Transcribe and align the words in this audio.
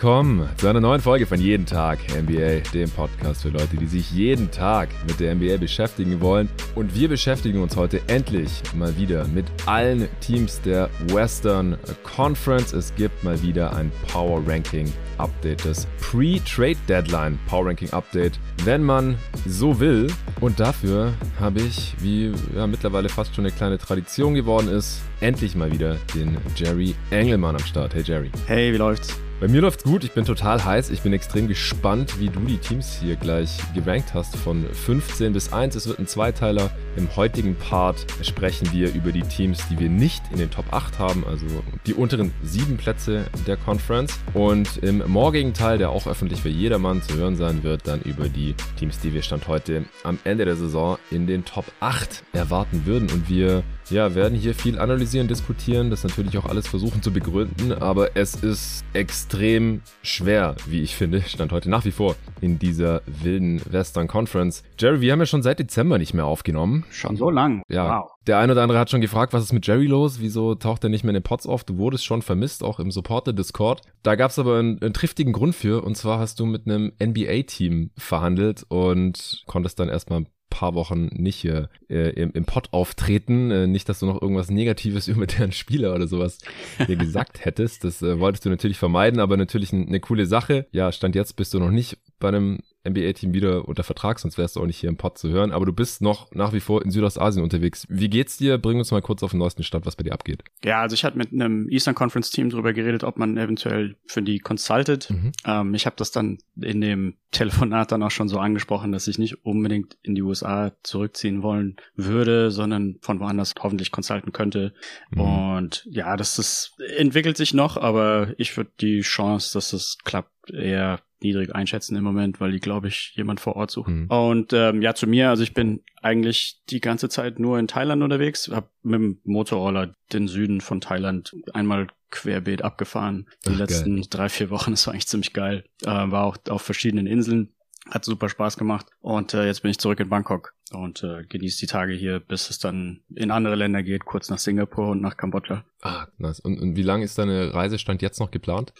willkommen 0.00 0.48
zu 0.58 0.68
einer 0.68 0.78
neuen 0.78 1.00
Folge 1.00 1.26
von 1.26 1.40
Jeden 1.40 1.66
Tag 1.66 1.98
NBA, 2.16 2.70
dem 2.72 2.88
Podcast 2.88 3.42
für 3.42 3.48
Leute, 3.48 3.76
die 3.76 3.86
sich 3.86 4.12
jeden 4.12 4.48
Tag 4.48 4.90
mit 5.08 5.18
der 5.18 5.34
NBA 5.34 5.56
beschäftigen 5.56 6.20
wollen. 6.20 6.48
Und 6.76 6.94
wir 6.94 7.08
beschäftigen 7.08 7.60
uns 7.60 7.74
heute 7.74 8.00
endlich 8.06 8.62
mal 8.76 8.96
wieder 8.96 9.26
mit 9.26 9.46
allen 9.66 10.08
Teams 10.20 10.60
der 10.60 10.88
Western 11.08 11.76
Conference. 12.04 12.72
Es 12.72 12.94
gibt 12.94 13.24
mal 13.24 13.42
wieder 13.42 13.74
ein 13.74 13.90
Power 14.06 14.40
Ranking 14.46 14.86
Update, 15.16 15.64
das 15.64 15.88
Pre-Trade 16.00 16.78
Deadline 16.88 17.36
Power 17.48 17.66
Ranking 17.66 17.90
Update, 17.90 18.38
wenn 18.62 18.84
man 18.84 19.18
so 19.46 19.80
will. 19.80 20.06
Und 20.38 20.60
dafür 20.60 21.12
habe 21.40 21.58
ich, 21.58 21.96
wie 21.98 22.32
ja, 22.54 22.68
mittlerweile 22.68 23.08
fast 23.08 23.34
schon 23.34 23.46
eine 23.46 23.52
kleine 23.52 23.78
Tradition 23.78 24.34
geworden 24.34 24.68
ist, 24.68 25.00
endlich 25.20 25.56
mal 25.56 25.72
wieder 25.72 25.96
den 26.14 26.36
Jerry 26.54 26.94
Engelmann 27.10 27.56
am 27.56 27.64
Start. 27.64 27.96
Hey 27.96 28.02
Jerry. 28.02 28.30
Hey, 28.46 28.72
wie 28.72 28.76
läuft's? 28.76 29.18
Bei 29.40 29.46
mir 29.46 29.60
läuft's 29.60 29.84
gut, 29.84 30.02
ich 30.02 30.10
bin 30.10 30.24
total 30.24 30.64
heiß. 30.64 30.90
Ich 30.90 31.02
bin 31.02 31.12
extrem 31.12 31.46
gespannt, 31.46 32.18
wie 32.18 32.28
du 32.28 32.40
die 32.40 32.58
Teams 32.58 32.98
hier 33.00 33.14
gleich 33.14 33.56
gerankt 33.72 34.12
hast 34.12 34.34
von 34.34 34.66
15 34.68 35.32
bis 35.32 35.52
1. 35.52 35.76
Es 35.76 35.86
wird 35.86 36.00
ein 36.00 36.08
Zweiteiler. 36.08 36.72
Im 36.96 37.14
heutigen 37.14 37.54
Part 37.54 38.04
sprechen 38.22 38.72
wir 38.72 38.92
über 38.92 39.12
die 39.12 39.22
Teams, 39.22 39.60
die 39.68 39.78
wir 39.78 39.90
nicht 39.90 40.24
in 40.32 40.38
den 40.38 40.50
Top 40.50 40.64
8 40.72 40.98
haben, 40.98 41.24
also 41.24 41.46
die 41.86 41.94
unteren 41.94 42.32
sieben 42.42 42.78
Plätze 42.78 43.26
der 43.46 43.56
Conference. 43.56 44.18
Und 44.34 44.78
im 44.78 45.04
morgigen 45.06 45.54
Teil, 45.54 45.78
der 45.78 45.90
auch 45.90 46.08
öffentlich 46.08 46.40
für 46.40 46.48
jedermann 46.48 47.00
zu 47.00 47.14
hören 47.14 47.36
sein 47.36 47.62
wird, 47.62 47.86
dann 47.86 48.02
über 48.02 48.28
die 48.28 48.56
Teams, 48.76 48.98
die 48.98 49.14
wir 49.14 49.22
Stand 49.22 49.46
heute 49.46 49.84
am 50.02 50.18
Ende 50.24 50.46
der 50.46 50.56
Saison 50.56 50.98
in 51.12 51.28
den 51.28 51.44
Top 51.44 51.66
8 51.78 52.24
erwarten 52.32 52.86
würden. 52.86 53.08
Und 53.12 53.28
wir 53.28 53.62
ja, 53.90 54.14
werden 54.14 54.38
hier 54.38 54.54
viel 54.54 54.78
analysieren, 54.78 55.28
diskutieren, 55.28 55.90
das 55.90 56.04
natürlich 56.04 56.36
auch 56.38 56.46
alles 56.46 56.66
versuchen 56.66 57.02
zu 57.02 57.12
begründen, 57.12 57.72
aber 57.72 58.16
es 58.16 58.34
ist 58.34 58.84
extrem 58.92 59.82
schwer, 60.02 60.56
wie 60.66 60.82
ich 60.82 60.94
finde, 60.94 61.22
stand 61.22 61.52
heute 61.52 61.70
nach 61.70 61.84
wie 61.84 61.90
vor 61.90 62.16
in 62.40 62.58
dieser 62.58 63.02
wilden 63.06 63.60
Western 63.70 64.08
Conference. 64.08 64.62
Jerry, 64.78 65.00
wir 65.00 65.12
haben 65.12 65.20
ja 65.20 65.26
schon 65.26 65.42
seit 65.42 65.58
Dezember 65.58 65.98
nicht 65.98 66.14
mehr 66.14 66.26
aufgenommen. 66.26 66.84
Schon 66.90 67.16
so 67.16 67.30
lang? 67.30 67.62
Ja. 67.68 68.00
Wow. 68.00 68.10
Der 68.26 68.38
eine 68.38 68.52
oder 68.52 68.62
andere 68.62 68.78
hat 68.78 68.90
schon 68.90 69.00
gefragt, 69.00 69.32
was 69.32 69.44
ist 69.44 69.52
mit 69.52 69.66
Jerry 69.66 69.86
los? 69.86 70.20
Wieso 70.20 70.54
taucht 70.54 70.84
er 70.84 70.90
nicht 70.90 71.02
mehr 71.02 71.10
in 71.10 71.20
den 71.20 71.22
Pots 71.22 71.46
auf? 71.46 71.64
Du 71.64 71.78
wurdest 71.78 72.04
schon 72.04 72.20
vermisst, 72.20 72.62
auch 72.62 72.78
im 72.78 72.90
Supporter-Discord. 72.90 73.80
Da 74.02 74.16
gab 74.16 74.30
es 74.30 74.38
aber 74.38 74.58
einen, 74.58 74.82
einen 74.82 74.92
triftigen 74.92 75.32
Grund 75.32 75.54
für, 75.54 75.82
und 75.82 75.96
zwar 75.96 76.18
hast 76.18 76.38
du 76.38 76.46
mit 76.46 76.66
einem 76.66 76.92
NBA-Team 77.02 77.90
verhandelt 77.96 78.66
und 78.68 79.42
konntest 79.46 79.80
dann 79.80 79.88
erstmal 79.88 80.26
paar 80.50 80.74
Wochen 80.74 81.06
nicht 81.12 81.36
hier 81.36 81.68
äh, 81.88 82.10
im, 82.10 82.32
im 82.32 82.44
Pod 82.44 82.68
auftreten. 82.72 83.50
Äh, 83.50 83.66
nicht, 83.66 83.88
dass 83.88 84.00
du 84.00 84.06
noch 84.06 84.20
irgendwas 84.20 84.50
Negatives 84.50 85.08
über 85.08 85.26
deren 85.26 85.52
Spieler 85.52 85.94
oder 85.94 86.06
sowas 86.06 86.38
hier 86.86 86.96
gesagt 86.96 87.44
hättest. 87.44 87.84
Das 87.84 88.02
äh, 88.02 88.18
wolltest 88.18 88.44
du 88.44 88.50
natürlich 88.50 88.78
vermeiden, 88.78 89.20
aber 89.20 89.36
natürlich 89.36 89.72
eine 89.72 90.00
coole 90.00 90.26
Sache. 90.26 90.66
Ja, 90.72 90.92
Stand 90.92 91.14
jetzt 91.14 91.36
bist 91.36 91.54
du 91.54 91.58
noch 91.58 91.70
nicht 91.70 91.98
bei 92.18 92.28
einem 92.28 92.60
NBA-Team 92.88 93.34
wieder 93.34 93.68
unter 93.68 93.82
Vertrag, 93.82 94.18
sonst 94.18 94.38
wärst 94.38 94.56
du 94.56 94.60
auch 94.60 94.66
nicht 94.66 94.78
hier 94.78 94.88
im 94.88 94.96
Pod 94.96 95.18
zu 95.18 95.28
hören. 95.30 95.52
Aber 95.52 95.66
du 95.66 95.72
bist 95.72 96.02
noch 96.02 96.30
nach 96.32 96.52
wie 96.52 96.60
vor 96.60 96.84
in 96.84 96.90
Südostasien 96.90 97.42
unterwegs. 97.42 97.86
Wie 97.88 98.08
geht's 98.08 98.36
dir? 98.36 98.58
Bring 98.58 98.78
uns 98.78 98.90
mal 98.90 99.02
kurz 99.02 99.22
auf 99.22 99.30
den 99.30 99.38
neuesten 99.38 99.62
Stand, 99.62 99.86
was 99.86 99.96
bei 99.96 100.04
dir 100.04 100.12
abgeht. 100.12 100.42
Ja, 100.64 100.80
also 100.80 100.94
ich 100.94 101.04
hatte 101.04 101.18
mit 101.18 101.32
einem 101.32 101.68
Eastern 101.68 101.94
Conference 101.94 102.30
Team 102.30 102.50
darüber 102.50 102.72
geredet, 102.72 103.04
ob 103.04 103.18
man 103.18 103.36
eventuell 103.36 103.96
für 104.06 104.22
die 104.22 104.38
consultet. 104.38 105.10
Mhm. 105.10 105.32
Ähm, 105.44 105.74
ich 105.74 105.86
habe 105.86 105.96
das 105.96 106.10
dann 106.10 106.38
in 106.60 106.80
dem 106.80 107.14
Telefonat 107.30 107.92
dann 107.92 108.02
auch 108.02 108.10
schon 108.10 108.28
so 108.28 108.38
angesprochen, 108.38 108.92
dass 108.92 109.06
ich 109.06 109.18
nicht 109.18 109.44
unbedingt 109.44 109.98
in 110.02 110.14
die 110.14 110.22
USA 110.22 110.72
zurückziehen 110.82 111.42
wollen 111.42 111.76
würde, 111.94 112.50
sondern 112.50 112.96
von 113.02 113.20
woanders 113.20 113.54
hoffentlich 113.60 113.90
consulten 113.90 114.32
könnte. 114.32 114.72
Mhm. 115.10 115.20
Und 115.20 115.86
ja, 115.90 116.16
das 116.16 116.38
ist, 116.38 116.74
entwickelt 116.96 117.36
sich 117.36 117.52
noch, 117.52 117.76
aber 117.76 118.32
ich 118.38 118.56
würde 118.56 118.70
die 118.80 119.00
Chance, 119.00 119.52
dass 119.52 119.72
es 119.72 119.98
klappt, 120.04 120.32
eher 120.50 121.00
niedrig 121.20 121.54
einschätzen 121.54 121.96
im 121.96 122.04
Moment, 122.04 122.40
weil 122.40 122.52
die, 122.52 122.60
glaube 122.60 122.77
ich, 122.86 123.12
jemand 123.16 123.40
vor 123.40 123.56
Ort 123.56 123.72
suchen. 123.72 124.02
Mhm. 124.02 124.06
Und 124.06 124.52
ähm, 124.52 124.82
ja, 124.82 124.94
zu 124.94 125.08
mir, 125.08 125.30
also 125.30 125.42
ich 125.42 125.54
bin 125.54 125.82
eigentlich 126.00 126.60
die 126.70 126.80
ganze 126.80 127.08
Zeit 127.08 127.40
nur 127.40 127.58
in 127.58 127.66
Thailand 127.66 128.02
unterwegs, 128.02 128.48
habe 128.52 128.70
mit 128.82 129.00
dem 129.00 129.20
Motorroller 129.24 129.94
den 130.12 130.28
Süden 130.28 130.60
von 130.60 130.80
Thailand 130.80 131.34
einmal 131.52 131.88
querbeet 132.10 132.62
abgefahren. 132.62 133.28
Die 133.46 133.52
Ach, 133.54 133.58
letzten 133.58 133.96
geil. 133.96 134.06
drei, 134.08 134.28
vier 134.28 134.50
Wochen, 134.50 134.70
das 134.72 134.86
war 134.86 134.94
eigentlich 134.94 135.08
ziemlich 135.08 135.32
geil. 135.32 135.64
Äh, 135.82 135.86
war 135.88 136.24
auch 136.24 136.36
auf 136.48 136.62
verschiedenen 136.62 137.06
Inseln. 137.06 137.54
Hat 137.90 138.04
super 138.04 138.28
Spaß 138.28 138.58
gemacht. 138.58 138.86
Und 139.00 139.32
äh, 139.34 139.46
jetzt 139.46 139.62
bin 139.62 139.70
ich 139.70 139.78
zurück 139.78 139.98
in 140.00 140.10
Bangkok 140.10 140.54
und 140.72 141.02
äh, 141.02 141.24
genieße 141.24 141.58
die 141.60 141.66
Tage 141.66 141.94
hier, 141.94 142.20
bis 142.20 142.50
es 142.50 142.58
dann 142.58 143.00
in 143.14 143.30
andere 143.30 143.54
Länder 143.54 143.82
geht, 143.82 144.04
kurz 144.04 144.28
nach 144.28 144.38
Singapur 144.38 144.88
und 144.88 145.00
nach 145.00 145.16
Kambodscha. 145.16 145.64
Ah, 145.80 146.06
nice. 146.18 146.40
Und, 146.40 146.60
und 146.60 146.76
wie 146.76 146.82
lange 146.82 147.04
ist 147.04 147.18
deine 147.18 147.54
Reisestand 147.54 148.02
jetzt 148.02 148.20
noch 148.20 148.30
geplant? 148.30 148.72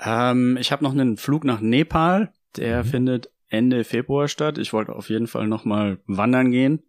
Ähm, 0.00 0.56
ich 0.60 0.72
habe 0.72 0.84
noch 0.84 0.92
einen 0.92 1.16
Flug 1.16 1.44
nach 1.44 1.60
Nepal. 1.60 2.32
Der 2.56 2.84
mhm. 2.84 2.88
findet 2.88 3.30
Ende 3.52 3.84
Februar 3.84 4.28
statt. 4.28 4.58
Ich 4.58 4.72
wollte 4.72 4.94
auf 4.94 5.10
jeden 5.10 5.26
Fall 5.26 5.46
nochmal 5.46 5.98
wandern 6.06 6.50
gehen 6.50 6.82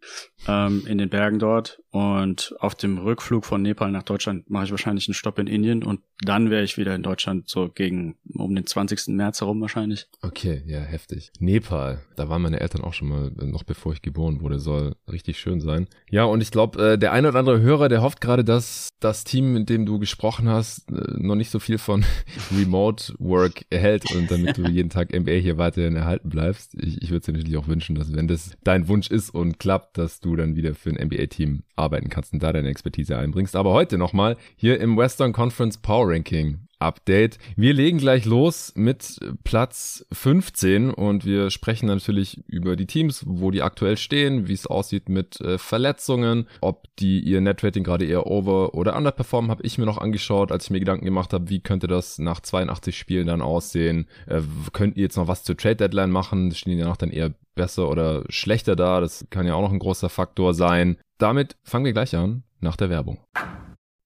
ähm, 0.48 0.86
in 0.88 0.98
den 0.98 1.10
Bergen 1.10 1.38
dort. 1.38 1.83
Und 1.94 2.56
auf 2.58 2.74
dem 2.74 2.98
Rückflug 2.98 3.46
von 3.46 3.62
Nepal 3.62 3.92
nach 3.92 4.02
Deutschland 4.02 4.50
mache 4.50 4.66
ich 4.66 4.72
wahrscheinlich 4.72 5.08
einen 5.08 5.14
Stopp 5.14 5.38
in 5.38 5.46
Indien 5.46 5.84
und 5.84 6.02
dann 6.22 6.50
wäre 6.50 6.64
ich 6.64 6.76
wieder 6.80 6.96
in 6.96 7.04
Deutschland 7.04 7.48
so 7.48 7.70
gegen 7.70 8.16
um 8.34 8.56
den 8.56 8.66
20. 8.66 9.10
März 9.10 9.42
herum 9.42 9.62
wahrscheinlich. 9.62 10.08
Okay, 10.24 10.64
ja, 10.66 10.80
heftig. 10.80 11.32
Nepal, 11.38 12.02
da 12.16 12.30
waren 12.30 12.42
meine 12.42 12.62
Eltern 12.62 12.82
auch 12.82 12.94
schon 12.94 13.10
mal, 13.10 13.32
noch 13.36 13.62
bevor 13.62 13.94
ich 13.94 14.02
geboren 14.02 14.42
wurde, 14.42 14.58
soll 14.58 14.96
richtig 15.12 15.38
schön 15.38 15.62
sein. 15.62 15.88
Ja, 16.10 16.24
und 16.24 16.42
ich 16.42 16.50
glaube, 16.50 16.94
äh, 16.94 16.98
der 16.98 17.12
eine 17.12 17.30
oder 17.30 17.38
andere 17.38 17.62
Hörer, 17.62 17.90
der 17.90 18.02
hofft 18.02 18.22
gerade, 18.22 18.44
dass 18.44 18.90
das 19.00 19.24
Team, 19.24 19.54
mit 19.54 19.70
dem 19.70 19.86
du 19.86 20.00
gesprochen 20.00 20.50
hast, 20.50 20.92
äh, 20.92 20.96
noch 21.18 21.36
nicht 21.36 21.52
so 21.52 21.60
viel 21.60 21.78
von 21.78 22.04
Remote 22.58 23.14
Work 23.20 23.66
erhält 23.70 24.10
und 24.16 24.32
damit 24.32 24.58
du 24.58 24.64
jeden 24.68 24.90
Tag 24.90 25.14
MBA 25.14 25.34
hier 25.34 25.60
weiterhin 25.60 25.96
erhalten 25.96 26.30
bleibst. 26.30 26.74
Ich, 26.74 27.04
ich 27.04 27.12
würde 27.12 27.28
dir 27.28 27.34
natürlich 27.34 27.58
auch 27.58 27.68
wünschen, 27.68 27.94
dass 27.94 28.16
wenn 28.16 28.28
das 28.28 28.58
dein 28.64 28.88
Wunsch 28.88 29.12
ist 29.12 29.30
und 29.30 29.60
klappt, 29.60 30.00
dass 30.00 30.22
du 30.22 30.36
dann 30.36 30.56
wieder 30.56 30.74
für 30.74 30.90
ein 30.90 31.08
NBA-Team 31.08 31.62
arbeiten 31.84 32.10
kannst 32.10 32.34
und 32.34 32.42
da 32.42 32.52
deine 32.52 32.70
Expertise 32.70 33.18
einbringst. 33.18 33.56
Aber 33.56 33.74
heute 33.74 33.98
nochmal 33.98 34.38
hier 34.56 34.80
im 34.80 34.98
Western 34.98 35.34
Conference 35.34 35.78
Power 35.78 36.10
Ranking 36.10 36.60
Update. 36.80 37.38
Wir 37.56 37.74
legen 37.74 37.98
gleich 37.98 38.26
los 38.26 38.74
mit 38.76 39.20
Platz 39.44 40.06
15 40.12 40.92
und 40.92 41.26
wir 41.26 41.50
sprechen 41.50 41.88
natürlich 41.88 42.44
über 42.48 42.76
die 42.76 42.86
Teams, 42.86 43.24
wo 43.26 43.52
die 43.52 43.62
aktuell 43.62 43.98
stehen, 43.98 44.48
wie 44.48 44.54
es 44.54 44.68
aussieht 44.68 45.10
mit 45.10 45.40
äh, 45.42 45.58
Verletzungen, 45.58 46.48
ob 46.62 46.88
die 47.00 47.20
ihr 47.20 47.42
Netrating 47.42 47.84
gerade 47.84 48.06
eher 48.06 48.28
over 48.28 48.74
oder 48.74 48.96
underperformen, 48.96 49.52
habe 49.52 49.64
ich 49.64 49.78
mir 49.78 49.86
noch 49.86 49.98
angeschaut, 49.98 50.52
als 50.52 50.66
ich 50.66 50.70
mir 50.72 50.80
Gedanken 50.80 51.06
gemacht 51.06 51.34
habe, 51.34 51.50
wie 51.50 51.60
könnte 51.60 51.88
das 51.88 52.20
nach 52.20 52.42
82 52.42 52.98
Spielen 52.98 53.28
dann 53.28 53.42
aussehen. 53.42 54.08
Äh, 54.28 54.42
könnt 54.72 54.98
ihr 54.98 55.04
jetzt 55.04 55.18
noch 55.18 55.28
was 55.28 55.44
zur 55.44 55.58
Trade 55.58 55.78
Deadline 55.78 56.12
machen? 56.12 56.52
Stehen 56.52 56.78
die 56.78 56.84
danach 56.84 56.98
dann 56.98 57.12
eher 57.12 57.34
besser 57.56 57.90
oder 57.90 58.24
schlechter 58.30 58.76
da? 58.76 59.00
Das 59.00 59.26
kann 59.30 59.48
ja 59.48 59.56
auch 59.56 59.62
noch 59.62 59.72
ein 59.72 59.80
großer 59.80 60.10
Faktor 60.10 60.54
sein. 60.54 60.98
Damit 61.18 61.56
fangen 61.64 61.86
wir 61.86 61.94
gleich 61.94 62.16
an 62.16 62.44
nach 62.60 62.76
der 62.76 62.90
Werbung. 62.90 63.20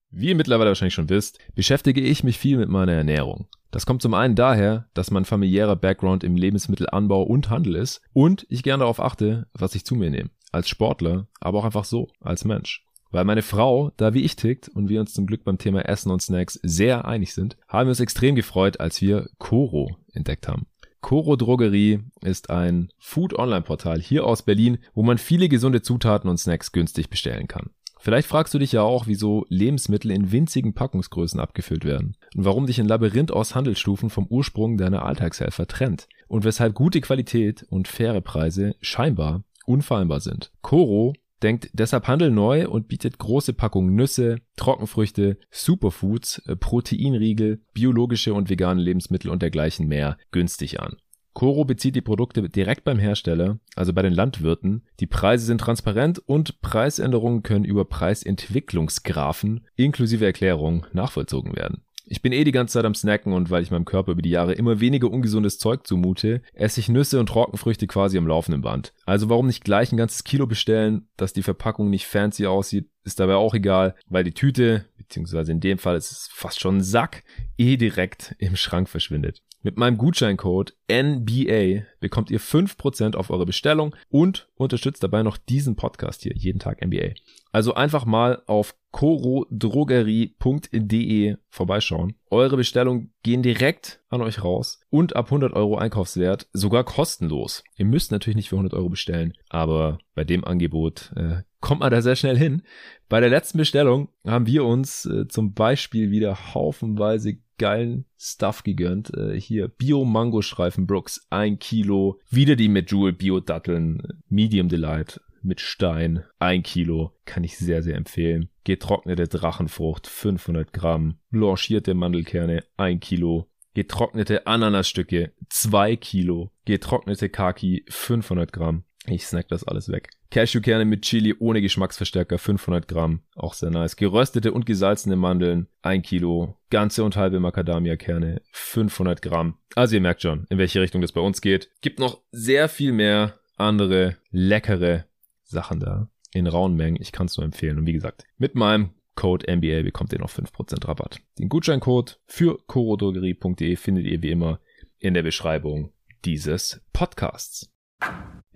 Wie 0.09 0.29
ihr 0.29 0.35
mittlerweile 0.35 0.69
wahrscheinlich 0.69 0.93
schon 0.93 1.09
wisst, 1.09 1.39
beschäftige 1.53 2.01
ich 2.01 2.23
mich 2.23 2.37
viel 2.37 2.57
mit 2.57 2.69
meiner 2.69 2.93
Ernährung. 2.93 3.47
Das 3.71 3.85
kommt 3.85 4.01
zum 4.01 4.13
einen 4.13 4.35
daher, 4.35 4.87
dass 4.93 5.11
mein 5.11 5.25
familiärer 5.25 5.75
Background 5.75 6.23
im 6.23 6.35
Lebensmittelanbau 6.35 7.23
und 7.23 7.49
Handel 7.49 7.75
ist 7.75 8.01
und 8.13 8.45
ich 8.49 8.63
gerne 8.63 8.81
darauf 8.81 9.01
achte, 9.01 9.47
was 9.53 9.75
ich 9.75 9.85
zu 9.85 9.95
mir 9.95 10.09
nehme. 10.09 10.29
Als 10.51 10.69
Sportler, 10.69 11.27
aber 11.41 11.59
auch 11.59 11.65
einfach 11.65 11.83
so, 11.83 12.07
als 12.21 12.45
Mensch. 12.45 12.85
Weil 13.11 13.25
meine 13.25 13.41
Frau 13.41 13.91
da 13.97 14.13
wie 14.13 14.23
ich 14.23 14.35
tickt 14.37 14.69
und 14.69 14.89
wir 14.89 15.01
uns 15.01 15.13
zum 15.13 15.27
Glück 15.27 15.43
beim 15.43 15.57
Thema 15.57 15.81
Essen 15.81 16.11
und 16.11 16.21
Snacks 16.21 16.59
sehr 16.63 17.05
einig 17.05 17.33
sind, 17.33 17.57
haben 17.67 17.87
wir 17.87 17.91
uns 17.91 17.99
extrem 17.99 18.35
gefreut, 18.35 18.79
als 18.79 19.01
wir 19.01 19.29
Koro 19.37 19.97
entdeckt 20.13 20.47
haben. 20.47 20.67
Koro 21.01 21.35
Drogerie 21.35 21.99
ist 22.21 22.49
ein 22.49 22.89
Food-Online-Portal 22.97 24.01
hier 24.01 24.25
aus 24.25 24.41
Berlin, 24.41 24.79
wo 24.93 25.03
man 25.03 25.17
viele 25.17 25.47
gesunde 25.47 25.81
Zutaten 25.81 26.29
und 26.29 26.37
Snacks 26.37 26.71
günstig 26.71 27.09
bestellen 27.09 27.47
kann. 27.47 27.69
Vielleicht 27.99 28.27
fragst 28.27 28.53
du 28.53 28.59
dich 28.59 28.71
ja 28.71 28.81
auch, 28.81 29.07
wieso 29.07 29.45
Lebensmittel 29.49 30.11
in 30.11 30.31
winzigen 30.31 30.73
Packungsgrößen 30.73 31.39
abgefüllt 31.39 31.85
werden 31.85 32.15
und 32.35 32.45
warum 32.45 32.65
dich 32.65 32.79
ein 32.79 32.87
Labyrinth 32.87 33.31
aus 33.31 33.55
Handelsstufen 33.55 34.09
vom 34.09 34.27
Ursprung 34.27 34.77
deiner 34.77 35.03
Alltagshelfer 35.03 35.67
trennt 35.67 36.07
und 36.27 36.43
weshalb 36.43 36.73
gute 36.73 37.01
Qualität 37.01 37.63
und 37.69 37.87
faire 37.87 38.21
Preise 38.21 38.75
scheinbar 38.81 39.43
unfehlbar 39.65 40.21
sind. 40.21 40.51
Coro 40.61 41.13
denkt 41.43 41.69
deshalb 41.73 42.07
Handel 42.07 42.31
neu 42.31 42.67
und 42.67 42.87
bietet 42.87 43.19
große 43.19 43.53
Packungen 43.53 43.95
Nüsse, 43.95 44.37
Trockenfrüchte, 44.55 45.37
Superfoods, 45.51 46.39
äh, 46.47 46.55
Proteinriegel, 46.55 47.61
biologische 47.73 48.33
und 48.33 48.49
vegane 48.49 48.81
Lebensmittel 48.81 49.29
und 49.29 49.41
dergleichen 49.41 49.87
mehr 49.87 50.17
günstig 50.31 50.79
an. 50.79 50.97
Coro 51.37 51.65
bezieht 51.65 51.95
die 51.95 52.01
Produkte 52.01 52.49
direkt 52.49 52.83
beim 52.83 52.97
Hersteller, 52.97 53.59
also 53.75 53.93
bei 53.93 54.01
den 54.01 54.11
Landwirten. 54.11 54.81
Die 54.99 55.05
Preise 55.05 55.45
sind 55.45 55.61
transparent 55.61 56.17
und 56.17 56.61
Preisänderungen 56.61 57.43
können 57.43 57.63
über 57.63 57.85
Preisentwicklungsgraphen 57.85 59.63
inklusive 59.75 60.25
Erklärung 60.25 60.87
nachvollzogen 60.93 61.55
werden. 61.55 61.83
Ich 62.07 62.23
bin 62.23 62.31
eh 62.31 62.43
die 62.43 62.51
ganze 62.51 62.73
Zeit 62.73 62.85
am 62.85 62.95
Snacken 62.95 63.33
und 63.33 63.51
weil 63.51 63.61
ich 63.61 63.69
meinem 63.69 63.85
Körper 63.85 64.13
über 64.13 64.23
die 64.23 64.31
Jahre 64.31 64.53
immer 64.53 64.79
weniger 64.79 65.11
ungesundes 65.11 65.59
Zeug 65.59 65.85
zumute, 65.85 66.41
esse 66.53 66.79
ich 66.79 66.89
Nüsse 66.89 67.19
und 67.19 67.29
Trockenfrüchte 67.29 67.85
quasi 67.85 68.17
am 68.17 68.25
laufenden 68.25 68.63
Band. 68.63 68.93
Also 69.05 69.29
warum 69.29 69.45
nicht 69.45 69.63
gleich 69.63 69.91
ein 69.91 69.97
ganzes 69.97 70.23
Kilo 70.23 70.47
bestellen, 70.47 71.07
dass 71.17 71.33
die 71.33 71.43
Verpackung 71.43 71.91
nicht 71.91 72.07
fancy 72.07 72.47
aussieht, 72.47 72.89
ist 73.03 73.19
dabei 73.19 73.35
auch 73.35 73.53
egal, 73.53 73.93
weil 74.07 74.23
die 74.23 74.33
Tüte, 74.33 74.85
beziehungsweise 74.97 75.51
in 75.51 75.59
dem 75.59 75.77
Fall 75.77 75.97
ist 75.97 76.11
es 76.11 76.29
fast 76.33 76.59
schon 76.59 76.77
ein 76.77 76.83
Sack, 76.83 77.23
eh 77.59 77.77
direkt 77.77 78.35
im 78.39 78.55
Schrank 78.55 78.89
verschwindet. 78.89 79.43
Mit 79.67 79.77
meinem 79.77 79.97
Gutscheincode 79.97 80.77
NBA 80.89 81.83
bekommt 81.99 82.31
ihr 82.31 82.39
5% 82.39 83.17
auf 83.17 83.29
eure 83.29 83.45
Bestellung 83.45 83.93
und 84.07 84.47
unterstützt 84.55 85.03
dabei 85.03 85.23
noch 85.23 85.35
diesen 85.35 85.75
Podcast 85.75 86.21
hier, 86.21 86.31
jeden 86.33 86.59
Tag 86.59 86.81
NBA. 86.81 87.15
Also 87.51 87.73
einfach 87.73 88.05
mal 88.05 88.41
auf 88.45 88.77
corodrogerie.de 88.91 91.35
vorbeischauen. 91.49 92.15
Eure 92.29 92.55
Bestellungen 92.55 93.11
gehen 93.23 93.43
direkt 93.43 94.01
an 94.07 94.21
euch 94.21 94.41
raus 94.41 94.79
und 94.89 95.17
ab 95.17 95.25
100 95.25 95.51
Euro 95.51 95.77
Einkaufswert 95.77 96.47
sogar 96.53 96.85
kostenlos. 96.85 97.61
Ihr 97.75 97.87
müsst 97.87 98.13
natürlich 98.13 98.37
nicht 98.37 98.47
für 98.47 98.55
100 98.55 98.73
Euro 98.73 98.87
bestellen, 98.87 99.33
aber 99.49 99.97
bei 100.15 100.23
dem 100.23 100.45
Angebot 100.45 101.11
äh, 101.17 101.41
kommt 101.59 101.81
man 101.81 101.91
da 101.91 102.01
sehr 102.01 102.15
schnell 102.15 102.37
hin. 102.37 102.61
Bei 103.09 103.19
der 103.19 103.29
letzten 103.29 103.57
Bestellung 103.57 104.07
haben 104.25 104.47
wir 104.47 104.63
uns 104.63 105.05
äh, 105.05 105.27
zum 105.27 105.53
Beispiel 105.53 106.09
wieder 106.09 106.53
haufenweise 106.53 107.39
geilen 107.57 108.05
Stuff 108.17 108.63
gegönnt. 108.63 109.13
Äh, 109.15 109.39
hier 109.39 109.67
Bio-Mango-Streifen 109.67 110.87
Brooks, 110.87 111.27
ein 111.29 111.59
Kilo. 111.59 112.19
Wieder 112.29 112.55
die 112.55 112.69
Medjool 112.69 113.13
Bio-Datteln, 113.13 114.21
Medium 114.29 114.69
Delight 114.69 115.21
mit 115.41 115.61
Stein, 115.61 116.23
ein 116.39 116.63
Kilo. 116.63 117.13
Kann 117.25 117.43
ich 117.43 117.57
sehr, 117.57 117.81
sehr 117.81 117.95
empfehlen. 117.95 118.49
Getrocknete 118.63 119.27
Drachenfrucht, 119.27 120.07
500 120.07 120.73
Gramm. 120.73 121.19
Blanchierte 121.31 121.93
Mandelkerne, 121.93 122.63
ein 122.75 122.99
Kilo. 122.99 123.47
Getrocknete 123.73 124.47
Ananasstücke, 124.47 125.33
zwei 125.49 125.95
Kilo. 125.95 126.51
Getrocknete 126.65 127.29
Kaki, 127.29 127.85
500 127.87 128.51
Gramm. 128.51 128.83
Ich 129.05 129.25
snack 129.25 129.47
das 129.47 129.63
alles 129.63 129.89
weg. 129.89 130.09
Cashewkerne 130.31 130.83
mit 130.83 131.03
Chili 131.03 131.33
ohne 131.39 131.61
Geschmacksverstärker 131.61 132.37
500 132.37 132.87
Gramm, 132.87 133.21
auch 133.35 133.53
sehr 133.53 133.69
nice. 133.69 133.95
Geröstete 133.95 134.51
und 134.51 134.65
gesalzene 134.65 135.15
Mandeln 135.15 135.67
1 135.81 136.05
Kilo. 136.05 136.57
Ganze 136.69 137.03
und 137.03 137.15
halbe 137.15 137.39
Macadamia-Kerne 137.39 138.41
500 138.51 139.21
Gramm. 139.21 139.57
Also 139.75 139.95
ihr 139.95 140.01
merkt 140.01 140.23
schon, 140.23 140.45
in 140.49 140.57
welche 140.57 140.81
Richtung 140.81 141.01
das 141.01 141.13
bei 141.13 141.21
uns 141.21 141.41
geht. 141.41 141.69
Gibt 141.81 141.99
noch 141.99 142.21
sehr 142.31 142.67
viel 142.67 142.91
mehr 142.91 143.39
andere 143.55 144.17
leckere 144.31 145.05
Sachen 145.43 145.79
da 145.79 146.09
in 146.33 146.47
rauen 146.47 146.75
Mengen. 146.75 147.01
Ich 147.01 147.11
kann 147.11 147.27
es 147.27 147.37
nur 147.37 147.45
empfehlen. 147.45 147.77
Und 147.77 147.85
wie 147.85 147.93
gesagt, 147.93 148.25
mit 148.37 148.55
meinem 148.55 148.91
Code 149.15 149.51
NBA 149.51 149.83
bekommt 149.83 150.13
ihr 150.13 150.19
noch 150.19 150.29
5% 150.29 150.87
Rabatt. 150.87 151.19
Den 151.39 151.49
Gutscheincode 151.49 152.19
für 152.25 152.59
corodrogerie.de 152.67 153.75
findet 153.75 154.05
ihr 154.05 154.21
wie 154.21 154.31
immer 154.31 154.59
in 154.99 155.13
der 155.13 155.23
Beschreibung 155.23 155.93
dieses 156.25 156.81
Podcasts. 156.93 157.71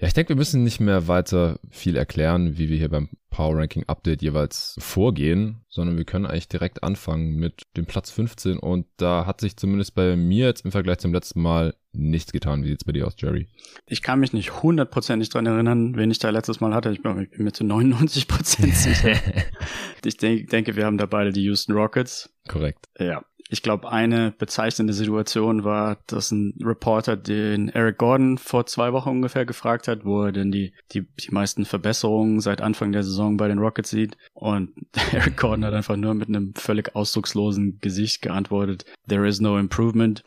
Ja, 0.01 0.07
ich 0.07 0.13
denke, 0.15 0.29
wir 0.29 0.35
müssen 0.35 0.63
nicht 0.63 0.79
mehr 0.79 1.07
weiter 1.07 1.59
viel 1.69 1.95
erklären, 1.95 2.57
wie 2.57 2.69
wir 2.69 2.77
hier 2.77 2.89
beim 2.89 3.09
Power 3.29 3.55
Ranking 3.55 3.83
Update 3.87 4.23
jeweils 4.23 4.75
vorgehen, 4.79 5.63
sondern 5.69 5.95
wir 5.95 6.05
können 6.05 6.25
eigentlich 6.25 6.47
direkt 6.47 6.83
anfangen 6.83 7.35
mit 7.35 7.61
dem 7.77 7.85
Platz 7.85 8.09
15 8.09 8.57
und 8.57 8.87
da 8.97 9.27
hat 9.27 9.41
sich 9.41 9.57
zumindest 9.57 9.93
bei 9.93 10.15
mir 10.15 10.47
jetzt 10.47 10.65
im 10.65 10.71
Vergleich 10.71 10.97
zum 10.97 11.13
letzten 11.13 11.41
Mal 11.41 11.75
nichts 11.93 12.31
getan. 12.31 12.63
Wie 12.63 12.69
sieht's 12.69 12.83
bei 12.83 12.93
dir 12.93 13.05
aus, 13.05 13.13
Jerry? 13.17 13.47
Ich 13.85 14.01
kann 14.01 14.19
mich 14.19 14.33
nicht 14.33 14.63
hundertprozentig 14.63 15.29
dran 15.29 15.45
erinnern, 15.45 15.95
wen 15.95 16.09
ich 16.09 16.19
da 16.19 16.31
letztes 16.31 16.61
Mal 16.61 16.73
hatte. 16.73 16.91
Ich 16.91 17.03
bin, 17.03 17.29
mir 17.37 17.51
zu 17.51 17.63
99 17.63 18.27
Prozent 18.27 18.75
sicher. 18.75 19.15
ich 20.03 20.17
denk, 20.17 20.49
denke, 20.49 20.75
wir 20.75 20.85
haben 20.85 20.97
da 20.97 21.05
beide 21.05 21.31
die 21.31 21.43
Houston 21.43 21.73
Rockets. 21.73 22.33
Korrekt. 22.47 22.87
Ja, 22.97 23.23
ich 23.51 23.63
glaube, 23.63 23.91
eine 23.91 24.31
bezeichnende 24.31 24.93
Situation 24.93 25.65
war, 25.65 25.97
dass 26.07 26.31
ein 26.31 26.53
Reporter 26.63 27.17
den 27.17 27.67
Eric 27.67 27.97
Gordon 27.97 28.37
vor 28.37 28.65
zwei 28.65 28.93
Wochen 28.93 29.09
ungefähr 29.09 29.45
gefragt 29.45 29.89
hat, 29.89 30.05
wo 30.05 30.23
er 30.23 30.31
denn 30.31 30.53
die, 30.53 30.73
die, 30.93 31.01
die 31.01 31.31
meisten 31.31 31.65
Verbesserungen 31.65 32.39
seit 32.39 32.61
Anfang 32.61 32.93
der 32.93 33.03
Saison 33.03 33.35
bei 33.35 33.49
den 33.49 33.59
Rockets 33.59 33.89
sieht. 33.89 34.15
Und 34.33 34.71
Eric 35.11 35.35
Gordon 35.35 35.65
hat 35.65 35.73
einfach 35.73 35.97
nur 35.97 36.13
mit 36.13 36.29
einem 36.29 36.53
völlig 36.55 36.95
ausdruckslosen 36.95 37.79
Gesicht 37.81 38.21
geantwortet, 38.21 38.85
there 39.09 39.27
is 39.27 39.41
no 39.41 39.59
improvement. 39.59 40.23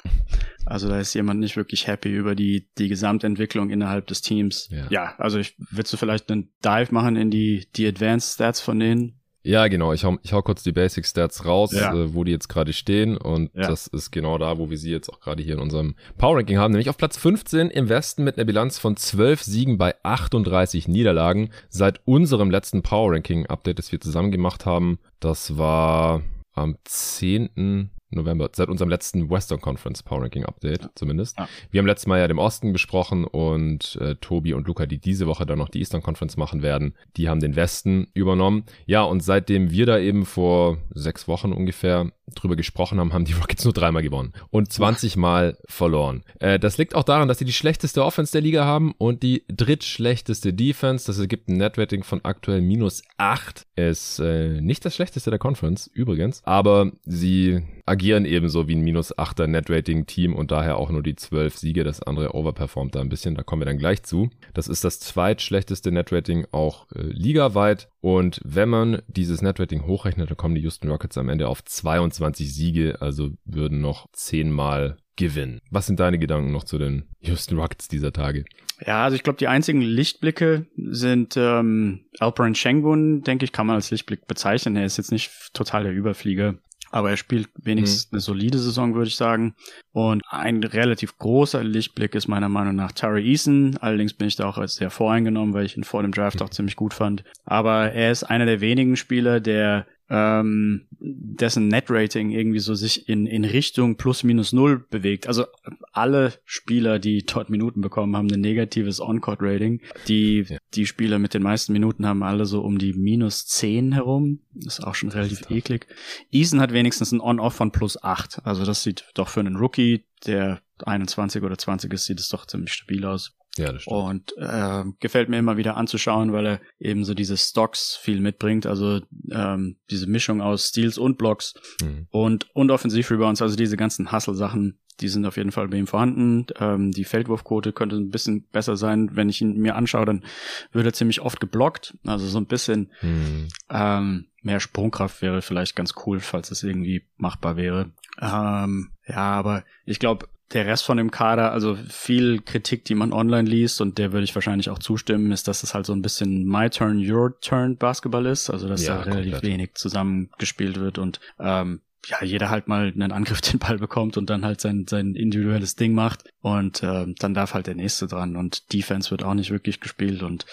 Also 0.66 0.88
da 0.88 1.00
ist 1.00 1.14
jemand 1.14 1.40
nicht 1.40 1.56
wirklich 1.56 1.86
happy 1.86 2.14
über 2.14 2.34
die, 2.34 2.68
die 2.76 2.88
Gesamtentwicklung 2.88 3.70
innerhalb 3.70 4.06
des 4.06 4.20
Teams. 4.20 4.68
Ja, 4.70 4.86
ja 4.90 5.14
also 5.16 5.38
ich, 5.38 5.56
willst 5.70 5.94
du 5.94 5.96
vielleicht 5.96 6.30
einen 6.30 6.52
Dive 6.62 6.92
machen 6.92 7.16
in 7.16 7.30
die, 7.30 7.66
die 7.74 7.86
Advanced 7.86 8.34
Stats 8.34 8.60
von 8.60 8.78
denen? 8.78 9.18
Ja, 9.44 9.68
genau. 9.68 9.92
Ich 9.92 10.04
hau, 10.04 10.16
ich 10.22 10.32
hau 10.32 10.40
kurz 10.40 10.62
die 10.62 10.72
Basic 10.72 11.04
Stats 11.04 11.44
raus, 11.44 11.72
ja. 11.72 11.94
äh, 11.94 12.14
wo 12.14 12.24
die 12.24 12.32
jetzt 12.32 12.48
gerade 12.48 12.72
stehen. 12.72 13.16
Und 13.16 13.50
ja. 13.54 13.68
das 13.68 13.86
ist 13.86 14.10
genau 14.10 14.38
da, 14.38 14.58
wo 14.58 14.70
wir 14.70 14.78
sie 14.78 14.90
jetzt 14.90 15.12
auch 15.12 15.20
gerade 15.20 15.42
hier 15.42 15.54
in 15.54 15.60
unserem 15.60 15.94
Power 16.16 16.38
Ranking 16.38 16.56
haben. 16.56 16.72
Nämlich 16.72 16.88
auf 16.88 16.96
Platz 16.96 17.18
15 17.18 17.68
im 17.68 17.90
Westen 17.90 18.24
mit 18.24 18.36
einer 18.36 18.46
Bilanz 18.46 18.78
von 18.78 18.96
12 18.96 19.42
Siegen 19.42 19.76
bei 19.76 19.94
38 20.02 20.88
Niederlagen. 20.88 21.50
Seit 21.68 22.00
unserem 22.06 22.50
letzten 22.50 22.82
Power 22.82 23.12
Ranking 23.12 23.46
Update, 23.46 23.78
das 23.78 23.92
wir 23.92 24.00
zusammen 24.00 24.32
gemacht 24.32 24.64
haben. 24.64 24.98
Das 25.20 25.58
war 25.58 26.22
am 26.54 26.76
10. 26.84 27.90
November, 28.14 28.50
seit 28.52 28.68
unserem 28.68 28.88
letzten 28.88 29.30
Western 29.30 29.60
Conference 29.60 30.02
Power 30.02 30.22
Ranking 30.22 30.44
Update 30.44 30.82
ja. 30.82 30.90
zumindest. 30.94 31.38
Ja. 31.38 31.48
Wir 31.70 31.78
haben 31.78 31.86
letztes 31.86 32.06
Mal 32.06 32.20
ja 32.20 32.28
den 32.28 32.38
Osten 32.38 32.72
besprochen 32.72 33.24
und 33.24 33.96
äh, 34.00 34.16
Tobi 34.16 34.54
und 34.54 34.66
Luca, 34.66 34.86
die 34.86 34.98
diese 34.98 35.26
Woche 35.26 35.46
dann 35.46 35.58
noch 35.58 35.68
die 35.68 35.80
Eastern 35.80 36.02
Conference 36.02 36.36
machen 36.36 36.62
werden, 36.62 36.94
die 37.16 37.28
haben 37.28 37.40
den 37.40 37.56
Westen 37.56 38.08
übernommen. 38.14 38.64
Ja, 38.86 39.02
und 39.02 39.22
seitdem 39.22 39.70
wir 39.70 39.86
da 39.86 39.98
eben 39.98 40.24
vor 40.24 40.78
sechs 40.94 41.28
Wochen 41.28 41.52
ungefähr 41.52 42.10
drüber 42.34 42.56
gesprochen 42.56 42.98
haben, 42.98 43.12
haben 43.12 43.24
die 43.24 43.32
Rockets 43.40 43.64
nur 43.64 43.72
dreimal 43.74 44.02
gewonnen 44.02 44.32
und 44.50 44.72
20 44.72 45.16
Mal 45.16 45.56
verloren. 45.66 46.22
Äh, 46.40 46.58
das 46.58 46.78
liegt 46.78 46.94
auch 46.94 47.04
daran, 47.04 47.28
dass 47.28 47.38
sie 47.38 47.44
die 47.44 47.52
schlechteste 47.52 48.04
Offense 48.04 48.32
der 48.32 48.40
Liga 48.40 48.64
haben 48.64 48.94
und 48.98 49.22
die 49.22 49.44
drittschlechteste 49.48 50.52
Defense. 50.52 51.06
Das 51.06 51.18
ergibt 51.18 51.48
ein 51.48 51.56
Netrating 51.56 52.02
von 52.02 52.24
aktuell 52.24 52.60
minus 52.60 53.02
8. 53.18 53.66
Ist 53.76 54.18
äh, 54.20 54.60
nicht 54.60 54.84
das 54.84 54.94
schlechteste 54.94 55.30
der 55.30 55.38
Conference, 55.38 55.90
übrigens, 55.92 56.42
aber 56.44 56.92
sie 57.04 57.62
agieren 57.86 58.24
ebenso 58.24 58.66
wie 58.66 58.76
ein 58.76 58.80
minus 58.80 59.16
8er 59.16 59.46
Netrating-Team 59.46 60.34
und 60.34 60.50
daher 60.50 60.78
auch 60.78 60.90
nur 60.90 61.02
die 61.02 61.16
12 61.16 61.58
Siege. 61.58 61.84
Das 61.84 62.02
andere 62.02 62.34
overperformt 62.34 62.94
da 62.94 63.00
ein 63.00 63.08
bisschen, 63.08 63.34
da 63.34 63.42
kommen 63.42 63.62
wir 63.62 63.66
dann 63.66 63.78
gleich 63.78 64.02
zu. 64.02 64.30
Das 64.54 64.68
ist 64.68 64.84
das 64.84 65.00
zweitschlechteste 65.00 65.92
Netrating 65.92 66.46
auch 66.50 66.86
äh, 66.92 67.02
ligaweit 67.02 67.88
und 68.04 68.38
wenn 68.44 68.68
man 68.68 69.00
dieses 69.06 69.40
Netrating 69.40 69.86
hochrechnet, 69.86 70.28
dann 70.28 70.36
kommen 70.36 70.54
die 70.54 70.60
Houston 70.60 70.90
Rockets 70.90 71.16
am 71.16 71.30
Ende 71.30 71.48
auf 71.48 71.64
22 71.64 72.13
Siege, 72.16 73.00
also 73.00 73.30
würden 73.44 73.80
noch 73.80 74.06
zehnmal 74.12 74.96
gewinnen. 75.16 75.60
Was 75.70 75.86
sind 75.86 76.00
deine 76.00 76.18
Gedanken 76.18 76.50
noch 76.50 76.64
zu 76.64 76.78
den 76.78 77.04
Houston 77.20 77.58
Rockets 77.58 77.88
dieser 77.88 78.12
Tage? 78.12 78.44
Ja, 78.84 79.04
also 79.04 79.14
ich 79.14 79.22
glaube, 79.22 79.38
die 79.38 79.46
einzigen 79.46 79.80
Lichtblicke 79.80 80.66
sind 80.76 81.36
ähm, 81.36 82.06
Alperin 82.18 82.56
Shengun, 82.56 83.22
denke 83.22 83.44
ich, 83.44 83.52
kann 83.52 83.66
man 83.66 83.76
als 83.76 83.90
Lichtblick 83.90 84.26
bezeichnen. 84.26 84.76
Er 84.76 84.84
ist 84.84 84.96
jetzt 84.96 85.12
nicht 85.12 85.30
total 85.52 85.84
der 85.84 85.92
Überflieger 85.92 86.56
aber 86.94 87.10
er 87.10 87.16
spielt 87.16 87.48
wenigstens 87.60 88.06
mhm. 88.06 88.14
eine 88.14 88.20
solide 88.20 88.58
Saison, 88.58 88.94
würde 88.94 89.08
ich 89.08 89.16
sagen. 89.16 89.56
Und 89.90 90.22
ein 90.30 90.62
relativ 90.62 91.18
großer 91.18 91.64
Lichtblick 91.64 92.14
ist 92.14 92.28
meiner 92.28 92.48
Meinung 92.48 92.76
nach 92.76 92.92
Tari 92.92 93.28
Eason. 93.28 93.76
Allerdings 93.80 94.14
bin 94.14 94.28
ich 94.28 94.36
da 94.36 94.46
auch 94.46 94.58
als 94.58 94.76
sehr 94.76 94.90
voreingenommen, 94.90 95.54
weil 95.54 95.66
ich 95.66 95.76
ihn 95.76 95.82
vor 95.82 96.02
dem 96.02 96.12
Draft 96.12 96.40
auch 96.40 96.50
ziemlich 96.50 96.76
gut 96.76 96.94
fand. 96.94 97.24
Aber 97.44 97.90
er 97.90 98.12
ist 98.12 98.22
einer 98.22 98.46
der 98.46 98.60
wenigen 98.60 98.94
Spieler, 98.94 99.40
der 99.40 99.88
ähm, 100.10 100.86
dessen 100.90 101.68
Net-Rating 101.68 102.30
irgendwie 102.30 102.58
so 102.58 102.74
sich 102.74 103.08
in, 103.08 103.26
in 103.26 103.44
Richtung 103.44 103.96
plus 103.96 104.22
minus 104.22 104.52
null 104.52 104.84
bewegt. 104.90 105.26
Also 105.26 105.46
alle 105.92 106.34
Spieler, 106.44 106.98
die 106.98 107.24
dort 107.24 107.48
Minuten 107.48 107.80
bekommen, 107.80 108.16
haben 108.16 108.30
ein 108.30 108.40
negatives 108.40 109.00
On-Court-Rating. 109.00 109.80
Die, 110.08 110.44
ja. 110.48 110.58
die 110.74 110.86
Spieler 110.86 111.18
mit 111.18 111.32
den 111.34 111.42
meisten 111.42 111.72
Minuten 111.72 112.06
haben 112.06 112.22
alle 112.22 112.44
so 112.44 112.60
um 112.62 112.78
die 112.78 112.92
minus 112.92 113.46
zehn 113.46 113.92
herum. 113.92 114.40
Das 114.52 114.78
ist 114.78 114.84
auch 114.84 114.94
schon 114.94 115.10
relativ 115.10 115.50
eklig. 115.50 115.86
Eason 116.30 116.60
hat 116.60 116.72
wenigstens 116.72 117.12
ein 117.12 117.20
On-Off 117.20 117.54
von 117.54 117.72
plus 117.72 118.02
acht. 118.02 118.40
Also 118.44 118.64
das 118.64 118.82
sieht 118.82 119.06
doch 119.14 119.28
für 119.28 119.40
einen 119.40 119.56
Rookie, 119.56 120.04
der 120.26 120.60
21 120.84 121.42
oder 121.42 121.56
20 121.56 121.92
ist, 121.92 122.06
sieht 122.06 122.20
es 122.20 122.28
doch 122.28 122.46
ziemlich 122.46 122.72
stabil 122.72 123.04
aus. 123.04 123.36
Ja, 123.56 123.72
das 123.72 123.82
stimmt. 123.82 123.96
Und 123.96 124.34
äh, 124.36 124.84
gefällt 125.00 125.28
mir 125.28 125.38
immer 125.38 125.56
wieder 125.56 125.76
anzuschauen, 125.76 126.32
weil 126.32 126.46
er 126.46 126.60
eben 126.78 127.04
so 127.04 127.14
diese 127.14 127.36
Stocks 127.36 127.96
viel 127.96 128.20
mitbringt, 128.20 128.66
also 128.66 129.00
ähm, 129.30 129.76
diese 129.90 130.08
Mischung 130.08 130.40
aus 130.40 130.68
Steals 130.68 130.98
und 130.98 131.18
Blocks 131.18 131.54
mhm. 131.82 132.08
und 132.10 132.48
und 132.54 132.70
Offensiv-Rebounds, 132.70 133.42
also 133.42 133.56
diese 133.56 133.76
ganzen 133.76 134.10
Hustle-Sachen, 134.10 134.80
die 135.00 135.08
sind 135.08 135.26
auf 135.26 135.36
jeden 135.36 135.52
Fall 135.52 135.68
bei 135.68 135.76
ihm 135.76 135.86
vorhanden. 135.86 136.46
Ähm, 136.58 136.90
die 136.90 137.04
Feldwurfquote 137.04 137.72
könnte 137.72 137.96
ein 137.96 138.10
bisschen 138.10 138.42
besser 138.42 138.76
sein. 138.76 139.10
Wenn 139.12 139.28
ich 139.28 139.40
ihn 139.40 139.58
mir 139.58 139.76
anschaue, 139.76 140.04
dann 140.06 140.24
wird 140.72 140.86
er 140.86 140.92
ziemlich 140.92 141.20
oft 141.20 141.40
geblockt. 141.40 141.96
Also 142.06 142.26
so 142.26 142.38
ein 142.38 142.46
bisschen 142.46 142.90
mhm. 143.02 143.48
ähm, 143.70 144.26
mehr 144.42 144.60
Sprungkraft 144.60 145.22
wäre 145.22 145.42
vielleicht 145.42 145.74
ganz 145.74 145.94
cool, 146.06 146.20
falls 146.20 146.50
es 146.50 146.62
irgendwie 146.62 147.02
machbar 147.16 147.56
wäre. 147.56 147.90
Ähm, 148.20 148.90
ja, 149.08 149.16
aber 149.16 149.64
ich 149.84 149.98
glaube, 149.98 150.28
der 150.52 150.66
Rest 150.66 150.84
von 150.84 150.96
dem 150.96 151.10
Kader, 151.10 151.52
also 151.52 151.76
viel 151.88 152.40
Kritik, 152.40 152.84
die 152.84 152.94
man 152.94 153.12
online 153.12 153.48
liest, 153.48 153.80
und 153.80 153.98
der 153.98 154.12
würde 154.12 154.24
ich 154.24 154.34
wahrscheinlich 154.34 154.70
auch 154.70 154.78
zustimmen, 154.78 155.32
ist, 155.32 155.48
dass 155.48 155.62
es 155.62 155.74
halt 155.74 155.86
so 155.86 155.92
ein 155.92 156.02
bisschen 156.02 156.44
My 156.46 156.70
Turn, 156.70 156.98
Your 156.98 157.38
Turn 157.40 157.76
Basketball 157.76 158.26
ist, 158.26 158.50
also 158.50 158.68
dass 158.68 158.84
ja, 158.84 158.96
da 158.96 159.02
relativ 159.02 159.32
komplett. 159.32 159.52
wenig 159.52 159.74
zusammengespielt 159.74 160.78
wird 160.78 160.98
und 160.98 161.20
ähm, 161.40 161.80
ja, 162.06 162.22
jeder 162.22 162.50
halt 162.50 162.68
mal 162.68 162.92
einen 162.94 163.12
Angriff 163.12 163.40
den 163.40 163.58
Ball 163.58 163.78
bekommt 163.78 164.16
und 164.16 164.30
dann 164.30 164.44
halt 164.44 164.60
sein, 164.60 164.86
sein 164.88 165.14
individuelles 165.14 165.76
Ding 165.76 165.94
macht. 165.94 166.24
Und 166.40 166.82
äh, 166.82 167.06
dann 167.18 167.34
darf 167.34 167.54
halt 167.54 167.66
der 167.66 167.74
nächste 167.74 168.06
dran 168.06 168.36
und 168.36 168.72
Defense 168.72 169.10
wird 169.10 169.22
auch 169.22 169.34
nicht 169.34 169.50
wirklich 169.50 169.80
gespielt. 169.80 170.22
Und 170.22 170.46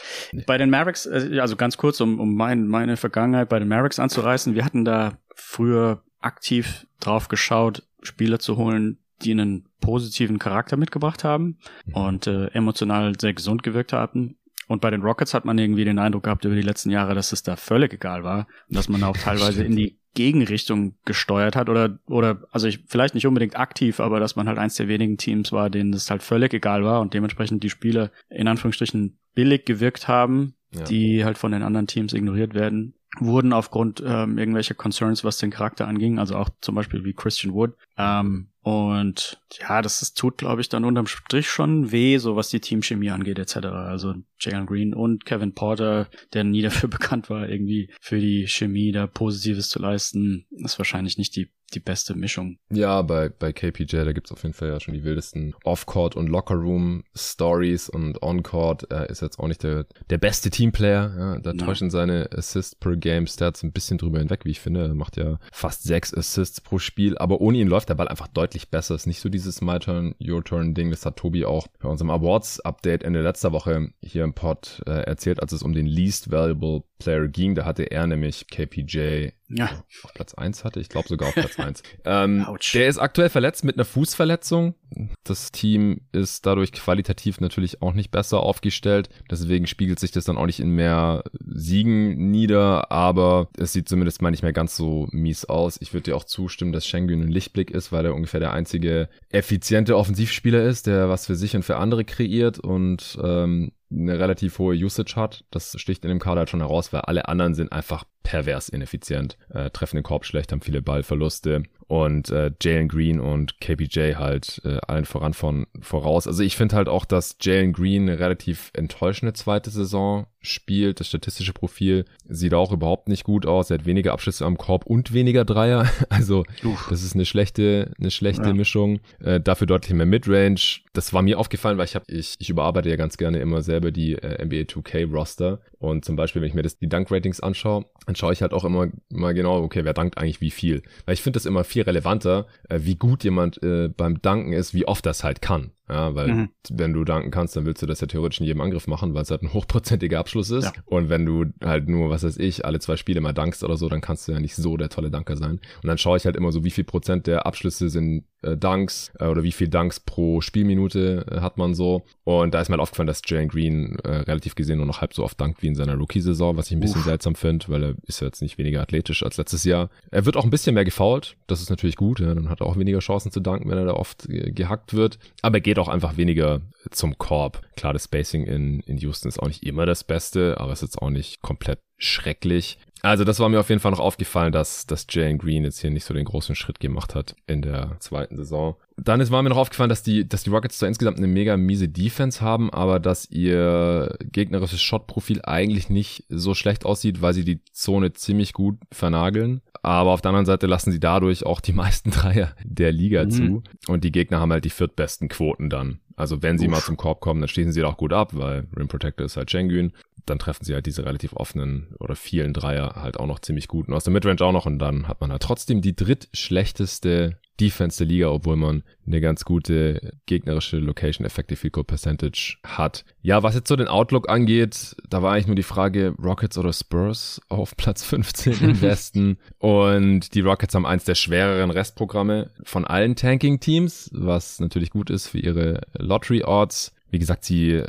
bei 0.46 0.58
den 0.58 0.70
Mavericks, 0.70 1.06
äh, 1.06 1.40
also 1.40 1.56
ganz 1.56 1.78
kurz, 1.78 2.00
um, 2.02 2.20
um 2.20 2.36
mein, 2.36 2.68
meine 2.68 2.98
Vergangenheit 2.98 3.50
bei 3.50 3.60
den 3.60 3.68
Mavericks 3.68 4.00
anzureißen, 4.00 4.56
wir 4.56 4.66
hatten 4.66 4.86
da 4.86 5.18
früher 5.36 6.04
aktiv 6.20 6.88
drauf 7.00 7.28
geschaut, 7.28 7.84
Spieler 8.02 8.40
zu 8.40 8.58
holen, 8.58 8.98
die 9.22 9.32
einen 9.32 9.68
positiven 9.80 10.40
Charakter 10.40 10.78
mitgebracht 10.78 11.24
haben 11.24 11.58
mhm. 11.86 11.94
und 11.94 12.28
äh, 12.28 12.48
emotional 12.48 13.20
sehr 13.20 13.34
gesund 13.34 13.64
gewirkt 13.64 13.94
haben. 13.94 14.38
Und 14.68 14.80
bei 14.80 14.90
den 14.90 15.02
Rockets 15.02 15.34
hat 15.34 15.44
man 15.44 15.58
irgendwie 15.58 15.84
den 15.84 16.00
Eindruck 16.00 16.24
gehabt 16.24 16.46
über 16.46 16.56
die 16.56 16.62
letzten 16.62 16.92
Jahre, 16.92 17.14
dass 17.14 17.34
es 17.34 17.44
da 17.44 17.58
völlig 17.58 17.94
egal 17.94 18.24
war 18.24 18.48
und 18.70 18.78
dass 18.78 18.88
man 18.88 19.04
auch 19.04 19.18
teilweise 19.24 19.64
in 19.64 19.76
die 19.76 20.01
Gegenrichtung 20.14 20.96
gesteuert 21.06 21.56
hat 21.56 21.70
oder 21.70 22.00
oder 22.06 22.44
also 22.52 22.68
ich 22.68 22.80
vielleicht 22.88 23.16
nicht 23.16 23.28
unbedingt 23.28 23.58
aktiv, 23.58 24.00
aber 24.00 24.20
dass 24.20 24.36
man 24.36 24.48
halt 24.48 24.58
eins 24.58 24.76
der 24.76 24.88
wenigen 24.88 25.18
Teams 25.18 25.52
war, 25.52 25.70
denen 25.70 25.94
es 25.94 26.10
halt 26.10 26.22
völlig 26.22 26.54
egal 26.54 26.84
war 26.84 27.02
und 27.02 27.14
dementsprechend 27.14 27.64
die 27.64 27.70
Spiele 27.70 28.12
in 28.30 28.48
Anführungsstrichen 28.48 29.18
billig 29.34 29.66
gewirkt 29.66 30.08
haben, 30.08 30.56
ja. 30.74 30.84
die 30.84 31.24
halt 31.24 31.38
von 31.38 31.52
den 31.52 31.64
anderen 31.64 31.88
Teams 31.88 32.14
ignoriert 32.14 32.54
werden 32.54 32.94
wurden 33.20 33.54
aufgrund 33.54 34.02
ähm, 34.06 34.38
irgendwelcher 34.38 34.74
Concerns, 34.74 35.24
was 35.24 35.38
den 35.38 35.52
Charakter 35.52 35.88
anging, 35.88 36.18
also 36.18 36.36
auch 36.36 36.50
zum 36.62 36.76
Beispiel 36.76 37.04
wie 37.04 37.14
Christian 37.14 37.54
Wood. 37.54 37.74
Ähm, 37.98 38.48
und 38.64 39.42
ja, 39.60 39.82
das, 39.82 40.00
das 40.00 40.14
tut, 40.14 40.38
glaube 40.38 40.62
ich, 40.62 40.70
dann 40.70 40.86
unterm 40.86 41.08
Strich 41.08 41.50
schon 41.50 41.92
weh, 41.92 42.18
so 42.20 42.36
was 42.36 42.50
die 42.50 42.60
Teamchemie 42.60 43.10
angeht, 43.10 43.40
etc. 43.40 43.58
Also 43.66 44.16
Jalen 44.40 44.68
Green 44.68 44.94
und 44.94 45.26
Kevin 45.26 45.54
Porter, 45.54 46.10
der 46.34 46.44
nie 46.44 46.62
dafür 46.62 46.88
bekannt 46.88 47.30
war, 47.30 47.50
irgendwie 47.50 47.90
für 48.00 48.20
die 48.20 48.48
Chemie 48.48 48.92
da 48.92 49.08
Positives 49.08 49.70
zu 49.70 49.80
leisten, 49.80 50.46
ist 50.52 50.78
wahrscheinlich 50.78 51.18
nicht 51.18 51.36
die 51.36 51.50
die 51.74 51.80
beste 51.80 52.16
Mischung. 52.16 52.58
Ja, 52.70 53.02
bei, 53.02 53.30
bei 53.30 53.54
KPJ, 53.54 54.04
da 54.04 54.14
gibt's 54.14 54.32
auf 54.32 54.44
jeden 54.44 54.54
Fall 54.54 54.70
ja 54.70 54.80
schon 54.80 54.94
die 54.94 55.04
wildesten 55.04 55.56
Off-Court 55.64 56.16
und 56.16 56.28
Locker-Room-Stories 56.28 57.90
und 57.90 58.22
On-Court 58.22 58.92
er 58.92 59.10
ist 59.10 59.22
jetzt 59.22 59.40
auch 59.40 59.48
nicht 59.48 59.64
der, 59.64 59.86
der 60.10 60.18
beste 60.18 60.50
Teamplayer. 60.50 61.14
Ja, 61.18 61.40
da 61.40 61.52
ja. 61.52 61.58
täuschen 61.58 61.90
seine 61.90 62.30
Assist-per-Game-Stats 62.32 63.64
ein 63.64 63.72
bisschen 63.72 63.98
drüber 63.98 64.20
hinweg, 64.20 64.46
wie 64.46 64.52
ich 64.52 64.60
finde. 64.60 64.88
Er 64.88 64.96
macht 64.96 65.18
ja 65.18 65.40
fast 65.52 65.84
sechs 65.84 66.14
Assists 66.14 66.62
pro 66.62 66.80
Spiel, 66.80 67.18
aber 67.18 67.42
ohne 67.42 67.58
ihn 67.58 67.68
läuft 67.68 67.90
der 67.90 67.96
Ball 67.96 68.08
einfach 68.08 68.28
deutlich 68.28 68.70
besser. 68.70 68.96
Ist 68.96 69.08
nicht 69.08 69.22
so 69.22 69.30
dieses 69.30 69.62
My 69.62 69.80
Turn, 69.80 70.16
Your 70.22 70.44
Turn-Ding. 70.44 70.92
Das 70.92 71.06
hat 71.06 71.18
Tobi 71.18 71.46
auch 71.46 71.68
bei 71.80 71.90
unserem 71.90 72.10
Awards-Update 72.10 73.04
Ende 73.04 73.22
letzter 73.22 73.52
Woche 73.52 73.90
hier 74.02 74.24
im 74.24 74.34
Pod 74.34 74.82
äh, 74.86 75.04
erzählt, 75.04 75.42
als 75.42 75.52
es 75.52 75.64
um 75.64 75.74
den 75.74 75.86
Least 75.86 76.32
Valuable 76.32 76.84
Player 77.02 77.28
ging. 77.28 77.56
Da 77.56 77.66
hatte 77.66 77.84
er 77.84 78.08
nämlich 78.08 78.48
KPJ 78.48 79.30
ja. 79.50 79.84
auf 80.04 80.14
Platz 80.14 80.34
eins 80.34 80.64
hatte. 80.64 80.80
Ich 80.80 80.90
glaube 80.90 81.08
sogar 81.08 81.30
auf 81.30 81.36
Platz 81.36 81.60
eins. 81.60 81.84
Ähm, 82.04 82.46
der 82.74 82.88
ist 82.88 82.98
aktuell 82.98 83.30
verletzt 83.30 83.64
mit 83.64 83.76
einer 83.76 83.86
Fußverletzung. 83.86 84.76
Das 85.24 85.52
Team 85.52 86.02
ist 86.12 86.46
dadurch 86.46 86.72
qualitativ 86.72 87.40
natürlich 87.40 87.82
auch 87.82 87.94
nicht 87.94 88.12
besser 88.12 88.40
aufgestellt. 88.42 89.10
Deswegen 89.30 89.68
spiegelt 89.68 90.00
sich 90.00 90.12
das 90.12 90.26
dann 90.26 90.38
auch 90.38 90.46
nicht 90.46 90.60
in 90.60 90.70
mehr 90.70 91.24
Siegen 91.40 92.32
nieder. 92.32 92.92
Aber 92.92 93.50
es 93.58 93.74
sieht 93.74 93.88
zumindest 93.88 94.22
mal 94.22 94.32
nicht 94.32 94.42
mehr 94.42 94.54
ganz 94.54 94.76
so 94.76 95.08
mies 95.12 95.46
aus. 95.46 95.78
Ich 95.80 95.94
würde 95.94 96.06
dir 96.06 96.16
auch 96.16 96.24
zustimmen, 96.24 96.72
dass 96.72 96.88
Schengen 96.88 97.22
ein 97.22 97.32
Lichtblick 97.32 97.72
ist, 97.72 97.92
weil 97.92 98.06
er 98.06 98.16
ungefähr 98.16 98.40
der 98.40 98.54
einzige 98.54 99.10
effiziente 99.30 99.96
Offensivspieler 99.98 100.64
ist, 100.64 100.88
der 100.88 101.10
was 101.10 101.28
für 101.28 101.36
sich 101.36 101.56
und 101.56 101.64
für 101.64 101.78
andere 101.78 102.04
kreiert 102.04 102.60
und 102.60 103.18
ähm, 103.24 103.72
eine 103.92 104.20
relativ 104.20 104.60
hohe 104.60 104.76
Usage 104.76 105.16
hat. 105.16 105.46
Das 105.52 105.74
sticht 105.80 106.04
in 106.06 106.10
dem 106.10 106.20
Kader 106.20 106.40
halt 106.40 106.50
schon 106.50 106.62
heraus, 106.62 106.94
weil 106.94 107.02
alle 107.02 107.28
anderen 107.28 107.54
sind 107.54 107.72
einfach 107.72 108.06
pervers 108.24 108.70
ineffizient, 108.70 109.38
äh, 109.50 109.70
treffen 109.70 109.98
den 109.98 110.04
Korb 110.04 110.26
schlecht, 110.26 110.52
haben 110.52 110.62
viele 110.62 110.82
Ballverluste 110.82 111.64
und 111.92 112.30
äh, 112.30 112.52
Jalen 112.62 112.88
Green 112.88 113.20
und 113.20 113.60
KPJ 113.60 114.16
halt 114.16 114.62
äh, 114.64 114.78
allen 114.88 115.04
voran 115.04 115.34
von 115.34 115.68
voraus. 115.82 116.26
Also 116.26 116.42
ich 116.42 116.56
finde 116.56 116.78
halt 116.78 116.88
auch, 116.88 117.04
dass 117.04 117.36
Jalen 117.42 117.74
Green 117.74 118.04
eine 118.04 118.18
relativ 118.18 118.72
enttäuschende 118.74 119.34
zweite 119.34 119.70
Saison 119.72 120.26
spielt. 120.40 121.02
Das 121.02 121.10
statistische 121.10 121.52
Profil 121.52 122.06
sieht 122.30 122.54
auch 122.54 122.72
überhaupt 122.72 123.10
nicht 123.10 123.26
gut 123.26 123.46
aus. 123.46 123.70
Er 123.70 123.80
hat 123.80 123.86
weniger 123.86 124.14
Abschlüsse 124.14 124.46
am 124.46 124.58
Korb 124.58 124.86
und 124.86 125.14
weniger 125.14 125.44
Dreier. 125.44 125.90
Also 126.10 126.44
Uff. 126.64 126.88
das 126.90 127.04
ist 127.04 127.16
eine 127.16 127.26
schlechte, 127.26 127.92
eine 128.00 128.12
schlechte 128.12 128.48
ja. 128.48 128.54
Mischung. 128.54 129.00
Äh, 129.20 129.40
dafür 129.40 129.68
deutlich 129.68 129.94
mehr 129.94 130.06
Midrange. 130.06 130.80
Das 130.94 131.14
war 131.14 131.22
mir 131.22 131.40
aufgefallen, 131.40 131.78
weil 131.78 131.86
ich 131.86 131.96
habe, 131.96 132.06
ich, 132.08 132.36
ich 132.40 132.50
überarbeite 132.50 132.90
ja 132.90 132.96
ganz 132.96 133.18
gerne 133.18 133.40
immer 133.40 133.62
selber 133.64 133.92
die 133.92 134.14
äh, 134.14 134.44
NBA 134.44 134.64
2K 134.72 135.12
Roster. 135.12 135.60
Und 135.82 136.06
zum 136.06 136.16
Beispiel, 136.16 136.44
wenn 136.44 136.50
ich 136.50 136.54
mir 136.54 136.62
das, 136.62 136.78
die 136.78 136.88
Dunk-Ratings 136.88 137.40
anschaue, 137.40 137.86
dann 138.06 138.16
schaue 138.16 138.34
ich 138.34 138.44
halt 138.44 138.54
auch 138.54 138.66
immer 138.66 138.90
mal 139.10 139.34
genau, 139.34 139.64
okay, 139.64 139.84
wer 139.84 139.96
dankt 139.96 140.16
eigentlich 140.20 140.40
wie 140.40 140.52
viel. 140.52 140.84
Weil 141.06 141.16
ich 141.16 141.24
finde 141.24 141.38
das 141.38 141.48
immer 141.48 141.64
viel 141.64 141.82
relevanter, 141.82 142.46
äh, 142.70 142.82
wie 142.84 142.96
gut 142.96 143.24
jemand 143.24 143.62
äh, 143.64 143.90
beim 143.90 144.22
Danken 144.22 144.54
ist, 144.54 144.76
wie 144.76 144.88
oft 144.88 145.04
das 145.08 145.24
halt 145.24 145.42
kann. 145.42 145.72
Ja, 145.90 146.16
weil 146.16 146.28
mhm. 146.28 146.50
wenn 146.70 146.94
du 146.94 147.04
danken 147.04 147.32
kannst, 147.32 147.56
dann 147.58 147.66
willst 147.66 147.82
du 147.82 147.86
das 147.86 148.00
ja 148.00 148.08
theoretisch 148.08 148.40
in 148.40 148.46
jedem 148.46 148.62
Angriff 148.62 148.88
machen, 148.88 149.14
weil 149.14 149.24
es 149.24 149.32
halt 149.32 149.42
ein 149.42 149.54
hochprozentiger 149.54 150.20
Abschluss 150.20 150.50
ist. 150.50 150.66
Ja. 150.66 150.74
Und 150.86 151.10
wenn 151.10 151.26
du 151.26 151.48
halt 151.62 151.90
nur, 151.90 152.10
was 152.10 152.24
weiß 152.24 152.38
ich, 152.38 152.64
alle 152.64 152.80
zwei 152.80 152.96
Spiele 152.96 153.20
mal 153.20 153.34
dankst 153.34 153.62
oder 153.64 153.76
so, 153.76 153.90
dann 153.90 154.00
kannst 154.00 154.28
du 154.28 154.32
ja 154.32 154.40
nicht 154.40 154.56
so 154.56 154.78
der 154.78 154.88
tolle 154.88 155.12
Danker 155.12 155.36
sein. 155.36 155.60
Und 155.84 155.88
dann 155.88 155.98
schaue 155.98 156.16
ich 156.16 156.26
halt 156.26 156.38
immer 156.38 156.54
so, 156.54 156.64
wie 156.64 156.70
viel 156.70 156.86
Prozent 156.86 157.28
der 157.28 157.46
Abschlüsse 157.46 157.90
sind 157.90 158.24
äh, 158.42 158.56
Dunks 158.56 159.12
äh, 159.20 159.26
oder 159.26 159.44
wie 159.44 159.52
viel 159.52 159.68
Dunks 159.68 160.00
pro 160.00 160.40
Spielminute 160.40 161.26
äh, 161.30 161.42
hat 161.42 161.58
man 161.58 161.74
so. 161.74 162.04
Und 162.24 162.54
da 162.54 162.62
ist 162.62 162.70
mir 162.70 162.74
halt 162.74 162.82
aufgefallen, 162.82 163.08
dass 163.08 163.22
Jalen 163.26 163.50
Green 163.50 164.00
äh, 164.04 164.18
relativ 164.18 164.56
gesehen 164.56 164.78
nur 164.78 164.86
noch 164.86 165.02
halb 165.02 165.14
so 165.14 165.26
oft 165.26 165.42
dankt 165.42 165.62
wie 165.62 165.68
in 165.72 165.76
seiner 165.76 165.96
Rookie-Saison, 165.96 166.58
was 166.58 166.68
ich 166.68 166.74
ein 166.74 166.80
bisschen 166.80 167.02
Uff. 167.02 167.06
seltsam 167.06 167.36
finde, 167.36 167.68
weil 167.70 167.84
er 167.84 167.96
ist 168.04 168.22
ja 168.22 168.28
jetzt 168.28 168.42
nicht 168.42 168.58
weniger 168.58 168.82
athletisch 168.82 169.24
als 169.24 169.38
letztes 169.38 169.64
Jahr. 169.64 169.90
Er 170.12 170.26
wird 170.26 170.38
auch 170.38 170.44
ein 170.44 170.50
bisschen 170.50 170.76
mehr 170.76 170.86
gefault, 170.86 171.36
das 171.48 171.62
ist 171.62 171.70
natürlich 171.70 171.96
gut, 171.96 172.20
ja, 172.20 172.34
dann 172.34 172.50
hat 172.50 172.62
er 172.62 172.68
auch 172.68 172.78
weniger 172.78 173.00
Chancen 173.00 173.32
zu 173.32 173.40
danken, 173.40 173.70
wenn 173.70 173.78
er 173.78 173.86
da 173.86 173.94
oft 173.94 174.30
äh, 174.30 174.52
gehackt 174.52 174.94
wird. 174.94 175.20
Aber 175.42 175.58
er 175.58 175.62
geht 175.62 175.80
auch 175.80 175.88
einfach 175.88 176.18
weniger 176.18 176.62
zum 176.90 177.18
Korb. 177.18 177.62
Klar, 177.76 177.94
das 177.94 178.06
Spacing 178.06 178.46
in, 178.46 178.80
in 178.82 178.98
Houston 178.98 179.30
ist 179.30 179.40
auch 179.40 179.48
nicht 179.48 179.64
immer 179.64 179.86
das 179.86 180.04
Beste, 180.04 180.60
aber 180.60 180.72
es 180.72 180.82
ist 180.82 180.94
jetzt 180.94 181.02
auch 181.02 181.10
nicht 181.10 181.42
komplett 181.42 181.80
schrecklich. 181.98 182.78
Also 183.02 183.24
das 183.24 183.40
war 183.40 183.50
mir 183.50 183.60
auf 183.60 183.70
jeden 183.70 183.82
Fall 183.82 183.92
noch 183.92 184.00
aufgefallen, 184.00 184.52
dass, 184.52 184.86
dass 184.86 185.08
Jalen 185.10 185.38
Green 185.38 185.64
jetzt 185.64 185.80
hier 185.80 185.90
nicht 185.90 186.06
so 186.06 186.14
den 186.14 186.26
großen 186.26 186.56
Schritt 186.56 186.80
gemacht 186.80 187.16
hat 187.16 187.36
in 187.48 187.62
der 187.62 187.96
zweiten 188.00 188.36
Saison. 188.38 188.76
Dann 188.98 189.20
ist 189.20 189.32
war 189.32 189.42
mir 189.42 189.50
noch 189.50 189.58
aufgefallen, 189.58 189.90
dass 189.90 190.04
die, 190.04 190.28
dass 190.28 190.44
die 190.44 190.52
Rockets 190.52 190.78
zwar 190.78 190.88
insgesamt 190.88 191.18
eine 191.18 191.28
mega 191.28 191.58
miese 191.58 191.90
Defense 191.90 192.42
haben, 192.42 192.70
aber 192.70 193.00
dass 193.00 193.30
ihr 193.32 194.16
gegnerisches 194.22 194.82
Shot-Profil 194.82 195.42
eigentlich 195.44 195.90
nicht 195.90 196.26
so 196.30 196.54
schlecht 196.54 196.86
aussieht, 196.86 197.22
weil 197.22 197.34
sie 197.34 197.46
die 197.46 197.64
Zone 197.72 198.14
ziemlich 198.14 198.54
gut 198.54 198.78
vernageln. 198.92 199.62
Aber 199.82 200.12
auf 200.12 200.22
der 200.22 200.30
anderen 200.30 200.46
Seite 200.46 200.68
lassen 200.68 200.92
sie 200.92 201.00
dadurch 201.00 201.46
auch 201.46 201.62
die 201.62 201.74
meisten 201.74 202.12
Dreier 202.12 202.56
der 202.64 202.92
Liga 202.92 203.24
mhm. 203.26 203.32
zu. 203.32 203.64
Und 203.88 204.04
die 204.04 204.12
Gegner 204.12 204.40
haben 204.40 204.52
halt 204.52 204.66
die 204.66 204.70
viertbesten 204.70 205.28
Quoten 205.28 205.70
dann. 205.70 206.00
Also 206.22 206.44
wenn 206.44 206.60
sie 206.60 206.68
Uff. 206.68 206.72
mal 206.72 206.82
zum 206.82 206.98
Korb 206.98 207.20
kommen, 207.20 207.42
dann 207.42 207.48
schließen 207.48 207.74
sie 207.74 207.84
auch 207.84 207.98
gut 207.98 208.14
ab, 208.14 208.30
weil 208.34 208.68
Rim 208.78 208.88
Protector 208.88 209.26
ist 209.26 209.38
halt 209.38 209.50
Schengen. 209.50 209.92
Dann 210.28 210.38
treffen 210.38 210.64
sie 210.64 210.76
halt 210.76 210.86
diese 210.86 211.04
relativ 211.04 211.34
offenen 211.34 211.96
oder 212.00 212.16
vielen 212.16 212.54
Dreier 212.54 212.94
halt 212.96 213.20
auch 213.20 213.26
noch 213.26 213.40
ziemlich 213.40 213.68
gut. 213.68 213.88
Und 213.88 213.96
aus 213.96 214.04
der 214.04 214.14
Midrange 214.14 214.40
auch 214.42 214.52
noch. 214.52 214.68
Und 214.68 214.78
dann 214.78 215.08
hat 215.08 215.20
man 215.20 215.32
halt 215.32 215.42
trotzdem 215.42 215.82
die 215.82 215.96
drittschlechteste 215.96 217.40
Defense 217.62 218.00
der 218.00 218.08
Liga, 218.08 218.30
obwohl 218.30 218.56
man 218.56 218.84
eine 219.06 219.22
ganz 219.22 219.46
gute 219.46 220.14
gegnerische 220.26 220.78
Location 220.78 221.26
Effective 221.26 221.58
Field 221.58 221.74
Goal 221.74 221.84
Percentage 221.84 222.58
hat. 222.66 223.06
Ja, 223.22 223.44
was 223.44 223.56
jetzt 223.56 223.68
so 223.68 223.76
den 223.76 223.88
Outlook 223.88 224.30
angeht, 224.30 224.96
da 225.10 225.22
war 225.22 225.34
eigentlich 225.34 225.48
nur 225.48 225.56
die 225.56 225.64
Frage 225.64 226.16
Rockets 226.22 226.58
oder 226.58 226.74
Spurs 226.74 227.40
auf 227.50 227.78
Platz 227.78 228.04
15 228.04 228.54
im 228.62 228.82
Westen 228.82 229.38
und 229.60 230.34
die 230.34 230.42
Rockets 230.42 230.74
haben 230.74 230.86
eins 230.86 231.06
der 231.06 231.16
schwereren 231.16 231.70
Restprogramme 231.70 232.50
von 232.64 232.84
allen 232.84 233.16
Tanking 233.16 233.60
Teams, 233.60 234.10
was 234.12 234.60
natürlich 234.60 234.90
gut 234.90 235.12
ist 235.12 235.28
für 235.28 235.40
ihre 235.40 235.82
Lottery 235.94 236.44
Odds. 236.44 236.94
Wie 237.12 237.20
gesagt, 237.20 237.44
sie 237.46 237.84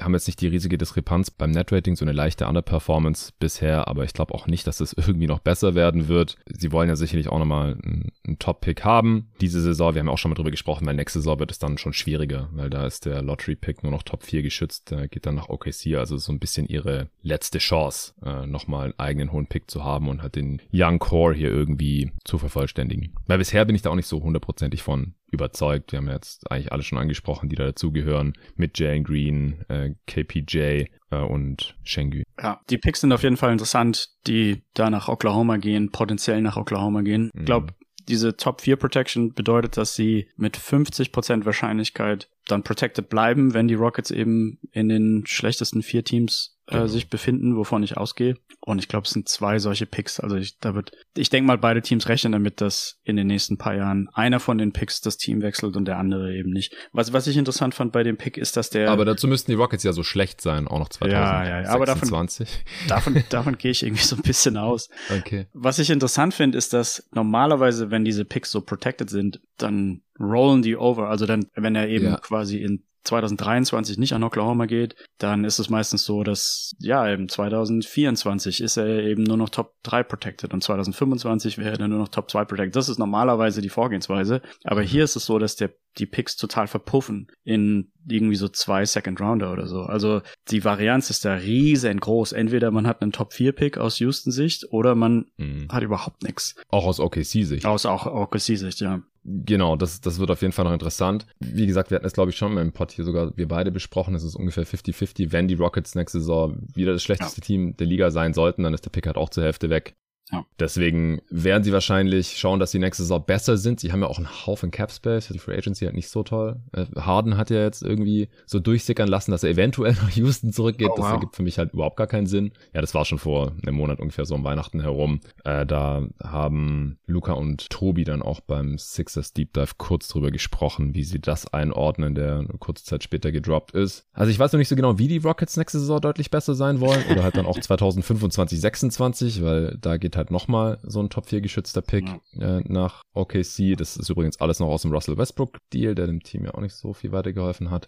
haben 0.00 0.14
jetzt 0.14 0.26
nicht 0.26 0.40
die 0.40 0.48
riesige 0.48 0.78
Diskrepanz 0.78 1.30
beim 1.30 1.50
Netrating, 1.50 1.96
so 1.96 2.04
eine 2.04 2.12
leichte 2.12 2.46
Underperformance 2.46 3.32
bisher, 3.38 3.88
aber 3.88 4.04
ich 4.04 4.12
glaube 4.12 4.34
auch 4.34 4.46
nicht, 4.46 4.66
dass 4.66 4.80
es 4.80 4.92
irgendwie 4.96 5.26
noch 5.26 5.40
besser 5.40 5.74
werden 5.74 6.08
wird. 6.08 6.36
Sie 6.46 6.72
wollen 6.72 6.88
ja 6.88 6.96
sicherlich 6.96 7.28
auch 7.28 7.38
nochmal 7.38 7.78
einen, 7.82 8.10
einen 8.26 8.38
Top-Pick 8.38 8.84
haben. 8.84 9.28
Diese 9.40 9.60
Saison, 9.60 9.94
wir 9.94 10.00
haben 10.00 10.08
auch 10.08 10.18
schon 10.18 10.30
mal 10.30 10.34
drüber 10.34 10.50
gesprochen, 10.50 10.86
weil 10.86 10.94
nächste 10.94 11.20
Saison 11.20 11.38
wird 11.38 11.50
es 11.50 11.58
dann 11.58 11.78
schon 11.78 11.92
schwieriger, 11.92 12.50
weil 12.52 12.70
da 12.70 12.86
ist 12.86 13.06
der 13.06 13.22
Lottery-Pick 13.22 13.82
nur 13.82 13.92
noch 13.92 14.02
Top 14.02 14.22
4 14.22 14.42
geschützt, 14.42 14.90
der 14.90 15.08
geht 15.08 15.26
dann 15.26 15.34
nach 15.34 15.48
OKC, 15.48 15.96
also 15.96 16.16
so 16.16 16.32
ein 16.32 16.38
bisschen 16.38 16.66
ihre 16.66 17.08
letzte 17.22 17.58
Chance, 17.58 18.14
äh, 18.24 18.46
nochmal 18.46 18.84
einen 18.84 18.98
eigenen 18.98 19.32
hohen 19.32 19.46
Pick 19.46 19.70
zu 19.70 19.84
haben 19.84 20.08
und 20.08 20.22
halt 20.22 20.36
den 20.36 20.60
Young 20.72 20.98
Core 20.98 21.34
hier 21.34 21.50
irgendwie 21.50 22.12
zu 22.24 22.38
vervollständigen. 22.38 23.14
Weil 23.26 23.38
bisher 23.38 23.64
bin 23.64 23.76
ich 23.76 23.82
da 23.82 23.90
auch 23.90 23.96
nicht 23.96 24.06
so 24.06 24.22
hundertprozentig 24.22 24.82
von 24.82 25.14
überzeugt. 25.30 25.92
Wir 25.92 25.98
haben 25.98 26.08
jetzt 26.08 26.50
eigentlich 26.50 26.72
alle 26.72 26.82
schon 26.82 26.98
angesprochen, 26.98 27.48
die 27.48 27.56
da 27.56 27.64
dazugehören, 27.64 28.34
mit 28.54 28.78
Jane 28.78 29.02
Green, 29.02 29.64
äh, 29.68 29.94
KPJ 30.06 30.86
äh, 31.10 31.16
und 31.16 31.76
Shengü. 31.82 32.22
Ja, 32.40 32.60
die 32.70 32.78
Picks 32.78 33.00
sind 33.00 33.12
auf 33.12 33.22
jeden 33.22 33.36
Fall 33.36 33.52
interessant, 33.52 34.10
die 34.26 34.62
da 34.74 34.90
nach 34.90 35.08
Oklahoma 35.08 35.56
gehen, 35.56 35.90
potenziell 35.90 36.40
nach 36.42 36.56
Oklahoma 36.56 37.02
gehen. 37.02 37.30
Ich 37.34 37.44
glaube, 37.44 37.66
mhm. 37.66 38.04
diese 38.08 38.36
Top 38.36 38.60
4 38.60 38.76
Protection 38.76 39.34
bedeutet, 39.34 39.76
dass 39.76 39.94
sie 39.94 40.28
mit 40.36 40.56
50% 40.56 41.44
Wahrscheinlichkeit 41.44 42.28
dann 42.46 42.62
protected 42.62 43.08
bleiben, 43.08 43.54
wenn 43.54 43.68
die 43.68 43.74
Rockets 43.74 44.10
eben 44.10 44.58
in 44.72 44.88
den 44.88 45.24
schlechtesten 45.26 45.82
vier 45.82 46.04
Teams 46.04 46.55
äh, 46.68 46.72
genau. 46.72 46.86
sich 46.86 47.08
befinden, 47.08 47.56
wovon 47.56 47.82
ich 47.82 47.96
ausgehe. 47.96 48.36
Und 48.60 48.80
ich 48.80 48.88
glaube, 48.88 49.04
es 49.06 49.12
sind 49.12 49.28
zwei 49.28 49.58
solche 49.60 49.86
Picks. 49.86 50.18
Also 50.18 50.36
ich, 50.36 50.58
da 50.58 50.74
wird, 50.74 50.90
ich 51.16 51.30
denke 51.30 51.46
mal, 51.46 51.58
beide 51.58 51.82
Teams 51.82 52.08
rechnen 52.08 52.32
damit, 52.32 52.60
dass 52.60 52.98
in 53.04 53.14
den 53.16 53.28
nächsten 53.28 53.56
paar 53.56 53.74
Jahren 53.74 54.08
einer 54.12 54.40
von 54.40 54.58
den 54.58 54.72
Picks 54.72 55.00
das 55.00 55.16
Team 55.16 55.42
wechselt 55.42 55.76
und 55.76 55.84
der 55.84 55.98
andere 55.98 56.34
eben 56.34 56.50
nicht. 56.50 56.74
Was, 56.92 57.12
was 57.12 57.28
ich 57.28 57.36
interessant 57.36 57.74
fand 57.74 57.92
bei 57.92 58.02
dem 58.02 58.16
Pick 58.16 58.36
ist, 58.36 58.56
dass 58.56 58.70
der. 58.70 58.90
Aber 58.90 59.04
dazu 59.04 59.28
müssten 59.28 59.52
die 59.52 59.56
Rockets 59.56 59.84
ja 59.84 59.92
so 59.92 60.02
schlecht 60.02 60.40
sein, 60.40 60.66
auch 60.66 60.80
noch 60.80 60.88
2026. 60.88 61.08
Ja, 61.12 61.58
ja, 61.58 61.62
ja. 61.62 61.68
aber 61.74 61.86
davon, 61.86 62.28
davon, 62.88 63.24
davon 63.28 63.58
gehe 63.58 63.70
ich 63.70 63.84
irgendwie 63.84 64.04
so 64.04 64.16
ein 64.16 64.22
bisschen 64.22 64.56
aus. 64.56 64.88
Okay. 65.16 65.46
Was 65.52 65.78
ich 65.78 65.90
interessant 65.90 66.34
finde, 66.34 66.58
ist, 66.58 66.72
dass 66.72 67.08
normalerweise, 67.12 67.92
wenn 67.92 68.04
diese 68.04 68.24
Picks 68.24 68.50
so 68.50 68.60
protected 68.60 69.08
sind, 69.08 69.40
dann 69.56 70.02
rollen 70.18 70.62
die 70.62 70.76
over. 70.76 71.08
Also 71.10 71.26
dann, 71.26 71.46
wenn 71.54 71.76
er 71.76 71.88
eben 71.88 72.06
ja. 72.06 72.16
quasi 72.16 72.58
in 72.58 72.82
2023 73.06 73.98
nicht 73.98 74.12
an 74.12 74.22
Oklahoma 74.22 74.66
geht, 74.66 74.96
dann 75.18 75.44
ist 75.44 75.58
es 75.58 75.70
meistens 75.70 76.04
so, 76.04 76.22
dass 76.22 76.74
ja, 76.78 77.08
eben 77.08 77.28
2024 77.28 78.60
ist 78.60 78.76
er 78.76 78.86
eben 79.04 79.22
nur 79.22 79.36
noch 79.36 79.48
Top 79.48 79.74
3 79.84 80.02
protected 80.02 80.52
und 80.52 80.62
2025 80.62 81.58
wäre 81.58 81.78
er 81.78 81.88
nur 81.88 81.98
noch 81.98 82.08
Top 82.08 82.30
2 82.30 82.44
protected. 82.44 82.76
Das 82.76 82.88
ist 82.88 82.98
normalerweise 82.98 83.60
die 83.60 83.68
Vorgehensweise. 83.68 84.42
Aber 84.64 84.82
hier 84.82 85.04
ist 85.04 85.16
es 85.16 85.26
so, 85.26 85.38
dass 85.38 85.56
der, 85.56 85.70
die 85.98 86.06
Picks 86.06 86.36
total 86.36 86.66
verpuffen 86.66 87.28
in 87.44 87.92
irgendwie 88.08 88.36
so 88.36 88.48
zwei 88.48 88.84
Second 88.84 89.20
Rounder 89.20 89.52
oder 89.52 89.66
so. 89.66 89.82
Also 89.82 90.22
die 90.50 90.64
Varianz 90.64 91.10
ist 91.10 91.24
da 91.24 91.34
riesengroß. 91.34 92.32
Entweder 92.32 92.70
man 92.70 92.86
hat 92.86 93.02
einen 93.02 93.12
Top 93.12 93.32
4 93.32 93.52
Pick 93.52 93.78
aus 93.78 93.98
Houston 93.98 94.30
Sicht 94.30 94.72
oder 94.72 94.94
man 94.94 95.26
mhm. 95.36 95.68
hat 95.70 95.82
überhaupt 95.82 96.22
nichts. 96.22 96.54
Auch 96.68 96.86
aus 96.86 97.00
OKC 97.00 97.44
Sicht. 97.44 97.66
Aus 97.66 97.86
auch 97.86 98.06
OKC 98.06 98.56
Sicht, 98.56 98.80
ja. 98.80 99.00
Genau, 99.28 99.74
das, 99.74 100.00
das 100.00 100.20
wird 100.20 100.30
auf 100.30 100.40
jeden 100.40 100.52
Fall 100.52 100.64
noch 100.64 100.72
interessant. 100.72 101.26
Wie 101.40 101.66
gesagt, 101.66 101.90
wir 101.90 101.96
hatten 101.96 102.06
es, 102.06 102.12
glaube 102.12 102.30
ich, 102.30 102.36
schon 102.36 102.54
mal 102.54 102.60
im 102.60 102.70
Pod 102.70 102.92
hier 102.92 103.04
sogar 103.04 103.36
wir 103.36 103.48
beide 103.48 103.72
besprochen. 103.72 104.14
Es 104.14 104.22
ist 104.22 104.36
ungefähr 104.36 104.64
50-50. 104.64 105.32
Wenn 105.32 105.48
die 105.48 105.54
Rockets 105.54 105.96
nächste 105.96 106.20
Saison 106.20 106.56
wieder 106.72 106.92
das 106.92 107.02
schlechteste 107.02 107.40
ja. 107.40 107.44
Team 107.44 107.76
der 107.76 107.88
Liga 107.88 108.12
sein 108.12 108.34
sollten, 108.34 108.62
dann 108.62 108.72
ist 108.72 108.84
der 108.84 108.90
Pick 108.90 109.06
halt 109.06 109.16
auch 109.16 109.28
zur 109.28 109.42
Hälfte 109.42 109.68
weg. 109.68 109.96
Ja. 110.32 110.44
Deswegen 110.58 111.20
werden 111.30 111.62
sie 111.62 111.72
wahrscheinlich 111.72 112.36
schauen, 112.36 112.58
dass 112.58 112.72
sie 112.72 112.80
nächste 112.80 113.04
Saison 113.04 113.24
besser 113.24 113.56
sind. 113.56 113.78
Sie 113.78 113.92
haben 113.92 114.00
ja 114.00 114.08
auch 114.08 114.18
einen 114.18 114.46
Haufen 114.46 114.72
Cap 114.72 114.90
Space. 114.90 115.28
Die 115.28 115.38
Free 115.38 115.56
Agency 115.56 115.84
halt 115.84 115.94
nicht 115.94 116.08
so 116.08 116.24
toll. 116.24 116.56
Äh, 116.72 116.86
Harden 116.96 117.36
hat 117.36 117.50
ja 117.50 117.62
jetzt 117.62 117.82
irgendwie 117.82 118.28
so 118.44 118.58
durchsickern 118.58 119.08
lassen, 119.08 119.30
dass 119.30 119.44
er 119.44 119.50
eventuell 119.50 119.92
nach 120.02 120.10
Houston 120.10 120.52
zurückgeht. 120.52 120.88
Oh, 120.90 120.96
wow. 120.96 121.04
Das 121.04 121.12
ergibt 121.12 121.36
für 121.36 121.44
mich 121.44 121.58
halt 121.58 121.72
überhaupt 121.72 121.96
gar 121.96 122.08
keinen 122.08 122.26
Sinn. 122.26 122.50
Ja, 122.74 122.80
das 122.80 122.92
war 122.94 123.04
schon 123.04 123.18
vor 123.18 123.52
einem 123.64 123.76
Monat 123.76 124.00
ungefähr 124.00 124.24
so 124.24 124.34
um 124.34 124.42
Weihnachten 124.42 124.80
herum. 124.80 125.20
Äh, 125.44 125.64
da 125.64 126.02
haben 126.20 126.98
Luca 127.06 127.32
und 127.32 127.70
Tobi 127.70 128.02
dann 128.02 128.22
auch 128.22 128.40
beim 128.40 128.78
Sixers 128.78 129.32
Deep 129.32 129.52
Dive 129.52 129.74
kurz 129.76 130.08
drüber 130.08 130.32
gesprochen, 130.32 130.94
wie 130.94 131.04
sie 131.04 131.20
das 131.20 131.52
einordnen, 131.52 132.16
der 132.16 132.38
eine 132.38 132.58
kurze 132.58 132.84
Zeit 132.84 133.04
später 133.04 133.30
gedroppt 133.30 133.72
ist. 133.72 134.06
Also 134.12 134.32
ich 134.32 134.38
weiß 134.40 134.52
noch 134.52 134.58
nicht 134.58 134.68
so 134.68 134.76
genau, 134.76 134.98
wie 134.98 135.06
die 135.06 135.18
Rockets 135.18 135.56
nächste 135.56 135.78
Saison 135.78 136.00
deutlich 136.00 136.32
besser 136.32 136.56
sein 136.56 136.80
wollen. 136.80 137.04
Oder 137.12 137.22
halt 137.22 137.36
dann 137.36 137.46
auch 137.46 137.60
2025, 137.60 138.60
26, 138.60 139.44
weil 139.44 139.78
da 139.80 139.96
geht 139.96 140.15
halt 140.16 140.30
nochmal 140.30 140.78
so 140.82 141.00
ein 141.00 141.10
Top 141.10 141.26
4 141.26 141.40
geschützter 141.40 141.82
Pick 141.82 142.08
ja. 142.32 142.58
äh, 142.58 142.62
nach 142.66 143.02
OKC. 143.14 143.76
Das 143.76 143.96
ist 143.96 144.08
übrigens 144.08 144.40
alles 144.40 144.60
noch 144.60 144.68
aus 144.68 144.82
dem 144.82 144.92
Russell 144.92 145.16
Westbrook 145.16 145.58
Deal, 145.72 145.94
der 145.94 146.06
dem 146.06 146.22
Team 146.22 146.44
ja 146.44 146.54
auch 146.54 146.60
nicht 146.60 146.74
so 146.74 146.92
viel 146.92 147.12
weitergeholfen 147.12 147.70
hat. 147.70 147.86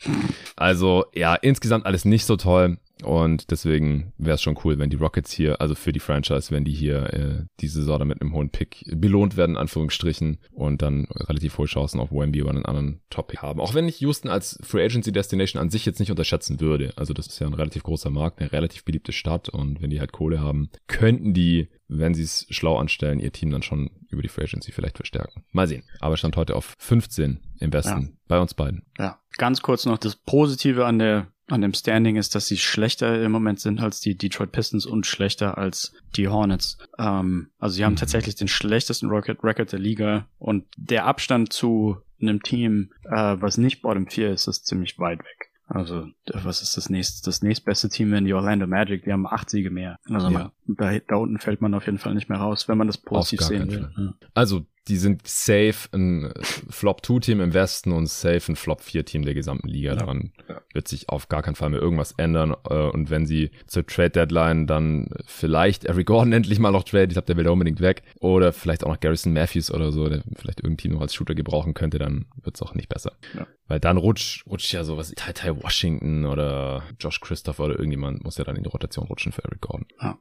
Also 0.56 1.04
ja, 1.14 1.35
insgesamt 1.35 1.87
alles 1.87 2.04
nicht 2.04 2.25
so 2.25 2.37
toll. 2.37 2.78
Und 3.02 3.50
deswegen 3.50 4.12
wäre 4.18 4.34
es 4.34 4.42
schon 4.42 4.58
cool, 4.64 4.78
wenn 4.78 4.90
die 4.90 4.96
Rockets 4.96 5.30
hier, 5.30 5.60
also 5.60 5.74
für 5.74 5.92
die 5.92 6.00
Franchise, 6.00 6.50
wenn 6.50 6.64
die 6.64 6.72
hier 6.72 7.12
äh, 7.12 7.44
diese 7.60 7.80
Saison 7.80 8.06
mit 8.06 8.20
einem 8.20 8.32
hohen 8.32 8.50
Pick 8.50 8.84
belohnt 8.94 9.36
werden, 9.36 9.56
Anführungsstrichen, 9.56 10.38
und 10.52 10.82
dann 10.82 11.06
relativ 11.10 11.58
hohe 11.58 11.66
Chancen 11.66 12.00
auf 12.00 12.10
Wemby 12.10 12.42
oder 12.42 12.52
einen 12.52 12.66
anderen 12.66 13.00
Topic 13.10 13.40
haben. 13.40 13.60
Auch 13.60 13.74
wenn 13.74 13.88
ich 13.88 14.00
Houston 14.00 14.28
als 14.28 14.58
Free 14.62 14.84
Agency 14.84 15.12
Destination 15.12 15.60
an 15.60 15.70
sich 15.70 15.86
jetzt 15.86 16.00
nicht 16.00 16.10
unterschätzen 16.10 16.60
würde. 16.60 16.92
Also 16.96 17.14
das 17.14 17.26
ist 17.26 17.38
ja 17.38 17.46
ein 17.46 17.54
relativ 17.54 17.82
großer 17.82 18.10
Markt, 18.10 18.40
eine 18.40 18.52
relativ 18.52 18.84
beliebte 18.84 19.12
Stadt 19.12 19.48
und 19.48 19.80
wenn 19.80 19.90
die 19.90 20.00
halt 20.00 20.12
Kohle 20.12 20.40
haben, 20.40 20.70
könnten 20.86 21.34
die, 21.34 21.68
wenn 21.88 22.14
sie 22.14 22.22
es 22.22 22.46
schlau 22.50 22.78
anstellen, 22.78 23.20
ihr 23.20 23.32
Team 23.32 23.50
dann 23.50 23.62
schon 23.62 23.90
über 24.10 24.22
die 24.22 24.28
Free 24.28 24.44
Agency 24.44 24.72
vielleicht 24.72 24.96
verstärken. 24.96 25.44
Mal 25.52 25.68
sehen. 25.68 25.84
Aber 26.00 26.16
stand 26.16 26.36
heute 26.36 26.56
auf 26.56 26.74
15 26.78 27.40
im 27.60 27.72
Westen 27.72 28.02
ja. 28.02 28.08
bei 28.26 28.40
uns 28.40 28.54
beiden. 28.54 28.82
Ja, 28.98 29.20
ganz 29.36 29.62
kurz 29.62 29.86
noch 29.86 29.98
das 29.98 30.16
Positive 30.16 30.86
an 30.86 30.98
der 30.98 31.28
an 31.48 31.62
dem 31.62 31.74
Standing 31.74 32.16
ist, 32.16 32.34
dass 32.34 32.46
sie 32.46 32.58
schlechter 32.58 33.22
im 33.22 33.32
Moment 33.32 33.60
sind 33.60 33.80
als 33.80 34.00
die 34.00 34.16
Detroit 34.16 34.52
Pistons 34.52 34.87
und 34.87 35.06
schlechter 35.06 35.58
als 35.58 35.94
die 36.16 36.28
Hornets. 36.28 36.78
Ähm, 36.98 37.50
also 37.58 37.74
sie 37.74 37.84
haben 37.84 37.92
mhm. 37.92 37.98
tatsächlich 37.98 38.34
den 38.37 38.48
schlechtesten 38.48 39.08
Rocket 39.08 39.42
Record 39.42 39.72
der 39.72 39.78
Liga 39.78 40.26
und 40.38 40.66
der 40.76 41.06
Abstand 41.06 41.52
zu 41.52 41.98
einem 42.20 42.42
Team, 42.42 42.90
äh, 43.04 43.37
was 43.40 43.58
nicht 43.58 43.82
Bottom 43.82 44.08
4 44.08 44.30
ist, 44.30 44.46
ist 44.46 44.66
ziemlich 44.66 44.98
weit 44.98 45.20
weg. 45.20 45.48
Also, 45.68 46.06
was 46.32 46.62
ist 46.62 46.78
das 46.78 46.88
nächste? 46.88 47.26
Das 47.26 47.42
nächstbeste 47.42 47.90
Team 47.90 48.11
wenn 48.11 48.24
die 48.24 48.32
Orlando 48.32 48.66
Magic. 48.66 49.04
Die 49.04 49.12
haben 49.12 49.26
acht 49.26 49.50
Siege 49.50 49.70
mehr. 49.70 49.98
Also, 50.08 50.30
ja. 50.30 50.50
Da, 50.76 50.98
da 50.98 51.16
unten 51.16 51.38
fällt 51.38 51.61
man 51.61 51.74
auf 51.74 51.87
jeden 51.87 51.98
Fall 51.98 52.14
nicht 52.14 52.28
mehr 52.28 52.38
raus, 52.38 52.68
wenn 52.68 52.78
man 52.78 52.87
das 52.87 52.98
positiv 52.98 53.40
sehen 53.40 53.70
will. 53.70 53.90
Ja. 53.96 54.14
Also, 54.35 54.66
die 54.88 54.96
sind 54.96 55.26
safe 55.26 55.88
ein 55.92 56.33
Flop-2-Team 56.42 57.40
im 57.40 57.52
Westen 57.52 57.92
und 57.92 58.07
safe 58.07 58.52
ein 58.52 58.57
Flop-4-Team 58.57 59.24
der 59.24 59.35
gesamten 59.35 59.68
Liga. 59.68 59.92
Ja. 59.92 59.96
Daran 59.96 60.33
ja. 60.48 60.61
wird 60.72 60.88
sich 60.88 61.09
auf 61.09 61.28
gar 61.28 61.42
keinen 61.42 61.57
Fall 61.57 61.70
mehr 61.70 61.81
irgendwas 61.81 62.12
ändern. 62.12 62.57
Äh, 62.68 62.74
und 62.74 63.11
wenn 63.11 63.26
sie 63.26 63.50
zur 63.66 63.87
Trade-Deadline 63.87 64.66
dann 64.66 65.11
vielleicht 65.26 65.85
Eric 65.85 66.07
Gordon 66.07 66.33
endlich 66.38 66.59
mal 66.59 66.70
noch 66.70 66.85
trade, 66.85 67.04
ich 67.04 67.12
glaube, 67.12 67.26
der 67.26 67.37
will 67.37 67.44
da 67.44 67.50
unbedingt 67.50 67.81
weg, 67.81 68.02
oder 68.20 68.52
vielleicht 68.52 68.85
auch 68.85 68.88
noch 68.88 69.00
Garrison 69.00 69.33
Matthews 69.33 69.70
oder 69.70 69.92
so, 69.92 70.09
der 70.09 70.22
vielleicht 70.37 70.61
irgendein 70.61 70.78
Team 70.78 70.92
noch 70.92 71.02
als 71.02 71.14
Shooter 71.14 71.35
gebrauchen 71.35 71.74
könnte, 71.74 71.98
dann 71.98 72.26
wird 72.42 72.57
es 72.57 72.62
auch 72.62 72.74
nicht 72.74 72.88
besser. 72.88 73.12
Ja. 73.37 73.46
Weil 73.66 73.81
dann 73.81 73.98
rutscht, 73.98 74.46
rutscht 74.46 74.72
ja 74.72 74.85
sowas, 74.85 75.12
Ty, 75.14 75.35
Ty 75.35 75.62
Washington 75.62 76.24
oder 76.24 76.83
Josh 76.98 77.20
Christopher 77.20 77.64
oder 77.64 77.78
irgendjemand 77.78 78.24
muss 78.24 78.38
ja 78.38 78.44
dann 78.44 78.57
in 78.57 78.62
die 78.62 78.70
Rotation 78.70 79.07
rutschen 79.07 79.33
für 79.33 79.44
Eric 79.44 79.61
Gordon. 79.61 79.87
Ja. 80.00 80.18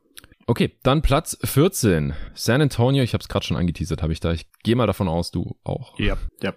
Okay, 0.50 0.78
dann 0.82 1.02
Platz 1.02 1.38
14. 1.44 2.14
San 2.34 2.62
Antonio, 2.62 3.04
ich 3.04 3.14
habe 3.14 3.22
es 3.22 3.28
gerade 3.28 3.46
schon 3.46 3.58
angeteasert, 3.58 4.02
habe 4.02 4.14
ich 4.14 4.22
da. 4.22 4.32
Ich 4.32 4.48
gehe 4.64 4.78
mal 4.78 4.88
davon 4.88 5.10
aus, 5.10 5.30
du 5.30 5.58
auch. 5.66 6.00
Ja, 6.00 6.18
ja. 6.42 6.54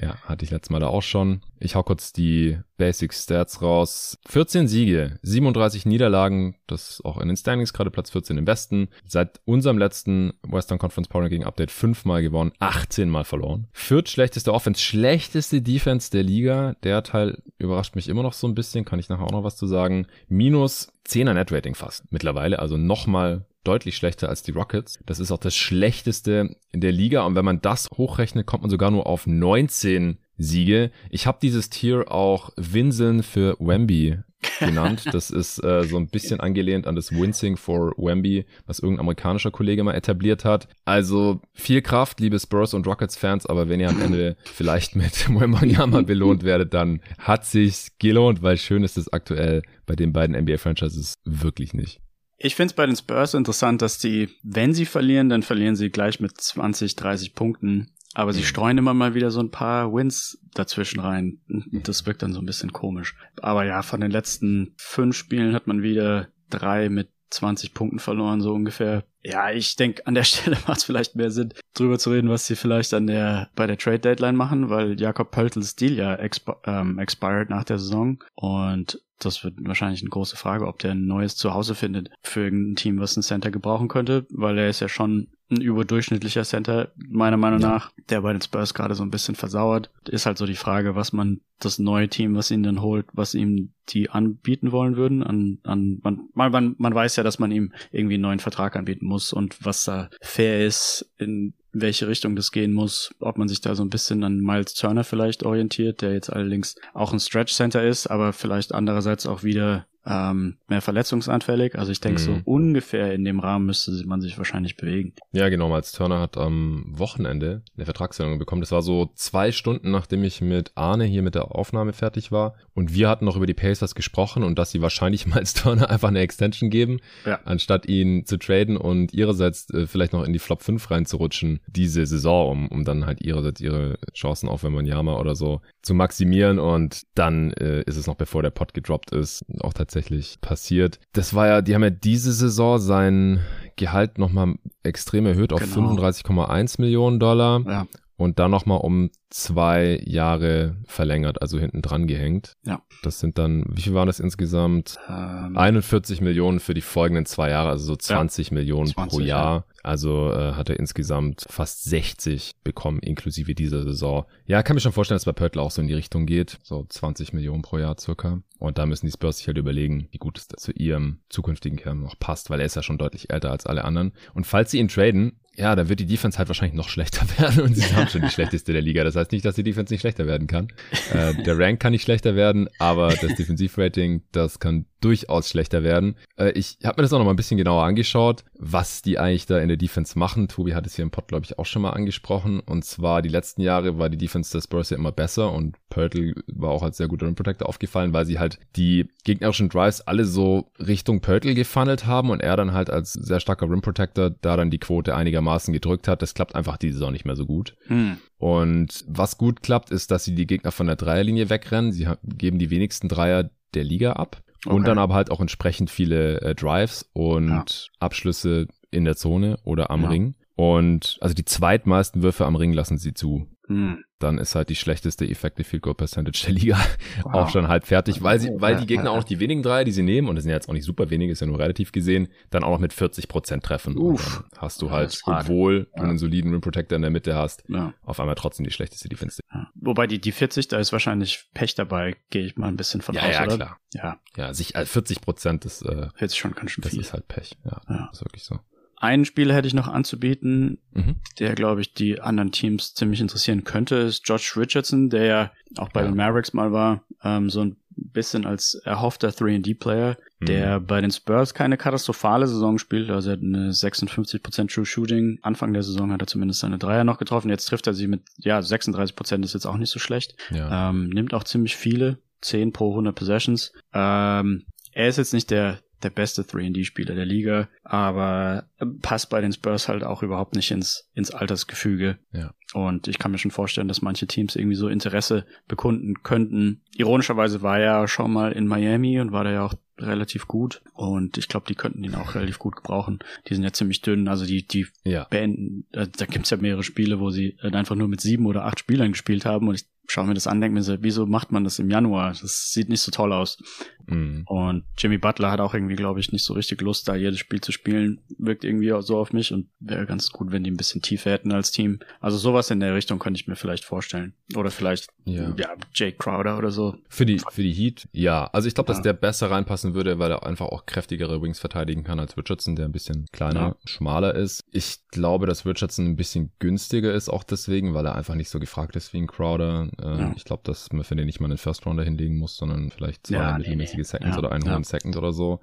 Ja, 0.00 0.16
hatte 0.22 0.44
ich 0.44 0.50
letztes 0.50 0.70
Mal 0.70 0.80
da 0.80 0.88
auch 0.88 1.02
schon. 1.02 1.42
Ich 1.58 1.74
hau 1.74 1.82
kurz 1.82 2.12
die 2.12 2.58
Basic 2.78 3.12
Stats 3.12 3.60
raus. 3.60 4.18
14 4.28 4.66
Siege, 4.66 5.18
37 5.22 5.84
Niederlagen, 5.84 6.56
das 6.66 7.02
auch 7.04 7.18
in 7.18 7.28
den 7.28 7.36
Standings 7.36 7.74
gerade 7.74 7.90
Platz 7.90 8.10
14 8.10 8.38
im 8.38 8.46
Westen. 8.46 8.88
Seit 9.06 9.40
unserem 9.44 9.76
letzten 9.76 10.32
Western 10.42 10.78
Conference 10.78 11.08
Power 11.08 11.22
Ranking 11.22 11.44
Update 11.44 11.70
fünfmal 11.70 12.22
gewonnen, 12.22 12.52
18 12.60 13.10
Mal 13.10 13.24
verloren. 13.24 13.68
Viert 13.72 14.08
schlechteste 14.08 14.54
Offense, 14.54 14.80
schlechteste 14.80 15.60
Defense 15.60 16.10
der 16.10 16.22
Liga. 16.22 16.76
Der 16.82 17.02
Teil 17.02 17.42
überrascht 17.58 17.94
mich 17.94 18.08
immer 18.08 18.22
noch 18.22 18.32
so 18.32 18.46
ein 18.48 18.54
bisschen, 18.54 18.86
kann 18.86 18.98
ich 18.98 19.10
nachher 19.10 19.24
auch 19.24 19.32
noch 19.32 19.44
was 19.44 19.56
zu 19.56 19.66
sagen. 19.66 20.06
Minus 20.28 20.92
10er 21.06 21.34
Net 21.34 21.52
Rating 21.52 21.74
fast 21.74 22.10
mittlerweile, 22.10 22.58
also 22.58 22.78
nochmal 22.78 23.44
deutlich 23.64 23.96
schlechter 23.96 24.28
als 24.28 24.42
die 24.42 24.52
Rockets. 24.52 24.98
Das 25.06 25.20
ist 25.20 25.30
auch 25.30 25.38
das 25.38 25.54
schlechteste 25.54 26.56
in 26.72 26.80
der 26.80 26.92
Liga. 26.92 27.22
Und 27.22 27.34
wenn 27.34 27.44
man 27.44 27.60
das 27.60 27.88
hochrechnet, 27.96 28.46
kommt 28.46 28.62
man 28.62 28.70
sogar 28.70 28.90
nur 28.90 29.06
auf 29.06 29.26
19 29.26 30.18
Siege. 30.38 30.90
Ich 31.10 31.26
habe 31.26 31.38
dieses 31.42 31.70
Tier 31.70 32.10
auch 32.10 32.50
Winseln 32.56 33.22
für 33.22 33.56
Wemby 33.60 34.18
genannt. 34.58 35.04
Das 35.12 35.30
ist 35.30 35.62
äh, 35.62 35.84
so 35.84 35.96
ein 35.96 36.08
bisschen 36.08 36.40
angelehnt 36.40 36.86
an 36.86 36.94
das 36.94 37.12
Wincing 37.12 37.56
for 37.56 37.92
Wemby, 37.96 38.46
was 38.66 38.78
irgendein 38.78 39.00
amerikanischer 39.00 39.50
Kollege 39.50 39.84
mal 39.84 39.94
etabliert 39.94 40.44
hat. 40.44 40.68
Also 40.84 41.40
viel 41.52 41.82
Kraft, 41.82 42.20
liebe 42.20 42.38
Spurs 42.38 42.74
und 42.74 42.86
Rockets-Fans, 42.86 43.46
aber 43.46 43.68
wenn 43.68 43.80
ihr 43.80 43.88
am 43.88 44.00
Ende 44.00 44.36
vielleicht 44.44 44.96
mit 44.96 45.28
Wembanyama 45.40 46.02
belohnt 46.02 46.42
werdet, 46.42 46.72
dann 46.74 47.00
hat 47.18 47.44
sich's 47.44 47.92
gelohnt, 47.98 48.42
weil 48.42 48.56
schön 48.56 48.84
ist 48.84 48.96
es 48.96 49.12
aktuell 49.12 49.62
bei 49.86 49.96
den 49.96 50.12
beiden 50.12 50.36
NBA-Franchises 50.36 51.18
wirklich 51.24 51.74
nicht. 51.74 52.00
Ich 52.42 52.56
finde 52.56 52.72
es 52.72 52.72
bei 52.72 52.86
den 52.86 52.96
Spurs 52.96 53.34
interessant, 53.34 53.82
dass 53.82 53.98
die, 53.98 54.30
wenn 54.42 54.72
sie 54.72 54.86
verlieren, 54.86 55.28
dann 55.28 55.42
verlieren 55.42 55.76
sie 55.76 55.90
gleich 55.90 56.20
mit 56.20 56.40
20, 56.40 56.96
30 56.96 57.34
Punkten. 57.34 57.90
Aber 58.14 58.32
sie 58.32 58.40
mhm. 58.40 58.44
streuen 58.46 58.78
immer 58.78 58.94
mal 58.94 59.14
wieder 59.14 59.30
so 59.30 59.40
ein 59.40 59.50
paar 59.50 59.92
Wins 59.92 60.40
dazwischen 60.54 61.00
rein. 61.00 61.40
Das 61.70 62.06
wirkt 62.06 62.22
dann 62.22 62.32
so 62.32 62.40
ein 62.40 62.46
bisschen 62.46 62.72
komisch. 62.72 63.14
Aber 63.42 63.66
ja, 63.66 63.82
von 63.82 64.00
den 64.00 64.10
letzten 64.10 64.72
fünf 64.78 65.16
Spielen 65.16 65.54
hat 65.54 65.66
man 65.66 65.82
wieder 65.82 66.28
drei 66.48 66.88
mit 66.88 67.10
20 67.28 67.74
Punkten 67.74 67.98
verloren, 67.98 68.40
so 68.40 68.54
ungefähr. 68.54 69.04
Ja, 69.22 69.50
ich 69.50 69.76
denke, 69.76 70.06
an 70.06 70.14
der 70.14 70.24
Stelle 70.24 70.56
macht 70.66 70.78
es 70.78 70.84
vielleicht 70.84 71.16
mehr 71.16 71.30
Sinn, 71.30 71.52
drüber 71.74 71.98
zu 71.98 72.10
reden, 72.10 72.30
was 72.30 72.46
sie 72.46 72.56
vielleicht 72.56 72.94
an 72.94 73.06
der 73.06 73.50
bei 73.54 73.66
der 73.66 73.76
Trade 73.76 74.00
Deadline 74.00 74.34
machen, 74.34 74.70
weil 74.70 74.98
Jakob 74.98 75.30
Pöltels 75.30 75.76
Deal 75.76 75.92
ja 75.92 76.14
exp 76.14 76.50
ähm, 76.64 76.98
expired 76.98 77.50
nach 77.50 77.64
der 77.64 77.78
Saison 77.78 78.24
und 78.34 79.00
das 79.24 79.44
wird 79.44 79.54
wahrscheinlich 79.60 80.02
eine 80.02 80.10
große 80.10 80.36
Frage, 80.36 80.66
ob 80.66 80.78
der 80.78 80.92
ein 80.92 81.06
neues 81.06 81.36
Zuhause 81.36 81.74
findet 81.74 82.10
für 82.22 82.44
irgendein 82.44 82.76
Team, 82.76 83.00
was 83.00 83.16
einen 83.16 83.22
Center 83.22 83.50
gebrauchen 83.50 83.88
könnte, 83.88 84.26
weil 84.30 84.58
er 84.58 84.68
ist 84.68 84.80
ja 84.80 84.88
schon 84.88 85.28
ein 85.50 85.60
überdurchschnittlicher 85.60 86.44
Center, 86.44 86.92
meiner 86.96 87.36
Meinung 87.36 87.60
ja. 87.60 87.68
nach, 87.68 87.92
der 88.08 88.20
bei 88.20 88.32
den 88.32 88.40
Spurs 88.40 88.74
gerade 88.74 88.94
so 88.94 89.02
ein 89.02 89.10
bisschen 89.10 89.34
versauert. 89.34 89.90
Ist 90.08 90.26
halt 90.26 90.38
so 90.38 90.46
die 90.46 90.56
Frage, 90.56 90.94
was 90.94 91.12
man 91.12 91.40
das 91.58 91.78
neue 91.78 92.08
Team, 92.08 92.34
was 92.36 92.50
ihn 92.50 92.62
dann 92.62 92.80
holt, 92.80 93.06
was 93.12 93.34
ihm 93.34 93.72
die 93.88 94.10
anbieten 94.10 94.72
wollen 94.72 94.96
würden. 94.96 95.22
An, 95.22 95.58
an 95.64 96.00
man, 96.02 96.28
man, 96.34 96.74
man 96.78 96.94
weiß 96.94 97.16
ja, 97.16 97.22
dass 97.22 97.38
man 97.38 97.50
ihm 97.50 97.72
irgendwie 97.90 98.14
einen 98.14 98.22
neuen 98.22 98.38
Vertrag 98.38 98.76
anbieten 98.76 99.06
muss 99.06 99.32
und 99.32 99.64
was 99.64 99.84
da 99.84 100.08
fair 100.20 100.64
ist, 100.64 101.10
in 101.18 101.54
welche 101.72 102.08
Richtung 102.08 102.34
das 102.34 102.50
gehen 102.50 102.72
muss, 102.72 103.14
ob 103.20 103.38
man 103.38 103.48
sich 103.48 103.60
da 103.60 103.74
so 103.74 103.84
ein 103.84 103.90
bisschen 103.90 104.24
an 104.24 104.40
Miles 104.40 104.74
Turner 104.74 105.04
vielleicht 105.04 105.44
orientiert, 105.44 106.02
der 106.02 106.12
jetzt 106.12 106.32
allerdings 106.32 106.74
auch 106.94 107.12
ein 107.12 107.20
Stretch 107.20 107.54
Center 107.54 107.86
ist, 107.86 108.08
aber 108.08 108.32
vielleicht 108.32 108.74
andererseits 108.74 109.26
auch 109.26 109.42
wieder 109.44 109.86
ähm, 110.06 110.56
mehr 110.68 110.80
verletzungsanfällig. 110.80 111.78
Also 111.78 111.92
ich 111.92 112.00
denke, 112.00 112.20
mhm. 112.20 112.24
so 112.24 112.40
ungefähr 112.44 113.12
in 113.12 113.24
dem 113.24 113.38
Rahmen 113.38 113.66
müsste 113.66 113.92
man 114.06 114.20
sich 114.20 114.38
wahrscheinlich 114.38 114.76
bewegen. 114.76 115.12
Ja, 115.32 115.48
genau. 115.48 115.68
Miles 115.68 115.92
Turner 115.92 116.20
hat 116.20 116.38
am 116.38 116.86
Wochenende 116.88 117.62
eine 117.76 117.84
Vertragsverlängerung 117.84 118.38
bekommen. 118.38 118.62
Das 118.62 118.72
war 118.72 118.82
so 118.82 119.10
zwei 119.14 119.52
Stunden, 119.52 119.90
nachdem 119.90 120.24
ich 120.24 120.40
mit 120.40 120.72
Arne 120.74 121.04
hier 121.04 121.22
mit 121.22 121.34
der 121.34 121.54
Aufnahme 121.54 121.92
fertig 121.92 122.32
war. 122.32 122.54
Und 122.74 122.94
wir 122.94 123.08
hatten 123.08 123.26
noch 123.26 123.36
über 123.36 123.46
die 123.46 123.54
Pacers 123.54 123.94
gesprochen 123.94 124.42
und 124.42 124.58
dass 124.58 124.70
sie 124.70 124.80
wahrscheinlich 124.80 125.26
Miles 125.26 125.52
Turner 125.54 125.90
einfach 125.90 126.08
eine 126.08 126.20
Extension 126.20 126.70
geben, 126.70 127.00
ja. 127.26 127.38
anstatt 127.44 127.86
ihn 127.86 128.24
zu 128.24 128.38
traden 128.38 128.78
und 128.78 129.12
ihrerseits 129.12 129.68
äh, 129.70 129.86
vielleicht 129.86 130.14
noch 130.14 130.24
in 130.24 130.32
die 130.32 130.38
Flop 130.38 130.62
5 130.62 130.90
reinzurutschen 130.90 131.60
diese 131.66 132.06
Saison, 132.06 132.50
um, 132.50 132.68
um 132.68 132.84
dann 132.84 133.04
halt 133.04 133.20
ihrerseits 133.20 133.60
ihre 133.60 133.98
Chancen 134.14 134.48
auf 134.48 134.64
Wembanyama 134.64 135.18
oder 135.18 135.34
so 135.34 135.60
zu 135.82 135.92
maximieren. 135.92 136.58
Und 136.58 137.02
dann 137.14 137.52
äh, 137.52 137.82
ist 137.82 137.96
es 137.96 138.06
noch 138.06 138.16
bevor 138.16 138.42
der 138.42 138.50
Pot 138.50 138.72
gedroppt 138.72 139.12
ist, 139.12 139.44
auch 139.60 139.74
tatsächlich 139.74 139.89
tatsächlich 139.90 140.40
passiert. 140.40 141.00
Das 141.12 141.34
war 141.34 141.48
ja, 141.48 141.62
die 141.62 141.74
haben 141.74 141.82
ja 141.82 141.90
diese 141.90 142.32
Saison 142.32 142.78
sein 142.78 143.40
Gehalt 143.74 144.18
nochmal 144.18 144.54
extrem 144.84 145.26
erhöht 145.26 145.52
auf 145.52 145.60
genau. 145.60 145.92
35,1 145.94 146.80
Millionen 146.80 147.18
Dollar. 147.18 147.62
Ja. 147.66 147.86
Und 148.16 148.38
dann 148.38 148.50
nochmal 148.50 148.78
um 148.78 149.10
zwei 149.30 150.00
Jahre 150.04 150.76
verlängert, 150.86 151.40
also 151.40 151.58
hinten 151.58 151.82
dran 151.82 152.06
gehängt. 152.06 152.56
Ja. 152.66 152.82
Das 153.02 153.20
sind 153.20 153.38
dann, 153.38 153.64
wie 153.68 153.82
viel 153.82 153.94
waren 153.94 154.08
das 154.08 154.20
insgesamt? 154.20 154.98
Ähm, 155.08 155.56
41 155.56 156.20
Millionen 156.20 156.60
für 156.60 156.74
die 156.74 156.80
folgenden 156.80 157.26
zwei 157.26 157.50
Jahre, 157.50 157.70
also 157.70 157.84
so 157.84 157.96
20 157.96 158.50
ja. 158.50 158.54
Millionen 158.54 158.88
20, 158.88 159.10
pro 159.10 159.20
Jahr. 159.20 159.56
Ja. 159.56 159.64
Also 159.82 160.32
äh, 160.32 160.52
hat 160.52 160.68
er 160.68 160.78
insgesamt 160.78 161.46
fast 161.48 161.84
60 161.84 162.56
bekommen, 162.62 162.98
inklusive 162.98 163.54
dieser 163.54 163.82
Saison. 163.82 164.26
Ja, 164.46 164.62
kann 164.62 164.74
mir 164.74 164.80
schon 164.80 164.92
vorstellen, 164.92 165.16
dass 165.16 165.24
bei 165.24 165.32
Pörtl 165.32 165.60
auch 165.60 165.70
so 165.70 165.80
in 165.80 165.88
die 165.88 165.94
Richtung 165.94 166.26
geht. 166.26 166.58
So 166.62 166.84
20 166.86 167.32
Millionen 167.32 167.62
pro 167.62 167.78
Jahr 167.78 167.96
circa. 167.98 168.42
Und 168.58 168.76
da 168.76 168.84
müssen 168.84 169.06
die 169.06 169.12
Spurs 169.12 169.38
sich 169.38 169.46
halt 169.46 169.56
überlegen, 169.56 170.08
wie 170.10 170.18
gut 170.18 170.36
es 170.36 170.48
zu 170.48 170.72
ihrem 170.72 171.20
zukünftigen 171.30 171.78
Kern 171.78 172.00
noch 172.00 172.18
passt, 172.18 172.50
weil 172.50 172.60
er 172.60 172.66
ist 172.66 172.76
ja 172.76 172.82
schon 172.82 172.98
deutlich 172.98 173.30
älter 173.30 173.50
als 173.50 173.64
alle 173.64 173.84
anderen. 173.84 174.12
Und 174.34 174.46
falls 174.46 174.70
sie 174.70 174.80
ihn 174.80 174.88
traden, 174.88 175.40
ja, 175.56 175.76
dann 175.76 175.88
wird 175.88 176.00
die 176.00 176.06
Defense 176.06 176.38
halt 176.38 176.48
wahrscheinlich 176.48 176.76
noch 176.76 176.88
schlechter 176.88 177.26
werden 177.38 177.62
und 177.62 177.74
sie 177.74 177.94
haben 177.94 178.08
schon 178.08 178.22
die 178.22 178.28
schlechteste 178.30 178.72
der 178.72 178.82
Liga. 178.82 179.04
Das 179.04 179.16
heißt 179.16 179.19
nicht, 179.30 179.44
dass 179.44 179.54
die 179.54 179.62
Defense 179.62 179.92
nicht 179.92 180.00
schlechter 180.00 180.26
werden 180.26 180.46
kann. 180.46 180.68
Äh, 181.12 181.34
der 181.42 181.58
Rank 181.58 181.80
kann 181.80 181.92
nicht 181.92 182.02
schlechter 182.02 182.36
werden, 182.36 182.68
aber 182.78 183.08
das 183.08 183.34
Defensivrating, 183.36 184.22
das 184.32 184.58
kann 184.58 184.86
durchaus 185.00 185.48
schlechter 185.48 185.82
werden. 185.82 186.16
Äh, 186.36 186.50
ich 186.52 186.78
habe 186.84 187.00
mir 187.00 187.02
das 187.02 187.12
auch 187.12 187.18
noch 187.18 187.24
mal 187.24 187.32
ein 187.32 187.36
bisschen 187.36 187.56
genauer 187.56 187.84
angeschaut, 187.84 188.44
was 188.58 189.02
die 189.02 189.18
eigentlich 189.18 189.46
da 189.46 189.58
in 189.58 189.68
der 189.68 189.76
Defense 189.76 190.18
machen. 190.18 190.48
Tobi 190.48 190.74
hat 190.74 190.86
es 190.86 190.96
hier 190.96 191.02
im 191.02 191.10
Pod, 191.10 191.28
glaube 191.28 191.44
ich, 191.44 191.58
auch 191.58 191.66
schon 191.66 191.82
mal 191.82 191.90
angesprochen. 191.90 192.60
Und 192.60 192.84
zwar 192.84 193.22
die 193.22 193.28
letzten 193.28 193.62
Jahre 193.62 193.98
war 193.98 194.10
die 194.10 194.18
Defense 194.18 194.52
des 194.52 194.64
Spurs 194.64 194.90
ja 194.90 194.96
immer 194.96 195.12
besser 195.12 195.52
und 195.52 195.76
Pörtl 195.88 196.34
war 196.46 196.70
auch 196.70 196.82
als 196.82 196.98
sehr 196.98 197.08
guter 197.08 197.26
Rim 197.26 197.34
Protector 197.34 197.68
aufgefallen, 197.68 198.12
weil 198.12 198.26
sie 198.26 198.38
halt 198.38 198.58
die 198.76 199.08
gegnerischen 199.24 199.68
Drives 199.68 200.00
alle 200.02 200.24
so 200.24 200.70
Richtung 200.78 201.20
Pörtl 201.20 201.54
gefunnelt 201.54 202.06
haben 202.06 202.30
und 202.30 202.40
er 202.40 202.56
dann 202.56 202.72
halt 202.72 202.90
als 202.90 203.12
sehr 203.12 203.40
starker 203.40 203.68
Rim 203.70 203.80
Protector 203.80 204.30
da 204.30 204.56
dann 204.56 204.70
die 204.70 204.78
Quote 204.78 205.14
einigermaßen 205.14 205.72
gedrückt 205.72 206.08
hat. 206.08 206.22
Das 206.22 206.34
klappt 206.34 206.54
einfach 206.54 206.76
diese 206.76 206.94
Saison 206.94 207.12
nicht 207.12 207.24
mehr 207.24 207.36
so 207.36 207.46
gut. 207.46 207.76
Hm. 207.86 208.18
Und 208.38 209.04
was 209.06 209.38
gut 209.38 209.62
klappt, 209.62 209.90
ist, 209.90 210.10
dass 210.10 210.24
sie 210.24 210.34
die 210.34 210.46
Gegner 210.46 210.72
von 210.72 210.86
der 210.86 210.96
Dreierlinie 210.96 211.50
wegrennen. 211.50 211.92
Sie 211.92 212.08
geben 212.22 212.58
die 212.58 212.70
wenigsten 212.70 213.08
Dreier 213.08 213.50
der 213.74 213.84
Liga 213.84 214.12
ab. 214.12 214.42
Okay. 214.64 214.74
Und 214.74 214.86
dann 214.86 214.98
aber 214.98 215.14
halt 215.14 215.30
auch 215.30 215.40
entsprechend 215.40 215.90
viele 215.90 216.40
äh, 216.42 216.54
Drives 216.54 217.08
und 217.12 217.48
ja. 217.48 217.64
Abschlüsse 217.98 218.66
in 218.90 219.04
der 219.04 219.16
Zone 219.16 219.58
oder 219.64 219.90
am 219.90 220.02
ja. 220.02 220.08
Ring. 220.08 220.34
Und 220.56 221.16
also 221.20 221.34
die 221.34 221.44
zweitmeisten 221.44 222.22
Würfe 222.22 222.44
am 222.44 222.56
Ring 222.56 222.72
lassen 222.72 222.98
sie 222.98 223.14
zu. 223.14 223.48
Hm. 223.70 224.04
Dann 224.18 224.38
ist 224.38 224.56
halt 224.56 224.68
die 224.68 224.74
schlechteste 224.74 225.24
Effective 225.24 225.64
Field 225.64 225.84
Goal 225.84 225.94
Percentage 225.94 226.42
der 226.44 226.54
Liga 226.54 226.76
wow. 227.22 227.34
auch 227.34 227.48
schon 227.50 227.68
halb 227.68 227.86
fertig, 227.86 228.20
weil 228.20 228.40
sie, 228.40 228.50
weil 228.54 228.76
die 228.76 228.86
Gegner 228.86 229.12
auch 229.12 229.18
noch 229.18 229.24
die 229.24 229.38
wenigen 229.38 229.62
Dreier, 229.62 229.84
die 229.84 229.92
sie 229.92 230.02
nehmen, 230.02 230.28
und 230.28 230.34
das 230.34 230.42
sind 230.42 230.50
ja 230.50 230.56
jetzt 230.56 230.68
auch 230.68 230.72
nicht 230.72 230.84
super 230.84 231.08
wenige, 231.08 231.32
ist 231.32 231.40
ja 231.40 231.46
nur 231.46 231.60
relativ 231.60 231.92
gesehen, 231.92 232.26
dann 232.50 232.64
auch 232.64 232.72
noch 232.72 232.80
mit 232.80 232.92
40 232.92 233.28
Prozent 233.28 233.62
treffen. 233.62 233.96
Uff. 233.96 234.42
Hast 234.58 234.82
du 234.82 234.90
halt, 234.90 235.22
obwohl 235.24 235.88
ja. 235.94 236.02
du 236.02 236.08
einen 236.08 236.18
soliden 236.18 236.50
Rim 236.50 236.60
Protector 236.60 236.96
in 236.96 237.02
der 237.02 237.12
Mitte 237.12 237.36
hast, 237.36 237.62
ja. 237.68 237.94
auf 238.02 238.18
einmal 238.18 238.34
trotzdem 238.34 238.64
die 238.66 238.72
schlechteste 238.72 239.08
Defense. 239.08 239.40
Ja. 239.54 239.70
Wobei 239.76 240.08
die, 240.08 240.20
die 240.20 240.32
40, 240.32 240.66
da 240.66 240.80
ist 240.80 240.90
wahrscheinlich 240.90 241.48
Pech 241.54 241.76
dabei, 241.76 242.16
gehe 242.30 242.44
ich 242.44 242.56
mal 242.56 242.66
ein 242.66 242.76
bisschen 242.76 243.02
von 243.02 243.14
ja, 243.14 243.22
aus, 243.22 243.34
ja, 243.34 243.44
oder? 243.44 243.56
Klar. 243.56 243.80
Ja, 243.94 244.20
ja. 244.36 244.52
sich, 244.52 244.74
also 244.74 244.90
40 244.90 245.20
Prozent 245.20 245.64
ist, 245.64 245.82
äh, 245.82 246.08
Hört 246.16 246.30
sich 246.30 246.40
schon 246.40 246.52
ganz 246.54 246.72
schön 246.72 246.82
das 246.82 246.90
viel. 246.90 247.00
ist 247.00 247.12
halt 247.12 247.28
Pech. 247.28 247.56
Ja, 247.64 247.80
ja. 247.88 248.10
ist 248.12 248.20
wirklich 248.20 248.42
so. 248.42 248.58
Einen 249.00 249.24
Spieler 249.24 249.54
hätte 249.54 249.66
ich 249.66 249.74
noch 249.74 249.88
anzubieten, 249.88 250.78
mhm. 250.92 251.16
der, 251.38 251.54
glaube 251.54 251.80
ich, 251.80 251.94
die 251.94 252.20
anderen 252.20 252.52
Teams 252.52 252.94
ziemlich 252.94 253.20
interessieren 253.20 253.64
könnte, 253.64 253.96
ist 253.96 254.28
Josh 254.28 254.58
Richardson, 254.58 255.08
der 255.08 255.24
ja 255.24 255.52
auch 255.78 255.88
bei 255.88 256.02
ja. 256.02 256.06
den 256.06 256.16
Mavericks 256.16 256.52
mal 256.52 256.70
war, 256.70 257.02
ähm, 257.24 257.48
so 257.48 257.62
ein 257.62 257.76
bisschen 257.96 258.44
als 258.44 258.74
erhoffter 258.74 259.30
3D-Player, 259.30 260.18
mhm. 260.40 260.44
der 260.44 260.80
bei 260.80 261.00
den 261.00 261.10
Spurs 261.10 261.54
keine 261.54 261.78
katastrophale 261.78 262.46
Saison 262.46 262.76
spielt. 262.76 263.08
Also 263.08 263.30
er 263.30 263.36
hat 263.36 263.42
eine 263.42 263.70
56% 263.70 264.72
True 264.72 264.84
Shooting. 264.84 265.38
Anfang 265.40 265.72
der 265.72 265.82
Saison 265.82 266.12
hat 266.12 266.20
er 266.20 266.26
zumindest 266.26 266.60
seine 266.60 266.78
Dreier 266.78 267.04
noch 267.04 267.18
getroffen. 267.18 267.48
Jetzt 267.48 267.66
trifft 267.66 267.86
er 267.86 267.94
sie 267.94 268.06
mit, 268.06 268.20
ja, 268.36 268.58
36% 268.58 269.44
ist 269.44 269.54
jetzt 269.54 269.66
auch 269.66 269.78
nicht 269.78 269.90
so 269.90 269.98
schlecht. 269.98 270.36
Ja. 270.50 270.90
Ähm, 270.90 271.08
nimmt 271.08 271.32
auch 271.32 271.44
ziemlich 271.44 271.74
viele, 271.74 272.18
10 272.42 272.72
pro 272.74 272.90
100 272.90 273.14
Possessions. 273.14 273.72
Ähm, 273.94 274.64
er 274.92 275.08
ist 275.08 275.16
jetzt 275.16 275.32
nicht 275.32 275.50
der 275.50 275.78
der 276.02 276.10
beste 276.10 276.42
3D-Spieler 276.42 277.14
der 277.14 277.26
Liga, 277.26 277.68
aber 277.82 278.68
passt 279.02 279.30
bei 279.30 279.40
den 279.40 279.52
Spurs 279.52 279.88
halt 279.88 280.04
auch 280.04 280.22
überhaupt 280.22 280.54
nicht 280.54 280.70
ins, 280.70 281.10
ins 281.14 281.30
Altersgefüge. 281.30 282.18
Ja. 282.32 282.54
Und 282.72 283.08
ich 283.08 283.18
kann 283.18 283.32
mir 283.32 283.38
schon 283.38 283.50
vorstellen, 283.50 283.88
dass 283.88 284.02
manche 284.02 284.26
Teams 284.26 284.56
irgendwie 284.56 284.76
so 284.76 284.88
Interesse 284.88 285.46
bekunden 285.68 286.22
könnten. 286.22 286.82
Ironischerweise 286.94 287.62
war 287.62 287.78
er 287.78 288.06
schon 288.08 288.32
mal 288.32 288.52
in 288.52 288.66
Miami 288.66 289.20
und 289.20 289.32
war 289.32 289.44
da 289.44 289.50
ja 289.50 289.64
auch 289.64 289.74
relativ 289.98 290.46
gut. 290.46 290.82
Und 290.94 291.36
ich 291.36 291.48
glaube, 291.48 291.66
die 291.68 291.74
könnten 291.74 292.02
ihn 292.04 292.14
auch 292.14 292.34
relativ 292.34 292.58
gut 292.58 292.76
gebrauchen. 292.76 293.18
Die 293.48 293.54
sind 293.54 293.64
ja 293.64 293.72
ziemlich 293.72 294.02
dünn. 294.02 294.28
Also 294.28 294.46
die, 294.46 294.66
die 294.66 294.86
ja. 295.04 295.24
beenden, 295.24 295.86
da, 295.92 296.06
da 296.06 296.26
gibt's 296.26 296.50
ja 296.50 296.56
mehrere 296.56 296.82
Spiele, 296.82 297.20
wo 297.20 297.30
sie 297.30 297.56
einfach 297.60 297.96
nur 297.96 298.08
mit 298.08 298.20
sieben 298.20 298.46
oder 298.46 298.64
acht 298.64 298.78
Spielern 298.78 299.12
gespielt 299.12 299.44
haben. 299.44 299.68
Und 299.68 299.74
ich 299.74 299.84
schaue 300.10 300.26
mir 300.26 300.34
das 300.34 300.46
an, 300.46 300.60
denke 300.60 300.74
mir 300.74 300.82
so, 300.82 300.96
wieso 301.00 301.26
macht 301.26 301.52
man 301.52 301.64
das 301.64 301.78
im 301.78 301.90
Januar? 301.90 302.30
Das 302.40 302.72
sieht 302.72 302.88
nicht 302.88 303.00
so 303.00 303.10
toll 303.10 303.32
aus. 303.32 303.58
Mhm. 304.06 304.42
Und 304.46 304.84
Jimmy 304.98 305.18
Butler 305.18 305.50
hat 305.50 305.60
auch 305.60 305.72
irgendwie, 305.72 305.94
glaube 305.94 306.20
ich, 306.20 306.32
nicht 306.32 306.44
so 306.44 306.54
richtig 306.54 306.80
Lust, 306.80 307.08
da 307.08 307.14
jedes 307.14 307.38
Spiel 307.38 307.60
zu 307.60 307.72
spielen. 307.72 308.20
Wirkt 308.38 308.64
irgendwie 308.64 308.92
auch 308.92 309.02
so 309.02 309.18
auf 309.18 309.32
mich 309.32 309.52
und 309.52 309.68
wäre 309.78 310.06
ganz 310.06 310.30
gut, 310.30 310.50
wenn 310.50 310.64
die 310.64 310.70
ein 310.70 310.76
bisschen 310.76 311.00
tiefer 311.00 311.30
hätten 311.30 311.52
als 311.52 311.70
Team. 311.70 312.00
Also 312.20 312.36
sowas 312.36 312.70
in 312.70 312.80
der 312.80 312.94
Richtung 312.94 313.18
könnte 313.18 313.40
ich 313.40 313.46
mir 313.46 313.56
vielleicht 313.56 313.84
vorstellen. 313.84 314.34
Oder 314.56 314.70
vielleicht, 314.70 315.08
ja, 315.24 315.54
ja 315.56 315.74
Jake 315.94 316.16
Crowder 316.18 316.58
oder 316.58 316.70
so. 316.70 316.96
Für 317.08 317.24
die, 317.24 317.40
für 317.50 317.62
die 317.62 317.72
Heat, 317.72 318.08
ja. 318.12 318.46
Also 318.52 318.68
ich 318.68 318.74
glaube, 318.74 318.88
dass 318.88 319.02
der 319.02 319.12
besser 319.12 319.50
reinpassen 319.50 319.94
würde, 319.94 320.18
weil 320.18 320.32
er 320.32 320.44
einfach 320.44 320.66
auch 320.66 320.86
kräftigere 320.86 321.40
Wings 321.40 321.60
verteidigen 321.60 322.02
kann 322.02 322.18
als 322.18 322.36
Richardson, 322.36 322.76
der 322.76 322.86
ein 322.86 322.92
bisschen 322.92 323.26
kleiner, 323.32 323.60
ja. 323.60 323.76
schmaler 323.84 324.34
ist. 324.34 324.64
Ich 324.72 324.98
glaube, 325.10 325.46
dass 325.46 325.64
Richardson 325.64 326.06
ein 326.06 326.16
bisschen 326.16 326.50
günstiger 326.58 327.12
ist, 327.12 327.28
auch 327.28 327.44
deswegen, 327.44 327.94
weil 327.94 328.06
er 328.06 328.16
einfach 328.16 328.34
nicht 328.34 328.50
so 328.50 328.58
gefragt 328.58 328.96
ist 328.96 329.12
wie 329.12 329.18
ein 329.18 329.26
Crowder. 329.26 329.88
Ähm, 330.02 330.34
ich 330.36 330.44
glaube, 330.44 330.62
dass 330.64 330.92
man 330.92 331.04
für 331.04 331.16
den 331.16 331.26
nicht 331.26 331.40
mal 331.40 331.46
einen 331.46 331.58
First 331.58 331.86
Rounder 331.86 332.04
hinlegen 332.04 332.36
muss, 332.36 332.56
sondern 332.56 332.90
vielleicht 332.90 333.26
zwei 333.26 333.58
mittelmäßige 333.58 333.96
nee, 333.96 334.02
Seconds 334.02 334.38
oder 334.38 334.52
einen 334.52 334.70
hohen 334.70 334.84
Second 334.84 335.16
oder 335.16 335.32
so. 335.32 335.60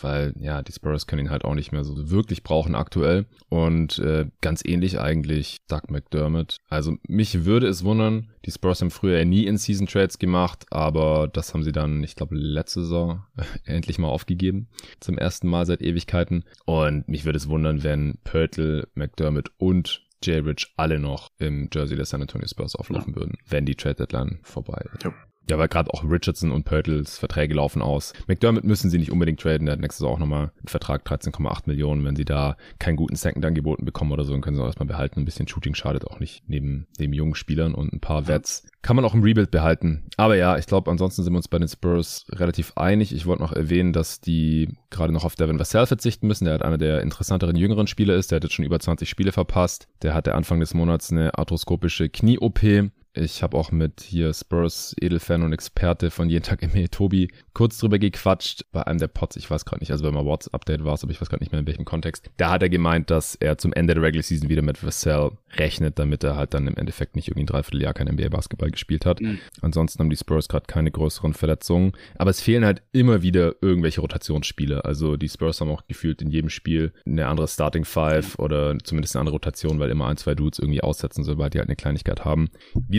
Weil, 0.00 0.34
ja, 0.38 0.62
die 0.62 0.72
Spurs 0.72 1.06
können 1.06 1.26
ihn 1.26 1.30
halt 1.30 1.44
auch 1.44 1.54
nicht 1.54 1.72
mehr 1.72 1.84
so 1.84 2.10
wirklich 2.10 2.42
brauchen 2.42 2.74
aktuell. 2.74 3.26
Und 3.48 3.98
äh, 3.98 4.26
ganz 4.40 4.62
ähnlich 4.64 5.00
eigentlich 5.00 5.58
Doug 5.68 5.82
McDermott. 5.88 6.56
Also 6.68 6.96
mich 7.06 7.44
würde 7.44 7.66
es 7.66 7.84
wundern, 7.84 8.30
die 8.44 8.50
Spurs 8.50 8.80
haben 8.80 8.90
früher 8.90 9.24
nie 9.24 9.46
In-Season-Trades 9.46 10.18
gemacht, 10.18 10.66
aber 10.70 11.28
das 11.28 11.54
haben 11.54 11.62
sie 11.62 11.72
dann, 11.72 12.02
ich 12.02 12.14
glaube, 12.14 12.34
letzte 12.36 12.80
Saison 12.82 13.22
endlich 13.64 13.98
mal 13.98 14.08
aufgegeben. 14.08 14.68
Zum 15.00 15.18
ersten 15.18 15.48
Mal 15.48 15.66
seit 15.66 15.82
Ewigkeiten. 15.82 16.44
Und 16.66 17.08
mich 17.08 17.24
würde 17.24 17.38
es 17.38 17.48
wundern, 17.48 17.82
wenn 17.82 18.18
Pörtl, 18.24 18.88
McDermott 18.94 19.50
und 19.58 20.03
Jay 20.24 20.38
Rich 20.38 20.72
alle 20.76 20.98
noch 20.98 21.30
im 21.38 21.68
Jersey 21.72 21.96
der 21.96 22.06
San 22.06 22.22
Antonio 22.22 22.46
Spurs 22.48 22.74
auflaufen 22.76 23.14
ja. 23.14 23.20
würden, 23.20 23.36
wenn 23.46 23.66
die 23.66 23.74
Trade 23.74 24.06
Deadline 24.06 24.40
vorbei 24.42 24.84
ist. 24.94 25.04
Ja. 25.04 25.14
Ja, 25.50 25.58
weil 25.58 25.68
gerade 25.68 25.92
auch 25.92 26.04
Richardson 26.04 26.52
und 26.52 26.64
Pörtels 26.64 27.18
Verträge 27.18 27.54
laufen 27.54 27.82
aus. 27.82 28.14
McDermott 28.26 28.64
müssen 28.64 28.88
sie 28.88 28.98
nicht 28.98 29.12
unbedingt 29.12 29.40
traden. 29.40 29.66
Der 29.66 29.74
hat 29.74 29.80
nächstes 29.80 30.02
Jahr 30.02 30.12
auch 30.12 30.18
nochmal 30.18 30.52
einen 30.56 30.68
Vertrag 30.68 31.06
13,8 31.06 31.62
Millionen. 31.66 32.04
Wenn 32.04 32.16
sie 32.16 32.24
da 32.24 32.56
keinen 32.78 32.96
guten 32.96 33.16
Second 33.16 33.44
angeboten 33.44 33.84
bekommen 33.84 34.12
oder 34.12 34.24
so, 34.24 34.32
dann 34.32 34.40
können 34.40 34.56
sie 34.56 34.62
auch 34.62 34.66
erstmal 34.66 34.86
behalten. 34.86 35.20
Ein 35.20 35.26
bisschen 35.26 35.46
Shooting 35.46 35.74
schadet 35.74 36.06
auch 36.06 36.18
nicht 36.18 36.44
neben, 36.46 36.86
neben 36.98 37.12
jungen 37.12 37.34
Spielern 37.34 37.74
und 37.74 37.92
ein 37.92 38.00
paar 38.00 38.26
Vets. 38.26 38.66
Kann 38.80 38.96
man 38.96 39.04
auch 39.04 39.14
im 39.14 39.22
Rebuild 39.22 39.50
behalten. 39.50 40.04
Aber 40.16 40.36
ja, 40.36 40.56
ich 40.56 40.66
glaube, 40.66 40.90
ansonsten 40.90 41.22
sind 41.22 41.32
wir 41.32 41.38
uns 41.38 41.48
bei 41.48 41.58
den 41.58 41.68
Spurs 41.68 42.26
relativ 42.30 42.72
einig. 42.76 43.14
Ich 43.14 43.26
wollte 43.26 43.42
noch 43.42 43.52
erwähnen, 43.52 43.92
dass 43.92 44.20
die 44.20 44.68
gerade 44.90 45.12
noch 45.12 45.24
auf 45.24 45.36
Devin 45.36 45.58
Vassell 45.58 45.86
verzichten 45.86 46.26
müssen. 46.26 46.46
Der 46.46 46.54
hat 46.54 46.62
einer 46.62 46.78
der 46.78 47.02
interessanteren 47.02 47.56
jüngeren 47.56 47.86
Spieler 47.86 48.14
ist. 48.14 48.30
Der 48.30 48.36
hat 48.36 48.44
jetzt 48.44 48.54
schon 48.54 48.64
über 48.64 48.80
20 48.80 49.08
Spiele 49.08 49.32
verpasst. 49.32 49.88
Der 50.02 50.14
hatte 50.14 50.34
Anfang 50.34 50.60
des 50.60 50.72
Monats 50.72 51.12
eine 51.12 51.36
arthroskopische 51.36 52.08
Knie-OP 52.08 52.90
Ich 53.16 53.44
habe 53.44 53.56
auch 53.56 53.70
mit 53.70 54.00
hier 54.00 54.34
Spurs 54.34 54.94
Edelfan 55.00 55.44
und 55.44 55.52
Experte 55.52 56.10
von 56.10 56.28
jeden 56.28 56.42
Tag 56.42 56.62
ME 56.74 56.90
Tobi 56.90 57.28
kurz 57.52 57.78
drüber 57.78 58.00
gequatscht 58.00 58.64
bei 58.72 58.84
einem 58.84 58.98
der 58.98 59.06
Pods. 59.06 59.36
Ich 59.36 59.48
weiß 59.48 59.64
gerade 59.64 59.80
nicht, 59.80 59.92
also 59.92 60.04
wenn 60.04 60.14
mal 60.14 60.26
Watts 60.26 60.52
Update 60.52 60.84
war, 60.84 60.98
aber 61.00 61.10
ich 61.12 61.20
weiß 61.20 61.28
gerade 61.28 61.42
nicht 61.42 61.52
mehr 61.52 61.60
in 61.60 61.66
welchem 61.68 61.84
Kontext. 61.84 62.28
Da 62.38 62.50
hat 62.50 62.62
er 62.62 62.68
gemeint, 62.68 63.10
dass 63.10 63.36
er 63.36 63.56
zum 63.56 63.72
Ende 63.72 63.94
der 63.94 64.02
Regular 64.02 64.24
Season 64.24 64.48
wieder 64.48 64.62
mit 64.62 64.84
Vassell 64.84 65.30
rechnet, 65.56 66.00
damit 66.00 66.24
er 66.24 66.36
halt 66.36 66.54
dann 66.54 66.66
im 66.66 66.76
Endeffekt 66.76 67.14
nicht 67.14 67.28
irgendwie 67.28 67.44
ein 67.44 67.46
Dreivierteljahr 67.46 67.94
kein 67.94 68.08
NBA 68.08 68.30
Basketball 68.30 68.72
gespielt 68.72 69.06
hat. 69.06 69.20
Mhm. 69.20 69.38
Ansonsten 69.60 70.00
haben 70.00 70.10
die 70.10 70.16
Spurs 70.16 70.48
gerade 70.48 70.66
keine 70.66 70.90
größeren 70.90 71.34
Verletzungen, 71.34 71.92
aber 72.18 72.30
es 72.30 72.40
fehlen 72.40 72.64
halt 72.64 72.82
immer 72.90 73.22
wieder 73.22 73.54
irgendwelche 73.60 74.00
Rotationsspiele. 74.00 74.84
Also 74.84 75.16
die 75.16 75.28
Spurs 75.28 75.60
haben 75.60 75.70
auch 75.70 75.86
gefühlt 75.86 76.20
in 76.20 76.30
jedem 76.30 76.50
Spiel 76.50 76.92
eine 77.06 77.28
andere 77.28 77.46
Starting 77.46 77.84
Five 77.84 78.40
oder 78.40 78.76
zumindest 78.82 79.14
eine 79.14 79.20
andere 79.20 79.34
Rotation, 79.34 79.78
weil 79.78 79.90
immer 79.90 80.08
ein, 80.08 80.16
zwei 80.16 80.34
Dudes 80.34 80.58
irgendwie 80.58 80.82
aussetzen, 80.82 81.22
sobald 81.22 81.54
die 81.54 81.58
halt 81.58 81.68
eine 81.68 81.76
Kleinigkeit 81.76 82.24
haben. 82.24 82.48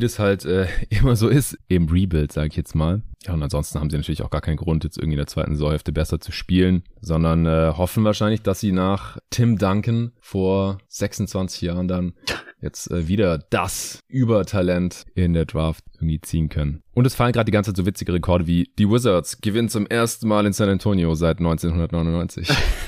Wie 0.05 0.07
das 0.07 0.19
halt 0.19 0.45
äh, 0.45 0.67
immer 0.91 1.15
so 1.15 1.29
ist 1.29 1.57
im 1.67 1.87
Rebuild, 1.89 2.31
sage 2.31 2.49
ich 2.49 2.55
jetzt 2.55 2.75
mal. 2.75 3.01
Ja, 3.25 3.33
und 3.33 3.41
ansonsten 3.41 3.79
haben 3.79 3.89
sie 3.89 3.97
natürlich 3.97 4.21
auch 4.21 4.29
gar 4.29 4.41
keinen 4.41 4.57
Grund, 4.57 4.83
jetzt 4.83 4.97
irgendwie 4.97 5.15
in 5.15 5.19
der 5.19 5.27
zweiten 5.27 5.55
Saisonhälfte 5.55 5.91
besser 5.91 6.19
zu 6.19 6.31
spielen, 6.31 6.83
sondern 7.01 7.45
äh, 7.45 7.73
hoffen 7.75 8.03
wahrscheinlich, 8.03 8.41
dass 8.43 8.59
sie 8.59 8.71
nach 8.71 9.17
Tim 9.31 9.57
Duncan 9.57 10.11
vor 10.19 10.77
26 10.89 11.61
Jahren 11.61 11.88
dann 11.88 12.13
jetzt 12.61 12.91
äh, 12.91 13.07
wieder 13.07 13.38
das 13.38 13.99
Übertalent 14.07 15.05
in 15.15 15.33
der 15.33 15.45
Draft 15.45 15.83
irgendwie 15.95 16.21
ziehen 16.21 16.49
können. 16.49 16.83
Und 16.93 17.05
es 17.05 17.15
fallen 17.15 17.33
gerade 17.33 17.45
die 17.45 17.51
ganze 17.51 17.71
Zeit 17.71 17.77
so 17.77 17.85
witzige 17.85 18.13
Rekorde 18.13 18.47
wie 18.47 18.71
die 18.77 18.89
Wizards 18.89 19.41
gewinnen 19.41 19.69
zum 19.69 19.85
ersten 19.88 20.27
Mal 20.27 20.45
in 20.45 20.53
San 20.53 20.69
Antonio 20.69 21.13
seit 21.15 21.39
1999. 21.39 22.47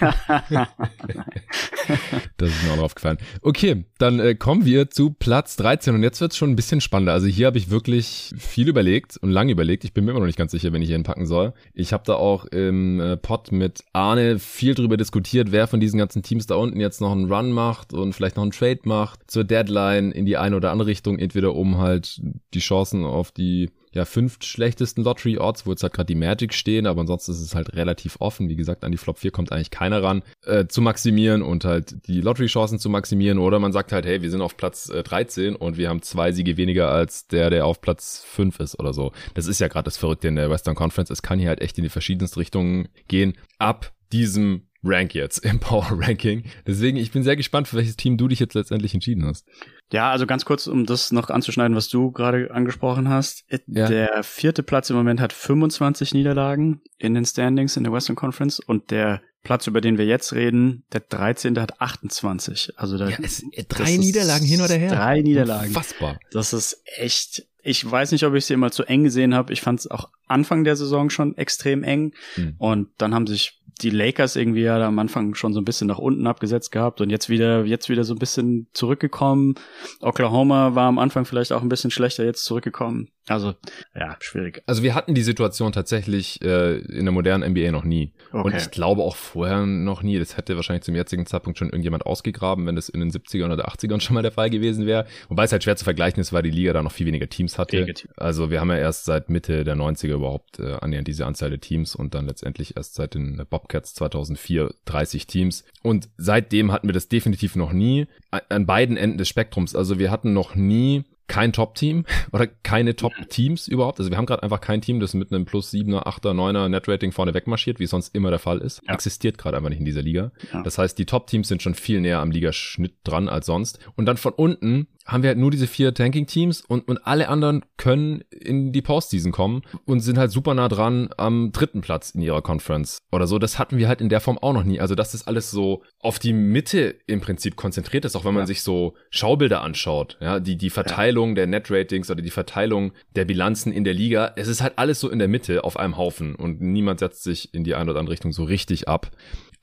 das 2.37 2.49
ist 2.49 2.63
mir 2.63 2.73
auch 2.73 2.83
aufgefallen. 2.83 3.17
Okay, 3.41 3.85
dann 3.97 4.19
äh, 4.19 4.35
kommen 4.35 4.65
wir 4.65 4.89
zu 4.89 5.11
Platz 5.11 5.57
13 5.57 5.95
und 5.95 6.03
jetzt 6.03 6.21
wird 6.21 6.31
es 6.31 6.37
schon 6.37 6.51
ein 6.51 6.55
bisschen 6.55 6.79
spannender. 6.79 7.13
Also 7.13 7.27
hier 7.27 7.47
habe 7.47 7.57
ich 7.57 7.69
wirklich 7.69 8.33
viel 8.37 8.69
überlegt 8.69 9.17
und 9.17 9.29
lange 9.31 9.51
überlegt. 9.51 9.83
Ich 9.83 9.93
bin 9.93 10.05
mir 10.05 10.11
immer 10.11 10.21
noch 10.21 10.26
nicht 10.27 10.37
ganz 10.37 10.51
sicher, 10.51 10.71
wenn 10.71 10.81
ich 10.81 10.87
hier 10.87 10.95
hinpacken 10.95 11.25
soll. 11.25 11.53
Ich 11.73 11.93
habe 11.93 12.03
da 12.05 12.15
auch 12.15 12.45
im 12.45 12.99
äh, 12.99 13.17
Pod 13.17 13.51
mit 13.51 13.83
Arne 13.93 14.39
viel 14.39 14.75
drüber 14.75 14.97
diskutiert, 14.97 15.51
wer 15.51 15.67
von 15.67 15.79
diesen 15.79 15.97
ganzen 15.97 16.23
Teams 16.23 16.45
da 16.45 16.55
unten 16.55 16.79
jetzt 16.79 17.01
noch 17.01 17.11
einen 17.11 17.31
Run 17.31 17.51
macht 17.51 17.93
und 17.93 18.13
vielleicht 18.13 18.35
noch 18.35 18.43
einen 18.43 18.51
Trade 18.51 18.81
macht 18.83 19.29
zur 19.29 19.43
Deadline 19.43 20.11
in 20.11 20.25
die 20.25 20.37
eine 20.37 20.55
oder 20.55 20.71
andere 20.71 20.89
Richtung, 20.89 21.17
entweder 21.19 21.55
um 21.55 21.77
halt 21.77 22.21
die 22.53 22.59
Chancen 22.59 23.03
auf 23.03 23.31
die 23.31 23.71
ja, 23.93 24.05
fünf 24.05 24.37
schlechtesten 24.43 25.03
Lottery-Odds, 25.03 25.65
wo 25.65 25.71
jetzt 25.71 25.83
halt 25.83 25.93
gerade 25.93 26.07
die 26.07 26.15
Magic 26.15 26.53
stehen, 26.53 26.87
aber 26.87 27.01
ansonsten 27.01 27.31
ist 27.31 27.41
es 27.41 27.55
halt 27.55 27.75
relativ 27.75 28.17
offen. 28.19 28.49
Wie 28.49 28.55
gesagt, 28.55 28.83
an 28.83 28.91
die 28.91 28.97
Flop 28.97 29.17
4 29.17 29.31
kommt 29.31 29.51
eigentlich 29.51 29.71
keiner 29.71 30.03
ran, 30.03 30.23
äh, 30.45 30.67
zu 30.67 30.81
maximieren 30.81 31.41
und 31.41 31.65
halt 31.65 32.07
die 32.07 32.21
Lottery-Chancen 32.21 32.79
zu 32.79 32.89
maximieren. 32.89 33.39
Oder 33.39 33.59
man 33.59 33.71
sagt 33.71 33.91
halt, 33.91 34.05
hey, 34.05 34.21
wir 34.21 34.29
sind 34.29 34.41
auf 34.41 34.57
Platz 34.57 34.89
äh, 34.89 35.03
13 35.03 35.55
und 35.55 35.77
wir 35.77 35.89
haben 35.89 36.01
zwei 36.01 36.31
Siege 36.31 36.57
weniger 36.57 36.89
als 36.91 37.27
der, 37.27 37.49
der 37.49 37.65
auf 37.65 37.81
Platz 37.81 38.23
5 38.27 38.59
ist 38.59 38.79
oder 38.79 38.93
so. 38.93 39.11
Das 39.33 39.47
ist 39.47 39.59
ja 39.59 39.67
gerade 39.67 39.85
das 39.85 39.97
Verrückte 39.97 40.27
in 40.27 40.35
der 40.35 40.49
Western 40.49 40.75
Conference. 40.75 41.09
Es 41.09 41.21
kann 41.21 41.39
hier 41.39 41.49
halt 41.49 41.61
echt 41.61 41.77
in 41.77 41.83
die 41.83 41.89
verschiedensten 41.89 42.39
Richtungen 42.39 42.89
gehen. 43.07 43.33
Ab 43.57 43.93
diesem 44.11 44.66
Rank 44.83 45.13
jetzt 45.13 45.39
im 45.45 45.59
Power 45.59 45.87
Ranking. 45.91 46.43
Deswegen, 46.65 46.97
ich 46.97 47.11
bin 47.11 47.23
sehr 47.23 47.35
gespannt, 47.35 47.67
für 47.67 47.77
welches 47.77 47.95
Team 47.95 48.17
du 48.17 48.27
dich 48.27 48.39
jetzt 48.39 48.53
letztendlich 48.53 48.93
entschieden 48.93 49.25
hast. 49.25 49.45
Ja, 49.91 50.11
also 50.11 50.25
ganz 50.25 50.43
kurz, 50.45 50.67
um 50.67 50.85
das 50.85 51.11
noch 51.11 51.29
anzuschneiden, 51.29 51.75
was 51.75 51.87
du 51.87 52.11
gerade 52.11 52.51
angesprochen 52.51 53.07
hast. 53.09 53.45
Ja. 53.67 53.87
Der 53.87 54.23
vierte 54.23 54.63
Platz 54.63 54.89
im 54.89 54.97
Moment 54.97 55.21
hat 55.21 55.33
25 55.33 56.13
Niederlagen 56.13 56.81
in 56.97 57.13
den 57.13 57.25
Standings 57.25 57.77
in 57.77 57.83
der 57.83 57.93
Western 57.93 58.15
Conference 58.15 58.59
und 58.59 58.91
der 58.91 59.21
Platz, 59.43 59.65
über 59.65 59.79
den 59.79 59.97
wir 59.97 60.05
jetzt 60.05 60.33
reden, 60.33 60.83
der 60.91 60.99
13. 60.99 61.57
hat 61.57 61.79
28. 61.79 62.73
Also 62.75 62.97
da, 62.97 63.07
ja, 63.07 63.17
es, 63.21 63.45
drei 63.69 63.95
Niederlagen 63.95 64.45
hin 64.45 64.59
oder 64.59 64.75
her. 64.75 64.93
Drei 64.93 65.21
Niederlagen. 65.21 65.71
Fassbar. 65.71 66.19
Das 66.31 66.51
ist 66.51 66.83
echt. 66.97 67.47
Ich 67.63 67.89
weiß 67.89 68.11
nicht, 68.11 68.25
ob 68.25 68.33
ich 68.33 68.45
sie 68.45 68.53
immer 68.53 68.71
zu 68.71 68.83
eng 68.83 69.03
gesehen 69.03 69.33
habe. 69.33 69.53
Ich 69.53 69.61
fand 69.61 69.79
es 69.79 69.89
auch 69.89 70.09
Anfang 70.27 70.65
der 70.65 70.75
Saison 70.75 71.09
schon 71.09 71.37
extrem 71.37 71.83
eng. 71.83 72.13
Hm. 72.35 72.55
Und 72.57 72.89
dann 72.97 73.13
haben 73.13 73.25
sich 73.25 73.61
die 73.77 73.89
Lakers 73.89 74.35
irgendwie 74.35 74.61
ja 74.61 74.79
am 74.85 74.99
Anfang 74.99 75.35
schon 75.35 75.53
so 75.53 75.61
ein 75.61 75.65
bisschen 75.65 75.87
nach 75.87 75.99
unten 75.99 76.27
abgesetzt 76.27 76.71
gehabt 76.71 77.01
und 77.01 77.09
jetzt 77.09 77.29
wieder, 77.29 77.65
jetzt 77.65 77.89
wieder 77.89 78.03
so 78.03 78.13
ein 78.13 78.19
bisschen 78.19 78.67
zurückgekommen. 78.73 79.55
Oklahoma 80.01 80.75
war 80.75 80.87
am 80.87 80.99
Anfang 80.99 81.25
vielleicht 81.25 81.51
auch 81.51 81.61
ein 81.61 81.69
bisschen 81.69 81.91
schlechter, 81.91 82.25
jetzt 82.25 82.45
zurückgekommen. 82.45 83.09
Also, 83.29 83.55
ja, 83.93 84.15
schwierig. 84.21 84.63
Also 84.67 84.83
wir 84.83 84.95
hatten 84.95 85.13
die 85.13 85.21
Situation 85.21 85.73
tatsächlich 85.73 86.41
äh, 86.41 86.77
in 86.77 87.05
der 87.05 87.11
modernen 87.11 87.51
NBA 87.51 87.71
noch 87.71 87.83
nie. 87.83 88.13
Okay. 88.31 88.41
Und 88.45 88.55
ich 88.55 88.71
glaube 88.71 89.03
auch 89.03 89.17
vorher 89.17 89.65
noch 89.65 90.01
nie. 90.01 90.17
Das 90.17 90.37
hätte 90.37 90.55
wahrscheinlich 90.55 90.83
zum 90.83 90.95
jetzigen 90.95 91.25
Zeitpunkt 91.25 91.59
schon 91.59 91.67
irgendjemand 91.67 92.05
ausgegraben, 92.05 92.65
wenn 92.65 92.77
das 92.77 92.87
in 92.87 93.01
den 93.01 93.11
70ern 93.11 93.51
oder 93.51 93.67
80ern 93.67 93.99
schon 93.99 94.13
mal 94.13 94.21
der 94.21 94.31
Fall 94.31 94.49
gewesen 94.49 94.85
wäre. 94.85 95.05
Wobei 95.27 95.43
es 95.43 95.51
halt 95.51 95.63
schwer 95.63 95.75
zu 95.75 95.83
vergleichen 95.83 96.21
ist, 96.21 96.31
weil 96.31 96.43
die 96.43 96.51
Liga 96.51 96.71
da 96.71 96.81
noch 96.81 96.91
viel 96.91 97.05
weniger 97.05 97.27
Teams 97.27 97.57
hatte. 97.57 97.77
Negativ. 97.77 98.09
Also 98.15 98.49
wir 98.49 98.61
haben 98.61 98.69
ja 98.69 98.77
erst 98.77 99.05
seit 99.05 99.29
Mitte 99.29 99.65
der 99.65 99.75
90er 99.75 100.13
überhaupt 100.13 100.59
äh, 100.59 100.77
annähernd 100.79 101.07
diese 101.07 101.25
Anzahl 101.25 101.49
der 101.49 101.59
Teams 101.59 101.95
und 101.95 102.15
dann 102.15 102.27
letztendlich 102.27 102.77
erst 102.77 102.95
seit 102.95 103.13
den 103.13 103.45
Bobcats 103.67 103.93
2004 103.95 104.73
30 104.85 105.27
Teams. 105.27 105.63
Und 105.83 106.09
seitdem 106.17 106.71
hatten 106.71 106.87
wir 106.87 106.93
das 106.93 107.09
definitiv 107.09 107.55
noch 107.55 107.73
nie 107.73 108.07
an 108.31 108.65
beiden 108.65 108.97
Enden 108.97 109.17
des 109.17 109.27
Spektrums. 109.27 109.75
Also 109.75 109.99
wir 109.99 110.09
hatten 110.09 110.33
noch 110.33 110.55
nie 110.55 111.03
kein 111.27 111.51
Top-Team 111.51 112.05
oder 112.31 112.47
keine 112.47 112.95
Top-Teams 112.95 113.67
überhaupt. 113.67 113.99
Also 113.99 114.09
wir 114.09 114.17
haben 114.17 114.25
gerade 114.25 114.43
einfach 114.43 114.61
kein 114.61 114.81
Team, 114.81 115.01
das 115.01 115.13
mit 115.13 115.33
einem 115.33 115.43
plus 115.45 115.73
7er, 115.73 116.05
8er, 116.05 116.31
9er 116.31 116.69
Net-Rating 116.69 117.11
vorne 117.11 117.33
wegmarschiert, 117.33 117.79
wie 117.79 117.85
sonst 117.85 118.15
immer 118.15 118.29
der 118.29 118.39
Fall 118.39 118.59
ist. 118.59 118.81
Ja. 118.87 118.93
Existiert 118.93 119.37
gerade 119.37 119.57
einfach 119.57 119.69
nicht 119.69 119.79
in 119.79 119.85
dieser 119.85 120.01
Liga. 120.01 120.31
Ja. 120.53 120.63
Das 120.63 120.77
heißt, 120.77 120.97
die 120.97 121.05
Top-Teams 121.05 121.49
sind 121.49 121.61
schon 121.61 121.75
viel 121.75 121.99
näher 121.99 122.19
am 122.19 122.31
Ligaschnitt 122.31 122.95
dran 123.03 123.27
als 123.27 123.45
sonst. 123.45 123.79
Und 123.95 124.05
dann 124.05 124.15
von 124.15 124.33
unten 124.33 124.87
haben 125.07 125.23
wir 125.23 125.29
halt 125.29 125.39
nur 125.39 125.51
diese 125.51 125.67
vier 125.67 125.93
Tanking-Teams 125.93 126.61
und, 126.61 126.87
und 126.87 127.07
alle 127.07 127.29
anderen 127.29 127.63
können 127.77 128.21
in 128.29 128.73
die 128.73 128.81
Postseason 128.81 129.31
kommen 129.31 129.61
und 129.85 130.01
sind 130.01 130.17
halt 130.17 130.31
super 130.31 130.53
nah 130.53 130.67
dran 130.67 131.09
am 131.17 131.51
dritten 131.53 131.81
Platz 131.81 132.11
in 132.11 132.21
ihrer 132.21 132.41
Conference 132.41 132.99
oder 133.11 133.25
so. 133.25 133.39
Das 133.39 133.57
hatten 133.57 133.77
wir 133.77 133.87
halt 133.87 134.01
in 134.01 134.09
der 134.09 134.19
Form 134.19 134.37
auch 134.37 134.53
noch 134.53 134.63
nie. 134.63 134.79
Also, 134.79 134.95
dass 134.95 135.13
das 135.13 135.25
alles 135.25 135.49
so 135.49 135.83
auf 135.99 136.19
die 136.19 136.33
Mitte 136.33 136.95
im 137.07 137.21
Prinzip 137.21 137.55
konzentriert 137.55 138.03
ist, 138.03 138.15
auch 138.15 138.25
wenn 138.25 138.33
man 138.33 138.43
ja. 138.43 138.47
sich 138.47 138.61
so 138.61 138.95
Schaubilder 139.09 139.61
anschaut, 139.61 140.17
ja, 140.19 140.39
die, 140.39 140.57
die 140.57 140.69
Verteilung 140.69 141.29
ja. 141.29 141.35
der 141.35 141.47
Net-Ratings 141.47 142.11
oder 142.11 142.21
die 142.21 142.29
Verteilung 142.29 142.91
der 143.15 143.25
Bilanzen 143.25 143.71
in 143.71 143.85
der 143.85 143.93
Liga. 143.93 144.33
Es 144.35 144.47
ist 144.47 144.61
halt 144.61 144.73
alles 144.77 144.99
so 144.99 145.09
in 145.09 145.19
der 145.19 145.29
Mitte 145.29 145.63
auf 145.63 145.77
einem 145.77 145.97
Haufen 145.97 146.35
und 146.35 146.61
niemand 146.61 146.99
setzt 146.99 147.23
sich 147.23 147.53
in 147.53 147.63
die 147.63 147.75
eine 147.75 147.91
oder 147.91 147.99
andere 147.99 148.13
Richtung 148.13 148.33
so 148.33 148.43
richtig 148.43 148.87
ab 148.87 149.11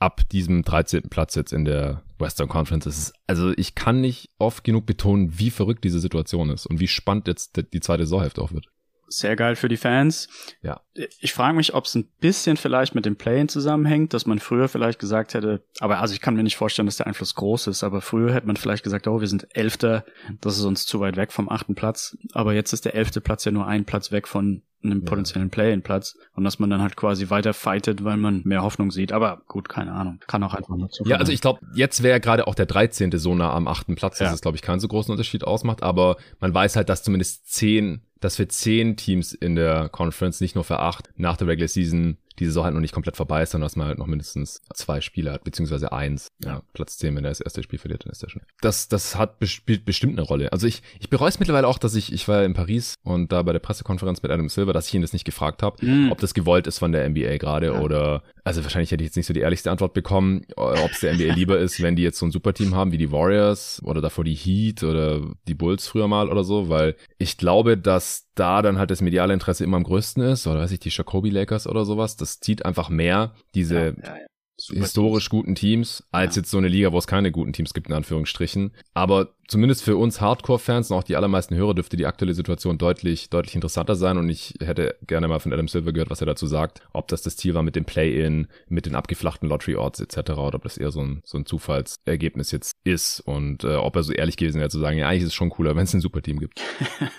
ab 0.05 0.21
diesem 0.29 0.63
13. 0.63 1.05
Platz 1.09 1.35
jetzt 1.35 1.55
in 1.55 1.65
der 1.65 2.03
Western 2.19 2.47
Conference. 2.47 2.85
Ist, 2.85 3.15
also 3.27 3.55
ich 3.57 3.75
kann 3.75 4.03
nicht 4.03 4.29
oft 4.39 4.63
genug 4.63 4.85
betonen, 4.85 5.39
wie 5.39 5.49
verrückt 5.51 5.83
diese 5.83 5.99
Situation 5.99 6.51
ist 6.51 6.67
und 6.67 6.79
wie 6.79 6.89
spannend 6.89 7.27
jetzt 7.27 7.57
die 7.73 7.81
zweite 7.81 8.05
Saisonhälfte 8.05 8.43
auch 8.43 8.53
wird. 8.53 8.67
Sehr 9.09 9.35
geil 9.35 9.57
für 9.57 9.69
die 9.69 9.79
Fans. 9.79 10.29
Ja. 10.61 10.83
Ich 11.21 11.33
frage 11.33 11.57
mich, 11.57 11.75
ob 11.75 11.87
es 11.87 11.95
ein 11.95 12.09
bisschen 12.21 12.57
vielleicht 12.57 12.95
mit 12.95 13.05
dem 13.05 13.17
Play-in 13.17 13.49
zusammenhängt, 13.49 14.15
dass 14.15 14.27
man 14.27 14.39
früher 14.39 14.69
vielleicht 14.69 14.99
gesagt 14.99 15.35
hätte, 15.35 15.63
aber 15.81 16.01
also 16.01 16.15
ich 16.15 16.21
kann 16.21 16.37
mir 16.37 16.43
nicht 16.43 16.57
vorstellen, 16.57 16.87
dass 16.87 16.99
der 16.99 17.07
Einfluss 17.07 17.35
groß 17.35 17.67
ist, 17.67 17.83
aber 17.83 18.01
früher 18.01 18.33
hätte 18.33 18.47
man 18.47 18.57
vielleicht 18.57 18.85
gesagt, 18.85 19.09
oh, 19.09 19.21
wir 19.21 19.29
sind 19.29 19.49
Elfter, 19.57 20.05
das 20.41 20.59
ist 20.59 20.65
uns 20.65 20.87
zu 20.87 21.01
weit 21.01 21.17
weg 21.17 21.33
vom 21.33 21.49
achten 21.49 21.75
Platz. 21.75 22.17
Aber 22.33 22.55
jetzt 22.55 22.73
ist 22.73 22.85
der 22.85 22.95
elfte 22.95 23.21
Platz 23.21 23.45
ja 23.45 23.53
nur 23.53 23.67
ein 23.67 23.85
Platz 23.85 24.13
weg 24.13 24.29
von 24.29 24.63
einem 24.85 25.01
ja. 25.01 25.05
potenziellen 25.07 25.51
Play-in-Platz 25.51 26.17
und 26.35 26.45
dass 26.45 26.59
man 26.59 26.71
dann 26.71 26.83
halt 26.83 26.97
quasi 26.97 27.31
weiter 27.31 27.55
fightet, 27.55 28.05
weil 28.05 28.17
man 28.17 28.43
mehr 28.45 28.63
Hoffnung 28.63 28.91
sieht. 28.91 29.13
Aber 29.13 29.43
gut, 29.49 29.69
keine 29.69 29.93
Ahnung. 29.93 30.21
Kann 30.27 30.43
auch 30.43 30.55
einfach 30.55 30.77
nur 30.77 30.91
zu. 30.91 31.05
Ja, 31.05 31.17
also 31.17 31.33
ich 31.33 31.41
glaube, 31.41 31.61
jetzt 31.75 32.03
wäre 32.03 32.21
gerade 32.21 32.47
auch 32.47 32.55
der 32.55 32.67
13. 32.67 33.11
so 33.19 33.35
nah 33.35 33.53
am 33.53 33.69
achten 33.69 33.95
Platz, 33.95 34.19
dass 34.19 34.29
ja. 34.29 34.35
es, 34.35 34.41
glaube 34.41 34.57
ich, 34.57 34.63
keinen 34.63 34.81
so 34.81 34.89
großen 34.89 35.11
Unterschied 35.11 35.45
ausmacht. 35.45 35.83
Aber 35.83 36.17
man 36.41 36.53
weiß 36.53 36.77
halt, 36.77 36.89
dass 36.89 37.03
zumindest 37.03 37.51
zehn, 37.51 38.03
dass 38.21 38.37
für 38.37 38.49
zehn 38.49 38.97
Teams 38.97 39.33
in 39.33 39.55
der 39.55 39.89
Conference, 39.89 40.41
nicht 40.41 40.55
nur 40.55 40.65
für 40.65 40.79
acht, 40.85 41.11
nach 41.17 41.37
der 41.37 41.49
Regular 41.49 41.69
Season 41.69 42.19
die 42.39 42.47
Saison 42.47 42.65
halt 42.65 42.75
noch 42.75 42.81
nicht 42.81 42.95
komplett 42.95 43.17
vorbei 43.17 43.43
ist, 43.43 43.51
sondern 43.51 43.67
dass 43.67 43.77
man 43.77 43.87
halt 43.87 43.99
noch 43.99 44.07
mindestens 44.07 44.63
zwei 44.75 45.01
Spiele 45.01 45.33
hat, 45.33 45.45
beziehungsweise 45.45 45.93
eins. 45.93 46.29
Ja, 46.43 46.63
Platz 46.73 46.99
10, 46.99 47.15
wenn 47.17 47.25
er 47.25 47.31
das 47.31 47.41
erste 47.41 47.63
Spiel 47.63 47.79
verliert, 47.79 48.05
dann 48.05 48.13
ist 48.13 48.23
er 48.23 48.31
schon. 48.31 48.43
Das, 48.61 48.89
das 48.89 49.17
hat 49.17 49.37
spielt 49.45 49.85
bestimmt 49.85 50.19
eine 50.19 50.27
Rolle. 50.27 50.53
Also 50.53 50.67
ich, 50.67 50.83
ich 50.99 51.11
bereue 51.11 51.29
es 51.29 51.39
mittlerweile 51.39 51.69
auch, 51.69 51.79
dass 51.79 51.95
ich, 51.95 52.13
ich 52.13 52.27
war 52.27 52.41
ja 52.41 52.45
in 52.45 52.55
Paris 52.55 52.95
und 53.05 53.31
da 53.31 53.43
bei 53.43 53.53
der 53.53 53.61
Pressekonferenz 53.61 54.23
mit 54.23 54.33
Adam 54.33 54.49
Silver, 54.49 54.73
dass 54.73 54.89
ich 54.89 54.95
ihn 54.95 55.03
das 55.03 55.13
nicht 55.13 55.25
gefragt 55.25 55.63
habe, 55.63 55.85
mhm. 55.85 56.11
ob 56.11 56.19
das 56.19 56.35
gewollt 56.35 56.67
ist 56.67 56.79
von 56.79 56.93
der 56.93 57.09
NBA 57.09 57.37
gerade 57.37 57.67
ja. 57.67 57.81
oder, 57.81 58.23
also 58.45 58.63
wahrscheinlich 58.63 58.91
hätte 58.91 59.03
ich 59.03 59.09
jetzt 59.09 59.17
nicht 59.17 59.27
so 59.27 59.33
die 59.33 59.41
ehrlichste 59.41 59.71
Antwort 59.71 59.95
bekommen, 59.95 60.43
ob 60.57 60.91
es 60.91 61.01
der 61.01 61.15
NBA 61.15 61.35
lieber 61.35 61.59
ist, 61.59 61.83
wenn 61.83 61.97
die 61.97 62.03
jetzt 62.03 62.19
so 62.19 62.27
ein 62.27 62.31
Superteam 62.31 62.75
haben 62.75 62.93
wie 62.93 62.99
die 62.99 63.11
Warriors 63.11 63.81
oder 63.85 64.03
davor 64.03 64.23
die 64.23 64.35
Heat 64.35 64.83
oder 64.83 65.23
die 65.49 65.55
Bulls 65.55 65.89
früher 65.89 66.09
mal 66.09 66.29
oder 66.29 66.45
so, 66.45 66.69
weil 66.69 66.95
ich 67.17 67.39
glaube, 67.39 67.79
dass 67.79 68.29
da 68.35 68.61
dann 68.61 68.79
halt 68.79 68.91
das 68.91 69.01
mediale 69.01 69.33
Interesse 69.33 69.65
immer 69.65 69.79
am 69.79 69.85
größten 69.85 70.23
ist, 70.25 70.47
oder 70.47 70.61
weiß 70.61 70.73
ich, 70.73 70.81
die 70.81 70.91
Jacoby 70.91 71.31
Lakers 71.31 71.67
oder 71.67 71.87
sowas, 71.87 72.17
das 72.17 72.41
zieht 72.41 72.67
einfach 72.67 72.91
mehr 72.91 73.33
diese 73.55 73.75
ja, 73.75 73.85
ja, 73.85 74.17
ja. 74.19 74.27
Historisch 74.73 75.29
guten 75.29 75.55
Teams, 75.55 76.05
als 76.11 76.37
ja. 76.37 76.41
jetzt 76.41 76.51
so 76.51 76.59
eine 76.59 76.69
Liga, 76.69 76.93
wo 76.93 76.99
es 76.99 77.07
keine 77.07 77.33
guten 77.33 77.53
Teams 77.53 77.75
gibt, 77.75 77.89
in 77.89 77.95
Anführungsstrichen. 77.95 78.73
Aber 78.95 79.35
zumindest 79.49 79.83
für 79.83 79.97
uns 79.97 80.21
Hardcore-Fans 80.21 80.91
und 80.91 80.97
auch 80.97 81.03
die 81.03 81.17
allermeisten 81.17 81.55
Hörer 81.55 81.75
dürfte 81.75 81.97
die 81.97 82.07
aktuelle 82.07 82.35
Situation 82.35 82.79
deutlich, 82.79 83.31
deutlich 83.31 83.55
interessanter 83.55 83.95
sein. 83.95 84.17
Und 84.19 84.29
ich 84.29 84.55
hätte 84.61 84.97
gerne 85.07 85.29
mal 85.29 85.41
von 85.41 85.53
Adam 85.53 85.69
Silver 85.69 85.93
gehört, 85.93 86.11
was 86.11 86.21
er 86.21 86.27
dazu 86.27 86.47
sagt. 86.47 86.81
Ob 86.93 87.09
das 87.09 87.23
das 87.23 87.37
Ziel 87.37 87.55
war 87.55 87.63
mit 87.63 87.77
dem 87.77 87.85
Play-In, 87.85 88.49
mit 88.69 88.87
den 88.87 88.95
abgeflachten 88.95 89.49
Lottery-Odds 89.49 90.01
etc. 90.01 90.33
oder 90.33 90.57
ob 90.57 90.63
das 90.63 90.79
eher 90.79 90.91
so 90.91 91.01
ein, 91.01 91.23
so 91.25 91.39
ein 91.39 91.47
Zufallsergebnis 91.47 92.51
jetzt 92.51 92.73
ist. 92.85 93.21
Und 93.21 93.65
äh, 93.65 93.77
ob 93.77 93.97
er 93.97 94.03
so 94.03 94.13
ehrlich 94.13 94.37
gewesen 94.37 94.59
wäre 94.59 94.71
zu 94.71 94.79
sagen, 94.79 94.99
ja, 94.99 95.09
eigentlich 95.09 95.23
ist 95.23 95.29
es 95.29 95.35
schon 95.35 95.51
cooler, 95.51 95.77
wenn 95.77 95.85
es 95.85 95.95
ein 95.95 96.01
Superteam 96.01 96.39
gibt. 96.39 96.61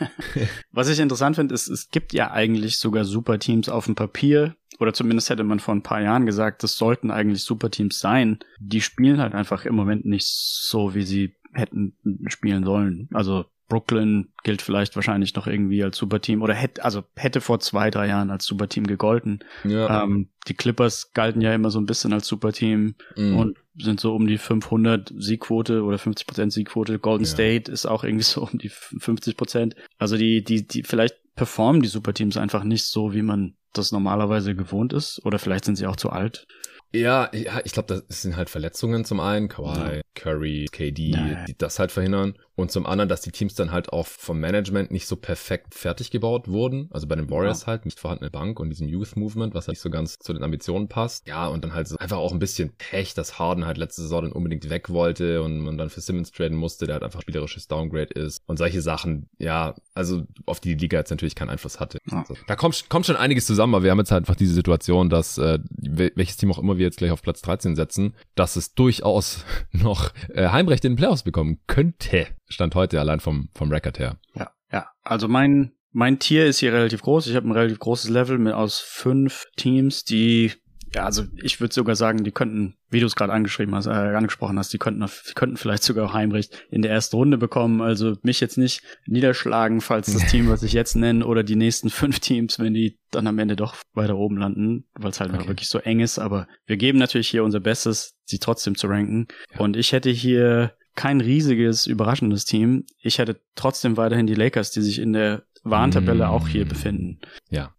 was 0.72 0.90
ich 0.90 1.00
interessant 1.00 1.36
finde, 1.36 1.54
ist, 1.54 1.68
es 1.68 1.90
gibt 1.90 2.14
ja 2.14 2.32
eigentlich 2.32 2.78
sogar 2.78 3.06
Superteams 3.06 3.70
auf 3.70 3.86
dem 3.86 3.96
Papier. 3.96 4.56
Oder 4.80 4.94
zumindest 4.94 5.30
hätte 5.30 5.44
man 5.44 5.60
vor 5.60 5.74
ein 5.74 5.84
paar 5.84 6.02
Jahren 6.02 6.26
gesagt, 6.26 6.64
das 6.64 6.78
sollten 6.78 7.12
eigentlich 7.12 7.44
Superteams 7.44 8.00
sein. 8.00 8.40
Die 8.60 8.82
spielen 8.82 9.20
halt 9.20 9.34
einfach 9.34 9.66
im 9.66 9.76
Moment 9.76 10.06
nicht 10.06 10.28
so, 10.28 10.96
wie 10.96 11.04
sie 11.04 11.36
hätten 11.54 11.96
spielen 12.28 12.64
sollen. 12.64 13.10
Also 13.14 13.46
Brooklyn 13.68 14.30
gilt 14.44 14.62
vielleicht 14.62 14.96
wahrscheinlich 14.96 15.34
noch 15.36 15.48
irgendwie 15.48 15.84
als 15.84 15.98
Superteam 15.98 16.42
oder 16.42 16.54
hätte, 16.54 16.84
also 16.84 17.04
hätte 17.16 17.42
vor 17.42 17.60
zwei, 17.60 17.90
drei 17.90 18.08
Jahren 18.08 18.30
als 18.30 18.46
Superteam 18.46 18.86
gegolten. 18.86 19.40
Ja. 19.64 20.04
Ähm, 20.04 20.30
die 20.48 20.54
Clippers 20.54 21.14
galten 21.14 21.42
ja 21.42 21.54
immer 21.54 21.72
so 21.72 21.80
ein 21.80 21.88
bisschen 21.88 22.14
als 22.14 22.28
Superteam 22.28 22.96
mhm. 23.16 23.38
und 23.38 23.58
sind 23.78 24.00
so 24.00 24.14
um 24.14 24.28
die 24.28 24.38
500 24.38 25.14
Siegquote 25.18 25.84
oder 25.84 25.98
50 25.98 26.28
Prozent 26.28 26.54
Siegquote. 26.54 27.00
Golden 27.00 27.26
ja. 27.26 27.30
State 27.30 27.72
ist 27.72 27.86
auch 27.86 28.04
irgendwie 28.04 28.24
so 28.24 28.44
um 28.44 28.58
die 28.58 28.70
50 28.70 29.36
Prozent. 29.36 29.76
Also 29.98 30.18
die, 30.18 30.44
die, 30.44 30.68
die, 30.68 30.84
vielleicht 30.84 31.16
performen 31.36 31.82
die 31.82 31.88
Superteams 31.88 32.38
einfach 32.38 32.64
nicht 32.64 32.86
so, 32.86 33.14
wie 33.14 33.24
man 33.24 33.56
das 33.74 33.92
normalerweise 33.92 34.56
gewohnt 34.56 34.94
ist. 34.94 35.26
Oder 35.26 35.40
vielleicht 35.40 35.66
sind 35.66 35.76
sie 35.76 35.88
auch 35.88 35.98
zu 35.98 36.12
alt. 36.12 36.46
Ja, 36.94 37.30
ja 37.34 37.60
ich 37.64 37.74
glaube, 37.74 38.04
das 38.08 38.22
sind 38.22 38.38
halt 38.38 38.50
Verletzungen 38.50 39.06
zum 39.06 39.20
einen, 39.20 39.50
Kawhi, 39.50 39.98
ja. 39.98 40.02
Curry, 40.14 40.68
KD, 40.72 41.18
die 41.48 41.58
das 41.58 41.80
halt 41.80 41.92
verhindern. 41.92 42.36
Und 42.56 42.72
zum 42.72 42.86
anderen, 42.86 43.10
dass 43.10 43.22
die 43.22 43.32
Teams 43.32 43.56
dann 43.56 43.72
halt 43.72 43.92
auch 43.92 44.06
vom 44.06 44.40
Management 44.40 44.92
nicht 44.92 45.08
so 45.08 45.16
perfekt 45.16 45.74
fertig 45.74 46.12
gebaut 46.12 46.48
wurden. 46.48 46.90
Also 46.92 47.08
bei 47.08 47.16
den 47.16 47.30
Warriors 47.30 47.62
ja. 47.62 47.68
halt, 47.68 47.86
nicht 47.86 48.00
vorhandene 48.00 48.30
Bank 48.30 48.60
und 48.60 48.70
diesem 48.70 48.88
Youth 48.88 49.16
Movement, 49.16 49.54
was 49.54 49.68
halt 49.68 49.74
nicht 49.74 49.82
so 49.82 49.90
ganz 49.90 50.18
zu 50.20 50.34
den 50.34 50.44
Ambitionen 50.44 50.88
passt. 50.88 51.28
Ja, 51.28 51.48
und 51.48 51.64
dann 51.64 51.74
halt 51.74 51.88
so 51.88 51.98
einfach 51.98 52.18
auch 52.18 52.32
ein 52.32 52.40
bisschen 52.40 52.74
Pech, 52.78 53.14
dass 53.14 53.40
Harden 53.40 53.66
halt 53.66 53.78
letzte 53.78 54.02
Saison 54.02 54.24
dann 54.24 54.32
unbedingt 54.32 54.70
weg 54.70 54.90
wollte 54.90 55.42
und 55.42 55.60
man 55.60 55.78
dann 55.78 55.90
für 55.90 56.02
Simmons 56.02 56.32
traden 56.32 56.58
musste, 56.58 56.86
der 56.86 56.96
halt 56.96 57.04
einfach 57.04 57.22
spielerisches 57.22 57.68
Downgrade 57.68 58.14
ist. 58.14 58.42
Und 58.46 58.58
solche 58.58 58.82
Sachen, 58.82 59.30
ja, 59.38 59.76
also 59.94 60.24
auf 60.46 60.60
die 60.60 60.76
die 60.76 60.76
Liga 60.76 60.98
jetzt 60.98 61.10
natürlich 61.10 61.36
keinen 61.36 61.50
Einfluss 61.50 61.80
hatte. 61.80 62.00
Ja. 62.10 62.20
Also, 62.20 62.36
da 62.48 62.56
kommt, 62.56 62.90
kommt 62.90 63.06
schon 63.06 63.16
einiges 63.16 63.46
zusammen, 63.46 63.76
aber 63.76 63.84
wir 63.84 63.92
haben 63.92 64.00
jetzt 64.00 64.12
halt 64.12 64.24
einfach 64.24 64.36
diese 64.36 64.54
Situation, 64.54 65.10
dass 65.10 65.38
äh, 65.38 65.60
welches 65.70 66.38
Team 66.38 66.52
auch 66.52 66.60
immer 66.60 66.78
wir 66.78 66.86
jetzt 66.86 66.98
gleich 66.98 67.12
auf 67.12 67.22
Platz 67.22 67.42
13 67.42 67.76
setzen, 67.76 68.14
dass 68.36 68.56
es 68.56 68.74
durchaus 68.74 69.46
noch 69.72 70.12
äh, 70.30 70.50
Heimrecht 70.50 70.86
in 70.86 70.94
den 70.94 70.98
Playoffs 70.98 71.24
bekommen 71.24 71.60
könnte. 71.68 72.28
Stand 72.48 72.76
heute 72.76 73.00
allein 73.00 73.20
vom, 73.20 73.50
vom 73.54 73.72
Record 73.72 74.00
her. 74.00 74.18
Ja, 74.36 74.52
ja. 74.72 74.88
Also 75.04 75.28
mein, 75.28 75.74
mein 75.92 76.20
Tier 76.20 76.46
ist 76.46 76.60
hier 76.60 76.74
relativ 76.74 77.02
groß. 77.02 77.28
Ich 77.28 77.36
habe 77.36 77.48
ein 77.48 77.52
relativ 77.52 77.80
großes 77.80 78.10
Level 78.10 78.38
mit 78.38 78.54
aus 78.54 78.80
fünf 78.80 79.46
Teams, 79.56 80.04
die 80.04 80.52
ja, 80.96 81.04
also 81.04 81.24
ich 81.44 81.60
würde 81.60 81.74
sogar 81.74 81.98
sagen, 81.98 82.24
die 82.24 82.32
könnten, 82.32 82.78
wie 82.90 83.02
du 83.02 83.06
es 83.06 83.18
gerade 83.18 83.34
angeschrieben 83.34 83.76
hast, 83.76 83.86
äh, 83.86 83.90
angesprochen 83.90 84.58
hast, 84.58 84.72
die 84.72 84.78
könnten, 84.78 85.06
die 85.28 85.34
könnten 85.34 85.58
vielleicht 85.58 85.84
sogar 85.84 86.14
Heimrecht 86.14 86.66
in 86.72 86.82
der 86.82 86.92
ersten 86.92 87.18
Runde 87.18 87.38
bekommen. 87.38 87.82
Also 87.82 88.16
mich 88.22 88.40
jetzt 88.40 88.58
nicht 88.58 88.82
niederschlagen, 89.06 89.82
falls 89.82 90.14
das 90.14 90.26
Team, 90.32 90.48
was 90.48 90.64
ich 90.64 90.72
jetzt 90.72 90.96
nenne, 90.96 91.26
oder 91.26 91.44
die 91.44 91.58
nächsten 91.58 91.90
fünf 91.90 92.22
Teams, 92.22 92.60
wenn 92.60 92.74
die 92.74 92.98
dann 93.12 93.28
am 93.28 93.40
Ende 93.40 93.58
doch 93.58 93.76
weiter 93.94 94.16
oben 94.16 94.38
landen, 94.38 94.86
weil 94.94 95.12
es 95.12 95.20
halt 95.20 95.34
okay. 95.34 95.48
wirklich 95.50 95.68
so 95.68 95.80
eng 95.80 96.00
ist. 96.00 96.18
Aber 96.18 96.48
wir 96.66 96.78
geben 96.78 96.98
natürlich 96.98 97.28
hier 97.28 97.44
unser 97.44 97.60
Bestes, 97.60 98.16
sie 98.24 98.40
trotzdem 98.40 98.76
zu 98.76 98.88
ranken. 98.88 99.28
Ja. 99.54 99.60
Und 99.60 99.76
ich 99.76 99.92
hätte 99.92 100.12
hier 100.12 100.78
kein 100.96 101.22
riesiges, 101.22 101.88
überraschendes 101.88 102.46
Team. 102.46 102.86
Ich 103.00 103.20
hätte 103.20 103.40
trotzdem 103.56 103.98
weiterhin 103.98 104.28
die 104.28 104.36
Lakers, 104.36 104.72
die 104.72 104.82
sich 104.82 105.00
in 105.00 105.14
der 105.14 105.44
Warntabelle 105.64 106.26
mm. 106.26 106.30
auch 106.30 106.48
hier 106.48 106.66
befinden. 106.66 107.20
Ja. 107.50 107.74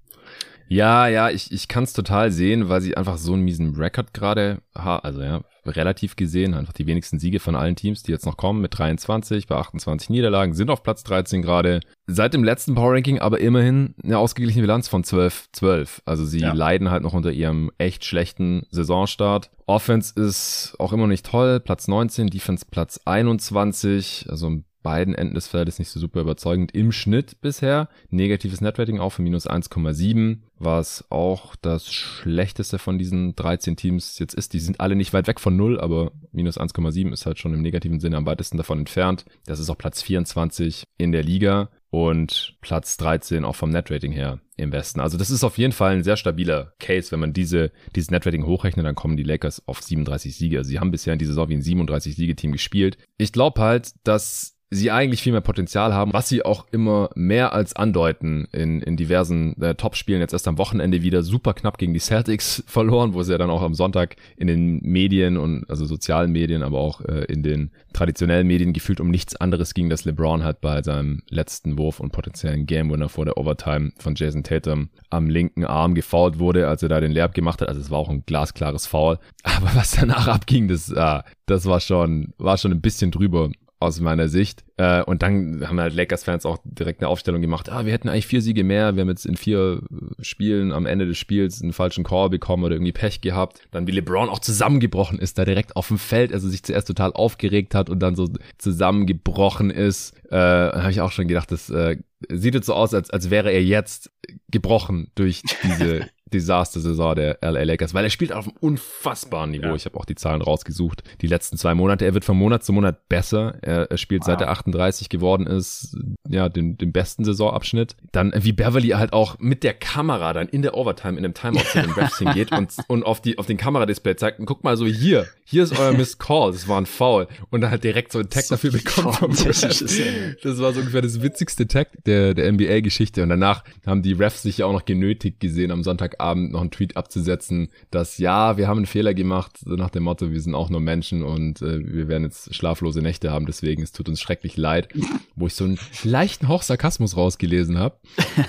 Ja, 0.69 1.07
ja, 1.07 1.31
ich, 1.31 1.53
ich 1.53 1.69
kann 1.69 1.85
es 1.85 1.93
total 1.93 2.33
sehen, 2.33 2.69
weil 2.69 2.81
sie 2.81 2.97
einfach 2.97 3.19
so 3.19 3.35
einen 3.35 3.43
miesen 3.43 3.77
Rekord 3.77 4.13
gerade 4.13 4.63
haben. 4.75 5.05
Also 5.05 5.23
ja, 5.23 5.45
relativ 5.69 6.17
gesehen, 6.17 6.55
einfach 6.55 6.73
die 6.73 6.87
wenigsten 6.87 7.19
Siege 7.19 7.41
von 7.41 7.57
allen 7.57 7.77
Teams, 7.77 8.03
die 8.03 8.13
jetzt 8.13 8.27
noch 8.27 8.37
kommen, 8.37 8.61
mit 8.61 8.79
23 8.79 9.47
bei 9.47 9.57
28 9.57 10.11
Niederlagen, 10.11 10.55
sind 10.55 10.71
auf 10.71 10.83
Platz 10.83 11.03
13 11.05 11.43
gerade. 11.43 11.81
Seit 12.07 12.35
dem 12.35 12.45
letzten 12.45 12.75
Power 12.75 12.95
Ranking 12.95 13.19
aber 13.19 13.41
immerhin 13.41 13.95
eine 14.05 14.19
ausgeglichene 14.19 14.63
Bilanz 14.63 14.87
von 14.89 15.03
12-12. 15.03 16.01
Also 16.05 16.25
sie 16.25 16.41
ja. 16.41 16.53
leiden 16.53 16.91
halt 16.91 17.03
noch 17.03 17.15
unter 17.15 17.33
ihrem 17.33 17.71
echt 17.79 18.05
schlechten 18.05 18.67
Saisonstart. 18.71 19.51
Offense 19.67 20.13
ist 20.15 20.77
auch 20.79 20.93
immer 20.93 21.03
noch 21.03 21.09
nicht 21.09 21.27
toll, 21.27 21.59
Platz 21.59 21.89
19, 21.89 22.29
Defense 22.29 22.65
Platz 22.71 23.01
21, 23.05 24.27
also 24.29 24.49
ein 24.49 24.65
beiden 24.87 25.17
Enden 25.17 25.35
des 25.35 25.49
Feldes 25.49 25.81
nicht 25.81 25.89
so 25.89 25.99
super 25.99 26.21
überzeugend 26.21 26.73
im 26.73 26.93
Schnitt 26.93 27.41
bisher. 27.41 27.89
Negatives 28.11 28.61
Netrating 28.61 29.01
auch 29.01 29.11
für 29.11 29.23
minus 29.23 29.51
1,7, 29.51 30.43
was 30.61 31.05
auch 31.11 31.57
das 31.57 31.93
schlechteste 31.93 32.79
von 32.79 32.97
diesen 32.97 33.35
13 33.35 33.75
Teams 33.75 34.17
jetzt 34.21 34.35
ist. 34.35 34.53
Die 34.53 34.61
sind 34.61 34.79
alle 34.79 34.95
nicht 34.95 35.13
weit 35.13 35.27
weg 35.27 35.41
von 35.41 35.57
null, 35.57 35.81
aber 35.81 36.13
minus 36.31 36.57
1,7 36.57 37.13
ist 37.13 37.27
halt 37.27 37.41
schon 37.41 37.53
im 37.53 37.63
negativen 37.63 37.99
Sinne 37.99 38.17
am 38.17 38.27
weitesten 38.27 38.59
davon 38.59 38.79
entfernt. 38.79 39.25
Das 39.45 39.59
ist 39.59 39.71
auch 39.71 39.77
Platz 39.77 40.03
24 40.03 40.85
in 40.99 41.11
der 41.11 41.25
Liga 41.25 41.69
und 41.91 42.57
Platz 42.61 42.97
13 42.99 43.45
auch 43.45 43.57
vom 43.57 43.71
Netrating 43.71 44.13
her 44.13 44.39
im 44.57 44.71
Westen. 44.71 45.01
Also 45.01 45.19
das 45.19 45.31
ist 45.31 45.43
auf 45.43 45.59
jeden 45.59 45.73
Fall 45.73 45.97
ein 45.97 46.05
sehr 46.05 46.17
stabiler 46.17 46.75
Case. 46.79 47.11
Wenn 47.11 47.21
man 47.21 47.33
diese, 47.33 47.73
dieses 47.97 48.13
Netrating 48.13 48.47
hochrechnet, 48.47 48.87
dann 48.87 48.95
kommen 48.95 49.17
die 49.17 49.25
Lakers 49.25 49.67
auf 49.67 49.83
37 49.83 50.37
Siege. 50.37 50.59
Also 50.59 50.69
sie 50.69 50.79
haben 50.79 50.93
bisher 50.93 51.13
in 51.13 51.19
dieser 51.19 51.33
Saison 51.33 51.49
wie 51.49 51.55
ein 51.55 51.63
37-Siege-Team 51.63 52.53
gespielt. 52.53 52.99
Ich 53.19 53.33
glaube 53.33 53.61
halt, 53.61 53.93
dass 54.05 54.56
sie 54.77 54.91
eigentlich 54.91 55.23
viel 55.23 55.33
mehr 55.33 55.41
Potenzial 55.41 55.93
haben, 55.93 56.13
was 56.13 56.29
sie 56.29 56.45
auch 56.45 56.67
immer 56.71 57.11
mehr 57.15 57.53
als 57.53 57.75
andeuten 57.75 58.47
in, 58.53 58.81
in 58.81 58.97
diversen 58.97 59.61
äh, 59.61 59.75
Topspielen. 59.75 60.21
Jetzt 60.21 60.33
erst 60.33 60.49
am 60.49 60.59
Wochenende 60.59 61.03
wieder 61.03 61.23
super 61.23 61.55
knapp 61.55 61.79
gegen 61.79 61.95
die 61.95 62.01
Celtics 62.01 62.63
verloren, 62.69 63.15
wo 63.15 63.23
sie 63.23 63.33
ja 63.33 63.39
dann 63.39 63.51
auch 63.51 63.63
am 63.63 63.75
Sonntag 63.75 64.17
in 64.37 64.47
den 64.47 64.81
Medien 64.83 65.37
und 65.37 65.69
also 65.69 65.85
sozialen 65.87 66.33
Medien, 66.33 66.63
aber 66.63 66.79
auch 66.79 67.01
äh, 67.01 67.25
in 67.25 67.43
den 67.43 67.71
traditionellen 67.93 68.47
Medien 68.47 68.73
gefühlt 68.73 69.01
um 69.01 69.11
nichts 69.11 69.37
anderes 69.37 69.73
ging, 69.73 69.89
dass 69.89 70.05
LeBron 70.05 70.45
halt 70.45 70.61
bei 70.61 70.83
seinem 70.83 71.23
letzten 71.31 71.79
Wurf 71.79 71.99
und 71.99 72.13
potenziellen 72.13 72.67
Game 72.67 72.91
Winner 72.91 73.09
vor 73.09 73.25
der 73.25 73.39
Overtime 73.39 73.93
von 73.99 74.15
Jason 74.15 74.45
Tatum 74.45 74.91
am 75.11 75.31
linken 75.31 75.65
Arm 75.65 75.95
gefoult 75.95 76.39
wurde, 76.39 76.69
als 76.69 76.83
er 76.83 76.91
da 76.91 77.01
den 77.01 77.13
Layup 77.13 77.35
gemacht 77.35 77.63
hat. 77.63 77.69
Also 77.69 77.81
es 77.81 77.91
war 77.91 77.99
auch 77.99 78.11
ein 78.11 78.25
glasklares 78.27 78.87
Foul. 78.87 79.19
Aber 79.43 79.75
was 79.75 79.93
danach 79.93 80.29
abging, 80.29 80.69
das, 80.69 80.95
ah, 80.95 81.25
das 81.47 81.65
war 81.65 81.81
schon, 81.81 82.35
war 82.37 82.59
schon 82.59 82.73
ein 82.73 82.81
bisschen 82.81 83.11
drüber 83.11 83.51
aus 83.79 84.01
meiner 84.01 84.29
Sicht. 84.29 84.65
Äh, 84.79 85.03
und 85.03 85.23
dann 85.23 85.67
haben 85.69 85.79
halt 85.79 85.95
Lakers-Fans 85.95 86.47
auch 86.47 86.59
direkt 86.65 87.01
eine 87.01 87.09
Aufstellung 87.09 87.43
gemacht. 87.43 87.69
Ah, 87.71 87.85
wir 87.85 87.93
hätten 87.93 88.09
eigentlich 88.09 88.27
vier 88.27 88.41
Siege 88.41 88.65
mehr. 88.65 88.97
Wir 88.97 89.03
haben 89.03 89.09
jetzt 89.09 89.27
in 89.27 89.37
vier 89.37 89.83
Spielen 90.21 90.73
am 90.73 90.87
Ende 90.87 91.07
des 91.07 91.19
Spiels 91.19 91.63
einen 91.63 91.73
falschen 91.73 92.05
Call 92.05 92.31
bekommen 92.31 92.65
oder 92.65 92.75
irgendwie 92.75 92.93
Pech 92.93 93.21
gehabt. 93.21 93.61
Dann 93.71 93.87
wie 93.87 93.93
LeBron 93.93 94.31
auch 94.31 94.39
zusammengebrochen 94.39 95.19
ist, 95.19 95.39
da 95.39 95.45
direkt 95.45 95.77
auf 95.77 95.89
dem 95.89 95.99
Feld, 95.99 96.33
also 96.33 96.49
sich 96.49 96.63
zuerst 96.63 96.89
total 96.89 97.13
aufgeregt 97.13 97.75
hat 97.75 97.91
und 97.91 98.01
dann 98.01 98.17
so 98.17 98.29
zusammengebrochen 98.59 99.71
ist. 99.71 100.15
Äh, 100.31 100.37
habe 100.37 100.91
ich 100.91 101.01
auch 101.03 101.13
schon 101.13 101.29
gedacht, 101.29 101.53
das 101.53 101.69
äh, 101.69 101.99
sieht 102.31 102.55
jetzt 102.55 102.67
so 102.67 102.75
aus, 102.75 102.95
als, 102.95 103.11
als 103.11 103.31
wäre 103.31 103.51
er 103.51 103.63
jetzt 103.63 104.11
gebrochen 104.51 105.11
durch 105.15 105.43
diese 105.63 106.09
Desaster-Saison 106.33 107.15
der 107.15 107.39
LA 107.41 107.63
Lakers, 107.63 107.95
weil 107.95 108.05
er 108.05 108.11
spielt 108.11 108.33
auf 108.33 108.47
einem 108.47 108.57
unfassbaren 108.61 109.51
Niveau. 109.51 109.69
Ja. 109.69 109.75
Ich 109.75 109.85
habe 109.85 109.97
auch 109.97 110.05
die 110.05 110.17
Zahlen 110.17 110.43
rausgesucht. 110.43 111.03
Die 111.21 111.27
letzten 111.27 111.57
zwei 111.57 111.75
Monate. 111.75 112.05
Er 112.05 112.15
wird 112.15 112.25
von 112.25 112.37
Monat 112.37 112.65
zu 112.65 112.73
Monat 112.73 113.09
besser. 113.09 113.57
Er, 113.63 113.91
er 113.91 113.97
spielt 113.97 114.23
wow. 114.23 114.27
seit 114.27 114.41
er 114.41 114.51
38 114.51 115.09
geworden 115.09 115.47
ist, 115.47 115.97
ja, 116.29 116.49
den, 116.49 116.77
den 116.79 116.93
besten 116.93 117.25
Saisonabschnitt. 117.25 117.97
Dann 118.11 118.33
wie 118.37 118.53
Beverly 118.53 118.89
halt 118.89 119.13
auch 119.13 119.39
mit 119.39 119.63
der 119.63 119.75
Kamera 119.75 120.33
dann 120.33 120.49
in 120.49 120.63
der 120.63 120.75
Overtime 120.75 121.17
in 121.17 121.23
dem 121.23 121.35
Timeout 121.35 121.65
zu 121.71 121.81
den 121.81 121.91
Refs 121.97 122.19
hingeht 122.19 122.51
und, 122.53 122.75
und 122.89 123.05
auf 123.05 123.21
die, 123.21 123.39
auf 123.39 123.47
den 123.47 123.57
Kameradisplay 123.57 124.17
zeigt 124.17 124.41
und 124.41 124.47
guck 124.47 124.65
mal 124.65 124.77
so 124.77 124.87
hier, 124.87 125.27
hier 125.45 125.63
ist 125.63 125.79
euer 125.79 125.93
Missed 125.93 126.19
Call. 126.19 126.51
Das 126.51 126.67
war 126.67 126.81
ein 126.81 126.87
Foul. 126.87 127.29
Und 127.51 127.61
dann 127.61 127.71
halt 127.71 127.85
direkt 127.85 128.11
so 128.11 128.19
ein 128.19 128.29
Tag 128.29 128.49
dafür 128.49 128.73
bekommt 128.73 129.15
vom. 129.15 129.31
Das 129.31 130.61
war 130.61 130.73
so 130.73 130.81
ungefähr 130.81 131.03
das 131.03 131.23
witzigste 131.23 131.69
Tag 131.69 131.89
der, 132.05 132.35
der 132.35 132.53
NBA-Geschichte. 132.53 133.23
Und 133.23 133.29
danach 133.29 133.63
haben 133.87 134.03
die 134.03 134.13
Refs 134.13 134.43
sich 134.43 134.59
ja 134.59 134.67
auch 134.67 134.73
noch 134.73 134.85
genötigt 134.85 135.41
gesehen 135.41 135.71
am 135.71 135.83
Sonntag 135.85 136.16
Freitagabend 136.17 136.53
noch 136.53 136.61
einen 136.61 136.71
Tweet 136.71 136.97
abzusetzen, 136.97 137.69
dass 137.91 138.19
ja, 138.19 138.57
wir 138.57 138.69
haben 138.69 138.79
einen 138.79 138.87
Fehler 138.87 139.15
gemacht, 139.15 139.59
so 139.65 139.75
nach 139.75 139.91
dem 139.91 140.05
Motto, 140.05 140.31
wir 140.31 140.41
sind 140.41 140.55
auch 140.55 140.71
nur 140.71 140.81
Menschen 140.81 141.23
und 141.23 141.63
äh, 141.63 141.85
wir 141.85 142.09
werden 142.09 142.25
jetzt 142.25 142.55
schlaflose 142.55 143.03
Nächte 143.03 143.31
haben, 143.31 143.47
deswegen 143.47 143.83
es 143.83 143.93
tut 143.93 144.09
uns 144.09 144.21
schrecklich 144.21 144.57
leid, 144.57 144.89
wo 145.37 145.47
ich 145.47 145.55
so 145.55 145.65
einen 145.65 145.79
leichten 146.05 146.49
Hauch 146.49 146.63
Sarkasmus 146.63 147.17
rausgelesen 147.17 147.79
habe. 147.79 147.97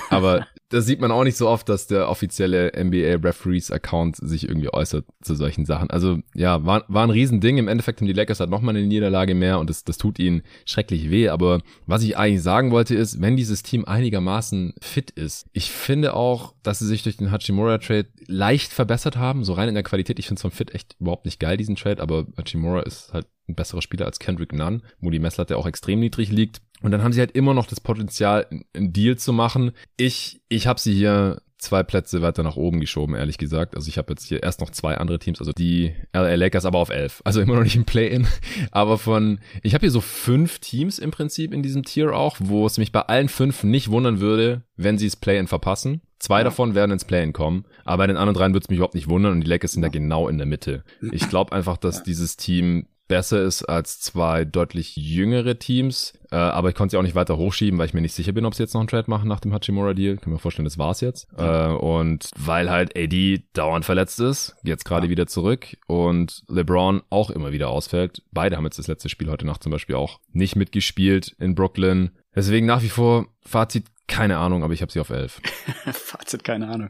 Aber 0.10 0.48
das 0.70 0.86
sieht 0.86 1.00
man 1.00 1.12
auch 1.12 1.24
nicht 1.24 1.38
so 1.38 1.48
oft, 1.48 1.70
dass 1.70 1.88
der 1.88 2.10
offizielle 2.10 2.72
NBA 2.76 3.26
Referees 3.26 3.72
Account 3.72 4.18
sich 4.18 4.48
irgendwie 4.48 4.74
äußert 4.74 5.06
zu 5.22 5.36
solchen 5.36 5.66
Sachen. 5.66 5.90
Also 5.90 6.20
ja, 6.36 6.66
war, 6.66 6.84
war 6.88 7.04
ein 7.04 7.10
Riesending. 7.10 7.58
Im 7.58 7.68
Endeffekt 7.70 8.02
haben 8.02 8.08
die 8.08 8.14
Lakers 8.14 8.40
halt 8.42 8.50
nochmal 8.50 8.76
eine 8.76 8.86
Niederlage 8.86 9.34
mehr 9.34 9.60
und 9.60 9.70
das, 9.70 9.86
das 9.86 9.98
tut 9.98 10.20
ihnen 10.20 10.44
schrecklich 10.66 11.10
weh. 11.10 11.30
Aber 11.30 11.62
was 11.86 12.04
ich 12.04 12.18
eigentlich 12.18 12.44
sagen 12.44 12.72
wollte 12.72 12.96
ist, 12.96 13.22
wenn 13.22 13.38
dieses 13.38 13.64
Team 13.64 13.86
einigermaßen 13.86 14.74
fit 14.82 15.12
ist, 15.12 15.48
ich 15.54 15.72
finde 15.72 16.14
auch, 16.14 16.54
dass 16.64 16.80
sie 16.80 16.88
sich 16.88 17.04
durch 17.04 17.18
den 17.18 17.32
Hachimura 17.32 17.78
Trade 17.78 18.08
leicht 18.28 18.74
verbessert 18.74 19.16
haben, 19.16 19.46
so 19.46 19.54
rein 19.54 19.70
in 19.70 19.76
der 19.76 19.84
Qualität. 19.84 20.20
Ich 20.20 20.28
finde 20.28 20.40
es 20.40 20.42
vom 20.42 20.52
Fit 20.52 20.76
echt 20.76 20.98
überhaupt 21.00 21.26
nicht 21.26 21.40
geil, 21.40 21.56
diesen 21.56 21.78
Trade, 21.78 22.02
aber 22.02 22.28
Hachimura 22.38 22.82
ist 22.82 23.14
halt 23.14 23.26
ein 23.48 23.56
besserer 23.56 23.82
Spieler 23.82 24.06
als 24.06 24.20
Kendrick 24.20 24.54
Nunn, 24.54 24.84
wo 25.00 25.10
die 25.10 25.20
Messlatte 25.20 25.58
auch 25.58 25.68
extrem 25.68 26.00
niedrig 26.00 26.30
liegt. 26.30 26.62
Und 26.82 26.92
dann 26.92 27.04
haben 27.04 27.14
sie 27.14 27.20
halt 27.20 27.32
immer 27.32 27.54
noch 27.54 27.66
das 27.66 27.82
Potenzial, 27.82 28.46
einen 28.74 28.94
Deal 28.94 29.18
zu 29.18 29.34
machen. 29.34 29.72
Ich, 29.98 30.42
ich 30.48 30.68
habe 30.68 30.80
sie 30.80 30.94
hier 30.94 31.42
zwei 31.58 31.84
Plätze 31.84 32.22
weiter 32.22 32.44
nach 32.44 32.56
oben 32.56 32.80
geschoben, 32.80 33.16
ehrlich 33.16 33.38
gesagt. 33.38 33.76
Also 33.76 33.90
ich 33.90 33.98
habe 33.98 34.14
jetzt 34.14 34.26
hier 34.26 34.44
erst 34.44 34.60
noch 34.60 34.70
zwei 34.70 34.98
andere 34.98 35.20
Teams, 35.20 35.40
also 35.40 35.52
die 35.52 35.94
LA 36.14 36.36
Lakers 36.36 36.66
aber 36.66 36.78
auf 36.78 36.90
elf. 36.90 37.22
Also 37.24 37.42
immer 37.42 37.56
noch 37.56 37.64
nicht 37.64 37.76
im 37.76 37.86
Play-In. 37.86 38.28
Aber 38.72 38.98
von, 38.98 39.40
ich 39.64 39.74
habe 39.74 39.82
hier 39.82 39.92
so 39.92 40.02
fünf 40.02 40.60
Teams 40.60 41.00
im 41.00 41.12
Prinzip 41.12 41.54
in 41.54 41.64
diesem 41.64 41.84
Tier 41.84 42.14
auch, 42.14 42.38
wo 42.40 42.66
es 42.66 42.78
mich 42.78 42.92
bei 42.92 43.02
allen 43.02 43.30
fünf 43.30 43.64
nicht 43.64 43.90
wundern 43.90 44.20
würde, 44.20 44.64
wenn 44.76 44.98
sie 44.98 45.08
es 45.08 45.16
Play-In 45.16 45.48
verpassen. 45.48 46.02
Zwei 46.20 46.44
davon 46.44 46.76
werden 46.76 46.92
ins 46.92 47.06
Play-In 47.06 47.34
kommen, 47.34 47.66
aber 47.86 48.04
bei 48.04 48.08
den 48.08 48.18
anderen 48.18 48.36
dreien 48.36 48.54
würde 48.54 48.66
es 48.66 48.70
mich 48.70 48.78
überhaupt 48.78 48.96
nicht 48.96 49.10
wundern 49.10 49.34
und 49.34 49.42
die 49.42 49.50
Lakers 49.50 49.74
sind 49.74 49.84
da 49.84 49.90
genau 49.90 50.28
in 50.28 50.38
der 50.38 50.48
Mitte. 50.48 50.84
Ich 51.12 51.30
glaube 51.30 51.54
einfach, 51.54 51.78
dass 51.78 52.04
dieses 52.04 52.38
Team 52.38 52.88
besser 53.08 53.42
ist 53.42 53.64
als 53.64 54.00
zwei 54.00 54.46
deutlich 54.46 54.96
jüngere 54.96 55.58
Teams. 55.60 56.14
Äh, 56.32 56.36
aber 56.36 56.70
ich 56.70 56.76
konnte 56.76 56.92
sie 56.92 56.98
auch 56.98 57.04
nicht 57.04 57.16
weiter 57.16 57.38
hochschieben, 57.38 57.80
weil 57.80 57.86
ich 57.86 57.94
mir 57.94 58.02
nicht 58.02 58.14
sicher 58.14 58.34
bin, 58.34 58.46
ob 58.46 58.54
sie 58.54 58.64
jetzt 58.64 58.74
noch 58.74 58.82
einen 58.82 58.90
Trade 58.90 59.10
machen 59.10 59.30
nach 59.30 59.40
dem 59.40 59.54
Hachimura-Deal. 59.54 60.18
Kann 60.18 60.34
mir 60.34 60.40
vorstellen, 60.40 60.66
das 60.66 60.78
war's 60.78 61.02
jetzt. 61.02 61.28
Ja. 61.38 61.72
Äh, 61.72 61.76
und 61.76 62.30
weil 62.38 62.70
halt 62.70 62.98
AD 62.98 63.44
dauernd 63.54 63.86
verletzt 63.86 64.20
ist, 64.20 64.56
jetzt 64.64 64.86
gerade 64.86 65.08
ja. 65.08 65.10
wieder 65.12 65.28
zurück 65.28 65.78
und 65.88 66.44
LeBron 66.48 67.02
auch 67.10 67.30
immer 67.30 67.52
wieder 67.52 67.70
ausfällt. 67.70 68.24
Beide 68.32 68.58
haben 68.58 68.66
jetzt 68.66 68.80
das 68.80 68.88
letzte 68.88 69.10
Spiel 69.10 69.30
heute 69.30 69.46
Nacht 69.46 69.64
zum 69.64 69.72
Beispiel 69.72 69.96
auch 69.96 70.20
nicht 70.32 70.56
mitgespielt 70.56 71.36
in 71.40 71.56
Brooklyn. 71.56 72.12
Deswegen 72.36 72.66
nach 72.66 72.84
wie 72.84 72.90
vor 72.90 73.28
Fazit 73.42 73.86
keine 74.08 74.38
Ahnung, 74.38 74.64
aber 74.64 74.74
ich 74.74 74.82
habe 74.82 74.92
sie 74.92 75.00
auf 75.00 75.10
elf. 75.10 75.42
Fazit 75.92 76.44
keine 76.44 76.70
Ahnung. 76.70 76.90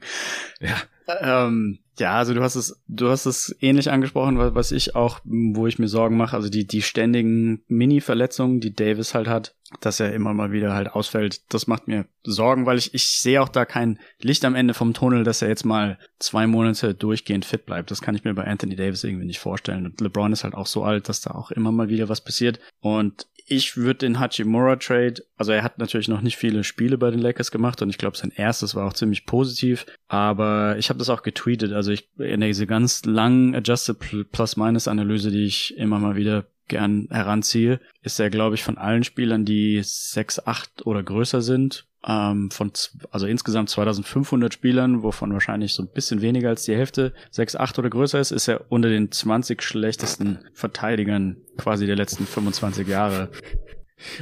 Ja. 0.60 0.78
Ähm, 1.22 1.80
ja, 2.00 2.16
also 2.16 2.34
du 2.34 2.42
hast 2.42 2.56
es, 2.56 2.82
du 2.88 3.10
hast 3.10 3.26
es 3.26 3.56
ähnlich 3.60 3.90
angesprochen, 3.90 4.38
was 4.38 4.72
ich 4.72 4.96
auch, 4.96 5.20
wo 5.24 5.68
ich 5.68 5.80
mir 5.80 5.88
Sorgen 5.88 6.18
mache, 6.18 6.36
also 6.36 6.50
die, 6.50 6.66
die 6.66 6.82
ständigen 6.82 7.64
Mini-Verletzungen, 7.68 8.60
die 8.60 8.74
Davis 8.74 9.14
halt 9.14 9.28
hat, 9.28 9.56
dass 9.82 10.00
er 10.00 10.14
immer 10.14 10.34
mal 10.34 10.52
wieder 10.52 10.74
halt 10.74 10.90
ausfällt, 10.92 11.42
das 11.54 11.68
macht 11.68 11.88
mir 11.88 12.06
Sorgen, 12.24 12.66
weil 12.66 12.78
ich, 12.78 12.94
ich 12.94 13.08
sehe 13.08 13.42
auch 13.42 13.50
da 13.50 13.66
kein 13.66 14.00
Licht 14.22 14.46
am 14.46 14.56
Ende 14.56 14.74
vom 14.74 14.94
Tunnel, 14.94 15.24
dass 15.24 15.42
er 15.42 15.50
jetzt 15.50 15.66
mal 15.66 15.98
zwei 16.20 16.48
Monate 16.48 16.94
durchgehend 16.94 17.46
fit 17.46 17.66
bleibt. 17.66 17.92
Das 17.92 18.02
kann 18.02 18.16
ich 18.16 18.24
mir 18.24 18.34
bei 18.34 18.46
Anthony 18.46 18.76
Davis 18.76 19.04
irgendwie 19.04 19.26
nicht 19.26 19.40
vorstellen. 19.40 19.86
Und 19.86 20.00
LeBron 20.00 20.32
ist 20.32 20.44
halt 20.44 20.56
auch 20.56 20.68
so 20.68 20.84
alt, 20.84 21.10
dass 21.10 21.22
da 21.22 21.32
auch 21.32 21.52
immer 21.52 21.72
mal 21.72 21.90
wieder 21.90 22.08
was 22.08 22.22
passiert. 22.22 22.60
Und 22.80 23.28
ich 23.50 23.78
würde 23.78 24.00
den 24.00 24.20
Hachimura 24.20 24.76
Trade, 24.76 25.24
also 25.38 25.54
er 25.54 25.64
hat 25.64 25.78
natürlich 25.80 26.10
noch 26.10 26.20
nicht 26.20 26.36
viele 26.36 26.66
Spiele 26.66 26.98
bei 26.98 27.10
den 27.10 27.22
Lakers 27.22 27.50
gemacht 27.50 27.82
und 27.82 27.90
ich 27.90 27.98
glaube 27.98 28.18
sein 28.18 28.34
erstes 28.36 28.76
war 28.76 28.86
auch 28.86 28.94
ziemlich 28.94 29.26
positiv, 29.26 29.86
aber 30.10 30.78
ich 30.78 30.90
habe 30.90 31.00
das 31.00 31.10
auch 31.10 31.24
getweetet, 31.24 31.72
also 31.72 31.92
ich 31.92 32.10
in 32.18 32.42
diese 32.42 32.68
ganz 32.68 33.06
langen 33.06 33.56
Adjusted 33.56 34.00
Plus-Minus 34.32 34.90
Analyse, 34.90 35.32
die 35.32 35.46
ich 35.46 35.78
immer 35.78 35.98
mal 35.98 36.18
wieder 36.18 36.48
gern 36.68 37.08
heranziehe, 37.10 37.80
ist 38.02 38.20
er 38.20 38.30
glaube 38.30 38.56
ich 38.56 38.64
von 38.64 38.78
allen 38.78 39.06
Spielern, 39.06 39.46
die 39.46 39.80
6, 39.82 40.46
8 40.46 40.86
oder 40.86 41.02
größer 41.02 41.42
sind, 41.42 41.88
ähm, 42.08 42.50
von, 42.52 42.72
also 43.12 43.28
insgesamt 43.28 43.70
2500 43.70 44.54
Spielern, 44.54 45.04
wovon 45.04 45.34
wahrscheinlich 45.34 45.74
so 45.74 45.84
ein 45.84 45.90
bisschen 45.90 46.22
weniger 46.22 46.50
als 46.50 46.64
die 46.64 46.76
Hälfte 46.76 47.14
6, 47.32 47.58
8 47.58 47.80
oder 47.80 47.90
größer 47.90 48.20
ist, 48.20 48.32
ist 48.32 48.48
er 48.48 48.66
unter 48.70 48.90
den 48.90 49.12
20 49.12 49.62
schlechtesten 49.62 50.40
Verteidigern 50.54 51.38
quasi 51.58 51.86
der 51.86 51.98
letzten 51.98 52.26
25 52.26 52.88
Jahre. 52.88 53.30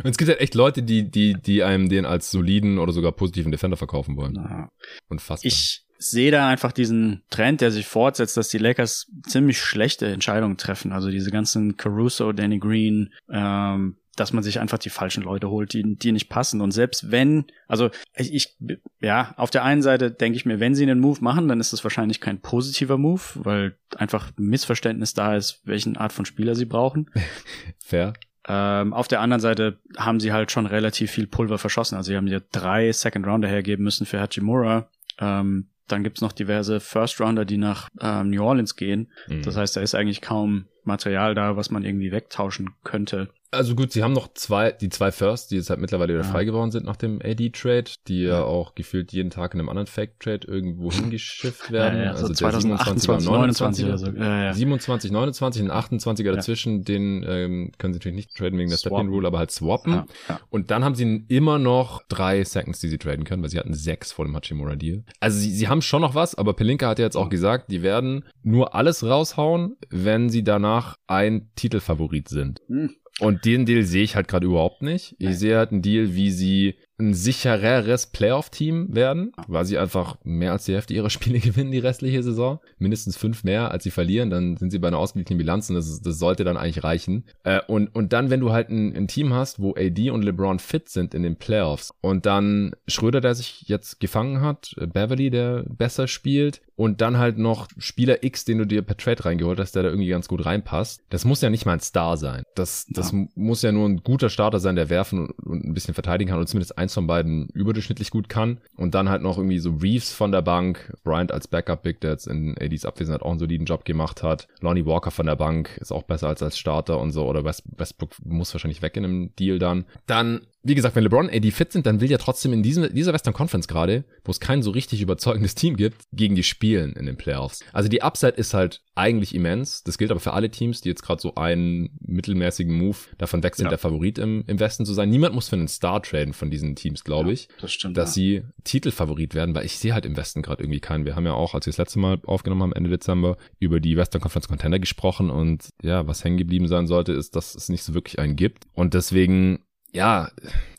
Und 0.03 0.09
es 0.09 0.17
gibt 0.17 0.29
halt 0.29 0.39
echt 0.39 0.55
Leute, 0.55 0.81
die, 0.83 1.09
die, 1.11 1.33
die 1.33 1.63
einem 1.63 1.89
den 1.89 2.05
als 2.05 2.31
soliden 2.31 2.79
oder 2.79 2.93
sogar 2.93 3.11
positiven 3.11 3.51
Defender 3.51 3.77
verkaufen 3.77 4.15
wollen. 4.15 4.35
Ja. 4.35 4.69
Unfassbar. 5.09 5.47
Ich 5.47 5.85
sehe 5.97 6.31
da 6.31 6.47
einfach 6.47 6.71
diesen 6.71 7.23
Trend, 7.29 7.61
der 7.61 7.71
sich 7.71 7.85
fortsetzt, 7.85 8.37
dass 8.37 8.49
die 8.49 8.57
Lakers 8.57 9.11
ziemlich 9.27 9.59
schlechte 9.59 10.07
Entscheidungen 10.07 10.57
treffen. 10.57 10.91
Also 10.91 11.09
diese 11.09 11.31
ganzen 11.31 11.77
Caruso, 11.77 12.31
Danny 12.31 12.59
Green, 12.59 13.13
ähm, 13.29 13.97
dass 14.15 14.33
man 14.33 14.43
sich 14.43 14.59
einfach 14.59 14.77
die 14.77 14.89
falschen 14.89 15.23
Leute 15.23 15.49
holt, 15.49 15.73
die, 15.73 15.97
die 15.97 16.11
nicht 16.11 16.29
passen. 16.29 16.61
Und 16.61 16.71
selbst 16.71 17.11
wenn, 17.11 17.45
also 17.67 17.89
ich, 18.15 18.33
ich 18.33 18.57
ja, 18.99 19.33
auf 19.37 19.49
der 19.49 19.63
einen 19.63 19.81
Seite 19.81 20.11
denke 20.11 20.37
ich 20.37 20.45
mir, 20.45 20.59
wenn 20.59 20.75
sie 20.75 20.83
einen 20.83 20.99
Move 20.99 21.19
machen, 21.21 21.47
dann 21.47 21.59
ist 21.59 21.73
das 21.73 21.83
wahrscheinlich 21.83 22.21
kein 22.21 22.39
positiver 22.39 22.97
Move, 22.97 23.21
weil 23.35 23.77
einfach 23.97 24.31
Missverständnis 24.37 25.13
da 25.13 25.35
ist, 25.35 25.61
welchen 25.65 25.97
Art 25.97 26.13
von 26.13 26.25
Spieler 26.25 26.55
sie 26.55 26.65
brauchen. 26.65 27.09
Fair. 27.79 28.13
Ähm, 28.47 28.93
auf 28.93 29.07
der 29.07 29.21
anderen 29.21 29.41
Seite 29.41 29.79
haben 29.97 30.19
sie 30.19 30.31
halt 30.31 30.51
schon 30.51 30.67
relativ 30.67 31.11
viel 31.11 31.27
Pulver 31.27 31.57
verschossen. 31.57 31.95
Also 31.95 32.11
sie 32.11 32.17
haben 32.17 32.27
ja 32.27 32.39
drei 32.51 32.91
Second 32.91 33.25
Rounder 33.25 33.47
hergeben 33.47 33.83
müssen 33.83 34.05
für 34.05 34.19
Hachimura. 34.19 34.89
Ähm, 35.19 35.69
dann 35.87 36.03
gibt's 36.03 36.21
noch 36.21 36.31
diverse 36.31 36.79
First 36.79 37.19
Rounder, 37.21 37.45
die 37.45 37.57
nach 37.57 37.89
ähm, 37.99 38.29
New 38.29 38.43
Orleans 38.43 38.75
gehen. 38.75 39.11
Mhm. 39.27 39.43
Das 39.43 39.55
heißt, 39.55 39.75
da 39.75 39.81
ist 39.81 39.95
eigentlich 39.95 40.21
kaum 40.21 40.65
Material 40.83 41.35
da, 41.35 41.57
was 41.57 41.71
man 41.71 41.83
irgendwie 41.83 42.11
wegtauschen 42.11 42.71
könnte. 42.83 43.29
Also 43.55 43.75
gut, 43.75 43.91
sie 43.91 44.03
haben 44.03 44.13
noch 44.13 44.33
zwei, 44.33 44.71
die 44.71 44.89
zwei 44.89 45.11
First, 45.11 45.51
die 45.51 45.55
jetzt 45.55 45.69
halt 45.69 45.79
mittlerweile 45.79 46.13
wieder 46.13 46.23
ja. 46.23 46.29
frei 46.29 46.45
geworden 46.45 46.71
sind 46.71 46.85
nach 46.85 46.95
dem 46.95 47.21
AD-Trade, 47.23 47.91
die 48.07 48.23
ja. 48.23 48.39
ja. 48.39 48.43
auch 48.43 48.75
gefühlt 48.75 49.11
jeden 49.13 49.29
Tag 49.29 49.53
in 49.53 49.59
einem 49.59 49.69
anderen 49.69 49.87
Fake-Trade 49.87 50.47
irgendwo 50.47 50.91
hingeschifft 50.91 51.71
werden. 51.71 52.01
Ja, 52.01 52.11
also 52.11 52.27
so 52.27 52.33
2028, 52.33 53.27
29 53.27 53.85
oder 53.85 53.97
so. 53.97 54.07
Ja, 54.07 54.43
ja. 54.45 54.53
27, 54.53 55.11
29 55.11 55.63
und 55.63 55.71
28er 55.71 56.33
dazwischen, 56.33 56.83
den 56.83 57.25
ähm, 57.27 57.71
können 57.77 57.93
sie 57.93 57.99
natürlich 57.99 58.15
nicht 58.15 58.35
traden 58.35 58.59
wegen 58.59 58.69
der 58.69 58.77
Step-In-Rule, 58.77 59.27
aber 59.27 59.39
halt 59.39 59.51
swappen. 59.51 60.03
Und 60.49 60.71
dann 60.71 60.83
haben 60.83 60.95
sie 60.95 61.25
immer 61.27 61.59
noch 61.59 62.03
drei 62.07 62.43
Seconds, 62.43 62.79
die 62.79 62.89
sie 62.89 62.97
traden 62.97 63.23
können, 63.23 63.41
weil 63.41 63.49
sie 63.49 63.59
hatten 63.59 63.73
sechs 63.73 64.11
vor 64.11 64.25
dem 64.25 64.35
Hachimura-Deal. 64.35 65.03
Also 65.19 65.39
sie, 65.39 65.51
sie 65.51 65.67
haben 65.67 65.81
schon 65.81 66.01
noch 66.01 66.15
was, 66.15 66.35
aber 66.35 66.53
Pelinka 66.53 66.87
hat 66.87 66.99
ja 66.99 67.05
jetzt 67.05 67.17
auch 67.17 67.29
gesagt, 67.29 67.71
die 67.71 67.81
werden 67.81 68.25
nur 68.43 68.75
alles 68.75 69.03
raushauen, 69.03 69.77
wenn 69.89 70.29
sie 70.29 70.43
danach 70.43 70.97
ein 71.07 71.49
Titelfavorit 71.55 72.29
sind. 72.29 72.61
Hm. 72.67 72.91
Und 73.19 73.45
den 73.45 73.65
Deal 73.65 73.83
sehe 73.83 74.03
ich 74.03 74.15
halt 74.15 74.27
gerade 74.27 74.45
überhaupt 74.45 74.81
nicht. 74.81 75.15
Ich 75.19 75.37
sehe 75.37 75.57
halt 75.57 75.71
einen 75.71 75.81
Deal, 75.81 76.15
wie 76.15 76.31
sie 76.31 76.75
ein 76.97 77.13
sichereres 77.13 78.07
Playoff-Team 78.07 78.95
werden, 78.95 79.33
weil 79.47 79.65
sie 79.65 79.77
einfach 79.77 80.17
mehr 80.23 80.53
als 80.53 80.65
die 80.65 80.73
Hälfte 80.73 80.93
ihrer 80.93 81.09
Spiele 81.15 81.39
gewinnen 81.39 81.71
die 81.71 81.79
restliche 81.79 82.23
Saison. 82.23 82.59
Mindestens 82.77 83.17
fünf 83.17 83.43
mehr, 83.43 83.71
als 83.71 83.83
sie 83.83 83.91
verlieren, 83.91 84.29
dann 84.29 84.57
sind 84.57 84.71
sie 84.71 84.79
bei 84.79 84.87
einer 84.87 84.97
ausgeglichenen 84.97 85.37
Bilanz 85.37 85.69
und 85.69 85.75
das, 85.75 86.01
das 86.01 86.19
sollte 86.19 86.43
dann 86.43 86.57
eigentlich 86.57 86.83
reichen. 86.83 87.25
Äh, 87.43 87.61
und, 87.67 87.93
und 87.93 88.13
dann, 88.13 88.29
wenn 88.29 88.39
du 88.39 88.51
halt 88.51 88.69
ein, 88.69 88.95
ein, 88.95 89.07
Team 89.07 89.33
hast, 89.33 89.61
wo 89.61 89.75
AD 89.75 90.09
und 90.09 90.23
LeBron 90.23 90.59
fit 90.59 90.89
sind 90.89 91.13
in 91.13 91.23
den 91.23 91.35
Playoffs 91.35 91.93
und 92.01 92.25
dann 92.25 92.75
Schröder, 92.87 93.21
der 93.21 93.35
sich 93.35 93.63
jetzt 93.67 93.99
gefangen 93.99 94.41
hat, 94.41 94.75
Beverly, 94.77 95.29
der 95.29 95.63
besser 95.67 96.07
spielt 96.07 96.61
und 96.75 97.01
dann 97.01 97.17
halt 97.17 97.37
noch 97.37 97.67
Spieler 97.77 98.23
X, 98.23 98.45
den 98.45 98.57
du 98.57 98.65
dir 98.65 98.81
per 98.81 98.97
Trade 98.97 99.25
reingeholt 99.25 99.59
hast, 99.59 99.75
der 99.75 99.83
da 99.83 99.89
irgendwie 99.89 100.09
ganz 100.09 100.27
gut 100.27 100.45
reinpasst. 100.45 101.01
Das 101.09 101.25
muss 101.25 101.41
ja 101.41 101.49
nicht 101.49 101.65
mal 101.65 101.73
ein 101.73 101.79
Star 101.79 102.17
sein. 102.17 102.43
Das, 102.55 102.85
das 102.89 103.11
ja. 103.11 103.25
muss 103.35 103.61
ja 103.61 103.71
nur 103.71 103.87
ein 103.87 104.03
guter 104.03 104.29
Starter 104.29 104.59
sein, 104.59 104.75
der 104.75 104.89
werfen 104.89 105.19
und, 105.19 105.31
und 105.45 105.65
ein 105.65 105.73
bisschen 105.73 105.93
verteidigen 105.93 106.29
kann 106.29 106.39
und 106.39 106.47
zumindest 106.47 106.77
eins 106.85 106.93
von 106.93 107.07
beiden 107.07 107.49
überdurchschnittlich 107.49 108.11
gut 108.11 108.29
kann. 108.29 108.59
Und 108.75 108.95
dann 108.95 109.09
halt 109.09 109.21
noch 109.21 109.37
irgendwie 109.37 109.59
so 109.59 109.71
Reeves 109.71 110.13
von 110.13 110.31
der 110.31 110.41
Bank, 110.41 110.93
Bryant 111.03 111.31
als 111.31 111.47
Backup-Big, 111.47 111.99
der 112.01 112.11
jetzt 112.11 112.27
in 112.27 112.55
ADs 112.59 112.85
Abwesenheit 112.85 113.21
auch 113.21 113.31
einen 113.31 113.39
soliden 113.39 113.65
Job 113.65 113.85
gemacht 113.85 114.23
hat. 114.23 114.47
Lonnie 114.61 114.85
Walker 114.85 115.11
von 115.11 115.25
der 115.25 115.35
Bank 115.35 115.77
ist 115.77 115.91
auch 115.91 116.03
besser 116.03 116.27
als 116.27 116.43
als 116.43 116.57
Starter 116.57 116.99
und 116.99 117.11
so. 117.11 117.25
Oder 117.27 117.43
West, 117.43 117.63
Westbrook 117.75 118.11
muss 118.23 118.53
wahrscheinlich 118.53 118.81
weg 118.81 118.95
in 118.97 119.03
einem 119.03 119.35
Deal 119.35 119.59
dann. 119.59 119.85
Dann 120.05 120.41
wie 120.65 120.73
gesagt, 120.73 120.95
wenn 120.95 121.03
LeBron 121.03 121.29
AD 121.29 121.51
fit 121.51 121.71
sind, 121.71 121.85
dann 121.85 122.01
will 122.01 122.09
ja 122.09 122.17
trotzdem 122.17 122.51
in 122.51 122.63
diesem, 122.63 122.91
dieser 122.93 123.13
Western 123.13 123.35
Conference 123.35 123.67
gerade, 123.67 124.03
wo 124.23 124.31
es 124.31 124.39
kein 124.39 124.63
so 124.63 124.71
richtig 124.71 124.99
überzeugendes 124.99 125.53
Team 125.53 125.75
gibt, 125.77 126.05
gegen 126.11 126.35
die 126.35 126.41
spielen 126.41 126.93
in 126.93 127.05
den 127.05 127.17
Playoffs. 127.17 127.63
Also 127.71 127.87
die 127.87 128.01
Upside 128.01 128.33
ist 128.33 128.55
halt 128.55 128.81
eigentlich 128.95 129.35
immens. 129.35 129.83
Das 129.83 129.99
gilt 129.99 130.09
aber 130.09 130.19
für 130.19 130.33
alle 130.33 130.49
Teams, 130.49 130.81
die 130.81 130.89
jetzt 130.89 131.03
gerade 131.03 131.21
so 131.21 131.35
einen 131.35 131.91
mittelmäßigen 131.99 132.73
Move 132.73 132.97
davon 133.19 133.43
weg 133.43 133.55
sind, 133.55 133.65
ja. 133.65 133.69
der 133.69 133.77
Favorit 133.77 134.17
im, 134.17 134.43
im 134.47 134.59
Westen 134.59 134.85
zu 134.85 134.93
sein. 134.93 135.09
Niemand 135.09 135.35
muss 135.35 135.49
für 135.49 135.55
einen 135.55 135.67
Star 135.67 136.01
traden 136.01 136.33
von 136.33 136.49
diesen 136.49 136.75
Teams, 136.75 137.03
glaube 137.03 137.31
ich. 137.31 137.47
das 137.61 137.71
stimmt. 137.71 137.95
Dass 137.95 138.15
ja. 138.15 138.21
sie 138.21 138.41
Titelfavorit 138.63 139.35
werden, 139.35 139.53
weil 139.53 139.65
ich 139.65 139.77
sehe 139.77 139.93
halt 139.93 140.05
im 140.07 140.17
Westen 140.17 140.41
gerade 140.41 140.63
irgendwie 140.63 140.79
keinen. 140.79 141.05
Wir 141.05 141.15
haben 141.15 141.25
ja 141.25 141.33
auch, 141.33 141.53
als 141.53 141.67
wir 141.67 141.71
das 141.71 141.77
letzte 141.77 141.99
Mal 141.99 142.19
aufgenommen 142.25 142.63
haben, 142.63 142.73
Ende 142.73 142.89
Dezember, 142.89 143.37
über 143.59 143.79
die 143.79 143.97
Western 143.97 144.21
Conference 144.21 144.47
Contender 144.47 144.79
gesprochen 144.79 145.29
und 145.29 145.69
ja, 145.83 146.07
was 146.07 146.23
hängen 146.23 146.37
geblieben 146.37 146.67
sein 146.67 146.87
sollte, 146.87 147.11
ist, 147.11 147.35
dass 147.35 147.53
es 147.53 147.69
nicht 147.69 147.83
so 147.83 147.93
wirklich 147.93 148.17
einen 148.17 148.35
gibt. 148.35 148.65
Und 148.73 148.95
deswegen 148.95 149.59
ja, 149.95 150.29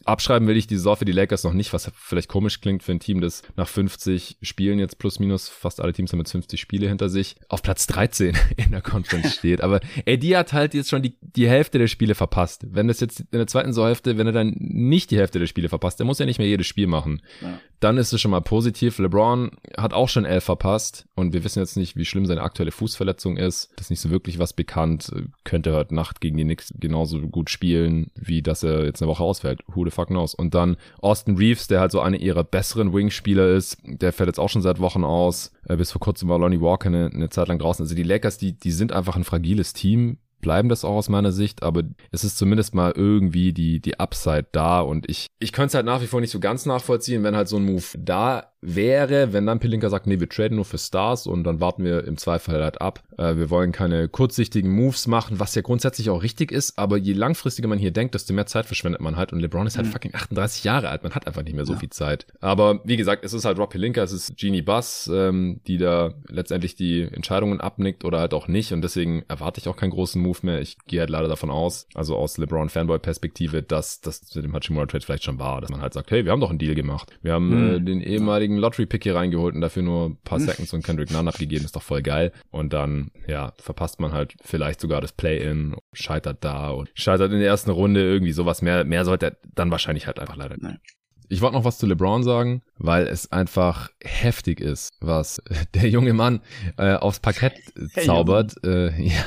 abschreiben 0.07 0.49
will 0.49 0.57
ich 0.57 0.67
die 0.67 0.77
Saison 0.77 0.97
für 0.97 1.05
die 1.05 1.13
Lakers 1.13 1.45
noch 1.45 1.53
nicht, 1.53 1.73
was 1.73 1.91
vielleicht 1.95 2.29
komisch 2.29 2.61
klingt 2.61 2.83
für 2.83 2.93
ein 2.93 3.01
Team, 3.01 3.21
das 3.21 3.43
nach 3.57 3.69
50 3.69 4.39
Spielen 4.43 4.79
jetzt 4.79 4.99
plus 4.99 5.19
minus, 5.19 5.49
fast 5.49 5.81
alle 5.81 5.93
Teams 5.93 6.13
haben 6.13 6.21
jetzt 6.21 6.33
50 6.33 6.61
Spiele 6.61 6.89
hinter 6.89 7.09
sich, 7.09 7.37
auf 7.49 7.63
Platz 7.63 7.87
13 7.87 8.37
in 8.57 8.71
der 8.71 8.83
Conference 8.83 9.35
steht. 9.39 9.61
Aber 9.61 9.81
AD 10.07 10.37
hat 10.37 10.53
halt 10.53 10.75
jetzt 10.75 10.91
schon 10.91 11.03
die, 11.03 11.17
die 11.21 11.49
Hälfte 11.49 11.79
der 11.79 11.89
Spiele 11.89 12.15
verpasst. 12.15 12.67
Wenn 12.69 12.89
das 12.89 13.01
jetzt 13.01 13.21
in 13.21 13.27
der 13.33 13.47
zweiten 13.47 13.73
Saisonhälfte, 13.73 14.19
wenn 14.19 14.27
er 14.27 14.33
dann 14.33 14.55
nicht 14.59 15.11
die 15.11 15.19
Hälfte 15.19 15.39
der 15.39 15.47
Spiele 15.47 15.69
verpasst, 15.69 15.99
der 15.99 16.07
muss 16.07 16.19
ja 16.19 16.27
nicht 16.27 16.39
mehr 16.39 16.49
jedes 16.49 16.67
Spiel 16.67 16.87
machen. 16.87 17.23
Ja. 17.43 17.61
Dann 17.81 17.99
ist 17.99 18.13
es 18.13 18.21
schon 18.21 18.31
mal 18.31 18.41
positiv. 18.41 18.99
LeBron 18.99 19.51
hat 19.77 19.93
auch 19.93 20.09
schon 20.09 20.25
elf 20.25 20.45
verpasst 20.45 21.07
und 21.15 21.35
wir 21.35 21.45
wissen 21.45 21.59
jetzt 21.59 21.77
nicht, 21.77 21.97
wie 21.97 22.05
schlimm 22.07 22.25
seine 22.25 22.43
aktuelle 22.43 22.71
Fußverletzung 22.71 23.37
ist. 23.37 23.71
Das 23.77 23.87
ist 23.87 23.91
nicht 23.91 24.01
so 24.01 24.11
wirklich 24.11 24.39
was 24.39 24.55
bekannt. 24.55 25.13
Könnte 25.45 25.75
heute 25.75 25.95
Nacht 25.95 26.21
gegen 26.21 26.37
die 26.37 26.45
Knicks 26.45 26.73
genauso 26.79 27.21
gut 27.21 27.51
spielen, 27.51 28.11
wie 28.15 28.43
dass 28.43 28.63
er 28.63 28.85
jetzt 28.85 29.03
eine 29.03 29.11
Woche 29.11 29.23
ausfällt. 29.23 29.61
Who 29.75 29.85
the 29.85 29.91
fuck 29.97 30.09
knows? 30.09 30.35
Und 30.35 30.55
dann 30.55 30.77
Austin 31.01 31.37
Reeves, 31.37 31.67
der 31.67 31.81
halt 31.81 31.91
so 31.91 32.01
eine 32.01 32.17
ihrer 32.19 32.45
besseren 32.45 32.93
Wing-Spieler 32.95 33.49
ist, 33.49 33.79
der 33.85 34.13
fällt 34.13 34.29
jetzt 34.29 34.39
auch 34.39 34.49
schon 34.49 34.63
seit 34.63 34.79
Wochen 34.81 35.05
aus. 35.05 35.53
Äh, 35.69 35.77
bis 35.77 35.91
vor 35.91 36.01
kurzem 36.01 36.29
war 36.29 36.39
Lonnie 36.39 36.61
Walker 36.61 36.87
eine, 36.87 37.11
eine 37.13 37.29
Zeit 37.31 37.49
lang 37.49 37.59
draußen. 37.59 37.83
Also 37.83 37.95
die 37.95 38.05
Lakers, 38.05 38.39
die, 38.39 38.53
die 38.53 38.71
sind 38.71 38.93
einfach 38.93 39.17
ein 39.17 39.25
fragiles 39.25 39.73
Team 39.73 40.19
bleiben 40.41 40.69
das 40.69 40.85
auch 40.85 40.95
aus 40.95 41.09
meiner 41.09 41.33
Sicht, 41.33 41.63
aber 41.63 41.83
es 42.11 42.25
ist 42.25 42.39
zumindest 42.39 42.75
mal 42.75 42.93
irgendwie 42.95 43.53
die, 43.53 43.81
die 43.81 43.99
Upside 43.99 44.47
da 44.53 44.81
und 44.81 45.09
ich, 45.09 45.27
ich 45.39 45.53
könnte 45.53 45.69
es 45.69 45.75
halt 45.75 45.87
nach 45.87 46.03
wie 46.03 46.07
vor 46.07 46.21
nicht 46.21 46.31
so 46.31 46.41
ganz 46.41 46.67
nachvollziehen, 46.67 47.23
wenn 47.23 47.37
halt 47.37 47.49
so 47.49 47.57
ein 47.57 47.65
Move 47.65 47.85
da 47.99 48.53
wäre, 48.67 49.33
wenn 49.33 49.47
dann 49.47 49.61
Pelinka 49.61 49.89
sagt, 49.89 50.07
nee, 50.07 50.19
wir 50.19 50.29
traden 50.29 50.57
nur 50.57 50.65
für 50.65 50.79
Stars 50.79 51.27
und 51.27 51.45
dann 51.45 51.61
warten 51.61 51.85
wir 51.85 52.05
im 52.05 52.17
Zweifel 52.17 52.63
halt 52.63 52.81
ab. 52.81 53.03
Äh, 53.17 53.37
wir 53.37 53.51
wollen 53.51 53.71
keine 53.71 54.09
kurzsichtigen 54.09 54.71
Moves 54.71 55.07
machen, 55.07 55.39
was 55.39 55.55
ja 55.55 55.63
grundsätzlich 55.63 56.11
auch 56.11 56.23
richtig 56.23 56.51
ist, 56.51 56.79
aber 56.79 56.97
je 56.97 57.13
langfristiger 57.13 57.69
man 57.69 57.79
hier 57.79 57.93
denkt, 57.93 58.15
desto 58.15 58.33
mehr 58.33 58.47
Zeit 58.47 58.67
verschwendet 58.67 59.01
man 59.01 59.17
halt 59.17 59.33
und 59.33 59.41
LeBron 59.41 59.67
ist 59.67 59.77
halt 59.77 59.87
mhm. 59.87 59.93
fucking 59.93 60.15
38 60.15 60.65
Jahre 60.65 60.89
alt, 60.89 61.03
man 61.03 61.15
hat 61.15 61.27
einfach 61.27 61.45
nicht 61.45 61.55
mehr 61.55 61.65
so 61.65 61.75
ja. 61.75 61.79
viel 61.79 61.91
Zeit. 61.91 62.27
Aber 62.41 62.81
wie 62.85 62.97
gesagt, 62.97 63.25
es 63.25 63.33
ist 63.33 63.45
halt 63.45 63.59
Rob 63.59 63.71
Pelinka, 63.71 64.03
es 64.03 64.13
ist 64.13 64.37
Genie 64.37 64.63
Buss, 64.63 65.09
ähm, 65.13 65.61
die 65.67 65.79
da 65.79 66.15
letztendlich 66.29 66.75
die 66.75 67.03
Entscheidungen 67.03 67.61
abnickt 67.61 68.05
oder 68.05 68.19
halt 68.19 68.35
auch 68.35 68.49
nicht 68.49 68.73
und 68.73 68.83
deswegen 68.83 69.25
erwarte 69.29 69.61
ich 69.61 69.69
auch 69.69 69.77
keinen 69.77 69.91
großen 69.91 70.21
Move 70.27 70.39
mehr. 70.43 70.61
Ich 70.61 70.77
gehe 70.87 71.01
halt 71.01 71.11
leider 71.11 71.29
davon 71.29 71.51
aus, 71.51 71.87
also 71.95 72.17
aus 72.17 72.39
LeBron 72.39 72.69
Fanboy 72.69 72.99
Perspektive, 72.99 73.63
dass 73.63 74.01
das 74.01 74.35
mit 74.35 74.45
dem 74.45 74.55
Hachimura 74.55 74.87
Trade 74.87 75.05
vielleicht 75.05 75.25
schon 75.25 75.39
war, 75.39 75.61
dass 75.61 75.71
man 75.71 75.81
halt 75.81 75.95
sagt, 75.95 76.11
hey, 76.11 76.25
wir 76.25 76.33
haben 76.33 76.41
doch 76.41 76.51
einen 76.51 76.59
Deal 76.59 76.75
gemacht. 76.75 77.11
Wir 77.23 77.33
haben 77.33 77.49
mhm. 77.49 77.75
äh, 77.77 77.81
den 77.81 78.01
ehemaligen 78.01 78.57
Lottery-Pick 78.57 79.03
hier 79.05 79.15
reingeholt 79.15 79.55
und 79.55 79.61
dafür 79.61 79.83
nur 79.83 80.11
ein 80.11 80.17
paar 80.23 80.39
hm. 80.39 80.47
Seconds 80.47 80.73
und 80.73 80.85
Kendrick 80.85 81.11
Nunn 81.11 81.29
abgegeben, 81.29 81.65
ist 81.65 81.77
doch 81.77 81.83
voll 81.83 82.03
geil. 82.03 82.33
Und 82.51 82.73
dann, 82.73 83.11
ja, 83.27 83.53
verpasst 83.59 84.01
man 84.01 84.13
halt 84.13 84.35
vielleicht 84.43 84.81
sogar 84.81 85.01
das 85.01 85.13
Play-In, 85.13 85.77
scheitert 85.93 86.45
da 86.45 86.71
und 86.71 86.91
scheitert 86.95 87.33
in 87.33 87.39
der 87.39 87.49
ersten 87.49 87.71
Runde 87.71 88.03
irgendwie 88.03 88.33
sowas. 88.33 88.63
Mehr, 88.63 88.85
mehr 88.85 89.05
sollte 89.05 89.27
er 89.27 89.37
dann 89.55 89.71
wahrscheinlich 89.71 90.07
halt 90.07 90.19
einfach 90.19 90.37
leider 90.37 90.57
nicht. 90.57 90.81
Ich 91.29 91.41
wollte 91.41 91.57
noch 91.57 91.65
was 91.65 91.79
zu 91.79 91.87
LeBron 91.87 92.23
sagen, 92.23 92.63
weil 92.79 93.07
es 93.07 93.33
einfach 93.33 93.91
heftig 94.03 94.61
ist, 94.61 94.95
was 95.01 95.43
der 95.75 95.89
junge 95.89 96.13
Mann 96.13 96.41
äh, 96.77 96.95
aufs 96.95 97.21
Parkett 97.21 97.55
zaubert. 98.05 98.55
Äh, 98.65 99.01
ja. 99.03 99.25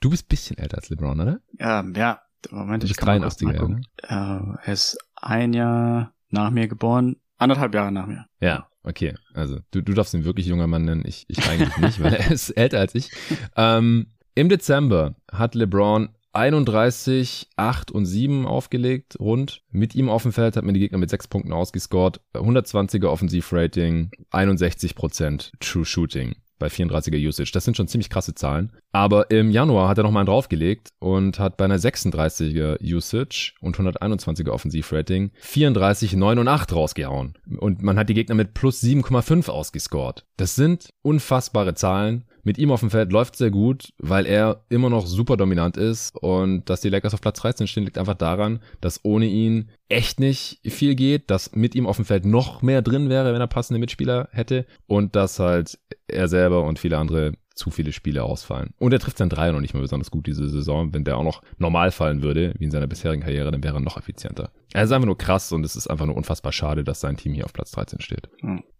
Du 0.00 0.10
bist 0.10 0.28
bisschen 0.28 0.58
älter 0.58 0.78
als 0.78 0.90
LeBron, 0.90 1.20
oder? 1.20 1.40
Ja, 1.58 1.84
ja. 1.94 2.20
Moment, 2.50 2.82
du 2.82 2.88
bist 2.88 3.00
83er, 3.02 3.52
ja, 3.54 3.68
ne? 3.68 3.80
äh, 4.02 4.66
Er 4.66 4.72
ist 4.72 4.98
ein 5.14 5.52
Jahr 5.52 6.12
nach 6.30 6.50
mir 6.50 6.66
geboren. 6.66 7.16
Anderthalb 7.38 7.74
Jahre 7.74 7.92
nach 7.92 8.06
mir. 8.06 8.26
Ja, 8.40 8.66
okay. 8.82 9.14
Also 9.34 9.60
du, 9.70 9.80
du 9.80 9.94
darfst 9.94 10.12
ihn 10.14 10.24
wirklich 10.24 10.46
junger 10.46 10.66
Mann 10.66 10.84
nennen, 10.84 11.04
ich, 11.06 11.24
ich 11.28 11.48
eigentlich 11.48 11.76
nicht, 11.78 12.02
weil 12.02 12.14
er 12.14 12.30
ist 12.32 12.50
älter 12.50 12.80
als 12.80 12.94
ich. 12.96 13.10
Ähm, 13.56 14.08
Im 14.34 14.48
Dezember 14.48 15.14
hat 15.30 15.54
LeBron 15.54 16.08
31, 16.34 17.48
8 17.56 17.90
und 17.90 18.06
7 18.06 18.46
aufgelegt, 18.46 19.18
rund. 19.20 19.62
Mit 19.70 19.94
ihm 19.94 20.08
auf 20.08 20.22
dem 20.22 20.32
Feld 20.32 20.56
hat 20.56 20.64
man 20.64 20.74
die 20.74 20.80
Gegner 20.80 20.98
mit 20.98 21.10
6 21.10 21.28
Punkten 21.28 21.52
ausgescored. 21.52 22.20
120er 22.34 23.06
Offensivrating, 23.06 24.10
61% 24.30 25.52
True 25.60 25.84
Shooting 25.84 26.36
bei 26.58 26.68
34er 26.68 27.18
Usage. 27.26 27.50
Das 27.52 27.64
sind 27.64 27.76
schon 27.76 27.88
ziemlich 27.88 28.08
krasse 28.08 28.34
Zahlen. 28.34 28.72
Aber 28.92 29.30
im 29.30 29.50
Januar 29.50 29.88
hat 29.88 29.98
er 29.98 30.04
nochmal 30.04 30.20
einen 30.20 30.26
draufgelegt 30.26 30.90
und 30.98 31.38
hat 31.38 31.56
bei 31.56 31.64
einer 31.64 31.78
36er 31.78 32.78
Usage 32.82 33.54
und 33.60 33.76
121er 33.76 34.50
Offensivrating 34.50 35.30
34, 35.40 36.14
9 36.14 36.38
und 36.38 36.48
8 36.48 36.74
rausgehauen. 36.74 37.38
Und 37.58 37.82
man 37.82 37.98
hat 37.98 38.10
die 38.10 38.14
Gegner 38.14 38.34
mit 38.34 38.52
plus 38.52 38.82
7,5 38.82 39.48
ausgescored. 39.48 40.26
Das 40.36 40.54
sind 40.54 40.90
unfassbare 41.02 41.74
Zahlen 41.74 42.26
mit 42.44 42.58
ihm 42.58 42.72
auf 42.72 42.80
dem 42.80 42.90
Feld 42.90 43.12
läuft 43.12 43.36
sehr 43.36 43.50
gut, 43.50 43.92
weil 43.98 44.26
er 44.26 44.64
immer 44.68 44.90
noch 44.90 45.06
super 45.06 45.36
dominant 45.36 45.76
ist 45.76 46.14
und 46.16 46.68
dass 46.68 46.80
die 46.80 46.88
Lakers 46.88 47.14
auf 47.14 47.20
Platz 47.20 47.40
13 47.40 47.66
stehen, 47.66 47.84
liegt 47.84 47.98
einfach 47.98 48.14
daran, 48.14 48.60
dass 48.80 49.04
ohne 49.04 49.26
ihn 49.26 49.70
echt 49.88 50.18
nicht 50.18 50.58
viel 50.64 50.94
geht, 50.94 51.30
dass 51.30 51.54
mit 51.54 51.74
ihm 51.74 51.86
auf 51.86 51.96
dem 51.96 52.04
Feld 52.04 52.24
noch 52.24 52.62
mehr 52.62 52.82
drin 52.82 53.08
wäre, 53.08 53.32
wenn 53.32 53.40
er 53.40 53.46
passende 53.46 53.78
Mitspieler 53.78 54.28
hätte 54.32 54.66
und 54.86 55.14
dass 55.14 55.38
halt 55.38 55.78
er 56.08 56.28
selber 56.28 56.64
und 56.64 56.78
viele 56.78 56.98
andere 56.98 57.34
zu 57.54 57.70
viele 57.70 57.92
Spiele 57.92 58.24
ausfallen. 58.24 58.74
Und 58.78 58.92
er 58.92 58.98
trifft 58.98 59.18
sein 59.18 59.28
Dreier 59.28 59.52
noch 59.52 59.60
nicht 59.60 59.74
mehr 59.74 59.82
besonders 59.82 60.10
gut 60.10 60.26
diese 60.26 60.48
Saison. 60.48 60.94
Wenn 60.94 61.04
der 61.04 61.18
auch 61.18 61.24
noch 61.24 61.42
normal 61.58 61.90
fallen 61.90 62.22
würde, 62.22 62.54
wie 62.58 62.64
in 62.64 62.70
seiner 62.70 62.86
bisherigen 62.86 63.22
Karriere, 63.22 63.50
dann 63.50 63.62
wäre 63.62 63.76
er 63.76 63.80
noch 63.80 63.96
effizienter. 63.96 64.50
Er 64.72 64.84
ist 64.84 64.92
einfach 64.92 65.06
nur 65.06 65.18
krass 65.18 65.52
und 65.52 65.64
es 65.64 65.76
ist 65.76 65.88
einfach 65.88 66.06
nur 66.06 66.16
unfassbar 66.16 66.52
schade, 66.52 66.84
dass 66.84 67.00
sein 67.00 67.16
Team 67.16 67.34
hier 67.34 67.44
auf 67.44 67.52
Platz 67.52 67.72
13 67.72 68.00
steht. 68.00 68.30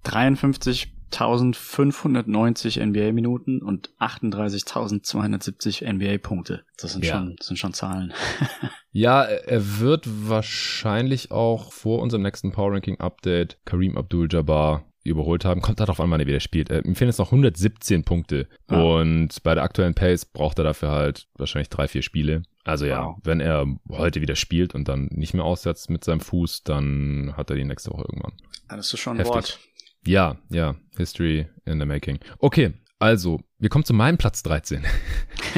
53.590 0.04 2.84
NBA-Minuten 2.84 3.60
und 3.60 3.90
38.270 4.00 5.92
NBA-Punkte. 5.92 6.64
Das 6.78 6.94
sind, 6.94 7.04
ja. 7.04 7.14
schon, 7.14 7.36
das 7.36 7.48
sind 7.48 7.58
schon 7.58 7.74
Zahlen. 7.74 8.14
ja, 8.92 9.22
er 9.22 9.80
wird 9.80 10.06
wahrscheinlich 10.06 11.30
auch 11.30 11.72
vor 11.72 12.00
unserem 12.00 12.22
nächsten 12.22 12.52
Power 12.52 12.72
Ranking 12.72 12.98
Update 13.00 13.58
Kareem 13.64 13.98
Abdul-Jabbar 13.98 14.86
überholt 15.02 15.44
haben. 15.44 15.60
Kommt 15.60 15.80
darauf 15.80 16.00
an, 16.00 16.10
wann 16.10 16.20
er 16.20 16.26
wieder 16.26 16.40
spielt. 16.40 16.70
Äh, 16.70 16.80
ihm 16.80 16.94
fehlen 16.94 17.08
jetzt 17.08 17.18
noch 17.18 17.32
117 17.32 18.04
Punkte. 18.04 18.48
Ja. 18.70 18.80
Und 18.80 19.42
bei 19.42 19.54
der 19.54 19.64
aktuellen 19.64 19.94
Pace 19.94 20.24
braucht 20.24 20.58
er 20.58 20.64
dafür 20.64 20.90
halt 20.90 21.28
wahrscheinlich 21.36 21.68
drei, 21.68 21.88
vier 21.88 22.02
Spiele. 22.02 22.42
Also 22.64 22.86
ja, 22.86 23.06
wow. 23.06 23.18
wenn 23.24 23.40
er 23.40 23.66
heute 23.90 24.20
wieder 24.20 24.36
spielt 24.36 24.74
und 24.74 24.88
dann 24.88 25.08
nicht 25.10 25.34
mehr 25.34 25.44
aussetzt 25.44 25.90
mit 25.90 26.04
seinem 26.04 26.20
Fuß, 26.20 26.62
dann 26.62 27.34
hat 27.36 27.50
er 27.50 27.56
die 27.56 27.64
nächste 27.64 27.90
Woche 27.90 28.04
irgendwann. 28.08 28.34
Das 28.68 28.92
ist 28.92 29.00
schon 29.00 29.14
ein 29.14 29.18
Heftig. 29.18 29.34
Wort. 29.34 29.60
Ja, 30.06 30.36
ja. 30.48 30.76
History 30.96 31.48
in 31.64 31.80
the 31.80 31.86
making. 31.86 32.18
Okay, 32.38 32.72
also, 33.02 33.40
wir 33.58 33.68
kommen 33.68 33.84
zu 33.84 33.94
meinem 33.94 34.16
Platz 34.16 34.44
13. 34.44 34.84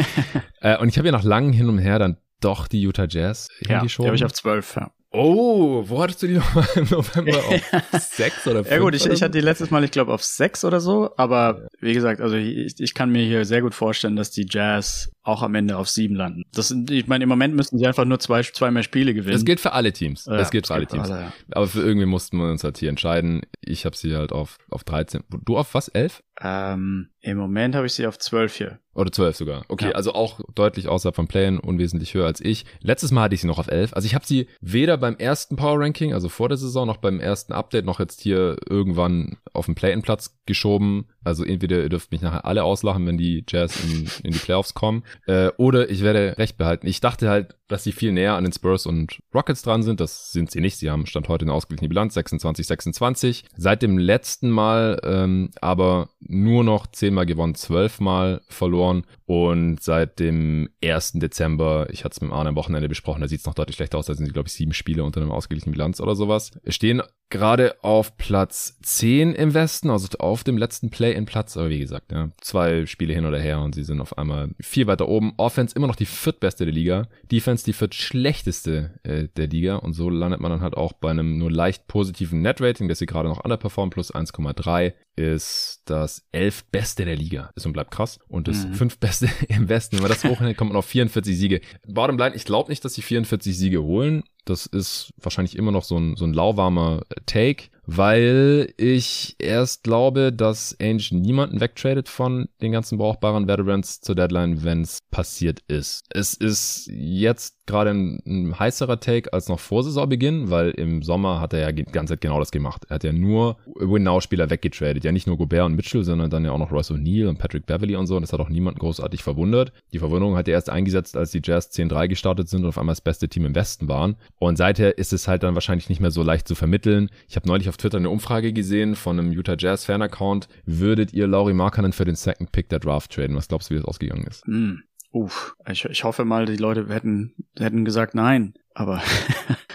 äh, 0.62 0.78
und 0.78 0.88
ich 0.88 0.96
habe 0.96 1.08
ja 1.08 1.12
nach 1.12 1.24
langem 1.24 1.52
Hin 1.52 1.68
und 1.68 1.78
Her 1.78 1.98
dann 1.98 2.16
doch 2.40 2.68
die 2.68 2.80
Utah 2.80 3.06
Jazz 3.06 3.48
ja, 3.60 3.76
hingeschoben. 3.76 4.06
Ja, 4.06 4.08
die 4.08 4.08
habe 4.08 4.16
ich 4.16 4.24
auf 4.24 4.32
12, 4.32 4.76
ja. 4.76 4.93
Oh, 5.16 5.84
wo 5.86 6.02
hattest 6.02 6.22
du 6.22 6.26
die 6.26 6.34
nochmal 6.34 6.66
im 6.74 6.88
November? 6.90 7.38
Auf 7.38 8.02
sechs 8.02 8.46
oder 8.48 8.64
fünf? 8.64 8.70
Ja 8.70 8.78
gut, 8.78 8.94
ich, 8.96 9.06
ich 9.06 9.22
hatte 9.22 9.38
die 9.38 9.40
letztes 9.40 9.70
Mal, 9.70 9.84
ich 9.84 9.92
glaube, 9.92 10.12
auf 10.12 10.24
sechs 10.24 10.64
oder 10.64 10.80
so. 10.80 11.10
Aber 11.16 11.68
wie 11.80 11.94
gesagt, 11.94 12.20
also 12.20 12.34
ich, 12.34 12.74
ich 12.80 12.94
kann 12.94 13.10
mir 13.10 13.24
hier 13.24 13.44
sehr 13.44 13.62
gut 13.62 13.74
vorstellen, 13.74 14.16
dass 14.16 14.32
die 14.32 14.46
Jazz 14.48 15.12
auch 15.22 15.42
am 15.42 15.54
Ende 15.54 15.76
auf 15.76 15.88
sieben 15.88 16.16
landen. 16.16 16.42
Das, 16.52 16.74
ich 16.90 17.06
meine, 17.06 17.24
im 17.24 17.28
Moment 17.28 17.54
müssten 17.54 17.78
sie 17.78 17.86
einfach 17.86 18.04
nur 18.04 18.18
zwei, 18.18 18.42
zwei 18.42 18.72
mehr 18.72 18.82
Spiele 18.82 19.14
gewinnen. 19.14 19.34
Das 19.34 19.44
gilt 19.44 19.60
für 19.60 19.72
alle 19.72 19.92
Teams. 19.92 20.24
Das 20.24 20.48
ja, 20.48 20.50
gilt 20.50 20.66
für 20.66 20.74
alle 20.74 20.86
Teams. 20.86 21.08
Alle, 21.08 21.22
ja. 21.22 21.32
Aber 21.52 21.68
für 21.68 21.80
irgendwie 21.80 22.06
mussten 22.06 22.36
wir 22.38 22.50
uns 22.50 22.64
halt 22.64 22.78
hier 22.78 22.88
entscheiden. 22.88 23.42
Ich 23.60 23.86
habe 23.86 23.96
sie 23.96 24.16
halt 24.16 24.32
auf, 24.32 24.58
auf 24.70 24.82
13. 24.82 25.22
Du 25.44 25.56
auf 25.56 25.74
was? 25.74 25.88
11? 25.88 26.22
Ähm, 26.40 27.10
Im 27.20 27.38
Moment 27.38 27.74
habe 27.74 27.86
ich 27.86 27.92
sie 27.92 28.06
auf 28.06 28.18
12 28.18 28.56
hier. 28.56 28.78
Oder 28.94 29.10
12 29.10 29.36
sogar. 29.36 29.64
Okay, 29.68 29.86
ja. 29.86 29.92
also 29.92 30.14
auch 30.14 30.40
deutlich 30.54 30.88
außerhalb 30.88 31.16
von 31.16 31.26
Playen, 31.26 31.58
unwesentlich 31.58 32.14
höher 32.14 32.26
als 32.26 32.40
ich. 32.40 32.64
Letztes 32.80 33.10
Mal 33.10 33.22
hatte 33.22 33.34
ich 33.34 33.40
sie 33.40 33.46
noch 33.46 33.58
auf 33.58 33.68
11. 33.68 33.92
Also 33.92 34.06
ich 34.06 34.14
habe 34.14 34.24
sie 34.24 34.48
weder 34.60 34.96
beim 34.96 35.16
ersten 35.16 35.56
Power 35.56 35.80
Ranking, 35.80 36.12
also 36.12 36.28
vor 36.28 36.48
der 36.48 36.58
Saison, 36.58 36.86
noch 36.86 36.98
beim 36.98 37.18
ersten 37.18 37.52
Update, 37.52 37.84
noch 37.84 37.98
jetzt 37.98 38.20
hier 38.20 38.56
irgendwann 38.68 39.38
auf 39.52 39.66
den 39.66 39.74
Play-In-Platz 39.74 40.38
geschoben. 40.46 41.06
Also 41.24 41.44
entweder 41.44 41.82
ihr 41.82 41.88
dürft 41.88 42.12
mich 42.12 42.20
nachher 42.20 42.44
alle 42.44 42.62
auslachen, 42.62 43.06
wenn 43.06 43.18
die 43.18 43.44
Jazz 43.48 43.82
in, 43.82 44.08
in 44.22 44.32
die 44.32 44.38
Playoffs 44.38 44.74
kommen, 44.74 45.04
äh, 45.26 45.48
oder 45.56 45.90
ich 45.90 46.02
werde 46.02 46.36
recht 46.38 46.56
behalten. 46.56 46.86
Ich 46.86 47.00
dachte 47.00 47.28
halt, 47.28 47.56
dass 47.66 47.82
sie 47.82 47.92
viel 47.92 48.12
näher 48.12 48.34
an 48.34 48.44
den 48.44 48.52
Spurs 48.52 48.86
und 48.86 49.18
Rockets 49.34 49.62
dran 49.62 49.82
sind. 49.82 49.98
Das 50.00 50.32
sind 50.32 50.50
sie 50.50 50.60
nicht. 50.60 50.76
Sie 50.76 50.90
haben 50.90 51.06
Stand 51.06 51.28
heute 51.28 51.46
eine 51.46 51.52
ausgeglichene 51.52 51.88
Bilanz, 51.88 52.16
26-26. 52.16 53.44
Seit 53.56 53.82
dem 53.82 53.98
letzten 53.98 54.50
Mal 54.50 55.00
ähm, 55.02 55.50
aber 55.60 56.10
nur 56.26 56.64
noch 56.64 56.86
zehnmal 56.86 57.26
gewonnen, 57.26 57.54
zwölfmal 57.54 58.42
verloren. 58.48 59.04
Und 59.26 59.82
seit 59.82 60.18
dem 60.20 60.68
1. 60.82 61.12
Dezember, 61.14 61.88
ich 61.90 62.04
hatte 62.04 62.14
es 62.14 62.20
mit 62.20 62.32
Arne 62.32 62.50
am 62.50 62.56
Wochenende 62.56 62.88
besprochen, 62.88 63.20
da 63.20 63.28
sieht 63.28 63.40
es 63.40 63.46
noch 63.46 63.54
deutlich 63.54 63.76
schlechter 63.76 63.98
aus. 63.98 64.06
Da 64.06 64.14
sind, 64.14 64.32
glaube 64.32 64.48
ich, 64.48 64.54
sieben 64.54 64.72
Spiele 64.72 65.04
unter 65.04 65.20
einem 65.20 65.32
ausgeglichenen 65.32 65.72
Bilanz 65.72 66.00
oder 66.00 66.14
sowas. 66.14 66.50
Stehen 66.66 67.02
gerade 67.30 67.82
auf 67.82 68.16
Platz 68.16 68.78
10 68.82 69.34
im 69.34 69.54
Westen, 69.54 69.90
also 69.90 70.06
auf 70.18 70.44
dem 70.44 70.56
letzten 70.56 70.90
Play-in-Platz. 70.90 71.56
Aber 71.56 71.70
wie 71.70 71.78
gesagt, 71.78 72.12
ja, 72.12 72.28
zwei 72.40 72.86
Spiele 72.86 73.14
hin 73.14 73.26
oder 73.26 73.40
her 73.40 73.60
und 73.60 73.74
sie 73.74 73.82
sind 73.82 74.00
auf 74.00 74.18
einmal 74.18 74.50
viel 74.60 74.86
weiter 74.86 75.08
oben. 75.08 75.32
Offense 75.36 75.74
immer 75.74 75.86
noch 75.86 75.96
die 75.96 76.06
viertbeste 76.06 76.64
der 76.64 76.74
Liga. 76.74 77.08
Defense 77.30 77.64
die 77.64 77.72
viertschlechteste 77.72 79.00
äh, 79.02 79.28
der 79.36 79.48
Liga 79.48 79.76
und 79.76 79.94
so 79.94 80.10
landet 80.10 80.40
man 80.40 80.52
dann 80.52 80.60
halt 80.60 80.76
auch 80.76 80.92
bei 80.92 81.10
einem 81.10 81.38
nur 81.38 81.50
leicht 81.50 81.86
positiven 81.88 82.40
Net-Rating, 82.40 82.88
das 82.88 82.98
sie 82.98 83.06
gerade 83.06 83.28
noch 83.28 83.42
underperformt, 83.42 83.94
plus 83.94 84.14
1,3 84.14 84.92
ist 85.16 85.82
das 85.84 86.24
elf 86.32 86.64
beste 86.66 87.04
der 87.04 87.16
Liga. 87.16 87.50
Ist 87.54 87.66
und 87.66 87.72
bleibt 87.72 87.90
krass. 87.90 88.18
Und 88.28 88.48
das 88.48 88.66
mhm. 88.66 88.74
fünf 88.74 88.98
beste 88.98 89.28
im 89.48 89.68
Westen. 89.68 89.96
Wenn 89.96 90.02
man 90.02 90.10
das 90.10 90.24
hochnimmt, 90.24 90.56
kommt 90.56 90.70
man 90.70 90.78
auf 90.78 90.86
44 90.86 91.36
Siege. 91.36 91.60
Bottom 91.86 92.18
line, 92.18 92.34
ich 92.34 92.44
glaube 92.44 92.70
nicht, 92.70 92.84
dass 92.84 92.94
sie 92.94 93.02
44 93.02 93.56
Siege 93.56 93.82
holen. 93.82 94.24
Das 94.44 94.66
ist 94.66 95.12
wahrscheinlich 95.20 95.56
immer 95.56 95.72
noch 95.72 95.84
so 95.84 95.98
ein, 95.98 96.16
so 96.16 96.24
ein 96.24 96.34
lauwarmer 96.34 97.02
Take 97.26 97.68
weil 97.86 98.72
ich 98.76 99.36
erst 99.38 99.84
glaube, 99.84 100.32
dass 100.32 100.76
Ainge 100.80 101.02
niemanden 101.12 101.60
wegtradet 101.60 102.08
von 102.08 102.48
den 102.60 102.72
ganzen 102.72 102.98
brauchbaren 102.98 103.48
Veterans 103.48 104.00
zur 104.00 104.14
Deadline, 104.14 104.64
wenn 104.64 104.82
es 104.82 105.00
passiert 105.10 105.60
ist. 105.68 106.04
Es 106.10 106.34
ist 106.34 106.88
jetzt 106.92 107.64
gerade 107.66 107.90
ein, 107.90 108.20
ein, 108.26 108.58
heißerer 108.58 109.00
Take 109.00 109.32
als 109.32 109.48
noch 109.48 109.60
vor 109.60 109.82
Saisonbeginn, 109.82 110.50
weil 110.50 110.70
im 110.70 111.02
Sommer 111.02 111.40
hat 111.40 111.52
er 111.52 111.60
ja 111.60 111.72
die 111.72 111.84
ganze 111.84 112.12
Zeit 112.12 112.20
genau 112.20 112.38
das 112.38 112.50
gemacht. 112.50 112.84
Er 112.88 112.96
hat 112.96 113.04
ja 113.04 113.12
nur 113.12 113.56
Win-Now-Spieler 113.76 114.50
weggetradet. 114.50 115.04
Ja, 115.04 115.12
nicht 115.12 115.26
nur 115.26 115.38
Gobert 115.38 115.64
und 115.64 115.74
Mitchell, 115.74 116.04
sondern 116.04 116.30
dann 116.30 116.44
ja 116.44 116.52
auch 116.52 116.58
noch 116.58 116.72
Royce 116.72 116.90
O'Neal 116.90 117.28
und 117.28 117.38
Patrick 117.38 117.66
Beverly 117.66 117.96
und 117.96 118.06
so. 118.06 118.16
Und 118.16 118.22
das 118.22 118.32
hat 118.32 118.40
auch 118.40 118.50
niemanden 118.50 118.80
großartig 118.80 119.22
verwundert. 119.22 119.72
Die 119.92 119.98
Verwunderung 119.98 120.36
hat 120.36 120.48
er 120.48 120.54
erst 120.54 120.68
eingesetzt, 120.68 121.16
als 121.16 121.30
die 121.30 121.40
Jazz 121.42 121.70
10-3 121.70 122.08
gestartet 122.08 122.48
sind 122.48 122.62
und 122.62 122.68
auf 122.68 122.78
einmal 122.78 122.92
das 122.94 123.00
beste 123.00 123.28
Team 123.28 123.46
im 123.46 123.54
Westen 123.54 123.88
waren. 123.88 124.16
Und 124.38 124.56
seither 124.56 124.98
ist 124.98 125.12
es 125.12 125.26
halt 125.26 125.42
dann 125.42 125.54
wahrscheinlich 125.54 125.88
nicht 125.88 126.00
mehr 126.00 126.10
so 126.10 126.22
leicht 126.22 126.46
zu 126.46 126.54
vermitteln. 126.54 127.08
Ich 127.28 127.36
habe 127.36 127.48
neulich 127.48 127.68
auf 127.68 127.73
Twitter 127.76 127.98
eine 127.98 128.10
Umfrage 128.10 128.52
gesehen 128.52 128.94
von 128.94 129.18
einem 129.18 129.32
Utah 129.32 129.56
Jazz 129.58 129.84
Fan-Account. 129.84 130.48
Würdet 130.64 131.12
ihr 131.12 131.26
Laurie 131.26 131.52
Markkanen 131.52 131.92
für 131.92 132.04
den 132.04 132.14
Second 132.14 132.52
Pick 132.52 132.68
der 132.68 132.80
Draft 132.80 133.12
traden? 133.12 133.36
Was 133.36 133.48
glaubst 133.48 133.70
du, 133.70 133.74
wie 133.74 133.78
das 133.78 133.86
ausgegangen 133.86 134.24
ist? 134.24 134.46
Mm. 134.46 134.76
Uff, 135.10 135.54
ich, 135.70 135.84
ich 135.84 136.02
hoffe 136.02 136.24
mal, 136.24 136.44
die 136.44 136.56
Leute 136.56 136.88
hätten, 136.88 137.34
hätten 137.56 137.84
gesagt 137.84 138.16
nein, 138.16 138.54
aber. 138.74 139.00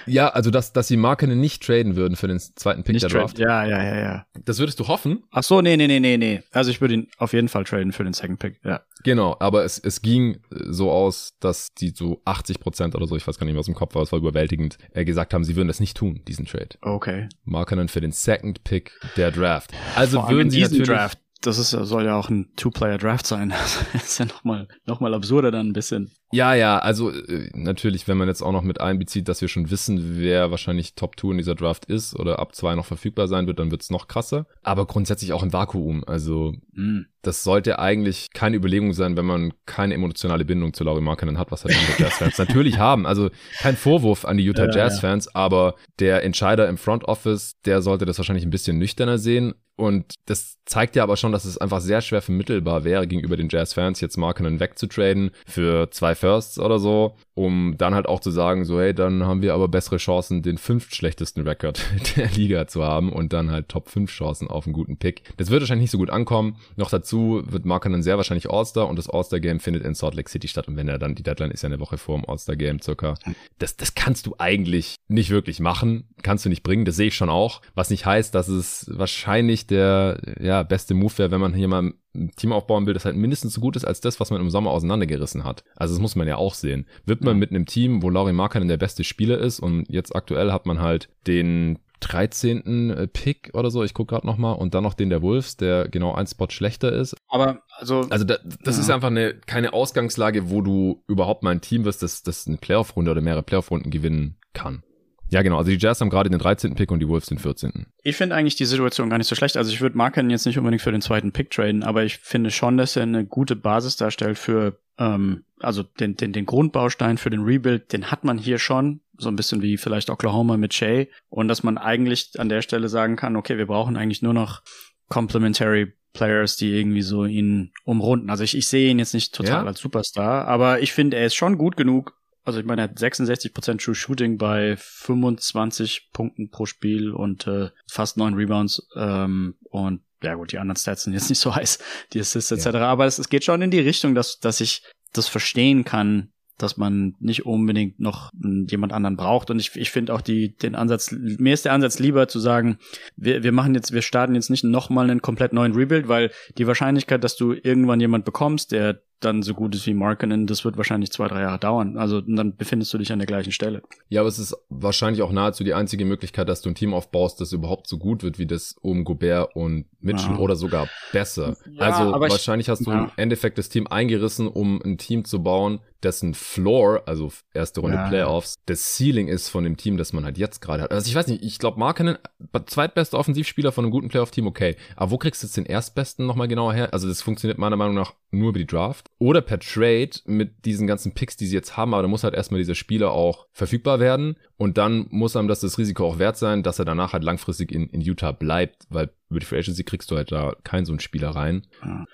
Ja, 0.06 0.30
also 0.30 0.52
dass, 0.52 0.74
dass 0.74 0.88
sie 0.88 0.98
Markenen 0.98 1.40
nicht 1.40 1.64
traden 1.64 1.96
würden 1.96 2.16
für 2.16 2.28
den 2.28 2.40
zweiten 2.40 2.84
Pick 2.84 2.94
nicht 2.94 3.04
der 3.04 3.10
Draft. 3.10 3.40
Ja, 3.40 3.66
ja, 3.66 3.84
ja, 3.84 4.00
ja. 4.00 4.26
Das 4.46 4.60
würdest 4.60 4.80
du 4.80 4.88
hoffen? 4.88 5.24
Ach 5.32 5.44
so, 5.44 5.62
nee, 5.62 5.78
nee, 5.78 5.88
nee, 5.88 6.00
nee, 6.00 6.18
nee. 6.18 6.42
Also 6.52 6.72
ich 6.72 6.82
würde 6.82 6.96
ihn 6.96 7.08
auf 7.18 7.34
jeden 7.34 7.50
Fall 7.50 7.64
traden 7.64 7.92
für 7.92 8.04
den 8.04 8.14
Second 8.14 8.40
Pick, 8.40 8.60
ja. 8.64 8.82
Genau, 9.04 9.36
aber 9.40 9.64
es, 9.64 9.80
es 9.80 10.02
ging 10.02 10.42
so 10.50 10.92
aus, 10.92 11.36
dass 11.40 11.74
die 11.74 11.94
so 11.96 12.22
80 12.26 12.60
Prozent 12.60 12.96
oder 12.96 13.08
so, 13.08 13.16
ich 13.16 13.26
weiß 13.28 13.38
gar 13.38 13.46
nicht 13.46 13.54
mehr 13.54 13.60
aus 13.60 13.66
dem 13.66 13.76
Kopf, 13.76 13.96
aber 13.96 14.04
es 14.04 14.12
war 14.12 14.20
überwältigend, 14.20 14.78
äh, 14.94 15.06
gesagt 15.06 15.34
haben, 15.34 15.44
sie 15.44 15.56
würden 15.56 15.68
das 15.68 15.80
nicht 15.80 15.96
tun, 15.96 16.22
diesen 16.28 16.46
Trade. 16.46 16.70
Okay. 16.82 17.30
Markenen 17.44 17.88
für 17.88 18.02
den 18.02 18.12
Second 18.12 18.64
Pick 18.64 18.92
der 19.16 19.32
Draft. 19.32 19.72
Also 19.96 20.28
würden 20.30 20.50
sie 20.50 20.62
natürlich... 20.62 20.88
Draft 20.88 21.20
das 21.42 21.58
ist, 21.58 21.72
soll 21.72 22.06
ja 22.06 22.18
auch 22.18 22.30
ein 22.30 22.50
Two-Player-Draft 22.56 23.26
sein. 23.26 23.54
Das 23.94 24.04
ist 24.04 24.18
ja 24.20 24.26
nochmal 24.26 24.68
noch 24.86 25.00
mal 25.00 25.14
absurder 25.14 25.52
dann 25.52 25.70
ein 25.70 25.74
bisschen. 25.74 26.12
Ja, 26.32 26.54
ja, 26.54 26.78
also 26.78 27.12
äh, 27.12 27.50
natürlich, 27.54 28.08
wenn 28.08 28.18
man 28.18 28.28
jetzt 28.28 28.44
auch 28.44 28.52
noch 28.52 28.62
mit 28.62 28.80
einbezieht, 28.80 29.28
dass 29.28 29.42
wir 29.42 29.48
schon 29.48 29.72
wissen, 29.72 30.20
wer 30.20 30.52
wahrscheinlich 30.52 30.94
Top 30.94 31.20
2 31.20 31.32
in 31.32 31.38
dieser 31.38 31.56
Draft 31.56 31.86
ist 31.86 32.16
oder 32.16 32.40
ab 32.40 32.54
2 32.54 32.76
noch 32.76 32.86
verfügbar 32.86 33.28
sein 33.28 33.48
wird, 33.48 33.58
dann 33.60 33.72
wird's 33.72 33.90
noch 33.90 34.08
krasser. 34.08 34.46
Aber 34.62 34.86
grundsätzlich 34.86 35.34
auch 35.34 35.42
im 35.42 35.52
Vakuum. 35.52 36.04
Also 36.06 36.54
mm. 36.74 37.02
das 37.24 37.44
sollte 37.44 37.80
eigentlich 37.80 38.30
keine 38.34 38.58
Überlegung 38.58 38.94
sein, 38.94 39.18
wenn 39.18 39.26
man 39.26 39.54
keine 39.66 39.96
emotionale 39.96 40.46
Bindung 40.46 40.74
zu 40.74 40.84
Laurie 40.84 41.02
Markkanen 41.02 41.40
hat, 41.40 41.52
was 41.52 41.66
halt 41.66 41.76
die 41.76 42.02
Jazz-Fans 42.02 42.38
natürlich 42.38 42.78
haben. 42.78 43.08
Also 43.08 43.30
kein 43.60 43.76
Vorwurf 43.76 44.26
an 44.26 44.38
die 44.38 44.44
Utah 44.44 44.66
ja, 44.66 44.76
Jazz-Fans, 44.76 45.26
ja. 45.26 45.32
aber 45.34 45.76
der 46.00 46.24
Entscheider 46.24 46.70
im 46.70 46.78
Front 46.78 47.06
Office, 47.06 47.60
der 47.66 47.82
sollte 47.82 48.06
das 48.06 48.20
wahrscheinlich 48.20 48.46
ein 48.46 48.52
bisschen 48.52 48.78
nüchterner 48.78 49.18
sehen. 49.18 49.56
Und 49.80 50.16
das 50.26 50.58
zeigt 50.66 50.98
ja 50.98 51.04
aber 51.04 51.16
schon, 51.16 51.32
dass 51.32 51.46
es 51.46 51.58
einfach 51.58 51.80
sehr 51.80 52.02
schwer 52.02 52.22
vermittelbar 52.22 52.84
wäre, 52.84 53.08
gegenüber 53.08 53.38
den 53.38 53.48
Jazz-Fans 53.50 54.02
jetzt 54.02 54.18
Markkanen 54.18 54.60
wegzutraden 54.60 55.32
für 55.48 55.90
zwei 55.92 56.16
Firsts 56.16 56.60
oder 56.60 56.80
so, 56.80 57.16
um 57.34 57.76
dann 57.78 57.96
halt 57.96 58.06
auch 58.06 58.20
zu 58.20 58.30
sagen, 58.30 58.66
so 58.66 58.82
hey, 58.82 58.94
dann 58.94 59.26
haben 59.26 59.42
wir 59.42 59.54
aber 59.54 59.70
bessere 59.70 59.96
Chancen, 59.96 60.42
den 60.42 60.58
fünftschlechtesten 60.58 61.48
Rekord 61.48 61.82
der 62.18 62.30
Liga 62.32 62.68
zu 62.68 62.84
haben 62.84 63.14
und 63.14 63.32
dann 63.32 63.52
halt 63.52 63.70
Top 63.70 63.88
5 63.88 64.12
Chancen 64.12 64.50
auf 64.50 64.66
einen 64.66 64.74
guten 64.74 64.98
Pick. 64.98 65.24
Das 65.38 65.50
wird 65.50 65.62
wahrscheinlich 65.62 65.86
nicht 65.86 65.92
so 65.92 65.98
gut 65.98 66.10
ankommen. 66.10 66.58
Noch 66.76 66.90
dazu 66.90 67.42
wird 67.46 67.64
Markkanen 67.64 68.04
sehr 68.04 68.18
wahrscheinlich 68.18 68.50
All-Star 68.50 68.90
und 68.90 68.98
das 68.98 69.10
All-Star-Game 69.10 69.62
findet 69.62 69.86
in 69.86 69.96
Salt 69.96 70.16
Lake 70.16 70.30
City 70.30 70.50
statt. 70.50 70.68
Und 70.68 70.76
wenn 70.76 70.90
er 70.90 71.00
dann, 71.00 71.16
die 71.16 71.24
Deadline 71.24 71.52
ist 71.52 71.64
ja 71.64 71.68
eine 71.68 71.80
Woche 71.80 71.98
vor 71.98 72.18
dem 72.18 72.30
All-Star-Game 72.30 72.82
circa, 72.82 73.16
das, 73.60 73.78
das 73.78 73.96
kannst 73.96 74.26
du 74.26 74.36
eigentlich 74.40 74.96
nicht 75.08 75.30
wirklich 75.30 75.62
machen, 75.62 76.10
kannst 76.22 76.44
du 76.44 76.50
nicht 76.50 76.64
bringen, 76.64 76.84
das 76.84 76.98
sehe 76.98 77.08
ich 77.08 77.16
schon 77.16 77.30
auch, 77.30 77.62
was 77.76 77.90
nicht 77.90 78.06
heißt, 78.06 78.36
dass 78.36 78.50
es 78.50 78.92
wahrscheinlich 78.94 79.69
der 79.70 80.20
ja, 80.40 80.64
beste 80.64 80.94
Move 80.94 81.18
wäre, 81.18 81.32
wenn 81.32 81.42
man 81.42 81.54
hier 81.54 81.68
mal 81.68 81.94
ein 82.16 82.32
Team 82.36 82.52
aufbauen 82.52 82.86
will, 82.86 82.94
das 82.94 83.06
halt 83.06 83.16
mindestens 83.16 83.54
so 83.54 83.62
gut 83.62 83.76
ist 83.76 83.86
als 83.86 84.02
das, 84.02 84.20
was 84.20 84.32
man 84.32 84.42
im 84.42 84.50
Sommer 84.50 84.72
auseinandergerissen 84.72 85.44
hat. 85.44 85.64
Also 85.76 85.94
das 85.94 86.02
muss 86.02 86.16
man 86.16 86.28
ja 86.28 86.38
auch 86.38 86.54
sehen. 86.54 86.88
Wird 87.06 87.24
man 87.24 87.38
mit 87.38 87.52
einem 87.52 87.66
Team, 87.66 88.02
wo 88.02 88.10
Laurie 88.10 88.34
Markkanen 88.34 88.68
der 88.68 88.78
beste 88.78 89.04
Spieler 89.04 89.38
ist 89.38 89.60
und 89.60 89.86
jetzt 89.90 90.16
aktuell 90.16 90.52
hat 90.52 90.66
man 90.66 90.82
halt 90.82 91.10
den 91.28 91.80
13. 92.02 92.90
Äh, 92.92 93.08
Pick 93.08 93.52
oder 93.54 93.72
so, 93.72 93.84
ich 93.84 93.94
gucke 93.94 94.16
gerade 94.16 94.28
nochmal, 94.28 94.56
und 94.56 94.74
dann 94.74 94.84
noch 94.84 94.94
den 94.94 95.10
der 95.10 95.22
Wolves, 95.22 95.58
der 95.58 95.88
genau 95.88 96.14
ein 96.14 96.28
Spot 96.28 96.50
schlechter 96.50 96.92
ist. 96.92 97.16
Aber 97.28 97.62
also. 97.78 98.08
Also 98.10 98.26
da, 98.26 98.38
das 98.64 98.78
ja. 98.78 98.82
ist 98.82 98.90
einfach 98.90 99.10
eine 99.10 99.34
keine 99.34 99.74
Ausgangslage, 99.74 100.50
wo 100.50 100.62
du 100.62 101.04
überhaupt 101.08 101.44
mal 101.44 101.52
ein 101.52 101.62
Team 101.62 101.86
wirst, 101.86 102.04
das, 102.04 102.24
das 102.24 102.48
eine 102.48 102.58
Playoff-Runde 102.58 103.12
oder 103.12 103.22
mehrere 103.22 103.44
Playoff-Runden 103.44 103.90
gewinnen 103.90 104.38
kann. 104.54 104.84
Ja, 105.30 105.42
genau. 105.42 105.58
Also 105.58 105.72
die 105.72 105.78
Jazz 105.78 106.02
haben 106.02 106.10
gerade 106.10 106.30
den 106.30 106.40
13. 106.40 106.76
Pick 106.76 106.92
und 106.92 107.00
die 107.00 107.08
Wolves 107.08 107.28
den 107.28 107.38
14. 107.38 107.86
Ich 108.04 108.16
finde 108.16 108.36
eigentlich 108.36 108.56
die 108.56 108.66
Situation 108.66 109.10
gar 109.10 109.18
nicht 109.18 109.28
so 109.28 109.36
schlecht. 109.36 109.58
Also 109.58 109.72
ich 109.72 109.82
würde 109.82 109.98
Marken 109.98 110.30
jetzt 110.30 110.46
nicht 110.46 110.58
unbedingt 110.58 110.82
für 110.82 110.92
den 110.92 111.02
zweiten 111.02 111.32
Pick 111.32 111.52
traden, 111.52 111.84
aber 111.84 112.04
ich 112.04 112.18
finde 112.18 112.52
schon, 112.52 112.78
dass 112.78 112.96
er 112.96 113.04
eine 113.04 113.26
gute 113.26 113.56
Basis 113.56 113.96
darstellt 113.96 114.38
für, 114.38 114.80
ähm, 114.98 115.44
also 115.60 115.84
den, 115.84 116.16
den, 116.16 116.34
den 116.34 116.46
Grundbaustein 116.46 117.18
für 117.18 117.30
den 117.30 117.44
Rebuild, 117.44 117.94
den 117.94 118.12
hat 118.12 118.24
man 118.24 118.38
hier 118.38 118.58
schon. 118.58 119.02
So 119.18 119.30
ein 119.30 119.36
bisschen 119.36 119.62
wie 119.62 119.78
vielleicht 119.78 120.10
Oklahoma 120.10 120.58
mit 120.58 120.74
Shay. 120.74 121.10
Und 121.30 121.48
dass 121.48 121.64
man 121.64 121.78
eigentlich 121.78 122.32
an 122.40 122.50
der 122.50 122.62
Stelle 122.62 122.90
sagen 122.90 123.16
kann, 123.16 123.36
okay, 123.36 123.58
wir 123.58 123.68
brauchen 123.68 123.98
eigentlich 123.98 124.22
nur 124.22 124.34
noch 124.34 124.62
Complementary 125.10 125.94
Players, 126.14 126.56
die 126.56 126.72
irgendwie 126.72 127.02
so 127.02 127.26
ihn 127.26 127.72
umrunden. 127.84 128.30
Also 128.30 128.44
ich, 128.44 128.58
ich 128.58 128.68
sehe 128.68 128.90
ihn 128.90 129.00
jetzt 129.00 129.14
nicht 129.14 129.36
total 129.36 129.64
ja. 129.64 129.66
als 129.66 129.80
Superstar, 129.80 130.48
aber 130.48 130.82
ich 130.82 130.92
finde, 130.92 131.18
er 131.18 131.26
ist 131.26 131.36
schon 131.36 131.58
gut 131.58 131.78
genug, 131.78 132.19
also 132.50 132.60
ich 132.60 132.66
meine, 132.66 132.82
er 132.82 132.90
hat 132.90 132.98
66% 132.98 133.84
True 133.84 133.96
Shooting 133.96 134.38
bei 134.38 134.76
25 134.78 136.10
Punkten 136.12 136.50
pro 136.50 136.66
Spiel 136.66 137.12
und 137.12 137.48
äh, 137.48 137.70
fast 137.88 138.18
neun 138.18 138.34
Rebounds. 138.34 138.88
Ähm, 138.96 139.56
und 139.70 140.02
ja 140.24 140.34
gut, 140.34 140.52
die 140.52 140.58
anderen 140.58 140.76
Stats 140.76 141.04
sind 141.04 141.14
jetzt 141.14 141.30
nicht 141.30 141.40
so 141.40 141.56
heiß, 141.56 141.80
die 142.14 142.20
Assists 142.20 142.52
etc. 142.52 142.66
Ja. 142.66 142.88
Aber 142.88 143.06
es, 143.06 143.20
es 143.20 143.30
geht 143.30 143.44
schon 143.44 143.62
in 143.62 143.72
die 143.72 143.80
Richtung, 143.80 144.16
dass, 144.16 144.40
dass 144.40 144.62
ich 144.62 144.84
das 145.14 145.28
verstehen 145.28 145.86
kann, 145.86 146.32
dass 146.58 146.76
man 146.76 147.16
nicht 147.20 147.46
unbedingt 147.46 148.00
noch 148.00 148.32
jemand 148.34 148.92
anderen 148.92 149.16
braucht. 149.16 149.50
Und 149.50 149.60
ich, 149.60 149.76
ich 149.76 149.92
finde 149.92 150.14
auch 150.14 150.22
die, 150.22 150.56
den 150.58 150.76
Ansatz, 150.76 151.12
mir 151.12 151.54
ist 151.54 151.66
der 151.66 151.74
Ansatz 151.74 152.00
lieber 152.00 152.28
zu 152.28 152.40
sagen, 152.40 152.80
wir, 153.16 153.44
wir 153.44 153.52
machen 153.52 153.76
jetzt, 153.76 153.94
wir 153.94 154.02
starten 154.02 154.36
jetzt 154.36 154.50
nicht 154.50 154.64
nochmal 154.64 155.10
einen 155.10 155.22
komplett 155.22 155.54
neuen 155.54 155.74
Rebuild, 155.74 156.08
weil 156.08 156.32
die 156.58 156.68
Wahrscheinlichkeit, 156.68 157.24
dass 157.24 157.38
du 157.38 157.54
irgendwann 157.54 158.02
jemand 158.02 158.26
bekommst, 158.26 158.72
der 158.72 159.02
dann 159.20 159.42
so 159.44 159.54
gut 159.54 159.76
ist 159.76 159.86
wie 159.86 159.94
Markinen, 159.94 160.48
das 160.48 160.64
wird 160.64 160.78
wahrscheinlich 160.78 161.12
zwei, 161.12 161.28
drei 161.28 161.42
Jahre 161.42 161.60
dauern. 161.60 161.98
Also 161.98 162.22
dann 162.22 162.56
befindest 162.56 162.94
du 162.94 162.98
dich 162.98 163.12
an 163.12 163.20
der 163.20 163.26
gleichen 163.26 163.52
Stelle. 163.52 163.82
Ja, 164.08 164.22
aber 164.22 164.30
es 164.30 164.40
ist 164.40 164.56
wahrscheinlich 164.70 165.22
auch 165.22 165.32
nahezu 165.32 165.64
die 165.64 165.74
einzige 165.74 166.06
Möglichkeit, 166.06 166.48
dass 166.48 166.62
du 166.62 166.70
ein 166.70 166.76
Team 166.76 166.94
aufbaust, 166.94 167.42
das 167.42 167.52
überhaupt 167.52 167.88
so 167.88 167.98
gut 167.98 168.24
wird 168.24 168.40
wie 168.40 168.46
das 168.46 168.76
um 168.82 169.04
Gobert 169.04 169.56
und 169.56 169.86
Mitchell 170.00 170.32
ja. 170.32 170.38
oder 170.38 170.56
sogar 170.56 170.88
besser. 171.12 171.58
Ja, 171.72 171.82
also 171.82 172.20
wahrscheinlich 172.20 172.68
ich, 172.68 172.72
hast 172.72 172.86
du 172.86 172.92
ja. 172.92 173.04
im 173.06 173.12
Endeffekt 173.18 173.58
das 173.58 173.70
Team 173.70 173.88
eingerissen, 173.88 174.48
um 174.48 174.82
ein 174.82 174.98
Team 174.98 175.26
zu 175.26 175.44
bauen, 175.44 175.80
dessen 176.04 176.34
Floor, 176.34 177.04
also 177.06 177.32
erste 177.54 177.82
Runde 177.82 178.06
Playoffs, 178.10 178.56
das 178.66 178.96
Ceiling 178.96 179.28
ist 179.28 179.50
von 179.50 179.64
dem 179.64 179.78
Team, 179.78 179.98
das 179.98 180.14
man 180.14 180.26
halt 180.26 180.38
jetzt 180.38 180.62
gerade 180.62 180.84
hat. 180.84 180.92
Also 180.92 181.08
ich 181.08 181.16
weiß 181.16 181.28
nicht, 181.28 181.44
ich 181.44 181.60
glaube 181.60 181.80
Markinen, 181.80 182.18
zweitbester 182.66 183.18
Offensivspieler 183.18 183.72
von 183.72 183.86
einem 183.86 183.92
guten 183.92 184.10
Playoff-Team, 184.10 184.48
okay. 184.48 184.76
Aber 184.96 185.12
wo 185.12 185.18
kriegst 185.18 185.44
du 185.44 185.48
jetzt 185.48 185.58
den 185.58 185.66
erstbesten 185.66 186.26
nochmal 186.26 186.48
genauer 186.48 186.74
her? 186.74 186.94
Also 186.94 187.08
das 187.08 187.22
funktioniert 187.22 187.58
meiner 187.58 187.76
Meinung 187.76 187.96
nach 187.96 188.14
nur 188.32 188.50
über 188.50 188.60
die 188.60 188.68
Draft 188.68 189.08
oder 189.18 189.42
per 189.42 189.60
Trade 189.60 190.12
mit 190.26 190.66
diesen 190.66 190.88
ganzen 190.88 191.14
Picks, 191.14 191.36
die 191.36 191.48
sie 191.48 191.56
jetzt 191.56 191.78
haben, 191.78 191.94
aber 191.94 192.04
da 192.04 192.08
muss 192.08 192.24
halt 192.24 192.36
erstmal 192.36 192.60
dieser 192.60 192.76
Spieler 192.76 193.12
auch 193.12 193.48
verfügbar 193.52 194.00
werden 194.00 194.38
und 194.58 194.78
dann 194.78 195.08
muss 195.10 195.36
einem 195.36 195.48
das 195.48 195.62
das 195.62 195.78
Risiko 195.78 196.06
auch 196.06 196.20
wert 196.20 196.38
sein, 196.38 196.64
dass 196.64 196.80
er 196.80 196.86
danach 196.86 197.14
halt 197.14 197.24
langfristig 197.24 197.72
in, 197.72 197.88
in 197.90 198.02
Utah 198.02 198.32
bleibt, 198.32 198.86
weil 198.90 199.10
über 199.30 199.40
die 199.40 199.46
Free 199.46 199.60
Agency 199.60 199.84
kriegst 199.84 200.10
du 200.12 200.16
halt 200.16 200.32
da 200.32 200.56
keinen 200.64 200.86
so 200.86 200.92
einen 200.92 201.00
Spieler 201.00 201.30
rein. 201.30 201.68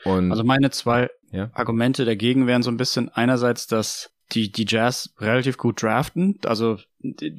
Und, 0.04 0.32
also 0.32 0.44
meine 0.44 0.70
zwei 0.70 1.10
ja? 1.36 1.50
Argumente 1.54 2.06
dagegen 2.06 2.48
wären 2.48 2.64
so 2.64 2.72
ein 2.72 2.78
bisschen 2.78 3.10
einerseits, 3.10 3.68
dass 3.68 4.12
die, 4.32 4.52
die 4.52 4.66
Jazz 4.68 5.14
relativ 5.20 5.58
gut 5.58 5.82
draften. 5.82 6.40
Also 6.46 6.78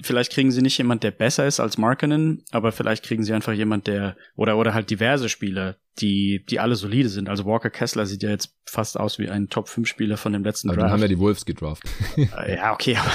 vielleicht 0.03 0.33
kriegen 0.33 0.51
sie 0.51 0.63
nicht 0.63 0.79
jemand, 0.79 1.03
der 1.03 1.11
besser 1.11 1.47
ist 1.47 1.61
als 1.61 1.79
Markinen, 1.79 2.43
aber 2.51 2.73
vielleicht 2.73 3.05
kriegen 3.05 3.23
sie 3.23 3.33
einfach 3.33 3.53
jemand, 3.53 3.87
der 3.87 4.17
oder 4.37 4.57
oder 4.57 4.75
halt 4.75 4.91
diverse 4.91 5.29
Spieler, 5.29 5.77
die 5.99 6.45
die 6.49 6.61
alle 6.61 6.77
solide 6.77 7.09
sind. 7.09 7.29
Also 7.29 7.45
Walker 7.45 7.71
Kessler 7.71 8.07
sieht 8.07 8.23
ja 8.23 8.31
jetzt 8.31 8.55
fast 8.69 8.99
aus 8.99 9.19
wie 9.19 9.29
ein 9.29 9.49
Top 9.49 9.69
5 9.69 9.89
Spieler 9.89 10.17
von 10.17 10.33
dem 10.33 10.45
letzten 10.45 10.69
aber 10.69 10.77
Draft. 10.77 10.87
Dann 10.87 10.93
haben 10.93 11.03
ja 11.03 11.09
die 11.09 11.19
Wolves 11.19 11.45
gedraftet. 11.45 11.91
Äh, 12.17 12.57
ja, 12.57 12.73
okay, 12.73 12.97
aber 12.97 13.13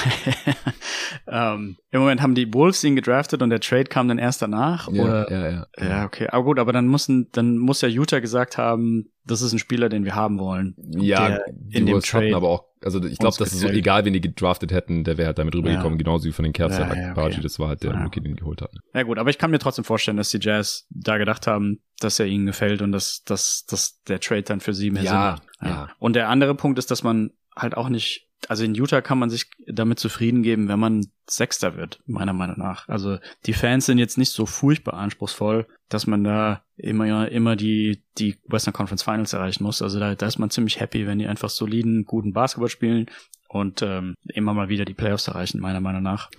ähm, 1.55 1.77
im 1.91 1.99
Moment 1.99 2.21
haben 2.21 2.35
die 2.35 2.53
Wolves 2.53 2.83
ihn 2.83 2.95
gedraftet 2.95 3.41
und 3.41 3.49
der 3.49 3.59
Trade 3.59 3.85
kam 3.85 4.07
dann 4.07 4.17
erst 4.17 4.41
danach 4.41 4.91
ja, 4.91 5.03
oder 5.03 5.31
ja, 5.31 5.49
ja. 5.49 5.67
Ja, 5.79 6.05
okay. 6.05 6.27
Aber 6.27 6.43
gut, 6.43 6.59
aber 6.59 6.73
dann 6.73 6.87
müssen 6.87 7.29
dann 7.31 7.57
muss 7.57 7.81
ja 7.81 7.87
Utah 7.87 8.19
gesagt 8.19 8.57
haben, 8.57 9.11
das 9.25 9.41
ist 9.41 9.53
ein 9.53 9.59
Spieler, 9.59 9.89
den 9.89 10.03
wir 10.03 10.15
haben 10.15 10.39
wollen. 10.39 10.75
Ja, 10.77 11.39
in 11.69 11.85
dem 11.85 11.99
Trade 12.01 12.35
aber 12.35 12.49
auch, 12.49 12.65
also 12.83 13.03
ich 13.03 13.19
glaube, 13.19 13.35
das 13.37 13.53
ist 13.53 13.59
so, 13.59 13.67
egal, 13.67 14.05
wen 14.05 14.13
die 14.13 14.21
gedraftet 14.21 14.71
hätten, 14.71 15.03
der 15.03 15.17
wäre 15.17 15.27
halt 15.27 15.37
damit 15.37 15.55
rübergekommen, 15.55 15.99
ja. 15.99 16.03
genauso 16.03 16.25
wie 16.25 16.31
von 16.41 16.43
den 16.43 16.53
Cavs 16.53 16.77
ja, 16.77 16.93
ja, 16.93 17.11
okay. 17.15 17.39
das 17.41 17.59
war 17.59 17.69
halt 17.69 17.83
der 17.83 17.93
ja. 17.93 18.03
Rookie, 18.03 18.19
den 18.19 18.35
geholt 18.35 18.61
hat. 18.61 18.71
Ja 18.93 19.03
gut, 19.03 19.19
aber 19.19 19.29
ich 19.29 19.37
kann 19.37 19.51
mir 19.51 19.59
trotzdem 19.59 19.85
vorstellen, 19.85 20.17
dass 20.17 20.31
die 20.31 20.39
Jazz 20.41 20.87
da 20.89 21.17
gedacht 21.17 21.45
haben, 21.45 21.81
dass 21.99 22.19
er 22.19 22.25
ihnen 22.25 22.47
gefällt 22.47 22.81
und 22.81 22.91
dass, 22.91 23.23
dass, 23.23 23.65
dass 23.65 24.01
der 24.07 24.19
Trade 24.19 24.43
dann 24.43 24.59
für 24.59 24.73
sie 24.73 24.89
mehr 24.89 25.03
ja, 25.03 25.37
Sinn 25.59 25.69
Ja. 25.69 25.89
Und 25.99 26.15
der 26.15 26.29
andere 26.29 26.55
Punkt 26.55 26.79
ist, 26.79 26.89
dass 26.89 27.03
man 27.03 27.31
halt 27.55 27.77
auch 27.77 27.89
nicht 27.89 28.27
also 28.47 28.63
in 28.63 28.73
Utah 28.73 29.01
kann 29.01 29.19
man 29.19 29.29
sich 29.29 29.51
damit 29.67 29.99
zufrieden 29.99 30.41
geben, 30.41 30.67
wenn 30.67 30.79
man 30.79 31.05
Sechster 31.27 31.77
wird, 31.77 32.01
meiner 32.07 32.33
Meinung 32.33 32.57
nach. 32.57 32.89
Also 32.89 33.19
die 33.45 33.53
Fans 33.53 33.85
sind 33.85 33.99
jetzt 33.99 34.17
nicht 34.17 34.31
so 34.31 34.47
furchtbar 34.47 34.95
anspruchsvoll, 34.95 35.67
dass 35.89 36.07
man 36.07 36.23
da 36.23 36.63
immer, 36.75 37.29
immer 37.29 37.55
die, 37.55 38.03
die 38.17 38.37
Western 38.47 38.73
Conference 38.73 39.03
Finals 39.03 39.33
erreichen 39.33 39.63
muss. 39.63 39.83
Also 39.83 39.99
da, 39.99 40.15
da 40.15 40.25
ist 40.25 40.39
man 40.39 40.49
ziemlich 40.49 40.79
happy, 40.79 41.05
wenn 41.05 41.19
die 41.19 41.27
einfach 41.27 41.51
soliden, 41.51 42.03
guten 42.03 42.33
Basketball 42.33 42.69
spielen 42.69 43.11
und 43.51 43.81
ähm, 43.81 44.15
immer 44.33 44.53
mal 44.53 44.69
wieder 44.69 44.85
die 44.85 44.93
Playoffs 44.93 45.27
erreichen, 45.27 45.59
meiner 45.59 45.81
Meinung 45.81 46.03
nach. 46.03 46.29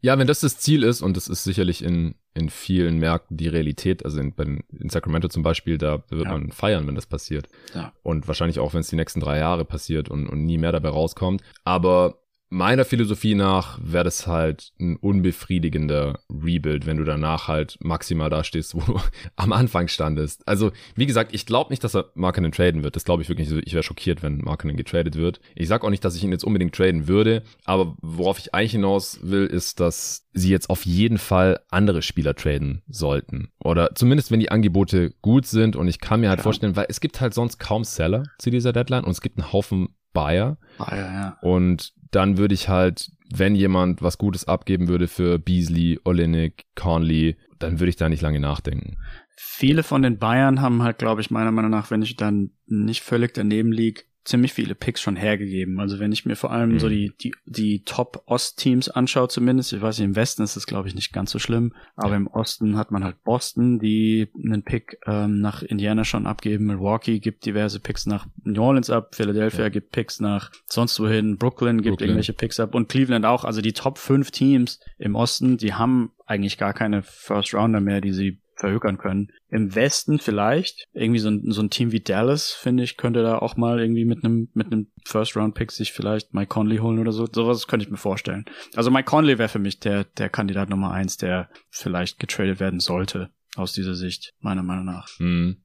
Ja, 0.00 0.18
wenn 0.18 0.26
das 0.26 0.40
das 0.40 0.58
Ziel 0.58 0.82
ist, 0.82 1.00
und 1.00 1.16
das 1.16 1.28
ist 1.28 1.44
sicherlich 1.44 1.82
in, 1.82 2.16
in 2.34 2.50
vielen 2.50 2.98
Märkten 2.98 3.36
die 3.36 3.48
Realität, 3.48 4.04
also 4.04 4.20
in, 4.20 4.34
in 4.78 4.90
Sacramento 4.90 5.28
zum 5.28 5.42
Beispiel, 5.42 5.78
da 5.78 6.02
wird 6.10 6.24
ja. 6.24 6.32
man 6.32 6.50
feiern, 6.50 6.86
wenn 6.86 6.94
das 6.94 7.06
passiert. 7.06 7.48
Ja. 7.74 7.92
Und 8.02 8.28
wahrscheinlich 8.28 8.58
auch, 8.58 8.74
wenn 8.74 8.80
es 8.80 8.88
die 8.88 8.96
nächsten 8.96 9.20
drei 9.20 9.38
Jahre 9.38 9.64
passiert 9.64 10.08
und, 10.08 10.28
und 10.28 10.44
nie 10.44 10.58
mehr 10.58 10.72
dabei 10.72 10.90
rauskommt. 10.90 11.42
Aber 11.64 12.18
meiner 12.56 12.84
Philosophie 12.84 13.34
nach 13.34 13.78
wäre 13.82 14.04
das 14.04 14.26
halt 14.26 14.72
ein 14.80 14.96
unbefriedigender 14.96 16.20
Rebuild, 16.30 16.86
wenn 16.86 16.96
du 16.96 17.04
danach 17.04 17.48
halt 17.48 17.76
maximal 17.80 18.30
da 18.30 18.42
stehst, 18.42 18.74
wo 18.74 18.80
du 18.86 19.00
am 19.36 19.52
Anfang 19.52 19.88
standest. 19.88 20.46
Also, 20.48 20.72
wie 20.94 21.06
gesagt, 21.06 21.34
ich 21.34 21.46
glaube 21.46 21.70
nicht, 21.70 21.84
dass 21.84 21.94
er 21.94 22.10
Markinen 22.14 22.52
traden 22.52 22.82
wird. 22.82 22.96
Das 22.96 23.04
glaube 23.04 23.22
ich 23.22 23.28
wirklich 23.28 23.50
nicht. 23.50 23.66
Ich 23.66 23.74
wäre 23.74 23.82
schockiert, 23.82 24.22
wenn 24.22 24.38
Markinen 24.38 24.76
getradet 24.76 25.16
wird. 25.16 25.40
Ich 25.54 25.68
sag 25.68 25.84
auch 25.84 25.90
nicht, 25.90 26.04
dass 26.04 26.16
ich 26.16 26.24
ihn 26.24 26.32
jetzt 26.32 26.44
unbedingt 26.44 26.74
traden 26.74 27.08
würde, 27.08 27.42
aber 27.64 27.96
worauf 28.00 28.38
ich 28.38 28.54
eigentlich 28.54 28.72
hinaus 28.72 29.20
will, 29.22 29.46
ist, 29.46 29.78
dass 29.80 30.26
sie 30.32 30.50
jetzt 30.50 30.70
auf 30.70 30.84
jeden 30.84 31.18
Fall 31.18 31.60
andere 31.70 32.02
Spieler 32.02 32.34
traden 32.34 32.82
sollten. 32.88 33.50
Oder 33.58 33.94
zumindest, 33.94 34.30
wenn 34.30 34.40
die 34.40 34.50
Angebote 34.50 35.12
gut 35.22 35.46
sind 35.46 35.76
und 35.76 35.88
ich 35.88 36.00
kann 36.00 36.20
mir 36.20 36.28
halt 36.28 36.40
ja. 36.40 36.42
vorstellen, 36.42 36.76
weil 36.76 36.86
es 36.88 37.00
gibt 37.00 37.20
halt 37.20 37.34
sonst 37.34 37.58
kaum 37.58 37.84
Seller 37.84 38.24
zu 38.38 38.50
dieser 38.50 38.72
Deadline 38.72 39.04
und 39.04 39.10
es 39.10 39.20
gibt 39.20 39.38
einen 39.38 39.52
Haufen 39.52 39.88
Buyer. 40.16 40.56
Buyer, 40.78 41.12
ja. 41.12 41.38
Und 41.42 41.92
dann 42.10 42.38
würde 42.38 42.54
ich 42.54 42.68
halt, 42.68 43.10
wenn 43.32 43.54
jemand 43.54 44.02
was 44.02 44.16
Gutes 44.16 44.48
abgeben 44.48 44.88
würde 44.88 45.08
für 45.08 45.38
Beasley, 45.38 46.00
Olinik, 46.04 46.64
Conley, 46.74 47.36
dann 47.58 47.78
würde 47.78 47.90
ich 47.90 47.96
da 47.96 48.08
nicht 48.08 48.22
lange 48.22 48.40
nachdenken. 48.40 48.96
Viele 49.36 49.82
von 49.82 50.00
den 50.00 50.18
Bayern 50.18 50.62
haben 50.62 50.82
halt, 50.82 50.98
glaube 50.98 51.20
ich, 51.20 51.30
meiner 51.30 51.50
Meinung 51.50 51.70
nach, 51.70 51.90
wenn 51.90 52.00
ich 52.00 52.16
dann 52.16 52.52
nicht 52.66 53.02
völlig 53.02 53.34
daneben 53.34 53.70
liege, 53.70 54.02
ziemlich 54.26 54.52
viele 54.52 54.74
Picks 54.74 55.00
schon 55.00 55.16
hergegeben. 55.16 55.80
Also 55.80 55.98
wenn 55.98 56.12
ich 56.12 56.26
mir 56.26 56.36
vor 56.36 56.50
allem 56.50 56.72
mhm. 56.72 56.78
so 56.78 56.88
die, 56.88 57.12
die, 57.20 57.32
die 57.46 57.84
Top-Ost-Teams 57.84 58.88
anschaue 58.88 59.28
zumindest, 59.28 59.72
ich 59.72 59.80
weiß 59.80 59.98
nicht, 59.98 60.06
im 60.06 60.16
Westen 60.16 60.42
ist 60.42 60.56
das 60.56 60.66
glaube 60.66 60.88
ich 60.88 60.94
nicht 60.94 61.12
ganz 61.12 61.30
so 61.30 61.38
schlimm, 61.38 61.72
aber 61.94 62.10
ja. 62.10 62.16
im 62.16 62.26
Osten 62.26 62.76
hat 62.76 62.90
man 62.90 63.04
halt 63.04 63.22
Boston, 63.22 63.78
die 63.78 64.28
einen 64.34 64.62
Pick 64.62 64.98
ähm, 65.06 65.40
nach 65.40 65.62
Indiana 65.62 66.04
schon 66.04 66.26
abgeben, 66.26 66.66
Milwaukee 66.66 67.20
gibt 67.20 67.46
diverse 67.46 67.80
Picks 67.80 68.06
nach 68.06 68.26
New 68.42 68.62
Orleans 68.62 68.90
ab, 68.90 69.14
Philadelphia 69.14 69.64
ja. 69.64 69.68
gibt 69.68 69.92
Picks 69.92 70.20
nach 70.20 70.50
sonst 70.66 70.98
wohin, 70.98 71.38
Brooklyn 71.38 71.78
gibt 71.78 71.92
Brooklyn. 71.92 72.08
irgendwelche 72.08 72.32
Picks 72.32 72.60
ab 72.60 72.74
und 72.74 72.88
Cleveland 72.88 73.24
auch. 73.24 73.44
Also 73.44 73.60
die 73.60 73.72
Top 73.72 73.98
5 73.98 74.30
Teams 74.30 74.80
im 74.98 75.14
Osten, 75.14 75.56
die 75.56 75.74
haben 75.74 76.10
eigentlich 76.26 76.58
gar 76.58 76.74
keine 76.74 77.02
First 77.02 77.54
Rounder 77.54 77.80
mehr, 77.80 78.00
die 78.00 78.12
sie 78.12 78.40
verhökern 78.56 78.98
können. 78.98 79.28
Im 79.48 79.74
Westen 79.74 80.18
vielleicht. 80.18 80.86
Irgendwie 80.92 81.20
so 81.20 81.28
ein, 81.28 81.50
so 81.50 81.62
ein 81.62 81.70
Team 81.70 81.92
wie 81.92 82.00
Dallas, 82.00 82.52
finde 82.52 82.82
ich, 82.82 82.96
könnte 82.96 83.22
da 83.22 83.38
auch 83.38 83.56
mal 83.56 83.80
irgendwie 83.80 84.04
mit 84.04 84.24
einem 84.24 84.48
mit 84.54 84.66
einem 84.66 84.88
First-Round-Pick 85.04 85.70
sich 85.70 85.92
vielleicht 85.92 86.34
Mike 86.34 86.48
Conley 86.48 86.78
holen 86.78 86.98
oder 86.98 87.12
so. 87.12 87.26
Sowas 87.30 87.66
könnte 87.66 87.84
ich 87.84 87.90
mir 87.90 87.96
vorstellen. 87.96 88.44
Also 88.74 88.90
Mike 88.90 89.08
Conley 89.08 89.38
wäre 89.38 89.48
für 89.48 89.58
mich 89.58 89.78
der, 89.78 90.04
der 90.04 90.28
Kandidat 90.28 90.70
Nummer 90.70 90.90
eins, 90.90 91.16
der 91.16 91.48
vielleicht 91.70 92.18
getradet 92.18 92.58
werden 92.58 92.80
sollte 92.80 93.30
aus 93.56 93.72
dieser 93.72 93.94
Sicht, 93.94 94.34
meiner 94.40 94.62
Meinung 94.62 94.86
nach. 94.86 95.08
Hm. 95.18 95.58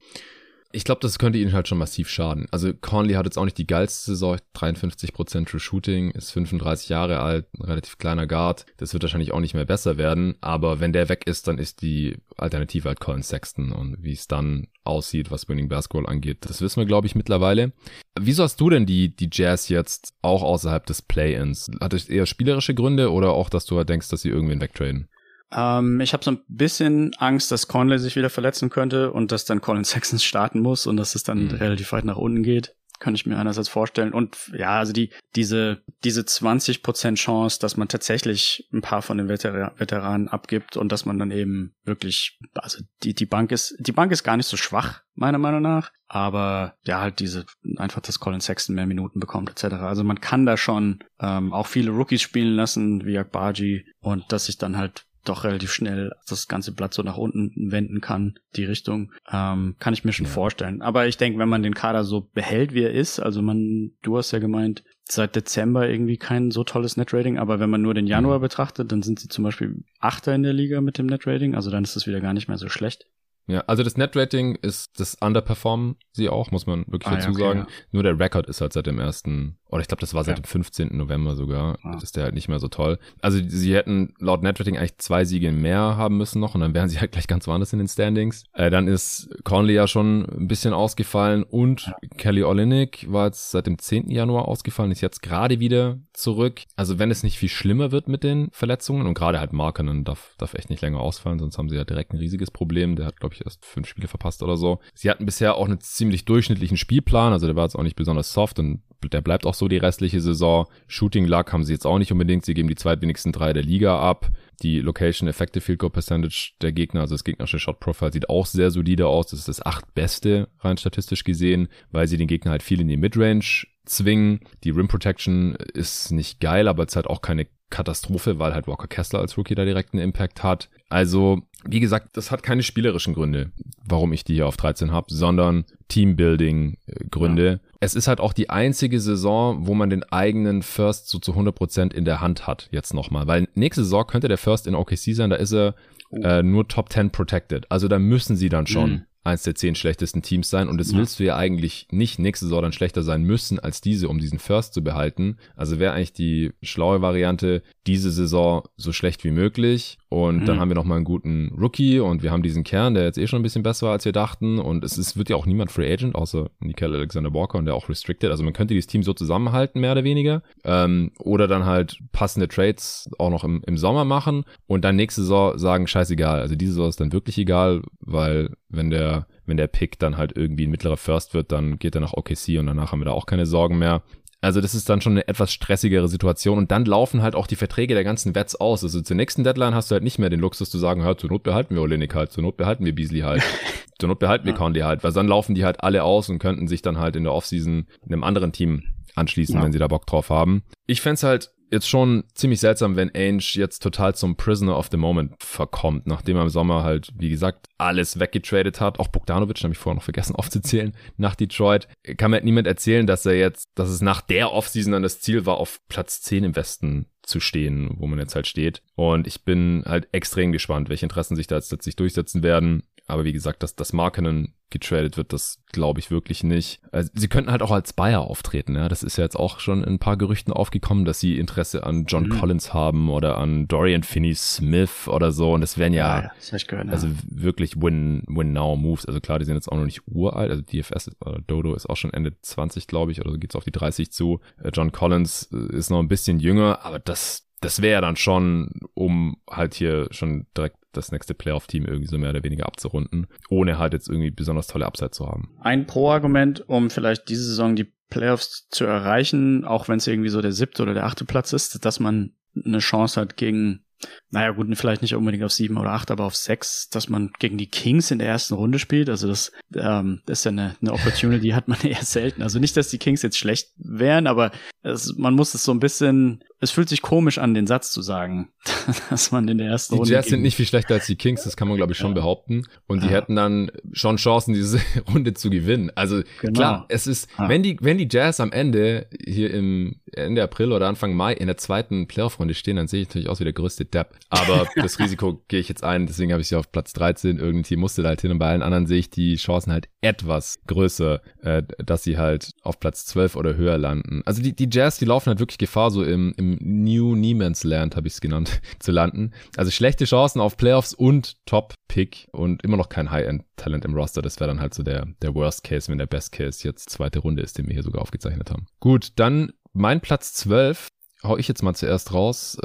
Ich 0.74 0.84
glaube, 0.84 1.02
das 1.02 1.18
könnte 1.18 1.38
ihnen 1.38 1.52
halt 1.52 1.68
schon 1.68 1.76
massiv 1.76 2.08
schaden. 2.08 2.46
Also 2.50 2.72
Conley 2.72 3.14
hat 3.14 3.26
jetzt 3.26 3.36
auch 3.36 3.44
nicht 3.44 3.58
die 3.58 3.66
geilste 3.66 4.12
Saison, 4.12 4.38
53% 4.56 5.46
True 5.46 5.60
Shooting, 5.60 6.12
ist 6.12 6.30
35 6.30 6.88
Jahre 6.88 7.20
alt, 7.20 7.46
relativ 7.60 7.98
kleiner 7.98 8.26
Guard. 8.26 8.64
Das 8.78 8.94
wird 8.94 9.02
wahrscheinlich 9.02 9.32
auch 9.32 9.40
nicht 9.40 9.52
mehr 9.52 9.66
besser 9.66 9.98
werden, 9.98 10.36
aber 10.40 10.80
wenn 10.80 10.94
der 10.94 11.10
weg 11.10 11.26
ist, 11.26 11.46
dann 11.46 11.58
ist 11.58 11.82
die 11.82 12.16
Alternative 12.38 12.88
halt 12.88 13.00
Colin 13.00 13.22
Sexton 13.22 13.70
und 13.70 14.02
wie 14.02 14.12
es 14.12 14.28
dann 14.28 14.68
aussieht, 14.84 15.30
was 15.30 15.48
Winning 15.48 15.68
Basketball 15.68 16.06
angeht, 16.06 16.38
das 16.40 16.62
wissen 16.62 16.80
wir, 16.80 16.86
glaube 16.86 17.06
ich, 17.06 17.14
mittlerweile. 17.14 17.72
Wieso 18.18 18.42
hast 18.42 18.60
du 18.60 18.70
denn 18.70 18.86
die, 18.86 19.14
die 19.14 19.28
Jazz 19.30 19.68
jetzt 19.68 20.14
auch 20.22 20.42
außerhalb 20.42 20.86
des 20.86 21.02
Play-Ins? 21.02 21.70
Hat 21.80 21.92
es 21.92 22.08
eher 22.08 22.24
spielerische 22.26 22.74
Gründe 22.74 23.12
oder 23.12 23.32
auch, 23.32 23.50
dass 23.50 23.66
du 23.66 23.76
halt 23.76 23.90
denkst, 23.90 24.08
dass 24.08 24.22
sie 24.22 24.30
irgendwen 24.30 24.60
wegtraden? 24.60 25.08
Ähm, 25.54 26.00
ich 26.00 26.12
habe 26.12 26.24
so 26.24 26.32
ein 26.32 26.40
bisschen 26.48 27.14
Angst, 27.18 27.52
dass 27.52 27.68
Conley 27.68 27.98
sich 27.98 28.16
wieder 28.16 28.30
verletzen 28.30 28.70
könnte 28.70 29.12
und 29.12 29.32
dass 29.32 29.44
dann 29.44 29.60
Colin 29.60 29.84
Sexton 29.84 30.18
starten 30.18 30.60
muss 30.60 30.86
und 30.86 30.96
dass 30.96 31.14
es 31.14 31.22
dann 31.22 31.44
mhm. 31.44 31.50
relativ 31.50 31.92
weit 31.92 32.04
nach 32.04 32.16
unten 32.16 32.42
geht. 32.42 32.74
Kann 32.98 33.16
ich 33.16 33.26
mir 33.26 33.36
einerseits 33.36 33.68
vorstellen. 33.68 34.12
Und 34.12 34.52
ja, 34.56 34.78
also 34.78 34.92
die, 34.92 35.10
diese, 35.34 35.82
diese 36.04 36.20
20% 36.20 37.16
Chance, 37.16 37.58
dass 37.60 37.76
man 37.76 37.88
tatsächlich 37.88 38.68
ein 38.72 38.80
paar 38.80 39.02
von 39.02 39.18
den 39.18 39.26
Veter 39.26 39.72
Veteranen 39.76 40.28
abgibt 40.28 40.76
und 40.76 40.92
dass 40.92 41.04
man 41.04 41.18
dann 41.18 41.32
eben 41.32 41.74
wirklich, 41.84 42.38
also 42.54 42.84
die, 43.02 43.12
die 43.12 43.26
Bank 43.26 43.50
ist, 43.50 43.74
die 43.80 43.90
Bank 43.90 44.12
ist 44.12 44.22
gar 44.22 44.36
nicht 44.36 44.46
so 44.46 44.56
schwach, 44.56 45.00
meiner 45.16 45.38
Meinung 45.38 45.62
nach. 45.62 45.90
Aber 46.06 46.76
ja, 46.84 47.00
halt 47.00 47.18
diese, 47.18 47.44
einfach, 47.76 48.02
dass 48.02 48.20
Colin 48.20 48.40
Sexton 48.40 48.76
mehr 48.76 48.86
Minuten 48.86 49.18
bekommt, 49.18 49.50
etc. 49.50 49.74
Also 49.80 50.04
man 50.04 50.20
kann 50.20 50.46
da 50.46 50.56
schon 50.56 51.02
ähm, 51.18 51.52
auch 51.52 51.66
viele 51.66 51.90
Rookies 51.90 52.22
spielen 52.22 52.54
lassen, 52.54 53.04
wie 53.04 53.18
Akbaji, 53.18 53.84
und 53.98 54.30
dass 54.30 54.44
sich 54.44 54.58
dann 54.58 54.76
halt 54.76 55.06
doch 55.24 55.44
relativ 55.44 55.72
schnell 55.72 56.12
das 56.28 56.48
ganze 56.48 56.72
Blatt 56.72 56.94
so 56.94 57.02
nach 57.02 57.16
unten 57.16 57.70
wenden 57.70 58.00
kann, 58.00 58.34
die 58.56 58.64
Richtung, 58.64 59.12
ähm, 59.30 59.76
kann 59.78 59.94
ich 59.94 60.04
mir 60.04 60.12
schon 60.12 60.26
ja. 60.26 60.32
vorstellen. 60.32 60.82
Aber 60.82 61.06
ich 61.06 61.16
denke, 61.16 61.38
wenn 61.38 61.48
man 61.48 61.62
den 61.62 61.74
Kader 61.74 62.04
so 62.04 62.28
behält, 62.32 62.74
wie 62.74 62.82
er 62.82 62.92
ist, 62.92 63.20
also 63.20 63.42
man, 63.42 63.92
du 64.02 64.18
hast 64.18 64.32
ja 64.32 64.38
gemeint, 64.38 64.82
seit 65.04 65.36
Dezember 65.36 65.88
irgendwie 65.88 66.16
kein 66.16 66.50
so 66.50 66.64
tolles 66.64 66.96
Netrating, 66.96 67.38
aber 67.38 67.60
wenn 67.60 67.70
man 67.70 67.82
nur 67.82 67.94
den 67.94 68.06
Januar 68.06 68.38
mhm. 68.38 68.42
betrachtet, 68.42 68.92
dann 68.92 69.02
sind 69.02 69.20
sie 69.20 69.28
zum 69.28 69.44
Beispiel 69.44 69.84
Achter 70.00 70.34
in 70.34 70.42
der 70.42 70.52
Liga 70.52 70.80
mit 70.80 70.98
dem 70.98 71.06
Netrating, 71.06 71.54
also 71.54 71.70
dann 71.70 71.84
ist 71.84 71.96
das 71.96 72.06
wieder 72.06 72.20
gar 72.20 72.32
nicht 72.32 72.48
mehr 72.48 72.58
so 72.58 72.68
schlecht. 72.68 73.06
Ja, 73.46 73.64
also 73.66 73.82
das 73.82 73.96
Netrating 73.96 74.54
ist, 74.56 75.00
das 75.00 75.16
underperformen 75.16 75.96
sie 76.12 76.28
auch, 76.28 76.50
muss 76.50 76.66
man 76.66 76.84
wirklich 76.86 77.08
ah, 77.08 77.16
dazu 77.16 77.28
ja, 77.28 77.32
okay, 77.32 77.42
sagen. 77.42 77.58
Ja. 77.60 77.66
Nur 77.90 78.02
der 78.02 78.18
Record 78.18 78.46
ist 78.46 78.60
halt 78.60 78.72
seit 78.72 78.86
dem 78.86 78.98
ersten 78.98 79.58
oder 79.72 79.80
ich 79.80 79.88
glaube, 79.88 80.02
das 80.02 80.12
war 80.12 80.22
seit 80.22 80.36
ja. 80.36 80.42
dem 80.42 80.44
15. 80.44 80.94
November 80.96 81.34
sogar. 81.34 81.78
Ah. 81.82 81.96
Ist 81.96 82.14
der 82.16 82.24
halt 82.24 82.34
nicht 82.34 82.48
mehr 82.48 82.58
so 82.58 82.68
toll. 82.68 82.98
Also 83.22 83.40
sie 83.44 83.74
hätten 83.74 84.14
laut 84.18 84.42
Netrating 84.42 84.76
eigentlich 84.76 84.98
zwei 84.98 85.24
Siege 85.24 85.50
mehr 85.50 85.96
haben 85.96 86.18
müssen 86.18 86.40
noch 86.40 86.54
und 86.54 86.60
dann 86.60 86.74
wären 86.74 86.90
sie 86.90 87.00
halt 87.00 87.12
gleich 87.12 87.26
ganz 87.26 87.48
woanders 87.48 87.72
in 87.72 87.78
den 87.78 87.88
Standings. 87.88 88.44
Äh, 88.52 88.70
dann 88.70 88.86
ist 88.86 89.30
Conley 89.44 89.74
ja 89.74 89.88
schon 89.88 90.26
ein 90.26 90.46
bisschen 90.46 90.74
ausgefallen 90.74 91.42
und. 91.42 91.90
Kelly 92.18 92.44
Olynyk 92.44 93.10
war 93.10 93.26
jetzt 93.26 93.50
seit 93.50 93.66
dem 93.66 93.78
10. 93.78 94.10
Januar 94.10 94.46
ausgefallen, 94.46 94.90
ist 94.90 95.00
jetzt 95.00 95.22
gerade 95.22 95.58
wieder 95.58 95.98
zurück. 96.22 96.62
Also 96.76 96.98
wenn 96.98 97.10
es 97.10 97.22
nicht 97.22 97.38
viel 97.38 97.48
schlimmer 97.48 97.92
wird 97.92 98.08
mit 98.08 98.24
den 98.24 98.48
Verletzungen 98.52 99.06
und 99.06 99.14
gerade 99.14 99.40
halt 99.40 99.52
Markenen 99.52 100.04
darf, 100.04 100.34
darf 100.38 100.54
echt 100.54 100.70
nicht 100.70 100.82
länger 100.82 101.00
ausfallen, 101.00 101.38
sonst 101.38 101.58
haben 101.58 101.68
sie 101.68 101.76
ja 101.76 101.84
direkt 101.84 102.12
ein 102.12 102.18
riesiges 102.18 102.50
Problem. 102.50 102.96
Der 102.96 103.06
hat, 103.06 103.20
glaube 103.20 103.34
ich, 103.34 103.44
erst 103.44 103.64
fünf 103.64 103.88
Spiele 103.88 104.08
verpasst 104.08 104.42
oder 104.42 104.56
so. 104.56 104.80
Sie 104.94 105.10
hatten 105.10 105.26
bisher 105.26 105.56
auch 105.56 105.66
einen 105.66 105.80
ziemlich 105.80 106.24
durchschnittlichen 106.24 106.76
Spielplan, 106.76 107.32
also 107.32 107.46
der 107.46 107.56
war 107.56 107.64
jetzt 107.64 107.76
auch 107.76 107.82
nicht 107.82 107.96
besonders 107.96 108.32
soft 108.32 108.58
und 108.58 108.82
der 109.10 109.20
bleibt 109.20 109.46
auch 109.46 109.54
so 109.54 109.68
die 109.68 109.78
restliche 109.78 110.20
Saison. 110.20 110.66
Shooting 110.86 111.26
Luck 111.26 111.52
haben 111.52 111.64
sie 111.64 111.72
jetzt 111.72 111.86
auch 111.86 111.98
nicht 111.98 112.12
unbedingt. 112.12 112.44
Sie 112.44 112.54
geben 112.54 112.68
die 112.68 112.76
zweitwenigsten 112.76 113.32
drei 113.32 113.52
der 113.52 113.62
Liga 113.62 113.98
ab. 113.98 114.30
Die 114.62 114.80
Location 114.80 115.28
Effective 115.28 115.60
Field 115.60 115.80
Goal 115.80 115.90
Percentage 115.90 116.52
der 116.60 116.70
Gegner, 116.70 117.00
also 117.00 117.14
das 117.14 117.24
gegnerische 117.24 117.58
Shot 117.58 117.80
Profile, 117.80 118.12
sieht 118.12 118.28
auch 118.28 118.46
sehr 118.46 118.70
solide 118.70 119.08
aus. 119.08 119.26
Das 119.28 119.40
ist 119.40 119.48
das 119.48 119.64
acht 119.64 119.92
beste, 119.94 120.48
rein 120.60 120.76
statistisch 120.76 121.24
gesehen, 121.24 121.68
weil 121.90 122.06
sie 122.06 122.16
den 122.16 122.28
Gegner 122.28 122.52
halt 122.52 122.62
viel 122.62 122.80
in 122.80 122.88
die 122.88 122.96
Midrange 122.96 123.66
zwingen. 123.84 124.40
Die 124.64 124.70
Rim 124.70 124.88
Protection 124.88 125.56
ist 125.74 126.12
nicht 126.12 126.40
geil, 126.40 126.68
aber 126.68 126.84
es 126.86 126.96
hat 126.96 127.06
auch 127.06 127.22
keine 127.22 127.46
Katastrophe, 127.72 128.38
weil 128.38 128.54
halt 128.54 128.68
Walker 128.68 128.86
Kessler 128.86 129.20
als 129.20 129.36
Rookie 129.36 129.54
da 129.54 129.64
direkt 129.64 129.94
einen 129.94 130.02
Impact 130.02 130.42
hat. 130.42 130.68
Also, 130.90 131.40
wie 131.64 131.80
gesagt, 131.80 132.16
das 132.16 132.30
hat 132.30 132.42
keine 132.42 132.62
spielerischen 132.62 133.14
Gründe, 133.14 133.50
warum 133.82 134.12
ich 134.12 134.24
die 134.24 134.34
hier 134.34 134.46
auf 134.46 134.58
13 134.58 134.92
habe, 134.92 135.06
sondern 135.12 135.64
Teambuilding-Gründe. 135.88 137.60
Ja. 137.62 137.70
Es 137.80 137.94
ist 137.94 138.08
halt 138.08 138.20
auch 138.20 138.34
die 138.34 138.50
einzige 138.50 139.00
Saison, 139.00 139.66
wo 139.66 139.74
man 139.74 139.88
den 139.88 140.04
eigenen 140.04 140.62
First 140.62 141.08
so 141.08 141.18
zu 141.18 141.32
100% 141.32 141.94
in 141.94 142.04
der 142.04 142.20
Hand 142.20 142.46
hat, 142.46 142.68
jetzt 142.72 142.92
nochmal. 142.92 143.26
Weil 143.26 143.48
nächste 143.54 143.84
Saison 143.84 144.06
könnte 144.06 144.28
der 144.28 144.38
First 144.38 144.66
in 144.66 144.74
OKC 144.74 145.14
sein, 145.14 145.30
da 145.30 145.36
ist 145.36 145.52
er 145.52 145.74
oh. 146.10 146.20
äh, 146.20 146.42
nur 146.42 146.68
Top 146.68 146.92
10 146.92 147.10
protected. 147.10 147.70
Also 147.70 147.88
da 147.88 147.98
müssen 147.98 148.36
sie 148.36 148.50
dann 148.50 148.66
schon 148.66 148.90
mhm 148.90 149.02
eins 149.24 149.42
der 149.42 149.54
zehn 149.54 149.74
schlechtesten 149.74 150.22
Teams 150.22 150.50
sein 150.50 150.68
und 150.68 150.78
das 150.78 150.92
ja. 150.92 150.98
willst 150.98 151.20
du 151.20 151.24
ja 151.24 151.36
eigentlich 151.36 151.86
nicht 151.90 152.18
nächste 152.18 152.46
Saison 152.46 152.62
dann 152.62 152.72
schlechter 152.72 153.02
sein 153.02 153.22
müssen 153.22 153.58
als 153.58 153.80
diese, 153.80 154.08
um 154.08 154.18
diesen 154.18 154.38
First 154.38 154.74
zu 154.74 154.82
behalten. 154.82 155.36
Also 155.54 155.78
wäre 155.78 155.92
eigentlich 155.92 156.12
die 156.12 156.52
schlaue 156.62 157.02
Variante, 157.02 157.62
diese 157.86 158.10
Saison 158.10 158.64
so 158.76 158.92
schlecht 158.92 159.24
wie 159.24 159.30
möglich 159.30 159.98
und 160.12 160.40
mhm. 160.40 160.44
dann 160.44 160.60
haben 160.60 160.68
wir 160.68 160.74
nochmal 160.74 160.96
einen 160.96 161.06
guten 161.06 161.56
Rookie 161.58 161.98
und 161.98 162.22
wir 162.22 162.30
haben 162.30 162.42
diesen 162.42 162.64
Kern, 162.64 162.92
der 162.92 163.04
jetzt 163.04 163.16
eh 163.16 163.26
schon 163.26 163.40
ein 163.40 163.42
bisschen 163.42 163.62
besser 163.62 163.86
war, 163.86 163.94
als 163.94 164.04
wir 164.04 164.12
dachten 164.12 164.58
und 164.58 164.84
es 164.84 164.98
ist, 164.98 165.16
wird 165.16 165.30
ja 165.30 165.36
auch 165.36 165.46
niemand 165.46 165.72
Free 165.72 165.90
Agent, 165.90 166.14
außer 166.14 166.50
Nickel 166.60 166.94
Alexander 166.94 167.32
Walker 167.32 167.56
und 167.56 167.64
der 167.64 167.74
auch 167.74 167.88
restricted, 167.88 168.30
also 168.30 168.44
man 168.44 168.52
könnte 168.52 168.74
dieses 168.74 168.88
Team 168.88 169.02
so 169.02 169.14
zusammenhalten, 169.14 169.80
mehr 169.80 169.92
oder 169.92 170.04
weniger, 170.04 170.42
ähm, 170.64 171.12
oder 171.18 171.48
dann 171.48 171.64
halt 171.64 171.96
passende 172.12 172.46
Trades 172.46 173.08
auch 173.18 173.30
noch 173.30 173.42
im, 173.42 173.62
im 173.66 173.78
Sommer 173.78 174.04
machen 174.04 174.44
und 174.66 174.84
dann 174.84 174.96
nächste 174.96 175.22
Saison 175.22 175.58
sagen, 175.58 175.86
scheißegal, 175.86 176.40
also 176.40 176.56
diese 176.56 176.72
Saison 176.72 176.90
ist 176.90 177.00
dann 177.00 177.14
wirklich 177.14 177.38
egal, 177.38 177.80
weil 178.00 178.50
wenn 178.68 178.90
der 178.90 179.26
wenn 179.44 179.56
der 179.56 179.66
Pick 179.66 179.98
dann 179.98 180.16
halt 180.16 180.36
irgendwie 180.36 180.66
ein 180.66 180.70
mittlerer 180.70 180.96
First 180.96 181.34
wird, 181.34 181.52
dann 181.52 181.78
geht 181.78 181.94
er 181.94 182.00
nach 182.00 182.12
OKC 182.12 182.58
und 182.58 182.66
danach 182.66 182.92
haben 182.92 183.00
wir 183.00 183.06
da 183.06 183.10
auch 183.10 183.26
keine 183.26 183.44
Sorgen 183.44 183.78
mehr. 183.78 184.02
Also 184.42 184.60
das 184.60 184.74
ist 184.74 184.88
dann 184.88 185.00
schon 185.00 185.12
eine 185.12 185.28
etwas 185.28 185.52
stressigere 185.52 186.08
Situation 186.08 186.58
und 186.58 186.72
dann 186.72 186.84
laufen 186.84 187.22
halt 187.22 187.36
auch 187.36 187.46
die 187.46 187.54
Verträge 187.54 187.94
der 187.94 188.02
ganzen 188.02 188.34
Wets 188.34 188.56
aus. 188.56 188.82
Also 188.82 189.00
zur 189.00 189.16
nächsten 189.16 189.44
Deadline 189.44 189.74
hast 189.74 189.90
du 189.90 189.94
halt 189.94 190.02
nicht 190.02 190.18
mehr 190.18 190.30
den 190.30 190.40
Luxus 190.40 190.68
zu 190.68 190.78
sagen, 190.78 191.04
hör, 191.04 191.16
zur 191.16 191.30
Not 191.30 191.44
behalten 191.44 191.76
wir 191.76 191.82
Olenek 191.82 192.14
halt, 192.16 192.32
zur 192.32 192.42
Not 192.42 192.56
behalten 192.56 192.84
wir 192.84 192.92
Beasley 192.92 193.20
halt, 193.20 193.42
zur 194.00 194.08
Not 194.08 194.18
behalten 194.18 194.44
wir 194.44 194.52
ja. 194.52 194.58
Conley 194.58 194.80
halt, 194.80 195.04
weil 195.04 195.12
dann 195.12 195.28
laufen 195.28 195.54
die 195.54 195.64
halt 195.64 195.84
alle 195.84 196.02
aus 196.02 196.28
und 196.28 196.40
könnten 196.40 196.66
sich 196.66 196.82
dann 196.82 196.98
halt 196.98 197.14
in 197.14 197.22
der 197.22 197.32
Offseason 197.32 197.86
einem 198.04 198.24
anderen 198.24 198.50
Team 198.50 198.82
anschließen, 199.14 199.54
ja. 199.54 199.62
wenn 199.62 199.72
sie 199.72 199.78
da 199.78 199.86
Bock 199.86 200.06
drauf 200.06 200.28
haben. 200.28 200.64
Ich 200.86 201.00
fände 201.02 201.22
halt 201.22 201.52
jetzt 201.72 201.88
schon 201.88 202.24
ziemlich 202.34 202.60
seltsam, 202.60 202.96
wenn 202.96 203.14
Ainge 203.14 203.42
jetzt 203.42 203.82
total 203.82 204.14
zum 204.14 204.36
Prisoner 204.36 204.76
of 204.78 204.88
the 204.90 204.96
Moment 204.96 205.34
verkommt, 205.42 206.06
nachdem 206.06 206.36
er 206.36 206.42
im 206.42 206.48
Sommer 206.48 206.84
halt, 206.84 207.08
wie 207.16 207.30
gesagt, 207.30 207.66
alles 207.78 208.20
weggetradet 208.20 208.80
hat. 208.80 208.98
Auch 209.00 209.08
Bogdanovic, 209.08 209.62
habe 209.62 209.72
ich 209.72 209.78
vorher 209.78 209.96
noch 209.96 210.02
vergessen 210.02 210.36
aufzuzählen, 210.36 210.92
nach 211.16 211.34
Detroit. 211.34 211.88
Kann 212.16 212.30
mir 212.30 212.36
halt 212.36 212.44
niemand 212.44 212.66
erzählen, 212.66 213.06
dass 213.06 213.26
er 213.26 213.38
jetzt, 213.38 213.68
dass 213.74 213.88
es 213.88 214.02
nach 214.02 214.20
der 214.20 214.52
Offseason 214.52 214.92
dann 214.92 215.02
das 215.02 215.20
Ziel 215.20 215.46
war, 215.46 215.56
auf 215.56 215.80
Platz 215.88 216.20
10 216.22 216.44
im 216.44 216.56
Westen 216.56 217.06
zu 217.22 217.40
stehen, 217.40 217.94
wo 217.98 218.06
man 218.06 218.18
jetzt 218.18 218.34
halt 218.34 218.46
steht. 218.46 218.82
Und 218.94 219.26
ich 219.26 219.44
bin 219.44 219.84
halt 219.86 220.08
extrem 220.12 220.52
gespannt, 220.52 220.88
welche 220.88 221.06
Interessen 221.06 221.36
sich 221.36 221.46
da 221.46 221.56
jetzt 221.56 221.72
letztlich 221.72 221.96
durchsetzen 221.96 222.42
werden. 222.42 222.82
Aber 223.06 223.24
wie 223.24 223.32
gesagt, 223.32 223.62
dass 223.62 223.74
das 223.74 223.92
Markenen 223.92 224.54
getradet 224.72 225.16
wird, 225.16 225.32
das 225.32 225.62
glaube 225.70 226.00
ich 226.00 226.10
wirklich 226.10 226.42
nicht. 226.42 226.80
Also, 226.90 227.10
sie 227.14 227.28
könnten 227.28 227.50
halt 227.50 227.62
auch 227.62 227.70
als 227.70 227.92
Buyer 227.92 228.22
auftreten. 228.22 228.74
Ja? 228.74 228.88
Das 228.88 229.02
ist 229.02 229.18
ja 229.18 229.24
jetzt 229.24 229.36
auch 229.36 229.60
schon 229.60 229.84
in 229.84 229.94
ein 229.94 229.98
paar 229.98 230.16
Gerüchten 230.16 230.52
aufgekommen, 230.52 231.04
dass 231.04 231.20
sie 231.20 231.38
Interesse 231.38 231.84
an 231.84 232.06
John 232.06 232.24
mhm. 232.24 232.40
Collins 232.40 232.74
haben 232.74 233.10
oder 233.10 233.38
an 233.38 233.68
Dorian 233.68 234.02
Finney-Smith 234.02 235.08
oder 235.08 235.30
so. 235.30 235.52
Und 235.52 235.60
das 235.60 235.78
wären 235.78 235.92
ja, 235.92 236.22
ja, 236.22 236.32
das 236.50 236.66
gehört, 236.66 236.86
ja. 236.86 236.92
also 236.92 237.08
wirklich 237.28 237.80
Win-Now-Moves. 237.80 239.06
Also 239.06 239.20
klar, 239.20 239.38
die 239.38 239.44
sind 239.44 239.54
jetzt 239.54 239.70
auch 239.70 239.76
noch 239.76 239.84
nicht 239.84 240.02
uralt. 240.06 240.50
Also 240.50 240.62
DFS 240.62 241.10
oder 241.20 241.40
Dodo 241.46 241.74
ist 241.74 241.88
auch 241.88 241.96
schon 241.96 242.12
Ende 242.12 242.32
20, 242.40 242.86
glaube 242.86 243.12
ich, 243.12 243.20
oder 243.20 243.30
so 243.30 243.38
geht's 243.38 243.54
auf 243.54 243.64
die 243.64 243.72
30 243.72 244.10
zu. 244.10 244.40
Äh, 244.62 244.70
John 244.72 244.90
Collins 244.90 245.50
äh, 245.52 245.76
ist 245.76 245.90
noch 245.90 245.98
ein 245.98 246.08
bisschen 246.08 246.40
jünger, 246.40 246.84
aber 246.84 246.98
das 246.98 247.46
das 247.62 247.80
wäre 247.80 248.02
dann 248.02 248.16
schon, 248.16 248.70
um 248.94 249.36
halt 249.48 249.74
hier 249.74 250.08
schon 250.10 250.46
direkt 250.56 250.76
das 250.92 251.12
nächste 251.12 251.34
Playoff-Team 251.34 251.84
irgendwie 251.84 252.08
so 252.08 252.18
mehr 252.18 252.30
oder 252.30 252.44
weniger 252.44 252.66
abzurunden, 252.66 253.26
ohne 253.48 253.78
halt 253.78 253.92
jetzt 253.92 254.08
irgendwie 254.08 254.30
besonders 254.30 254.66
tolle 254.66 254.86
Upside 254.86 255.10
zu 255.10 255.26
haben. 255.26 255.50
Ein 255.60 255.86
Pro-Argument, 255.86 256.68
um 256.68 256.90
vielleicht 256.90 257.28
diese 257.28 257.44
Saison 257.44 257.76
die 257.76 257.92
Playoffs 258.10 258.68
zu 258.68 258.84
erreichen, 258.84 259.64
auch 259.64 259.88
wenn 259.88 259.98
es 259.98 260.06
irgendwie 260.06 260.28
so 260.28 260.42
der 260.42 260.52
siebte 260.52 260.82
oder 260.82 260.94
der 260.94 261.04
achte 261.04 261.24
Platz 261.24 261.52
ist, 261.52 261.84
dass 261.84 261.98
man 261.98 262.34
eine 262.54 262.78
Chance 262.78 263.20
hat 263.20 263.36
gegen 263.36 263.84
naja 264.30 264.50
gut, 264.50 264.66
vielleicht 264.76 265.02
nicht 265.02 265.14
unbedingt 265.14 265.44
auf 265.44 265.52
sieben 265.52 265.76
oder 265.76 265.90
acht, 265.90 266.10
aber 266.10 266.24
auf 266.24 266.36
sechs, 266.36 266.88
dass 266.88 267.08
man 267.08 267.30
gegen 267.38 267.58
die 267.58 267.68
Kings 267.68 268.10
in 268.10 268.18
der 268.18 268.28
ersten 268.28 268.54
Runde 268.54 268.78
spielt. 268.78 269.08
Also 269.08 269.28
das, 269.28 269.52
ähm, 269.76 270.22
das 270.26 270.40
ist 270.40 270.44
ja 270.44 270.50
eine, 270.50 270.76
eine 270.80 270.92
Opportunity, 270.92 271.48
hat 271.54 271.68
man 271.68 271.80
eher 271.82 272.02
selten. 272.02 272.42
Also 272.42 272.58
nicht, 272.58 272.76
dass 272.76 272.88
die 272.88 272.98
Kings 272.98 273.22
jetzt 273.22 273.38
schlecht 273.38 273.70
wären, 273.76 274.26
aber 274.26 274.52
es, 274.82 275.14
man 275.16 275.34
muss 275.34 275.54
es 275.54 275.64
so 275.64 275.72
ein 275.72 275.80
bisschen, 275.80 276.42
es 276.62 276.70
fühlt 276.70 276.88
sich 276.88 277.02
komisch 277.02 277.38
an, 277.38 277.54
den 277.54 277.66
Satz 277.66 277.90
zu 277.90 278.02
sagen, 278.02 278.48
dass 279.10 279.32
man 279.32 279.48
in 279.48 279.58
der 279.58 279.66
ersten 279.66 279.94
die 279.94 279.98
Runde. 279.98 280.10
Die 280.10 280.14
Jazz 280.14 280.26
sind 280.26 280.42
nicht 280.42 280.54
viel 280.54 280.66
schlechter 280.66 280.94
als 280.94 281.06
die 281.06 281.16
Kings, 281.16 281.42
das 281.42 281.56
kann 281.56 281.66
man 281.66 281.76
glaube 281.76 281.92
ich 281.92 281.98
schon 281.98 282.12
ja. 282.12 282.14
behaupten. 282.14 282.62
Und 282.86 283.02
die 283.02 283.08
ja. 283.08 283.14
hätten 283.14 283.34
dann 283.34 283.72
schon 283.92 284.16
Chancen, 284.16 284.54
diese 284.54 284.80
Runde 285.12 285.34
zu 285.34 285.50
gewinnen. 285.50 285.90
Also 285.96 286.22
genau. 286.40 286.52
klar, 286.52 286.86
es 286.88 287.08
ist, 287.08 287.28
ja. 287.36 287.48
wenn 287.48 287.64
die, 287.64 287.76
wenn 287.80 287.98
die 287.98 288.06
Jazz 288.08 288.38
am 288.38 288.52
Ende 288.52 289.08
hier 289.24 289.52
im 289.52 289.96
Ende 290.12 290.42
April 290.42 290.72
oder 290.72 290.86
Anfang 290.86 291.14
Mai 291.14 291.32
in 291.32 291.48
der 291.48 291.56
zweiten 291.56 292.06
Playoff-Runde 292.06 292.54
stehen, 292.54 292.76
dann 292.76 292.86
sehe 292.86 293.02
ich 293.02 293.08
natürlich 293.08 293.28
aus 293.28 293.40
wie 293.40 293.44
der 293.44 293.52
größte 293.52 293.84
Depp. 293.84 294.14
Aber 294.30 294.68
das 294.76 295.00
Risiko 295.00 295.42
gehe 295.48 295.58
ich 295.58 295.68
jetzt 295.68 295.82
ein, 295.82 296.06
deswegen 296.06 296.30
habe 296.30 296.42
ich 296.42 296.48
sie 296.48 296.56
auf 296.56 296.70
Platz 296.70 296.92
13. 296.92 297.38
Irgendein 297.38 297.64
Team 297.64 297.80
musste 297.80 298.02
da 298.02 298.10
halt 298.10 298.20
hin 298.20 298.30
und 298.30 298.38
bei 298.38 298.50
allen 298.50 298.62
anderen 298.62 298.86
sehe 298.86 299.00
ich 299.00 299.10
die 299.10 299.34
Chancen 299.34 299.72
halt 299.72 299.88
etwas 300.00 300.60
größer, 300.68 301.20
äh, 301.42 301.64
dass 301.84 302.04
sie 302.04 302.18
halt 302.18 302.52
auf 302.62 302.78
Platz 302.78 303.04
12 303.06 303.34
oder 303.34 303.56
höher 303.56 303.78
landen. 303.78 304.22
Also 304.26 304.42
die, 304.42 304.54
die 304.54 304.68
Jazz, 304.70 304.98
die 304.98 305.06
laufen 305.06 305.26
halt 305.26 305.40
wirklich 305.40 305.58
Gefahr, 305.58 305.90
so 305.90 306.04
im, 306.04 306.34
im 306.36 306.51
New 306.60 307.14
Niemans 307.14 307.64
Land, 307.64 307.96
habe 307.96 308.08
ich 308.08 308.14
es 308.14 308.20
genannt, 308.20 308.60
zu 308.78 308.92
landen. 308.92 309.32
Also 309.56 309.70
schlechte 309.70 310.04
Chancen 310.04 310.40
auf 310.40 310.56
Playoffs 310.56 310.94
und 310.94 311.36
Top-Pick 311.46 312.28
und 312.32 312.62
immer 312.62 312.76
noch 312.76 312.88
kein 312.88 313.10
High-End-Talent 313.10 313.84
im 313.84 313.94
Roster. 313.94 314.22
Das 314.22 314.40
wäre 314.40 314.48
dann 314.48 314.60
halt 314.60 314.74
so 314.74 314.82
der, 314.82 315.06
der 315.22 315.34
Worst 315.34 315.64
Case, 315.64 315.90
wenn 315.90 315.98
der 315.98 316.06
Best 316.06 316.32
Case 316.32 316.66
jetzt 316.66 316.90
zweite 316.90 317.20
Runde 317.20 317.42
ist, 317.42 317.58
den 317.58 317.66
wir 317.66 317.74
hier 317.74 317.82
sogar 317.82 318.02
aufgezeichnet 318.02 318.50
haben. 318.50 318.66
Gut, 318.80 319.12
dann 319.16 319.52
mein 319.72 320.00
Platz 320.00 320.34
12 320.34 320.88
hau 321.22 321.36
ich 321.36 321.48
jetzt 321.48 321.62
mal 321.62 321.74
zuerst 321.74 322.12
raus. 322.12 322.58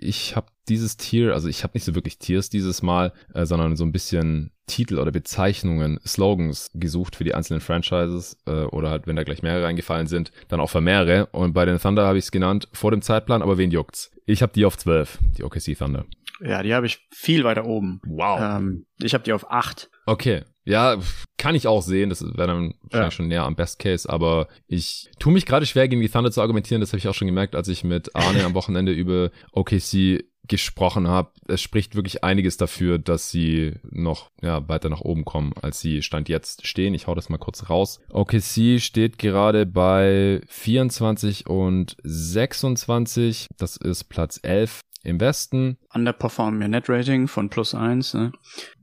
Ich 0.00 0.36
habe 0.36 0.46
dieses 0.68 0.96
Tier, 0.96 1.34
also 1.34 1.48
ich 1.48 1.64
habe 1.64 1.72
nicht 1.74 1.84
so 1.84 1.94
wirklich 1.94 2.18
Tiers 2.18 2.50
dieses 2.50 2.82
Mal, 2.82 3.12
äh, 3.34 3.46
sondern 3.46 3.76
so 3.76 3.84
ein 3.84 3.92
bisschen 3.92 4.52
Titel 4.66 4.98
oder 4.98 5.10
Bezeichnungen, 5.10 5.98
Slogans 6.06 6.70
gesucht 6.74 7.16
für 7.16 7.24
die 7.24 7.34
einzelnen 7.34 7.60
Franchises 7.60 8.36
äh, 8.46 8.64
oder 8.64 8.90
halt, 8.90 9.06
wenn 9.06 9.16
da 9.16 9.24
gleich 9.24 9.42
mehrere 9.42 9.64
reingefallen 9.64 10.06
sind, 10.06 10.30
dann 10.48 10.60
auch 10.60 10.70
für 10.70 10.80
mehrere. 10.80 11.26
Und 11.26 11.52
bei 11.52 11.64
den 11.64 11.78
Thunder 11.78 12.06
habe 12.06 12.18
ich 12.18 12.24
es 12.24 12.30
genannt 12.30 12.68
vor 12.72 12.90
dem 12.90 13.02
Zeitplan, 13.02 13.42
aber 13.42 13.58
wen 13.58 13.70
juckt's? 13.70 14.10
Ich 14.26 14.42
habe 14.42 14.52
die 14.52 14.64
auf 14.64 14.76
12, 14.76 15.18
die 15.36 15.42
OKC 15.42 15.76
Thunder. 15.76 16.04
Ja, 16.40 16.62
die 16.62 16.74
habe 16.74 16.86
ich 16.86 17.08
viel 17.10 17.44
weiter 17.44 17.64
oben. 17.64 18.00
Wow. 18.06 18.40
Ähm, 18.40 18.86
ich 19.02 19.14
habe 19.14 19.24
die 19.24 19.32
auf 19.32 19.50
8. 19.50 19.90
Okay. 20.06 20.44
Ja, 20.64 20.98
kann 21.38 21.54
ich 21.54 21.66
auch 21.66 21.82
sehen. 21.82 22.10
Das 22.10 22.22
wäre 22.22 22.46
dann 22.46 22.74
wahrscheinlich 22.82 22.92
ja. 22.92 23.10
schon 23.10 23.28
näher 23.28 23.44
am 23.44 23.56
Best 23.56 23.78
Case, 23.78 24.08
aber 24.08 24.48
ich 24.66 25.08
tue 25.18 25.32
mich 25.32 25.46
gerade 25.46 25.66
schwer, 25.66 25.88
gegen 25.88 26.02
die 26.02 26.08
Thunder 26.08 26.30
zu 26.30 26.42
argumentieren. 26.42 26.80
Das 26.80 26.90
habe 26.90 26.98
ich 26.98 27.08
auch 27.08 27.14
schon 27.14 27.28
gemerkt, 27.28 27.54
als 27.54 27.68
ich 27.68 27.84
mit 27.84 28.14
Arne 28.14 28.44
am 28.44 28.54
Wochenende 28.54 28.92
über 28.92 29.30
OKC 29.52 30.24
gesprochen 30.48 31.08
habe. 31.08 31.30
Es 31.46 31.60
spricht 31.60 31.94
wirklich 31.94 32.24
einiges 32.24 32.56
dafür, 32.56 32.98
dass 32.98 33.30
sie 33.30 33.74
noch 33.82 34.30
ja, 34.42 34.66
weiter 34.68 34.88
nach 34.88 35.02
oben 35.02 35.24
kommen, 35.24 35.52
als 35.60 35.80
sie 35.80 36.02
Stand 36.02 36.28
jetzt 36.28 36.66
stehen. 36.66 36.94
Ich 36.94 37.06
hau 37.06 37.14
das 37.14 37.28
mal 37.28 37.38
kurz 37.38 37.68
raus. 37.68 38.00
OKC 38.10 38.80
steht 38.80 39.18
gerade 39.18 39.66
bei 39.66 40.40
24 40.48 41.46
und 41.46 41.96
26. 42.02 43.46
Das 43.56 43.76
ist 43.76 44.04
Platz 44.04 44.40
11 44.42 44.80
im 45.08 45.20
Westen. 45.20 45.78
Underperform 45.92 46.60
your 46.60 46.68
Net 46.68 46.88
Rating 46.88 47.28
von 47.28 47.50
plus 47.50 47.74
1. 47.74 48.14
Ne? 48.14 48.32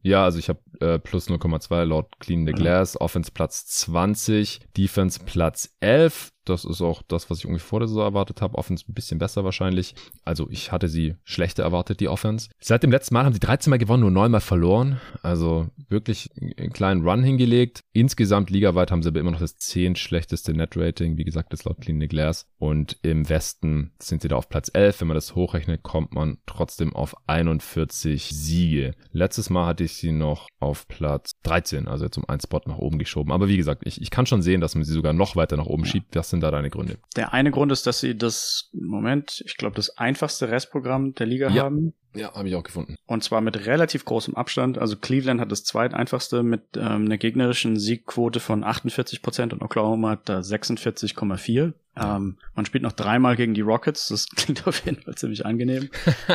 Ja, 0.02 0.24
also 0.24 0.40
ich 0.40 0.50
habe 0.50 0.60
äh, 0.80 1.00
plus 1.00 1.30
0,2 1.30 1.84
laut 1.86 2.20
Clean 2.20 2.46
the 2.46 2.54
Glass. 2.54 3.00
Offense 3.00 3.32
Platz 3.32 3.66
20, 3.68 4.62
Defense 4.76 5.20
Platz 5.24 5.76
11. 5.80 6.32
Das 6.46 6.64
ist 6.64 6.82
auch 6.82 7.02
das, 7.08 7.30
was 7.30 7.40
ich 7.40 7.46
irgendwie 7.46 7.60
vor 7.60 7.80
der 7.80 7.88
Saison 7.88 8.04
erwartet 8.04 8.42
habe. 8.42 8.58
Offense 8.58 8.86
ein 8.88 8.94
bisschen 8.94 9.20
besser 9.20 9.44
wahrscheinlich. 9.44 9.96
Also 10.24 10.48
ich 10.50 10.72
hatte 10.72 10.88
sie 10.88 11.16
schlechter 11.24 11.64
erwartet, 11.64 12.00
die 12.00 12.08
Offense. 12.08 12.50
Seit 12.60 12.84
dem 12.84 12.92
letzten 12.92 13.16
Mal 13.16 13.26
haben 13.26 13.34
sie 13.34 13.40
13 13.40 13.70
Mal 13.70 13.78
gewonnen, 13.78 14.02
nur 14.02 14.12
9 14.12 14.32
Mal 14.32 14.40
verloren. 14.40 15.00
Also 15.24 15.68
wirklich 15.90 16.30
einen 16.38 16.72
kleinen 16.72 17.08
Run 17.08 17.24
hingelegt. 17.24 17.82
Insgesamt 17.94 18.50
ligaweit 18.50 18.92
haben 18.92 19.02
sie 19.02 19.10
aber 19.10 19.20
immer 19.20 19.32
noch 19.32 19.40
das 19.40 19.58
10 19.58 19.96
schlechteste 19.96 20.54
Net-Rating. 20.54 21.18
Wie 21.18 21.24
gesagt, 21.26 21.52
das 21.52 21.66
laut 21.66 21.82
Clean 21.82 22.00
the 22.00 22.08
Glass. 22.08 22.46
Und 22.58 22.98
im 23.02 23.28
Westen 23.28 23.92
sind 24.00 24.22
sie 24.22 24.28
da 24.28 24.36
auf 24.36 24.50
Platz 24.50 24.70
11. 24.74 25.02
Wenn 25.02 25.08
man 25.08 25.16
das 25.16 25.36
hochrechnet, 25.36 25.84
kommt 25.84 26.14
man 26.14 26.38
trotzdem 26.46 26.96
auf 26.96 27.16
41 27.28 28.30
Siege. 28.30 28.94
Letztes 29.12 29.50
Mal 29.50 29.66
hatte 29.66 29.84
ich 29.84 29.94
sie 29.94 30.12
noch 30.12 30.48
auf 30.60 30.88
Platz 30.88 31.32
13, 31.44 31.88
also 31.88 32.06
jetzt 32.06 32.18
um 32.18 32.28
einen 32.28 32.42
Spot 32.42 32.62
nach 32.66 32.78
oben 32.78 33.00
geschoben. 33.00 33.32
Aber 33.32 33.48
wie 33.48 33.58
gesagt, 33.58 33.84
ich, 33.86 34.02
ich 34.02 34.10
kann 34.10 34.26
schon 34.26 34.42
sehen, 34.42 34.62
dass 34.62 34.76
man 34.76 34.84
sie 34.84 34.94
sogar 34.94 35.14
noch 35.14 35.36
weiter 35.36 35.58
nach 35.58 35.66
oben 35.66 35.86
schiebt. 35.86 36.16
Das 36.16 36.35
sind 36.36 36.42
da 36.42 36.52
deine 36.52 36.70
Gründe. 36.70 36.98
Der 37.16 37.34
eine 37.34 37.52
Grund 37.52 37.72
ist, 37.72 37.88
dass 37.88 38.00
sie 38.00 38.18
das, 38.18 38.70
Moment, 38.74 39.42
ich 39.46 39.58
glaube, 39.58 39.76
das 39.76 39.98
einfachste 39.98 40.50
Restprogramm 40.50 41.16
der 41.16 41.26
Liga 41.26 41.50
ja. 41.50 41.64
haben. 41.64 41.94
Ja, 42.14 42.34
habe 42.34 42.48
ich 42.48 42.56
auch 42.56 42.64
gefunden. 42.64 42.96
Und 43.06 43.24
zwar 43.24 43.42
mit 43.42 43.66
relativ 43.66 44.06
großem 44.06 44.36
Abstand. 44.36 44.78
Also 44.78 44.96
Cleveland 44.96 45.42
hat 45.42 45.52
das 45.52 45.64
zweiteinfachste 45.64 46.44
mit 46.44 46.62
ähm, 46.76 47.06
einer 47.06 47.18
gegnerischen 47.18 47.78
Siegquote 47.78 48.40
von 48.40 48.64
48 48.64 49.22
Prozent 49.22 49.52
und 49.52 49.62
Oklahoma 49.62 50.12
hat 50.12 50.30
da 50.30 50.40
46,4. 50.40 51.74
Ja. 51.98 52.16
Ähm, 52.16 52.38
man 52.54 52.66
spielt 52.66 52.84
noch 52.84 52.94
dreimal 52.94 53.36
gegen 53.36 53.54
die 53.54 53.62
Rockets. 53.62 54.08
Das 54.08 54.30
klingt 54.36 54.66
auf 54.68 54.86
jeden 54.86 55.02
Fall 55.02 55.16
ziemlich 55.16 55.46
angenehm. 55.46 55.90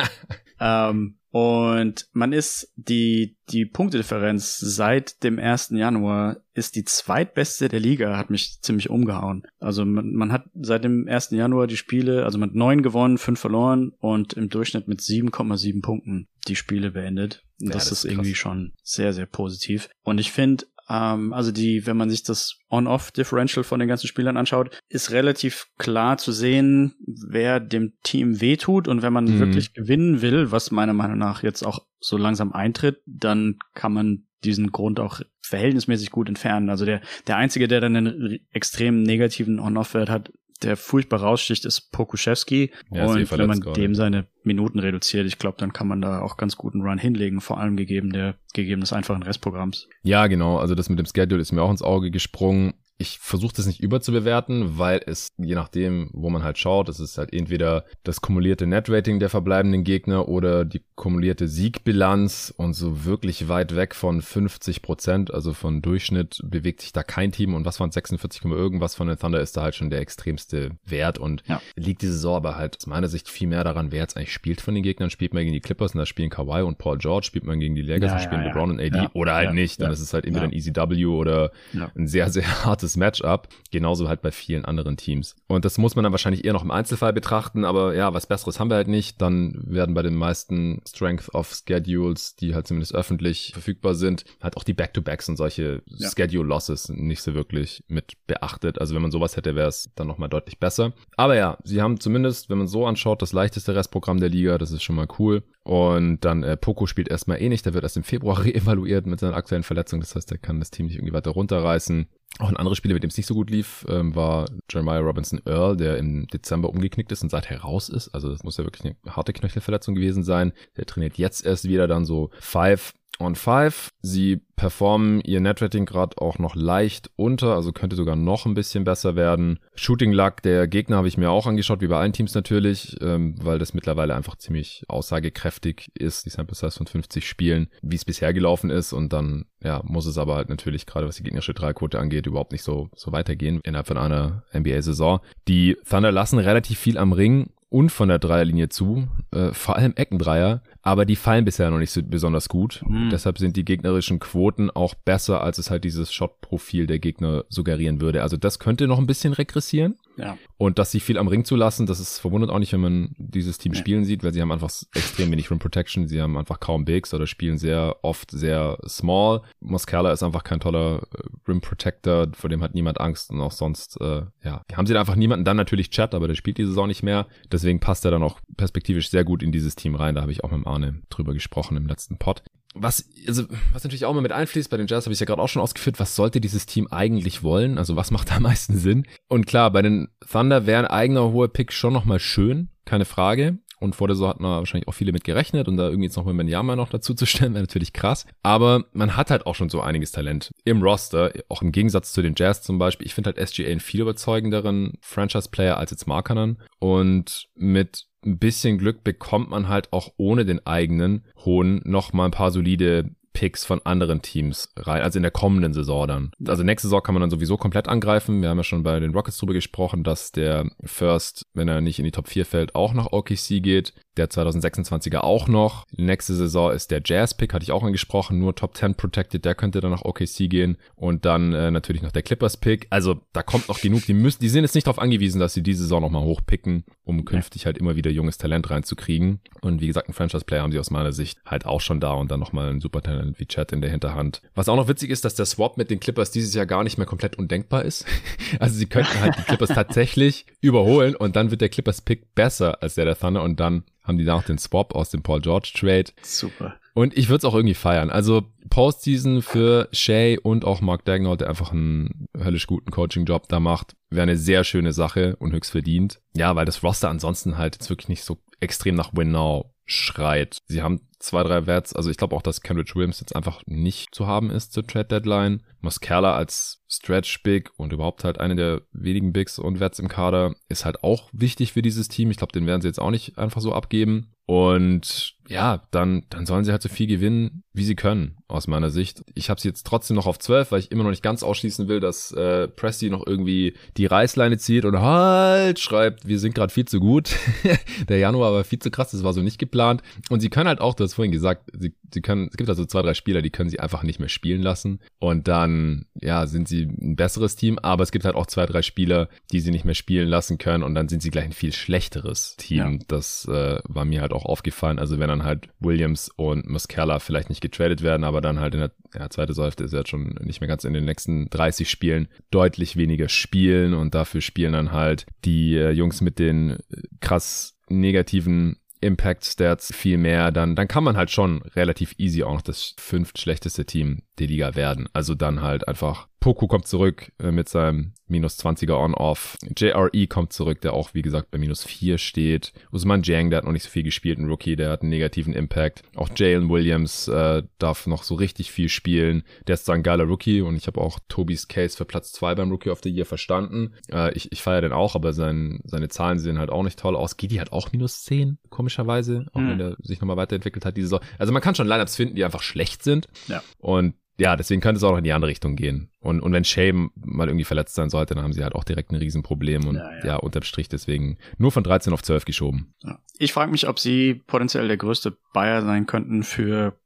ähm, 0.59 1.17
und 1.31 2.09
man 2.11 2.33
ist 2.33 2.73
die, 2.75 3.37
die 3.49 3.65
Punktedifferenz 3.65 4.57
seit 4.57 5.23
dem 5.23 5.39
1. 5.39 5.69
Januar 5.69 6.41
ist 6.53 6.75
die 6.75 6.83
zweitbeste 6.83 7.69
der 7.69 7.79
Liga, 7.79 8.17
hat 8.17 8.29
mich 8.29 8.59
ziemlich 8.61 8.89
umgehauen. 8.89 9.43
Also 9.57 9.85
man, 9.85 10.13
man 10.13 10.33
hat 10.33 10.45
seit 10.53 10.83
dem 10.83 11.07
1. 11.07 11.31
Januar 11.31 11.67
die 11.67 11.77
Spiele, 11.77 12.25
also 12.25 12.37
man 12.37 12.49
hat 12.49 12.55
neun 12.55 12.83
gewonnen, 12.83 13.17
fünf 13.17 13.39
verloren 13.39 13.93
und 13.99 14.33
im 14.33 14.49
Durchschnitt 14.49 14.89
mit 14.89 14.99
7,7 14.99 15.81
Punkten 15.81 16.27
die 16.49 16.57
Spiele 16.57 16.91
beendet. 16.91 17.45
Und 17.61 17.67
ja, 17.67 17.73
das, 17.73 17.85
das, 17.85 17.99
ist, 17.99 18.05
ist 18.05 18.11
irgendwie 18.11 18.35
schon 18.35 18.73
sehr, 18.83 19.13
sehr 19.13 19.25
positiv. 19.25 19.89
Und 20.03 20.19
ich 20.19 20.33
finde, 20.33 20.65
Ähm, 20.91 21.31
also 21.31 21.51
die, 21.51 21.85
wenn 21.85 21.95
man 21.95 22.09
sich 22.09 22.23
das 22.23 22.57
On-Off-Differential 22.69 23.63
von 23.63 23.79
den 23.79 23.87
ganzen 23.87 24.07
Spielern 24.07 24.35
anschaut, 24.35 24.77
ist 24.89 25.11
relativ 25.11 25.67
klar 25.77 26.17
zu 26.17 26.31
sehen, 26.31 26.95
wer 27.05 27.59
dem 27.59 27.93
Team 28.03 28.41
wehtut. 28.41 28.87
Und 28.87 29.01
wenn 29.01 29.13
man 29.13 29.25
mhm. 29.25 29.39
wirklich 29.39 29.73
gewinnen 29.73 30.21
will, 30.21 30.51
was 30.51 30.71
meiner 30.71 30.93
Meinung 30.93 31.17
nach 31.17 31.43
jetzt 31.43 31.63
auch 31.63 31.79
so 31.99 32.17
langsam 32.17 32.51
eintritt, 32.51 33.01
dann 33.05 33.57
kann 33.73 33.93
man 33.93 34.27
diesen 34.43 34.71
Grund 34.71 34.99
auch 34.99 35.21
verhältnismäßig 35.41 36.11
gut 36.11 36.27
entfernen. 36.27 36.69
Also 36.69 36.83
der, 36.85 37.01
der 37.27 37.37
Einzige, 37.37 37.67
der 37.67 37.79
dann 37.79 37.95
einen 37.95 38.39
extrem 38.51 39.03
negativen 39.03 39.59
On-Off-Wert 39.59 40.09
hat, 40.09 40.31
der 40.63 40.77
furchtbar 40.77 41.21
raussticht, 41.21 41.65
ist 41.65 41.91
Pokuschewski. 41.91 42.71
Ja, 42.91 43.05
und 43.05 43.31
wenn 43.31 43.47
man 43.47 43.59
gerade. 43.59 43.79
dem 43.79 43.95
seine 43.95 44.27
Minuten 44.43 44.79
reduziert, 44.79 45.25
ich 45.27 45.37
glaube, 45.37 45.57
dann 45.59 45.73
kann 45.73 45.87
man 45.87 46.01
da 46.01 46.21
auch 46.21 46.37
ganz 46.37 46.57
guten 46.57 46.81
Run 46.81 46.97
hinlegen, 46.97 47.41
vor 47.41 47.59
allem 47.59 47.77
gegeben 47.77 48.11
der 48.11 48.35
gegeben 48.53 48.81
des 48.81 48.93
einfachen 48.93 49.23
Restprogramms. 49.23 49.87
Ja, 50.03 50.27
genau. 50.27 50.57
Also 50.57 50.75
das 50.75 50.89
mit 50.89 50.99
dem 50.99 51.05
Schedule 51.05 51.41
ist 51.41 51.51
mir 51.51 51.61
auch 51.61 51.71
ins 51.71 51.81
Auge 51.81 52.11
gesprungen 52.11 52.73
ich 53.01 53.19
versuche 53.19 53.53
das 53.55 53.65
nicht 53.65 53.81
überzubewerten, 53.81 54.77
weil 54.77 55.01
es, 55.05 55.33
je 55.37 55.55
nachdem, 55.55 56.09
wo 56.13 56.29
man 56.29 56.43
halt 56.43 56.57
schaut, 56.57 56.87
es 56.87 56.99
ist 56.99 57.17
halt 57.17 57.33
entweder 57.33 57.85
das 58.03 58.21
kumulierte 58.21 58.67
Netrating 58.67 59.19
der 59.19 59.29
verbleibenden 59.29 59.83
Gegner 59.83 60.29
oder 60.29 60.63
die 60.65 60.81
kumulierte 60.95 61.47
Siegbilanz 61.47 62.53
und 62.55 62.73
so 62.73 63.03
wirklich 63.03 63.47
weit 63.47 63.75
weg 63.75 63.95
von 63.95 64.21
50 64.21 64.83
Prozent, 64.83 65.33
also 65.33 65.53
von 65.53 65.81
Durchschnitt, 65.81 66.39
bewegt 66.43 66.81
sich 66.81 66.93
da 66.93 67.01
kein 67.01 67.31
Team 67.31 67.55
und 67.55 67.65
was 67.65 67.77
von 67.77 67.91
46, 67.91 68.45
irgendwas 68.45 68.93
von 68.93 69.07
den 69.07 69.17
Thunder 69.17 69.41
ist 69.41 69.57
da 69.57 69.63
halt 69.63 69.75
schon 69.75 69.89
der 69.89 69.99
extremste 69.99 70.71
Wert 70.85 71.17
und 71.17 71.43
ja. 71.47 71.59
liegt 71.75 72.03
die 72.03 72.07
Saison 72.07 72.35
aber 72.35 72.55
halt 72.55 72.77
aus 72.77 72.85
meiner 72.85 73.07
Sicht 73.07 73.29
viel 73.29 73.47
mehr 73.47 73.63
daran, 73.63 73.91
wer 73.91 74.01
jetzt 74.01 74.15
eigentlich 74.15 74.31
spielt 74.31 74.61
von 74.61 74.75
den 74.75 74.83
Gegnern. 74.83 75.09
Spielt 75.09 75.33
man 75.33 75.43
gegen 75.43 75.53
die 75.53 75.59
Clippers 75.59 75.95
und 75.95 75.99
da 75.99 76.05
spielen 76.05 76.29
Kawhi 76.29 76.61
und 76.61 76.77
Paul 76.77 76.99
George, 76.99 77.25
spielt 77.25 77.45
man 77.45 77.59
gegen 77.59 77.73
die 77.73 77.81
Lakers 77.81 78.11
ja, 78.11 78.15
und 78.17 78.21
spielen 78.21 78.41
ja, 78.41 78.47
LeBron 78.47 78.69
und 78.69 78.79
AD 78.79 79.09
oder 79.13 79.33
halt 79.33 79.53
nicht, 79.53 79.81
dann 79.81 79.91
ist 79.91 79.99
es 79.99 80.13
halt 80.13 80.25
entweder 80.25 80.45
ein 80.45 80.53
Easy 80.53 80.71
W 80.75 81.05
oder 81.05 81.51
ein 81.95 82.07
sehr, 82.07 82.29
sehr 82.29 82.65
hartes 82.65 82.90
gutes 82.91 82.97
Matchup. 82.97 83.47
Genauso 83.71 84.09
halt 84.09 84.21
bei 84.21 84.31
vielen 84.31 84.65
anderen 84.65 84.97
Teams. 84.97 85.35
Und 85.47 85.65
das 85.65 85.77
muss 85.77 85.95
man 85.95 86.03
dann 86.03 86.11
wahrscheinlich 86.11 86.43
eher 86.43 86.53
noch 86.53 86.63
im 86.63 86.71
Einzelfall 86.71 87.13
betrachten, 87.13 87.63
aber 87.63 87.95
ja, 87.95 88.13
was 88.13 88.27
Besseres 88.27 88.59
haben 88.59 88.69
wir 88.69 88.75
halt 88.75 88.87
nicht. 88.87 89.21
Dann 89.21 89.61
werden 89.65 89.95
bei 89.95 90.01
den 90.01 90.15
meisten 90.15 90.81
Strength 90.87 91.33
of 91.33 91.53
Schedules, 91.53 92.35
die 92.35 92.53
halt 92.53 92.67
zumindest 92.67 92.93
öffentlich 92.93 93.51
verfügbar 93.53 93.95
sind, 93.95 94.25
halt 94.41 94.57
auch 94.57 94.63
die 94.63 94.73
Back-to-Backs 94.73 95.29
und 95.29 95.37
solche 95.37 95.81
ja. 95.85 96.09
Schedule-Losses 96.09 96.89
nicht 96.89 97.21
so 97.21 97.33
wirklich 97.33 97.83
mit 97.87 98.13
beachtet. 98.27 98.79
Also 98.79 98.95
wenn 98.95 99.01
man 99.01 99.11
sowas 99.11 99.37
hätte, 99.37 99.55
wäre 99.55 99.69
es 99.69 99.91
dann 99.95 100.07
nochmal 100.07 100.29
deutlich 100.29 100.59
besser. 100.59 100.93
Aber 101.15 101.35
ja, 101.35 101.57
sie 101.63 101.81
haben 101.81 101.99
zumindest, 101.99 102.49
wenn 102.49 102.57
man 102.57 102.67
so 102.67 102.85
anschaut, 102.85 103.21
das 103.21 103.33
leichteste 103.33 103.75
Restprogramm 103.75 104.19
der 104.19 104.29
Liga. 104.29 104.57
Das 104.57 104.71
ist 104.71 104.83
schon 104.83 104.95
mal 104.95 105.07
cool. 105.19 105.43
Und 105.63 106.25
dann 106.25 106.43
äh, 106.43 106.57
Poco 106.57 106.87
spielt 106.87 107.09
erstmal 107.09 107.41
eh 107.41 107.49
nicht. 107.49 107.65
Der 107.65 107.73
wird 107.73 107.83
erst 107.83 107.97
im 107.97 108.03
Februar 108.03 108.39
reevaluiert 108.45 109.05
mit 109.05 109.19
seiner 109.19 109.35
aktuellen 109.35 109.63
Verletzung. 109.63 109.99
Das 109.99 110.15
heißt, 110.15 110.31
er 110.31 110.37
kann 110.37 110.59
das 110.59 110.71
Team 110.71 110.87
nicht 110.87 110.95
irgendwie 110.95 111.13
weiter 111.13 111.31
runterreißen. 111.31 112.07
Auch 112.39 112.49
ein 112.49 112.57
anderes 112.57 112.77
Spieler, 112.77 112.93
mit 112.93 113.03
dem 113.03 113.09
es 113.09 113.17
nicht 113.17 113.27
so 113.27 113.35
gut 113.35 113.49
lief, 113.49 113.85
ähm, 113.89 114.15
war 114.15 114.49
Jeremiah 114.71 114.99
Robinson 114.99 115.41
Earl, 115.45 115.75
der 115.75 115.97
im 115.97 116.27
Dezember 116.27 116.69
umgeknickt 116.69 117.11
ist 117.11 117.23
und 117.23 117.29
seither 117.29 117.61
raus 117.61 117.89
ist. 117.89 118.07
Also 118.09 118.29
das 118.29 118.43
muss 118.43 118.57
ja 118.57 118.63
wirklich 118.63 118.85
eine 118.85 119.15
harte 119.15 119.33
Knöchelverletzung 119.33 119.95
gewesen 119.95 120.23
sein. 120.23 120.53
Der 120.77 120.85
trainiert 120.85 121.17
jetzt 121.17 121.45
erst 121.45 121.65
wieder 121.67 121.87
dann 121.87 122.05
so 122.05 122.31
five 122.39 122.93
on 123.19 123.35
5. 123.35 123.89
Sie 124.01 124.41
performen 124.55 125.21
ihr 125.21 125.39
Netrating 125.39 125.85
gerade 125.85 126.17
auch 126.19 126.37
noch 126.37 126.55
leicht 126.55 127.09
unter, 127.15 127.55
also 127.55 127.71
könnte 127.71 127.95
sogar 127.95 128.15
noch 128.15 128.45
ein 128.45 128.53
bisschen 128.53 128.83
besser 128.83 129.15
werden. 129.15 129.59
Shooting 129.75 130.11
Luck 130.11 130.41
der 130.43 130.67
Gegner 130.67 130.97
habe 130.97 131.07
ich 131.07 131.17
mir 131.17 131.31
auch 131.31 131.47
angeschaut, 131.47 131.81
wie 131.81 131.87
bei 131.87 131.99
allen 131.99 132.13
Teams 132.13 132.35
natürlich, 132.35 132.95
ähm, 133.01 133.35
weil 133.41 133.59
das 133.59 133.73
mittlerweile 133.73 134.15
einfach 134.15 134.35
ziemlich 134.35 134.83
aussagekräftig 134.87 135.91
ist, 135.95 136.25
die 136.25 136.29
Sample 136.29 136.55
Size 136.55 136.77
von 136.77 136.87
50 136.87 137.27
Spielen, 137.27 137.69
wie 137.81 137.95
es 137.95 138.05
bisher 138.05 138.33
gelaufen 138.33 138.69
ist 138.69 138.93
und 138.93 139.13
dann 139.13 139.45
ja, 139.63 139.81
muss 139.83 140.05
es 140.05 140.17
aber 140.17 140.35
halt 140.35 140.49
natürlich 140.49 140.85
gerade 140.85 141.07
was 141.07 141.15
die 141.15 141.23
gegnerische 141.23 141.53
Dreiquote 141.53 141.99
angeht, 141.99 142.27
überhaupt 142.27 142.51
nicht 142.51 142.63
so 142.63 142.89
so 142.95 143.11
weitergehen 143.11 143.61
innerhalb 143.63 143.87
von 143.87 143.97
einer 143.97 144.43
NBA 144.53 144.81
Saison. 144.81 145.19
Die 145.47 145.77
Thunder 145.89 146.11
lassen 146.11 146.39
relativ 146.39 146.79
viel 146.79 146.97
am 146.97 147.13
Ring 147.13 147.49
und 147.71 147.89
von 147.89 148.09
der 148.09 148.19
Dreierlinie 148.19 148.67
zu, 148.67 149.07
äh, 149.31 149.53
vor 149.53 149.77
allem 149.77 149.93
Eckendreier, 149.95 150.61
aber 150.81 151.05
die 151.05 151.15
fallen 151.15 151.45
bisher 151.45 151.71
noch 151.71 151.77
nicht 151.77 151.91
so 151.91 152.03
besonders 152.03 152.49
gut. 152.49 152.83
Mhm. 152.85 153.09
Deshalb 153.09 153.37
sind 153.37 153.55
die 153.55 153.63
gegnerischen 153.63 154.19
Quoten 154.19 154.69
auch 154.69 154.93
besser, 154.93 155.41
als 155.41 155.57
es 155.57 155.71
halt 155.71 155.85
dieses 155.85 156.11
Shot-Profil 156.11 156.85
der 156.85 156.99
Gegner 156.99 157.45
suggerieren 157.47 158.01
würde. 158.01 158.23
Also 158.23 158.35
das 158.35 158.59
könnte 158.59 158.87
noch 158.87 158.99
ein 158.99 159.07
bisschen 159.07 159.31
regressieren. 159.31 159.95
Ja. 160.17 160.37
Und 160.57 160.79
dass 160.79 160.91
sie 160.91 160.99
viel 160.99 161.17
am 161.17 161.27
Ring 161.27 161.45
zulassen, 161.45 161.85
das 161.85 161.99
ist 161.99 162.19
verwundert 162.19 162.49
auch 162.49 162.59
nicht, 162.59 162.73
wenn 162.73 162.81
man 162.81 163.15
dieses 163.17 163.57
Team 163.57 163.73
ja. 163.73 163.79
spielen 163.79 164.05
sieht, 164.05 164.23
weil 164.23 164.33
sie 164.33 164.41
haben 164.41 164.51
einfach 164.51 164.71
extrem 164.93 165.31
wenig 165.31 165.49
Rim 165.49 165.59
Protection, 165.59 166.07
sie 166.07 166.21
haben 166.21 166.37
einfach 166.37 166.59
kaum 166.59 166.85
Bigs 166.85 167.13
oder 167.13 167.27
spielen 167.27 167.57
sehr 167.57 167.97
oft 168.01 168.31
sehr 168.31 168.77
small. 168.87 169.41
Muscala 169.59 170.11
ist 170.11 170.23
einfach 170.23 170.43
kein 170.43 170.59
toller 170.59 171.01
äh, 171.13 171.47
Rim 171.47 171.61
Protector, 171.61 172.27
vor 172.33 172.49
dem 172.49 172.61
hat 172.61 172.75
niemand 172.75 172.99
Angst 172.99 173.31
und 173.31 173.41
auch 173.41 173.51
sonst, 173.51 173.99
äh, 174.01 174.23
ja, 174.43 174.63
haben 174.73 174.85
sie 174.85 174.93
da 174.93 174.99
einfach 174.99 175.15
niemanden. 175.15 175.45
Dann 175.45 175.57
natürlich 175.57 175.89
Chat, 175.89 176.13
aber 176.13 176.27
der 176.27 176.35
spielt 176.35 176.57
die 176.57 176.65
Saison 176.65 176.87
nicht 176.87 177.03
mehr. 177.03 177.27
Deswegen 177.51 177.79
passt 177.79 178.05
er 178.05 178.11
dann 178.11 178.23
auch 178.23 178.39
perspektivisch 178.57 179.09
sehr 179.09 179.23
gut 179.23 179.43
in 179.43 179.51
dieses 179.51 179.75
Team 179.75 179.95
rein. 179.95 180.15
Da 180.15 180.21
habe 180.21 180.31
ich 180.31 180.43
auch 180.43 180.51
mit 180.51 180.65
Arne 180.67 181.01
drüber 181.09 181.33
gesprochen 181.33 181.77
im 181.77 181.87
letzten 181.87 182.17
Pod 182.17 182.43
was, 182.73 183.09
also, 183.27 183.43
was 183.73 183.83
natürlich 183.83 184.05
auch 184.05 184.13
mal 184.13 184.21
mit 184.21 184.31
einfließt, 184.31 184.69
bei 184.69 184.77
den 184.77 184.87
Jazz 184.87 185.05
habe 185.05 185.13
ich 185.13 185.19
ja 185.19 185.25
gerade 185.25 185.41
auch 185.41 185.49
schon 185.49 185.61
ausgeführt, 185.61 185.99
was 185.99 186.15
sollte 186.15 186.39
dieses 186.39 186.65
Team 186.65 186.87
eigentlich 186.87 187.43
wollen? 187.43 187.77
Also 187.77 187.95
was 187.95 188.11
macht 188.11 188.29
da 188.31 188.37
am 188.37 188.43
meisten 188.43 188.77
Sinn? 188.77 189.05
Und 189.27 189.45
klar, 189.45 189.71
bei 189.71 189.81
den 189.81 190.07
Thunder 190.29 190.65
wäre 190.65 190.79
ein 190.79 190.87
eigener 190.91 191.31
hoher 191.31 191.51
Pick 191.51 191.73
schon 191.73 191.93
nochmal 191.93 192.19
schön, 192.19 192.69
keine 192.85 193.05
Frage. 193.05 193.57
Und 193.81 193.95
vor 193.95 194.07
der 194.07 194.15
Saison 194.15 194.29
hatten 194.29 194.43
wahrscheinlich 194.43 194.87
auch 194.87 194.93
viele 194.93 195.11
mit 195.11 195.23
gerechnet 195.23 195.67
und 195.67 195.75
da 195.75 195.85
irgendwie 195.85 196.05
jetzt 196.05 196.15
noch 196.15 196.23
mal 196.23 196.35
Benyama 196.35 196.75
noch 196.75 196.89
dazu 196.89 197.15
zu 197.15 197.25
stellen, 197.25 197.53
wäre 197.53 197.63
natürlich 197.63 197.93
krass. 197.93 198.27
Aber 198.43 198.85
man 198.93 199.17
hat 199.17 199.31
halt 199.31 199.47
auch 199.47 199.55
schon 199.55 199.69
so 199.69 199.81
einiges 199.81 200.11
Talent 200.11 200.51
im 200.65 200.83
Roster, 200.83 201.33
auch 201.49 201.63
im 201.63 201.71
Gegensatz 201.71 202.13
zu 202.13 202.21
den 202.21 202.35
Jazz 202.37 202.61
zum 202.61 202.77
Beispiel. 202.77 203.07
Ich 203.07 203.15
finde 203.15 203.33
halt 203.33 203.49
SGA 203.49 203.65
einen 203.65 203.79
viel 203.79 204.01
überzeugenderen 204.01 204.93
Franchise-Player 205.01 205.77
als 205.77 205.91
jetzt 205.91 206.07
Markanen. 206.07 206.59
Und 206.79 207.49
mit 207.55 208.05
ein 208.23 208.37
bisschen 208.37 208.77
Glück 208.77 209.03
bekommt 209.03 209.49
man 209.49 209.67
halt 209.67 209.91
auch 209.91 210.13
ohne 210.17 210.45
den 210.45 210.65
eigenen 210.65 211.25
hohen 211.43 211.81
noch 211.83 212.13
mal 212.13 212.25
ein 212.25 212.31
paar 212.31 212.51
solide 212.51 213.09
Picks 213.33 213.63
von 213.63 213.81
anderen 213.85 214.21
Teams 214.21 214.73
rein, 214.77 215.01
also 215.01 215.17
in 215.17 215.23
der 215.23 215.31
kommenden 215.31 215.73
Saison 215.73 216.07
dann. 216.07 216.31
Also 216.45 216.63
nächste 216.63 216.87
Saison 216.87 217.01
kann 217.01 217.13
man 217.13 217.21
dann 217.21 217.29
sowieso 217.29 217.57
komplett 217.57 217.87
angreifen. 217.87 218.41
Wir 218.41 218.49
haben 218.49 218.57
ja 218.57 218.63
schon 218.63 218.83
bei 218.83 218.99
den 218.99 219.13
Rockets 219.13 219.37
drüber 219.37 219.53
gesprochen, 219.53 220.03
dass 220.03 220.31
der 220.31 220.69
First, 220.83 221.45
wenn 221.53 221.67
er 221.67 221.81
nicht 221.81 221.99
in 221.99 222.05
die 222.05 222.11
Top 222.11 222.27
4 222.27 222.45
fällt, 222.45 222.75
auch 222.75 222.93
nach 222.93 223.11
OKC 223.11 223.61
geht 223.61 223.93
der 224.17 224.29
2026er 224.29 225.19
auch 225.19 225.47
noch. 225.47 225.85
Nächste 225.95 226.33
Saison 226.33 226.71
ist 226.71 226.91
der 226.91 227.01
Jazz-Pick, 227.03 227.53
hatte 227.53 227.63
ich 227.63 227.71
auch 227.71 227.83
angesprochen, 227.83 228.39
nur 228.39 228.55
Top 228.55 228.75
10 228.75 228.95
protected, 228.95 229.45
der 229.45 229.55
könnte 229.55 229.79
dann 229.79 229.91
nach 229.91 230.03
OKC 230.03 230.49
gehen. 230.49 230.77
Und 230.95 231.25
dann 231.25 231.53
äh, 231.53 231.71
natürlich 231.71 232.01
noch 232.01 232.11
der 232.11 232.23
Clippers-Pick. 232.23 232.87
Also 232.89 233.21
da 233.33 233.43
kommt 233.43 233.69
noch 233.69 233.79
genug. 233.79 234.05
Die 234.05 234.13
müssen, 234.13 234.41
die 234.41 234.49
sind 234.49 234.63
jetzt 234.63 234.75
nicht 234.75 234.87
darauf 234.87 234.99
angewiesen, 234.99 235.39
dass 235.39 235.53
sie 235.53 235.63
diese 235.63 235.83
Saison 235.83 236.01
nochmal 236.01 236.23
hochpicken, 236.23 236.83
um 237.03 237.23
künftig 237.25 237.65
halt 237.65 237.77
immer 237.77 237.95
wieder 237.95 238.11
junges 238.11 238.37
Talent 238.37 238.69
reinzukriegen. 238.69 239.39
Und 239.61 239.81
wie 239.81 239.87
gesagt, 239.87 240.07
einen 240.07 240.13
Franchise-Player 240.13 240.61
haben 240.61 240.71
sie 240.71 240.79
aus 240.79 240.91
meiner 240.91 241.13
Sicht 241.13 241.39
halt 241.45 241.65
auch 241.65 241.81
schon 241.81 241.99
da 241.99 242.13
und 242.13 242.31
dann 242.31 242.39
nochmal 242.39 242.69
ein 242.69 242.81
super 242.81 243.01
Talent 243.01 243.39
wie 243.39 243.45
Chat 243.45 243.71
in 243.71 243.81
der 243.81 243.91
Hinterhand. 243.91 244.41
Was 244.55 244.67
auch 244.67 244.75
noch 244.75 244.87
witzig 244.87 245.09
ist, 245.09 245.23
dass 245.23 245.35
der 245.35 245.45
Swap 245.45 245.77
mit 245.77 245.89
den 245.89 245.99
Clippers 245.99 246.31
dieses 246.31 246.53
Jahr 246.53 246.65
gar 246.65 246.83
nicht 246.83 246.97
mehr 246.97 247.07
komplett 247.07 247.37
undenkbar 247.37 247.85
ist. 247.85 248.05
also 248.59 248.75
sie 248.75 248.87
könnten 248.87 249.19
halt 249.21 249.37
die 249.37 249.43
Clippers 249.43 249.69
tatsächlich 249.69 250.45
überholen 250.59 251.15
und 251.15 251.35
dann 251.35 251.51
wird 251.51 251.61
der 251.61 251.69
Clippers-Pick 251.69 252.35
besser 252.35 252.81
als 252.81 252.95
der 252.95 253.05
der 253.05 253.17
Thunder 253.17 253.43
und 253.43 253.59
dann 253.59 253.83
haben 254.03 254.17
die 254.17 254.25
danach 254.25 254.43
den 254.43 254.57
Swap 254.57 254.95
aus 254.95 255.09
dem 255.09 255.21
Paul 255.21 255.41
George 255.41 255.71
Trade. 255.75 256.11
Super. 256.21 256.75
Und 256.93 257.17
ich 257.17 257.29
würde 257.29 257.37
es 257.37 257.45
auch 257.45 257.55
irgendwie 257.55 257.75
feiern. 257.75 258.09
Also 258.09 258.43
Postseason 258.69 259.41
für 259.41 259.87
Shay 259.91 260.37
und 260.37 260.65
auch 260.65 260.81
Mark 260.81 261.05
Dagnall, 261.05 261.37
der 261.37 261.49
einfach 261.49 261.71
einen 261.71 262.27
höllisch 262.37 262.67
guten 262.67 262.91
Coaching-Job 262.91 263.47
da 263.47 263.59
macht, 263.59 263.95
wäre 264.09 264.23
eine 264.23 264.37
sehr 264.37 264.63
schöne 264.63 264.91
Sache 264.91 265.35
und 265.37 265.53
höchst 265.53 265.71
verdient. 265.71 266.19
Ja, 266.35 266.55
weil 266.55 266.65
das 266.65 266.83
Roster 266.83 267.09
ansonsten 267.09 267.57
halt 267.57 267.75
jetzt 267.75 267.89
wirklich 267.89 268.09
nicht 268.09 268.23
so 268.23 268.37
extrem 268.59 268.95
nach 268.95 269.11
Win 269.13 269.31
Now 269.31 269.73
schreit. 269.85 270.57
Sie 270.67 270.81
haben 270.81 271.01
zwei, 271.21 271.43
drei 271.43 271.67
Wets. 271.67 271.93
Also 271.93 272.09
ich 272.09 272.17
glaube 272.17 272.35
auch, 272.35 272.41
dass 272.41 272.61
Kendrick 272.61 272.95
Williams 272.95 273.19
jetzt 273.19 273.35
einfach 273.35 273.61
nicht 273.65 274.13
zu 274.13 274.27
haben 274.27 274.49
ist 274.49 274.73
zur 274.73 274.85
Trade 274.85 275.05
Deadline. 275.05 275.63
Muscala 275.81 276.35
als 276.35 276.83
Stretch 276.87 277.41
Big 277.43 277.71
und 277.77 277.93
überhaupt 277.93 278.23
halt 278.23 278.39
eine 278.39 278.55
der 278.55 278.81
wenigen 278.91 279.33
Bigs 279.33 279.57
und 279.57 279.79
Wets 279.79 279.99
im 279.99 280.07
Kader 280.07 280.55
ist 280.69 280.85
halt 280.85 281.03
auch 281.03 281.29
wichtig 281.31 281.73
für 281.73 281.81
dieses 281.81 282.07
Team. 282.07 282.31
Ich 282.31 282.37
glaube, 282.37 282.53
den 282.53 282.67
werden 282.67 282.81
sie 282.81 282.87
jetzt 282.87 282.99
auch 282.99 283.11
nicht 283.11 283.37
einfach 283.37 283.61
so 283.61 283.73
abgeben. 283.73 284.33
Und 284.45 285.35
ja, 285.47 285.81
dann, 285.91 286.23
dann 286.29 286.45
sollen 286.45 286.65
sie 286.65 286.73
halt 286.73 286.81
so 286.81 286.89
viel 286.89 287.07
gewinnen, 287.07 287.63
wie 287.71 287.85
sie 287.85 287.95
können, 287.95 288.37
aus 288.49 288.67
meiner 288.67 288.89
Sicht. 288.89 289.23
Ich 289.33 289.49
habe 289.49 289.61
sie 289.61 289.69
jetzt 289.69 289.87
trotzdem 289.87 290.15
noch 290.15 290.27
auf 290.27 290.39
12, 290.39 290.71
weil 290.71 290.79
ich 290.79 290.91
immer 290.91 291.03
noch 291.03 291.09
nicht 291.09 291.23
ganz 291.23 291.41
ausschließen 291.41 291.87
will, 291.87 292.01
dass 292.01 292.33
äh, 292.33 292.67
Presti 292.67 293.09
noch 293.09 293.25
irgendwie 293.25 293.75
die 293.95 294.07
Reißleine 294.07 294.57
zieht 294.57 294.83
und 294.83 294.99
halt 294.99 295.79
schreibt, 295.79 296.27
wir 296.27 296.37
sind 296.37 296.53
gerade 296.53 296.73
viel 296.73 296.83
zu 296.83 296.99
gut. 296.99 297.35
Der 298.09 298.17
Januar 298.17 298.51
war 298.51 298.65
viel 298.65 298.79
zu 298.79 298.91
krass, 298.91 299.11
das 299.11 299.23
war 299.23 299.31
so 299.31 299.41
nicht 299.41 299.57
geplant. 299.57 300.01
Und 300.29 300.41
sie 300.41 300.49
können 300.49 300.67
halt 300.67 300.81
auch 300.81 300.95
das 300.95 301.10
das 301.11 301.15
vorhin 301.15 301.31
gesagt, 301.31 301.69
sie, 301.77 301.93
sie 302.13 302.21
können, 302.21 302.47
es 302.49 302.57
gibt 302.57 302.69
also 302.69 302.85
zwei, 302.85 303.01
drei 303.01 303.13
Spieler, 303.13 303.41
die 303.41 303.49
können 303.49 303.69
sie 303.69 303.79
einfach 303.79 304.03
nicht 304.03 304.19
mehr 304.19 304.29
spielen 304.29 304.61
lassen 304.61 304.99
und 305.19 305.47
dann, 305.47 306.05
ja, 306.19 306.47
sind 306.47 306.67
sie 306.67 306.83
ein 306.83 307.15
besseres 307.15 307.55
Team, 307.55 307.77
aber 307.79 308.03
es 308.03 308.11
gibt 308.11 308.25
halt 308.25 308.35
auch 308.35 308.47
zwei, 308.47 308.65
drei 308.65 308.81
Spieler, 308.81 309.29
die 309.51 309.59
sie 309.59 309.71
nicht 309.71 309.85
mehr 309.85 309.95
spielen 309.95 310.27
lassen 310.27 310.57
können 310.57 310.83
und 310.83 310.95
dann 310.95 311.09
sind 311.09 311.21
sie 311.21 311.29
gleich 311.29 311.45
ein 311.45 311.53
viel 311.53 311.73
schlechteres 311.73 312.55
Team. 312.57 312.93
Ja. 312.93 313.05
Das 313.07 313.45
äh, 313.45 313.79
war 313.87 314.05
mir 314.05 314.21
halt 314.21 314.33
auch 314.33 314.45
aufgefallen. 314.45 314.99
Also 314.99 315.19
wenn 315.19 315.27
dann 315.27 315.43
halt 315.43 315.69
Williams 315.79 316.29
und 316.35 316.69
Muscala 316.69 317.19
vielleicht 317.19 317.49
nicht 317.49 317.61
getradet 317.61 318.01
werden, 318.01 318.23
aber 318.23 318.41
dann 318.41 318.59
halt 318.59 318.73
in 318.73 318.81
der 318.81 318.91
ja, 319.13 319.29
zweite 319.29 319.53
Säufte 319.53 319.83
ist 319.83 319.93
jetzt 319.93 320.09
schon 320.09 320.35
nicht 320.41 320.61
mehr 320.61 320.67
ganz 320.67 320.83
in 320.83 320.93
den 320.93 321.05
nächsten 321.05 321.49
30 321.49 321.89
Spielen 321.89 322.27
deutlich 322.49 322.95
weniger 322.95 323.29
spielen 323.29 323.93
und 323.93 324.15
dafür 324.15 324.41
spielen 324.41 324.73
dann 324.73 324.91
halt 324.91 325.25
die 325.43 325.75
äh, 325.75 325.91
Jungs 325.91 326.21
mit 326.21 326.39
den 326.39 326.71
äh, 326.71 326.77
krass 327.19 327.77
negativen 327.89 328.77
Impact 329.01 329.45
Stats 329.45 329.93
viel 329.93 330.17
mehr, 330.17 330.51
dann, 330.51 330.75
dann 330.75 330.87
kann 330.87 331.03
man 331.03 331.17
halt 331.17 331.31
schon 331.31 331.61
relativ 331.75 332.13
easy 332.17 332.43
auch 332.43 332.53
noch 332.53 332.61
das 332.61 332.95
fünft 332.97 333.39
schlechteste 333.39 333.85
Team 333.85 334.21
der 334.39 334.47
Liga 334.47 334.75
werden. 334.75 335.07
Also 335.13 335.35
dann 335.35 335.61
halt 335.61 335.87
einfach 335.87 336.27
Poku 336.41 336.65
kommt 336.65 336.87
zurück 336.87 337.31
äh, 337.39 337.51
mit 337.51 337.69
seinem 337.69 338.13
minus 338.25 338.57
20er 338.57 338.97
On-Off. 338.97 339.57
JRE 339.77 340.25
kommt 340.25 340.51
zurück, 340.51 340.81
der 340.81 340.93
auch, 340.93 341.13
wie 341.13 341.21
gesagt, 341.21 341.51
bei 341.51 341.59
minus 341.59 341.83
4 341.83 342.17
steht. 342.17 342.73
Usman 342.91 343.21
Jang, 343.21 343.51
der 343.51 343.57
hat 343.57 343.65
noch 343.65 343.71
nicht 343.71 343.83
so 343.83 343.89
viel 343.91 344.01
gespielt, 344.01 344.39
ein 344.39 344.49
Rookie, 344.49 344.75
der 344.75 344.89
hat 344.89 345.01
einen 345.01 345.11
negativen 345.11 345.53
Impact. 345.53 346.01
Auch 346.15 346.29
Jalen 346.35 346.67
Williams 346.69 347.27
äh, 347.27 347.61
darf 347.77 348.07
noch 348.07 348.23
so 348.23 348.33
richtig 348.33 348.71
viel 348.71 348.89
spielen. 348.89 349.43
Der 349.67 349.75
ist 349.75 349.85
zwar 349.85 349.93
ein 349.93 350.01
geiler 350.01 350.23
Rookie 350.23 350.61
und 350.61 350.75
ich 350.75 350.87
habe 350.87 350.99
auch 350.99 351.19
Tobis 351.27 351.67
Case 351.67 351.95
für 351.95 352.05
Platz 352.05 352.31
2 352.31 352.55
beim 352.55 352.71
Rookie 352.71 352.89
of 352.89 353.01
the 353.03 353.11
Year 353.11 353.27
verstanden. 353.27 353.93
Äh, 354.11 354.33
ich 354.33 354.51
ich 354.51 354.63
feiere 354.63 354.81
den 354.81 354.93
auch, 354.93 355.13
aber 355.13 355.33
sein, 355.33 355.81
seine 355.83 356.09
Zahlen 356.09 356.39
sehen 356.39 356.57
halt 356.57 356.71
auch 356.71 356.81
nicht 356.81 356.97
toll 356.97 357.15
aus. 357.15 357.37
Gidi 357.37 357.57
hat 357.57 357.71
auch 357.71 357.91
minus 357.91 358.23
10, 358.23 358.57
komischerweise, 358.71 359.45
auch 359.53 359.59
hm. 359.59 359.69
wenn 359.69 359.79
er 359.79 359.95
sich 360.01 360.19
nochmal 360.21 360.37
weiterentwickelt 360.37 360.85
hat 360.85 360.97
diese 360.97 361.09
Saison. 361.09 361.19
Also 361.37 361.53
man 361.53 361.61
kann 361.61 361.75
schon 361.75 361.87
Lineups 361.87 362.15
finden, 362.15 362.35
die 362.35 362.43
einfach 362.43 362.63
schlecht 362.63 363.03
sind. 363.03 363.27
Ja. 363.47 363.61
Und 363.77 364.15
ja, 364.41 364.55
deswegen 364.55 364.81
könnte 364.81 364.97
es 364.97 365.03
auch 365.03 365.15
in 365.17 365.23
die 365.23 365.33
andere 365.33 365.51
Richtung 365.51 365.75
gehen. 365.75 366.09
Und, 366.19 366.41
und 366.41 366.51
wenn 366.51 366.63
Shay 366.63 366.91
mal 366.93 367.47
irgendwie 367.47 367.63
verletzt 367.63 367.93
sein 367.93 368.09
sollte, 368.09 368.33
dann 368.33 368.43
haben 368.43 368.53
sie 368.53 368.63
halt 368.63 368.73
auch 368.73 368.83
direkt 368.83 369.11
ein 369.11 369.17
Riesenproblem 369.17 369.87
und 369.87 369.97
ja, 369.97 370.11
ja. 370.17 370.25
ja 370.25 370.35
unterm 370.37 370.63
Strich 370.63 370.89
deswegen 370.89 371.37
nur 371.59 371.71
von 371.71 371.83
13 371.83 372.11
auf 372.11 372.23
12 372.23 372.45
geschoben. 372.45 372.95
Ich 373.37 373.53
frage 373.53 373.71
mich, 373.71 373.87
ob 373.87 373.99
sie 373.99 374.33
potenziell 374.33 374.87
der 374.87 374.97
größte 374.97 375.37
Bayer 375.53 375.83
sein 375.83 376.07
könnten 376.07 376.41
für 376.41 376.97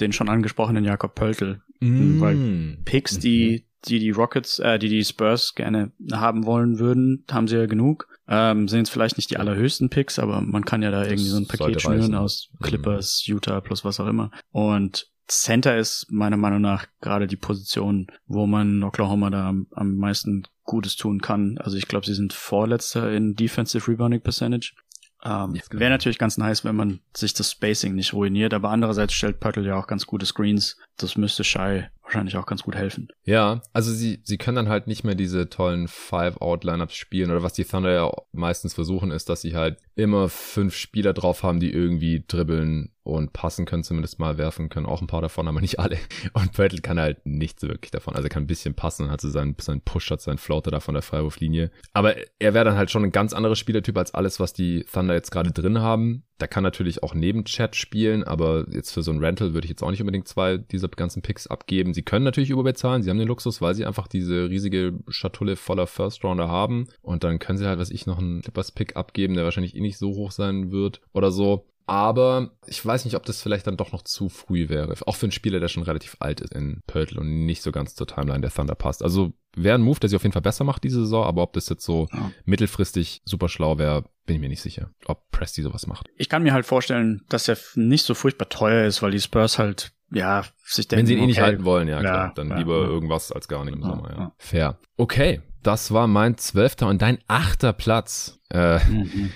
den 0.00 0.12
schon 0.12 0.28
angesprochenen 0.28 0.84
Jakob 0.84 1.14
Pöltl. 1.14 1.60
Mm. 1.78 2.20
Weil 2.20 2.78
Picks, 2.84 3.20
die, 3.20 3.62
mhm. 3.62 3.86
die 3.86 3.98
die 4.00 4.10
Rockets, 4.10 4.58
äh, 4.58 4.80
die 4.80 4.88
die 4.88 5.04
Spurs 5.04 5.54
gerne 5.54 5.92
haben 6.10 6.44
wollen 6.44 6.80
würden, 6.80 7.24
haben 7.30 7.46
sie 7.46 7.56
ja 7.56 7.66
genug. 7.66 8.08
Ähm, 8.26 8.66
sind 8.66 8.80
jetzt 8.80 8.90
vielleicht 8.90 9.16
nicht 9.16 9.30
die 9.30 9.36
allerhöchsten 9.36 9.90
Picks, 9.90 10.18
aber 10.18 10.40
man 10.40 10.64
kann 10.64 10.82
ja 10.82 10.90
da 10.90 11.04
irgendwie 11.04 11.28
so 11.28 11.36
ein 11.36 11.46
Paket 11.46 11.82
schnüren 11.82 12.16
aus 12.16 12.50
mhm. 12.58 12.64
Clippers, 12.64 13.26
Utah 13.26 13.60
plus 13.60 13.84
was 13.84 14.00
auch 14.00 14.08
immer. 14.08 14.32
Und 14.50 15.09
Center 15.30 15.78
ist 15.78 16.06
meiner 16.10 16.36
Meinung 16.36 16.60
nach 16.60 16.86
gerade 17.00 17.26
die 17.26 17.36
Position, 17.36 18.08
wo 18.26 18.46
man 18.46 18.82
Oklahoma 18.82 19.30
da 19.30 19.48
am, 19.48 19.68
am 19.70 19.96
meisten 19.96 20.42
Gutes 20.64 20.96
tun 20.96 21.20
kann. 21.20 21.58
Also 21.58 21.76
ich 21.76 21.86
glaube, 21.86 22.06
sie 22.06 22.14
sind 22.14 22.32
Vorletzter 22.32 23.12
in 23.12 23.34
Defensive 23.34 23.88
Rebounding 23.88 24.20
Percentage. 24.20 24.74
Ähm, 25.22 25.52
genau. 25.52 25.80
Wäre 25.80 25.90
natürlich 25.90 26.18
ganz 26.18 26.36
nice, 26.36 26.64
wenn 26.64 26.76
man 26.76 27.00
sich 27.14 27.34
das 27.34 27.52
Spacing 27.52 27.94
nicht 27.94 28.12
ruiniert, 28.12 28.54
aber 28.54 28.70
andererseits 28.70 29.12
stellt 29.12 29.38
Pöttl 29.38 29.64
ja 29.64 29.76
auch 29.76 29.86
ganz 29.86 30.06
gute 30.06 30.26
Screens. 30.26 30.78
Das 31.02 31.16
müsste 31.16 31.44
Shy 31.44 31.84
wahrscheinlich 32.02 32.36
auch 32.36 32.46
ganz 32.46 32.62
gut 32.62 32.74
helfen. 32.74 33.08
Ja, 33.24 33.62
also 33.72 33.92
sie, 33.92 34.20
sie 34.24 34.36
können 34.36 34.56
dann 34.56 34.68
halt 34.68 34.86
nicht 34.86 35.04
mehr 35.04 35.14
diese 35.14 35.48
tollen 35.48 35.86
Five-Out-Lineups 35.86 36.94
spielen 36.94 37.30
oder 37.30 37.42
was 37.42 37.52
die 37.52 37.64
Thunder 37.64 37.92
ja 37.92 38.10
meistens 38.32 38.74
versuchen, 38.74 39.10
ist, 39.10 39.28
dass 39.28 39.42
sie 39.42 39.54
halt 39.54 39.78
immer 39.94 40.28
fünf 40.28 40.74
Spieler 40.74 41.12
drauf 41.12 41.42
haben, 41.42 41.60
die 41.60 41.72
irgendwie 41.72 42.24
dribbeln 42.26 42.90
und 43.02 43.32
passen 43.32 43.64
können, 43.64 43.82
zumindest 43.82 44.18
mal 44.18 44.38
werfen 44.38 44.68
können. 44.68 44.86
Auch 44.86 45.00
ein 45.00 45.06
paar 45.06 45.22
davon, 45.22 45.48
aber 45.48 45.60
nicht 45.60 45.78
alle. 45.78 45.98
Und 46.32 46.52
Bradley 46.52 46.80
kann 46.80 46.98
halt 46.98 47.24
nichts 47.24 47.62
wirklich 47.62 47.90
davon. 47.90 48.14
Also 48.14 48.26
er 48.26 48.30
kann 48.30 48.44
ein 48.44 48.48
bisschen 48.48 48.74
passen, 48.74 49.10
hat 49.10 49.20
so 49.20 49.30
seinen, 49.30 49.56
seinen 49.60 49.80
Push, 49.80 50.10
hat 50.10 50.20
seinen 50.20 50.38
Floater 50.38 50.70
da 50.70 50.80
von 50.80 50.94
der 50.94 51.02
Freiwurflinie. 51.02 51.70
Aber 51.92 52.14
er 52.38 52.54
wäre 52.54 52.64
dann 52.64 52.76
halt 52.76 52.90
schon 52.90 53.04
ein 53.04 53.12
ganz 53.12 53.32
anderer 53.32 53.56
Spielertyp 53.56 53.96
als 53.96 54.14
alles, 54.14 54.38
was 54.40 54.52
die 54.52 54.84
Thunder 54.92 55.14
jetzt 55.14 55.30
gerade 55.30 55.50
drin 55.50 55.80
haben. 55.80 56.24
Der 56.40 56.48
kann 56.48 56.62
natürlich 56.62 57.02
auch 57.02 57.14
neben 57.14 57.44
Chat 57.44 57.76
spielen, 57.76 58.24
aber 58.24 58.66
jetzt 58.70 58.92
für 58.92 59.02
so 59.02 59.10
ein 59.10 59.22
Rental 59.22 59.54
würde 59.54 59.66
ich 59.66 59.70
jetzt 59.70 59.82
auch 59.82 59.90
nicht 59.90 60.00
unbedingt 60.00 60.28
zwei 60.28 60.56
dieser 60.56 60.88
ganzen 60.96 61.22
Picks 61.22 61.46
abgeben. 61.46 61.94
Sie 61.94 62.02
können 62.02 62.24
natürlich 62.24 62.50
überbezahlen, 62.50 63.02
sie 63.02 63.10
haben 63.10 63.18
den 63.18 63.28
Luxus, 63.28 63.60
weil 63.60 63.74
sie 63.74 63.86
einfach 63.86 64.08
diese 64.08 64.48
riesige 64.50 64.94
Schatulle 65.08 65.56
voller 65.56 65.86
First 65.86 66.24
Rounder 66.24 66.48
haben 66.48 66.88
und 67.02 67.24
dann 67.24 67.38
können 67.38 67.58
sie 67.58 67.66
halt, 67.66 67.78
was 67.78 67.90
ich, 67.90 68.06
noch 68.06 68.18
einen 68.18 68.42
Clippers 68.42 68.72
Pick 68.72 68.96
abgeben, 68.96 69.34
der 69.34 69.44
wahrscheinlich 69.44 69.76
eh 69.76 69.80
nicht 69.80 69.98
so 69.98 70.10
hoch 70.10 70.30
sein 70.32 70.70
wird 70.70 71.00
oder 71.12 71.30
so. 71.30 71.66
Aber 71.90 72.52
ich 72.68 72.86
weiß 72.86 73.04
nicht, 73.04 73.16
ob 73.16 73.24
das 73.24 73.42
vielleicht 73.42 73.66
dann 73.66 73.76
doch 73.76 73.90
noch 73.90 74.02
zu 74.02 74.28
früh 74.28 74.68
wäre. 74.68 74.94
Auch 75.06 75.16
für 75.16 75.26
einen 75.26 75.32
Spieler, 75.32 75.58
der 75.58 75.66
schon 75.66 75.82
relativ 75.82 76.16
alt 76.20 76.40
ist 76.40 76.54
in 76.54 76.82
Pörtl 76.86 77.18
und 77.18 77.46
nicht 77.46 77.62
so 77.62 77.72
ganz 77.72 77.96
zur 77.96 78.06
Timeline 78.06 78.42
der 78.42 78.52
Thunder 78.52 78.76
passt. 78.76 79.02
Also 79.02 79.32
wäre 79.56 79.76
ein 79.76 79.82
Move, 79.82 79.98
der 79.98 80.08
sich 80.08 80.14
auf 80.14 80.22
jeden 80.22 80.32
Fall 80.32 80.40
besser 80.40 80.62
macht 80.62 80.84
diese 80.84 81.00
Saison, 81.00 81.24
aber 81.24 81.42
ob 81.42 81.52
das 81.52 81.68
jetzt 81.68 81.84
so 81.84 82.06
ja. 82.12 82.30
mittelfristig 82.44 83.22
super 83.24 83.48
schlau 83.48 83.78
wäre, 83.78 84.04
bin 84.24 84.36
ich 84.36 84.40
mir 84.40 84.48
nicht 84.48 84.62
sicher, 84.62 84.90
ob 85.06 85.32
Presti 85.32 85.62
sowas 85.62 85.88
macht. 85.88 86.08
Ich 86.16 86.28
kann 86.28 86.44
mir 86.44 86.52
halt 86.52 86.64
vorstellen, 86.64 87.24
dass 87.28 87.48
er 87.48 87.58
nicht 87.74 88.04
so 88.04 88.14
furchtbar 88.14 88.48
teuer 88.48 88.86
ist, 88.86 89.02
weil 89.02 89.10
die 89.10 89.20
Spurs 89.20 89.58
halt, 89.58 89.92
ja, 90.12 90.44
sich 90.64 90.88
denken, 90.88 91.00
Wenn 91.00 91.06
sie 91.06 91.12
ihn 91.14 91.18
eh 91.18 91.22
okay, 91.22 91.26
nicht 91.28 91.40
halten 91.40 91.64
wollen, 91.64 91.88
ja, 91.88 92.00
klar, 92.00 92.26
ja, 92.26 92.32
dann 92.34 92.50
ja, 92.50 92.58
lieber 92.58 92.84
irgendwas 92.84 93.32
als 93.32 93.48
gar 93.48 93.64
nicht 93.64 93.74
im 93.74 93.82
Sommer, 93.82 94.10
ja. 94.10 94.32
Fair. 94.38 94.78
Okay, 94.96 95.40
das 95.62 95.92
war 95.92 96.06
mein 96.06 96.36
zwölfter 96.36 96.88
und 96.88 97.02
dein 97.02 97.18
achter 97.26 97.72
Platz. 97.72 98.40
Äh, 98.50 98.78
mhm. 98.84 99.30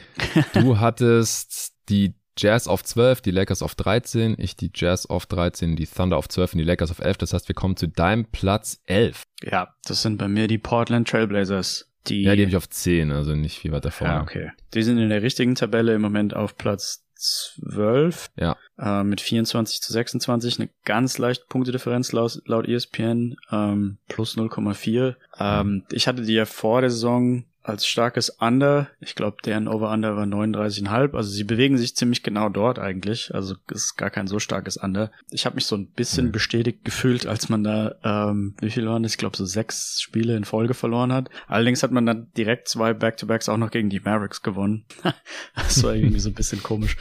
du 0.54 0.78
hattest 0.80 1.74
die 1.88 2.14
Jazz 2.36 2.66
auf 2.66 2.82
12, 2.82 3.20
die 3.20 3.30
Lakers 3.30 3.62
auf 3.62 3.74
13, 3.74 4.34
ich 4.38 4.56
die 4.56 4.70
Jazz 4.74 5.06
auf 5.06 5.26
13, 5.26 5.76
die 5.76 5.86
Thunder 5.86 6.16
auf 6.16 6.28
12 6.28 6.54
und 6.54 6.58
die 6.58 6.64
Lakers 6.64 6.90
auf 6.90 6.98
11. 6.98 7.18
Das 7.18 7.32
heißt, 7.32 7.48
wir 7.48 7.54
kommen 7.54 7.76
zu 7.76 7.86
deinem 7.86 8.24
Platz 8.26 8.80
11. 8.86 9.22
Ja, 9.42 9.74
das 9.84 10.02
sind 10.02 10.18
bei 10.18 10.26
mir 10.26 10.48
die 10.48 10.58
Portland 10.58 11.08
Trailblazers. 11.08 11.90
Die, 12.08 12.22
ja, 12.22 12.34
die 12.34 12.42
habe 12.42 12.50
ich 12.50 12.56
auf 12.56 12.68
10, 12.68 13.12
also 13.12 13.34
nicht 13.34 13.58
viel 13.58 13.72
weiter 13.72 13.90
vorne. 13.90 14.14
Ja, 14.14 14.22
okay. 14.22 14.50
Die 14.74 14.82
sind 14.82 14.98
in 14.98 15.08
der 15.08 15.22
richtigen 15.22 15.54
Tabelle 15.54 15.94
im 15.94 16.02
Moment 16.02 16.34
auf 16.34 16.56
Platz 16.56 17.03
12. 17.24 18.30
Ja. 18.36 18.56
Äh, 18.78 19.04
mit 19.04 19.20
24 19.20 19.80
zu 19.80 19.92
26. 19.92 20.60
Eine 20.60 20.70
ganz 20.84 21.18
leichte 21.18 21.46
Punktedifferenz 21.48 22.12
laut, 22.12 22.40
laut 22.46 22.68
ESPN. 22.68 23.36
Ähm, 23.50 23.98
plus 24.08 24.36
0,4. 24.36 25.14
Ähm. 25.38 25.84
Ich 25.90 26.06
hatte 26.06 26.22
die 26.22 26.34
ja 26.34 26.44
vor 26.44 26.80
der 26.80 26.90
Saison 26.90 27.44
als 27.64 27.86
starkes 27.86 28.28
Under. 28.28 28.88
Ich 29.00 29.14
glaube, 29.14 29.38
deren 29.44 29.68
Over-Under 29.68 30.16
war 30.16 30.24
39,5. 30.24 31.16
Also 31.16 31.30
sie 31.30 31.44
bewegen 31.44 31.78
sich 31.78 31.96
ziemlich 31.96 32.22
genau 32.22 32.50
dort 32.50 32.78
eigentlich. 32.78 33.34
Also 33.34 33.56
ist 33.72 33.96
gar 33.96 34.10
kein 34.10 34.26
so 34.26 34.38
starkes 34.38 34.76
Under. 34.76 35.10
Ich 35.30 35.46
habe 35.46 35.56
mich 35.56 35.64
so 35.64 35.74
ein 35.74 35.86
bisschen 35.86 36.26
mhm. 36.26 36.32
bestätigt 36.32 36.84
gefühlt, 36.84 37.26
als 37.26 37.48
man 37.48 37.64
da, 37.64 37.94
ähm, 38.04 38.54
wie 38.60 38.70
viel 38.70 38.86
waren 38.86 39.02
das? 39.02 39.12
Ich 39.12 39.18
glaube, 39.18 39.36
so 39.36 39.46
sechs 39.46 40.02
Spiele 40.02 40.36
in 40.36 40.44
Folge 40.44 40.74
verloren 40.74 41.12
hat. 41.12 41.30
Allerdings 41.48 41.82
hat 41.82 41.90
man 41.90 42.04
dann 42.04 42.30
direkt 42.36 42.68
zwei 42.68 42.92
Back-to-Backs 42.92 43.48
auch 43.48 43.56
noch 43.56 43.70
gegen 43.70 43.88
die 43.88 44.00
Mavericks 44.00 44.42
gewonnen. 44.42 44.84
das 45.54 45.82
war 45.82 45.94
irgendwie 45.94 46.20
so 46.20 46.28
ein 46.28 46.34
bisschen 46.34 46.62
komisch. 46.62 46.98